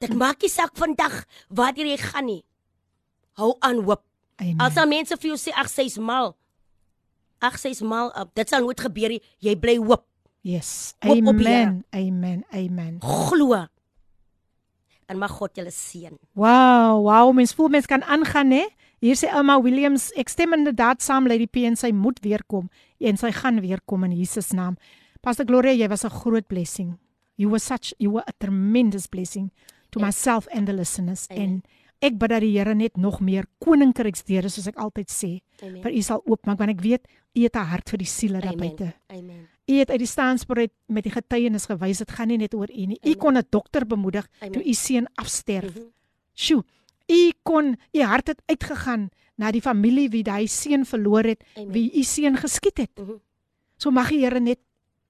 Dit 0.00 0.14
maak 0.14 0.40
nie 0.44 0.50
saak 0.52 0.72
vandag 0.78 1.24
waar 1.52 1.76
jy 1.76 1.96
gaan 2.00 2.28
nie. 2.30 2.42
Hou 3.36 3.56
aan 3.60 3.82
hoop. 3.84 4.04
Amen. 4.40 4.60
As 4.62 4.76
al 4.80 4.88
mense 4.88 5.16
vir 5.20 5.32
jou 5.32 5.38
sê 5.40 5.52
ag 5.56 5.68
sy's 5.68 5.98
mal. 6.00 6.34
Ag 7.44 7.58
sy's 7.60 7.82
mal 7.84 8.12
op. 8.16 8.30
Dit 8.36 8.48
sal 8.52 8.64
nooit 8.64 8.80
gebeur 8.80 9.12
nie. 9.16 9.20
Jy 9.44 9.56
bly 9.60 9.76
hoop. 9.82 10.06
Yes. 10.46 10.94
Hoop 11.04 11.32
op 11.34 11.40
die 11.42 11.48
Amen. 11.50 11.82
Amen. 11.92 12.44
Amen. 12.54 13.00
Glo. 13.02 13.66
En 15.06 15.18
mag 15.20 15.34
God 15.36 15.58
julle 15.58 15.70
seën. 15.74 16.14
Wow, 16.34 17.02
wow, 17.04 17.30
mens 17.34 17.52
voel 17.54 17.68
mens 17.74 17.86
kan 17.90 18.02
aangaan 18.02 18.50
hè. 18.54 18.64
Hier 19.00 19.14
sê 19.14 19.28
Emma 19.28 19.58
Williams, 19.60 20.12
ek 20.16 20.28
stem 20.28 20.52
inderdaad 20.56 21.02
saam 21.02 21.26
Lady 21.28 21.46
P 21.46 21.66
en 21.68 21.76
sy 21.76 21.90
moet 21.92 22.20
weer 22.24 22.42
kom 22.48 22.70
en 23.00 23.16
sy 23.16 23.30
gaan 23.30 23.60
weer 23.60 23.80
kom 23.84 24.04
in 24.04 24.12
Jesus 24.12 24.52
naam. 24.52 24.76
Pastor 25.20 25.44
Gloria, 25.46 25.72
jy 25.72 25.88
was 25.88 26.04
'n 26.04 26.10
groot 26.10 26.46
blessing. 26.48 26.96
You 27.36 27.50
were 27.50 27.58
such 27.60 27.92
you 27.98 28.10
were 28.12 28.24
a 28.26 28.32
tremendous 28.38 29.06
blessing 29.06 29.50
to 29.90 30.00
myself 30.00 30.48
and 30.52 30.66
the 30.66 30.72
listeners 30.72 31.26
Amen. 31.30 31.42
en 31.42 31.62
ek 32.00 32.18
bid 32.18 32.30
dat 32.30 32.40
die 32.40 32.58
Here 32.58 32.74
net 32.74 32.96
nog 32.96 33.20
meer 33.20 33.44
koninkryksdeure 33.58 34.48
soos 34.48 34.66
ek 34.66 34.76
altyd 34.76 35.10
sê 35.12 35.40
Amen. 35.62 35.82
vir 35.82 35.92
u 35.92 36.02
sal 36.02 36.22
oopmaak 36.26 36.58
want 36.58 36.70
ek 36.70 36.80
weet 36.80 37.06
u 37.36 37.42
het 37.42 37.56
'n 37.56 37.68
hart 37.70 37.90
vir 37.90 37.98
die 37.98 38.06
siele 38.06 38.40
daar 38.40 38.52
Amen. 38.52 38.68
buite. 38.68 38.94
Amen. 39.08 39.48
U 39.68 39.72
het 39.78 39.90
uit 39.90 39.98
die 39.98 40.06
staanspoor 40.06 40.56
uit 40.58 40.72
met 40.88 41.04
die 41.04 41.12
getuienis 41.12 41.66
gewys 41.66 41.98
dit 41.98 42.10
gaan 42.10 42.28
nie 42.28 42.38
net 42.38 42.54
oor 42.54 42.70
u 42.70 42.86
nie. 42.86 42.98
U 43.04 43.14
kon 43.14 43.36
'n 43.36 43.44
dokter 43.50 43.86
bemoedig 43.86 44.26
Amen. 44.40 44.52
toe 44.52 44.62
u 44.64 44.72
seun 44.72 45.06
afsterf. 45.16 45.74
Mhm. 45.74 45.84
Sjoe, 46.34 46.64
u 47.08 47.32
kon 47.42 47.76
u 47.92 48.02
hart 48.02 48.26
het 48.32 48.42
uitgegaan 48.46 49.08
na 49.36 49.50
die 49.52 49.60
familie 49.62 50.08
wie 50.10 50.22
daai 50.24 50.46
seun 50.48 50.84
verloor 50.88 51.24
het, 51.24 51.42
Amen. 51.56 51.72
wie 51.72 51.90
u 51.98 52.02
seun 52.02 52.36
geskiet 52.36 52.78
het. 52.78 52.90
Mhm. 52.98 53.18
So 53.76 53.90
mag 53.90 54.08
die 54.08 54.22
Here 54.24 54.40
net 54.40 54.58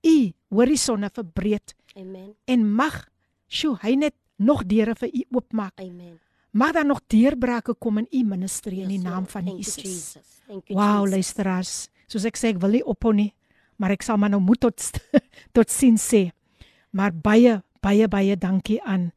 u 0.03 0.33
horisonne 0.51 1.11
verbreed 1.13 1.75
Amen. 1.97 2.35
en 2.45 2.67
mag 2.75 3.07
sjoe, 3.49 3.77
hy 3.83 3.95
net 3.95 4.15
nog 4.37 4.65
deure 4.67 4.95
vir 4.95 5.09
u 5.15 5.23
oopmaak. 5.31 5.79
Amen. 5.81 6.19
Mag 6.51 6.73
daar 6.73 6.87
nog 6.87 7.01
deurbrake 7.07 7.75
kom 7.79 7.99
in 7.99 8.07
u 8.11 8.23
ministerie 8.25 8.83
in 8.83 8.89
die 8.89 8.99
Yes, 8.99 9.05
naam 9.05 9.27
van 9.27 9.45
Thank 9.45 9.57
you, 9.57 9.65
Jesus. 9.65 9.83
Jesus. 9.85 10.41
Thank 10.47 10.69
you, 10.69 10.79
Wow, 10.81 11.05
Jesus. 11.05 11.11
luisteraars, 11.15 11.89
soos 12.07 12.25
ek 12.25 12.37
sê 12.37 12.49
ek 12.55 12.61
wil 12.61 12.71
nie 12.71 12.85
ophou 12.85 13.13
nie, 13.15 13.35
maar 13.77 13.91
ek 13.91 14.03
sal 14.03 14.17
maar 14.17 14.31
nou 14.31 14.41
moet 14.41 14.61
tot 14.61 14.81
tot 15.57 15.71
sien 15.71 15.97
sê. 15.97 16.31
Maar 16.91 17.13
baie 17.13 17.63
baie 17.83 18.09
baie 18.09 18.37
dankie 18.37 18.81
aan 18.83 19.13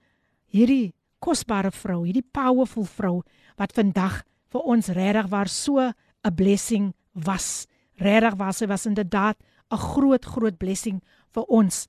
hierdie 0.52 0.94
kosbare 1.20 1.72
vrou, 1.72 2.04
hierdie 2.06 2.26
powerful 2.26 2.86
vrou 2.86 3.22
wat 3.60 3.74
vandag 3.76 4.24
vir 4.50 4.62
ons 4.62 4.90
regtig 4.96 5.28
waar 5.30 5.48
so 5.48 5.80
'n 5.80 6.36
blessing 6.36 6.94
was. 7.14 7.68
Regtig 7.98 8.36
waar 8.38 8.54
sy 8.54 8.68
was 8.68 8.86
inderdaad 8.86 9.38
'n 9.72 9.78
groot 9.78 10.26
groot 10.26 10.58
blessing 10.58 11.02
vir 11.34 11.44
ons. 11.44 11.88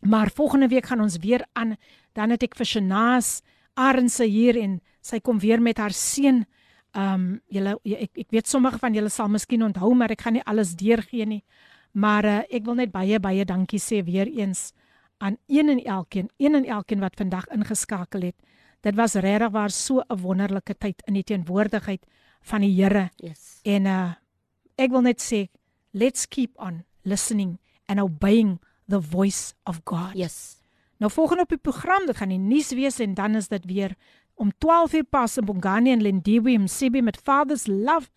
Maar 0.00 0.30
volgende 0.30 0.68
week 0.68 0.86
gaan 0.86 1.00
ons 1.00 1.16
weer 1.16 1.44
aan. 1.52 1.76
Dan 2.12 2.30
het 2.30 2.42
ek 2.42 2.56
vir 2.56 2.66
Shanaas 2.66 3.42
Arendse 3.74 4.24
hier 4.24 4.56
en 4.56 4.80
sy 5.00 5.20
kom 5.20 5.38
weer 5.38 5.62
met 5.62 5.78
haar 5.78 5.92
seun. 5.92 6.46
Ehm 6.92 7.14
um, 7.14 7.40
julle 7.48 7.78
ek 7.84 8.18
ek 8.18 8.30
weet 8.30 8.48
sommige 8.48 8.78
van 8.78 8.94
julle 8.94 9.08
sal 9.08 9.28
miskien 9.28 9.62
onthou, 9.62 9.94
maar 9.94 10.10
ek 10.10 10.20
gaan 10.20 10.32
nie 10.32 10.44
alles 10.44 10.74
deurgee 10.74 11.26
nie. 11.26 11.44
Maar 11.92 12.24
uh, 12.24 12.42
ek 12.50 12.64
wil 12.64 12.74
net 12.74 12.90
baie 12.90 13.20
baie 13.20 13.44
dankie 13.44 13.78
sê 13.78 14.02
weer 14.04 14.26
eens 14.26 14.72
aan 15.20 15.36
een 15.46 15.68
en 15.68 15.84
elkeen, 15.84 16.30
een 16.36 16.54
en 16.54 16.64
elkeen 16.64 17.00
wat 17.00 17.16
vandag 17.16 17.46
ingeskakel 17.46 18.20
het. 18.20 18.36
Dit 18.80 18.94
was 18.94 19.12
regtig 19.12 19.50
waar 19.50 19.70
so 19.70 20.00
'n 20.00 20.20
wonderlike 20.20 20.74
tyd 20.78 21.02
in 21.04 21.12
die 21.12 21.24
teenwoordigheid 21.24 22.06
van 22.40 22.60
die 22.60 22.82
Here. 22.82 23.10
Yes. 23.16 23.60
En 23.62 23.84
uh 23.84 24.12
ek 24.74 24.90
wil 24.90 25.00
net 25.00 25.20
sê 25.20 25.48
let's 25.90 26.28
keep 26.28 26.58
on 26.58 26.84
listening 27.02 27.58
and 27.86 28.00
obeying 28.00 28.60
the 28.88 29.02
voice 29.02 29.52
of 29.64 29.80
God. 29.84 30.14
Yes. 30.14 30.56
Nou 30.96 31.12
volgende 31.12 31.42
op 31.42 31.48
die 31.48 31.58
program, 31.58 32.06
dit 32.06 32.16
gaan 32.16 32.28
die 32.28 32.38
nuus 32.38 32.70
wees 32.70 32.98
en 32.98 33.14
dan 33.14 33.34
is 33.34 33.48
dit 33.48 33.64
weer 33.64 33.94
om 34.34 34.52
12 34.58 34.92
uur 34.92 35.04
pas 35.04 35.36
in 35.36 35.44
Bongani 35.44 35.92
en 35.92 36.02
Lindiwe 36.02 36.58
Msebi 36.58 37.02
met 37.02 37.16
Father's 37.16 37.66
Love. 37.66 38.08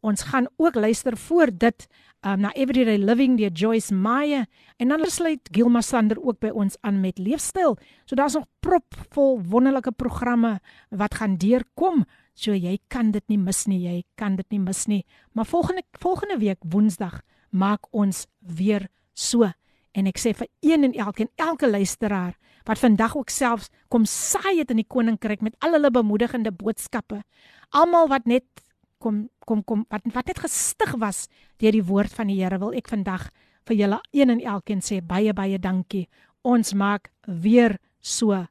Ons 0.00 0.22
gaan 0.22 0.48
ook 0.56 0.74
luister 0.74 1.16
voor 1.16 1.50
dit 1.52 1.86
um, 2.24 2.40
na 2.40 2.52
Everyday 2.52 2.96
Living 2.98 3.36
deur 3.38 3.52
Joyce 3.52 3.94
Meyer 3.94 4.46
en 4.76 4.88
dan 4.88 5.04
sluit 5.06 5.48
Gilma 5.52 5.80
Sander 5.80 6.16
ook 6.22 6.38
by 6.40 6.48
ons 6.48 6.76
aan 6.80 7.00
met 7.00 7.18
leefstyl. 7.18 7.76
So 8.04 8.16
daar's 8.16 8.34
nog 8.38 8.48
propvol 8.60 9.40
wonderlike 9.44 9.92
programme 9.92 10.58
wat 10.88 11.14
gaan 11.20 11.36
deurkom. 11.36 12.06
So 12.34 12.56
jy 12.56 12.78
kan 12.88 13.10
dit 13.10 13.24
nie 13.28 13.38
mis 13.38 13.66
nie, 13.66 13.80
jy 13.84 14.02
kan 14.16 14.36
dit 14.40 14.48
nie 14.50 14.60
mis 14.60 14.86
nie. 14.86 15.04
Maar 15.32 15.46
volgende 15.46 15.84
volgende 16.00 16.38
week 16.38 16.64
Woensdag 16.64 17.20
maak 17.50 17.84
ons 17.90 18.26
weer 18.40 18.88
so 19.12 19.50
en 19.92 20.06
ek 20.06 20.20
sê 20.22 20.32
vir 20.38 20.48
een 20.62 20.86
en 20.86 20.94
elkeen 20.94 21.28
elke 21.36 21.68
luisteraar 21.68 22.36
wat 22.68 22.78
vandag 22.78 23.16
ook 23.16 23.30
selfs 23.32 23.68
kom 23.88 24.04
saai 24.06 24.60
het 24.60 24.70
in 24.70 24.80
die 24.80 24.88
koninkryk 24.88 25.42
met 25.42 25.56
al 25.64 25.74
hulle 25.74 25.90
bemoedigende 25.90 26.52
boodskappe. 26.54 27.22
Almal 27.74 28.08
wat 28.08 28.28
net 28.30 28.46
kom 29.00 29.28
kom 29.48 29.64
kom 29.64 29.84
wat 29.90 30.04
wat 30.14 30.30
net 30.30 30.42
gestig 30.44 30.92
was 31.00 31.26
deur 31.58 31.72
die 31.72 31.84
woord 31.84 32.12
van 32.12 32.30
die 32.30 32.38
Here 32.42 32.58
wil 32.60 32.76
ek 32.76 32.88
vandag 32.92 33.30
vir 33.68 33.76
julle 33.76 34.00
een 34.12 34.30
en 34.30 34.40
elkeen 34.40 34.82
sê 34.84 35.00
baie 35.00 35.32
baie 35.32 35.58
dankie. 35.58 36.06
Ons 36.42 36.74
maak 36.74 37.10
weer 37.26 37.78
so 38.00 38.46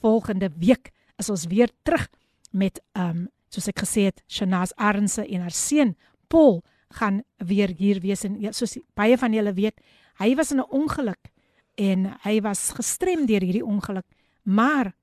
volgende 0.00 0.50
week 0.60 0.92
is 1.18 1.30
ons 1.30 1.46
weer 1.46 1.72
terug 1.82 2.08
met 2.52 2.80
ehm 2.94 3.24
um, 3.24 3.28
soos 3.54 3.68
ek 3.70 3.84
gesê 3.84 4.08
het 4.10 4.22
Shanaz 4.26 4.72
Arnse 4.76 5.22
en 5.22 5.44
haar 5.46 5.54
seun 5.54 5.94
Paul 6.28 6.62
gaan 6.98 7.22
weer 7.38 7.70
hier 7.78 8.00
wees 8.02 8.24
en 8.26 8.40
ja, 8.42 8.52
soos 8.52 8.78
baie 8.98 9.18
van 9.18 9.34
julle 9.34 9.52
weet, 9.54 9.78
hy 10.18 10.34
was 10.34 10.52
in 10.52 10.60
'n 10.60 10.70
ongeluk 10.70 11.30
en 11.78 12.14
hy 12.22 12.40
was 12.42 12.70
gestrem 12.74 13.26
deur 13.26 13.42
hierdie 13.42 13.64
ongeluk, 13.66 14.06
maar 14.42 14.94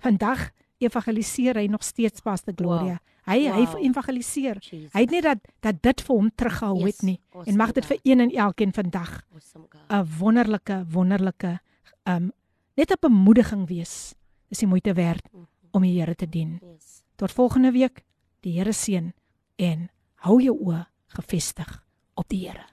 vandag 0.00 0.50
evangeliseer 0.78 1.56
hy 1.56 1.66
nog 1.66 1.82
steeds 1.84 2.20
Pastor 2.20 2.54
Gloria. 2.56 2.98
Wow. 3.00 3.09
Hy 3.30 3.44
hy 3.46 3.64
Wow. 3.64 3.76
evangeliseer. 3.84 4.58
Jesus. 4.60 4.92
Hy 4.92 5.00
het 5.00 5.10
nie 5.10 5.20
dat 5.22 5.38
dat 5.60 5.82
dit 5.82 6.00
vir 6.00 6.16
hom 6.16 6.30
teruggehou 6.34 6.78
Yes, 6.80 6.86
het 6.96 7.02
nie. 7.02 7.20
awesome 7.30 7.50
En 7.50 7.56
mag 7.56 7.72
dit 7.72 7.86
vir 7.86 7.98
een 8.02 8.20
en 8.20 8.30
elkeen 8.30 8.72
vandag 8.72 9.22
Awesome. 9.32 9.66
'n 9.88 10.06
wonderlike 10.18 10.84
wonderlike 10.90 11.60
um 12.08 12.32
net 12.76 12.90
'n 12.90 12.96
bemoediging 13.00 13.68
wees. 13.68 14.14
Dis 14.48 14.58
die 14.58 14.66
moeite 14.68 14.92
werd 14.94 15.28
om 15.70 15.82
die 15.82 15.98
Here 16.00 16.14
te 16.14 16.28
dien. 16.28 16.58
Yes. 16.62 17.02
Tot 17.16 17.32
volgende 17.32 17.70
week. 17.72 18.02
Die 18.40 18.52
Here 18.58 18.72
seën 18.72 19.12
en 19.56 19.90
hou 20.14 20.40
jou 20.42 20.56
oë 20.64 20.86
gefestig 21.08 21.84
op 22.14 22.28
die 22.28 22.48
Here. 22.48 22.64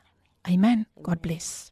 Amen. 0.41 0.87
God 1.03 1.21
bless. 1.21 1.71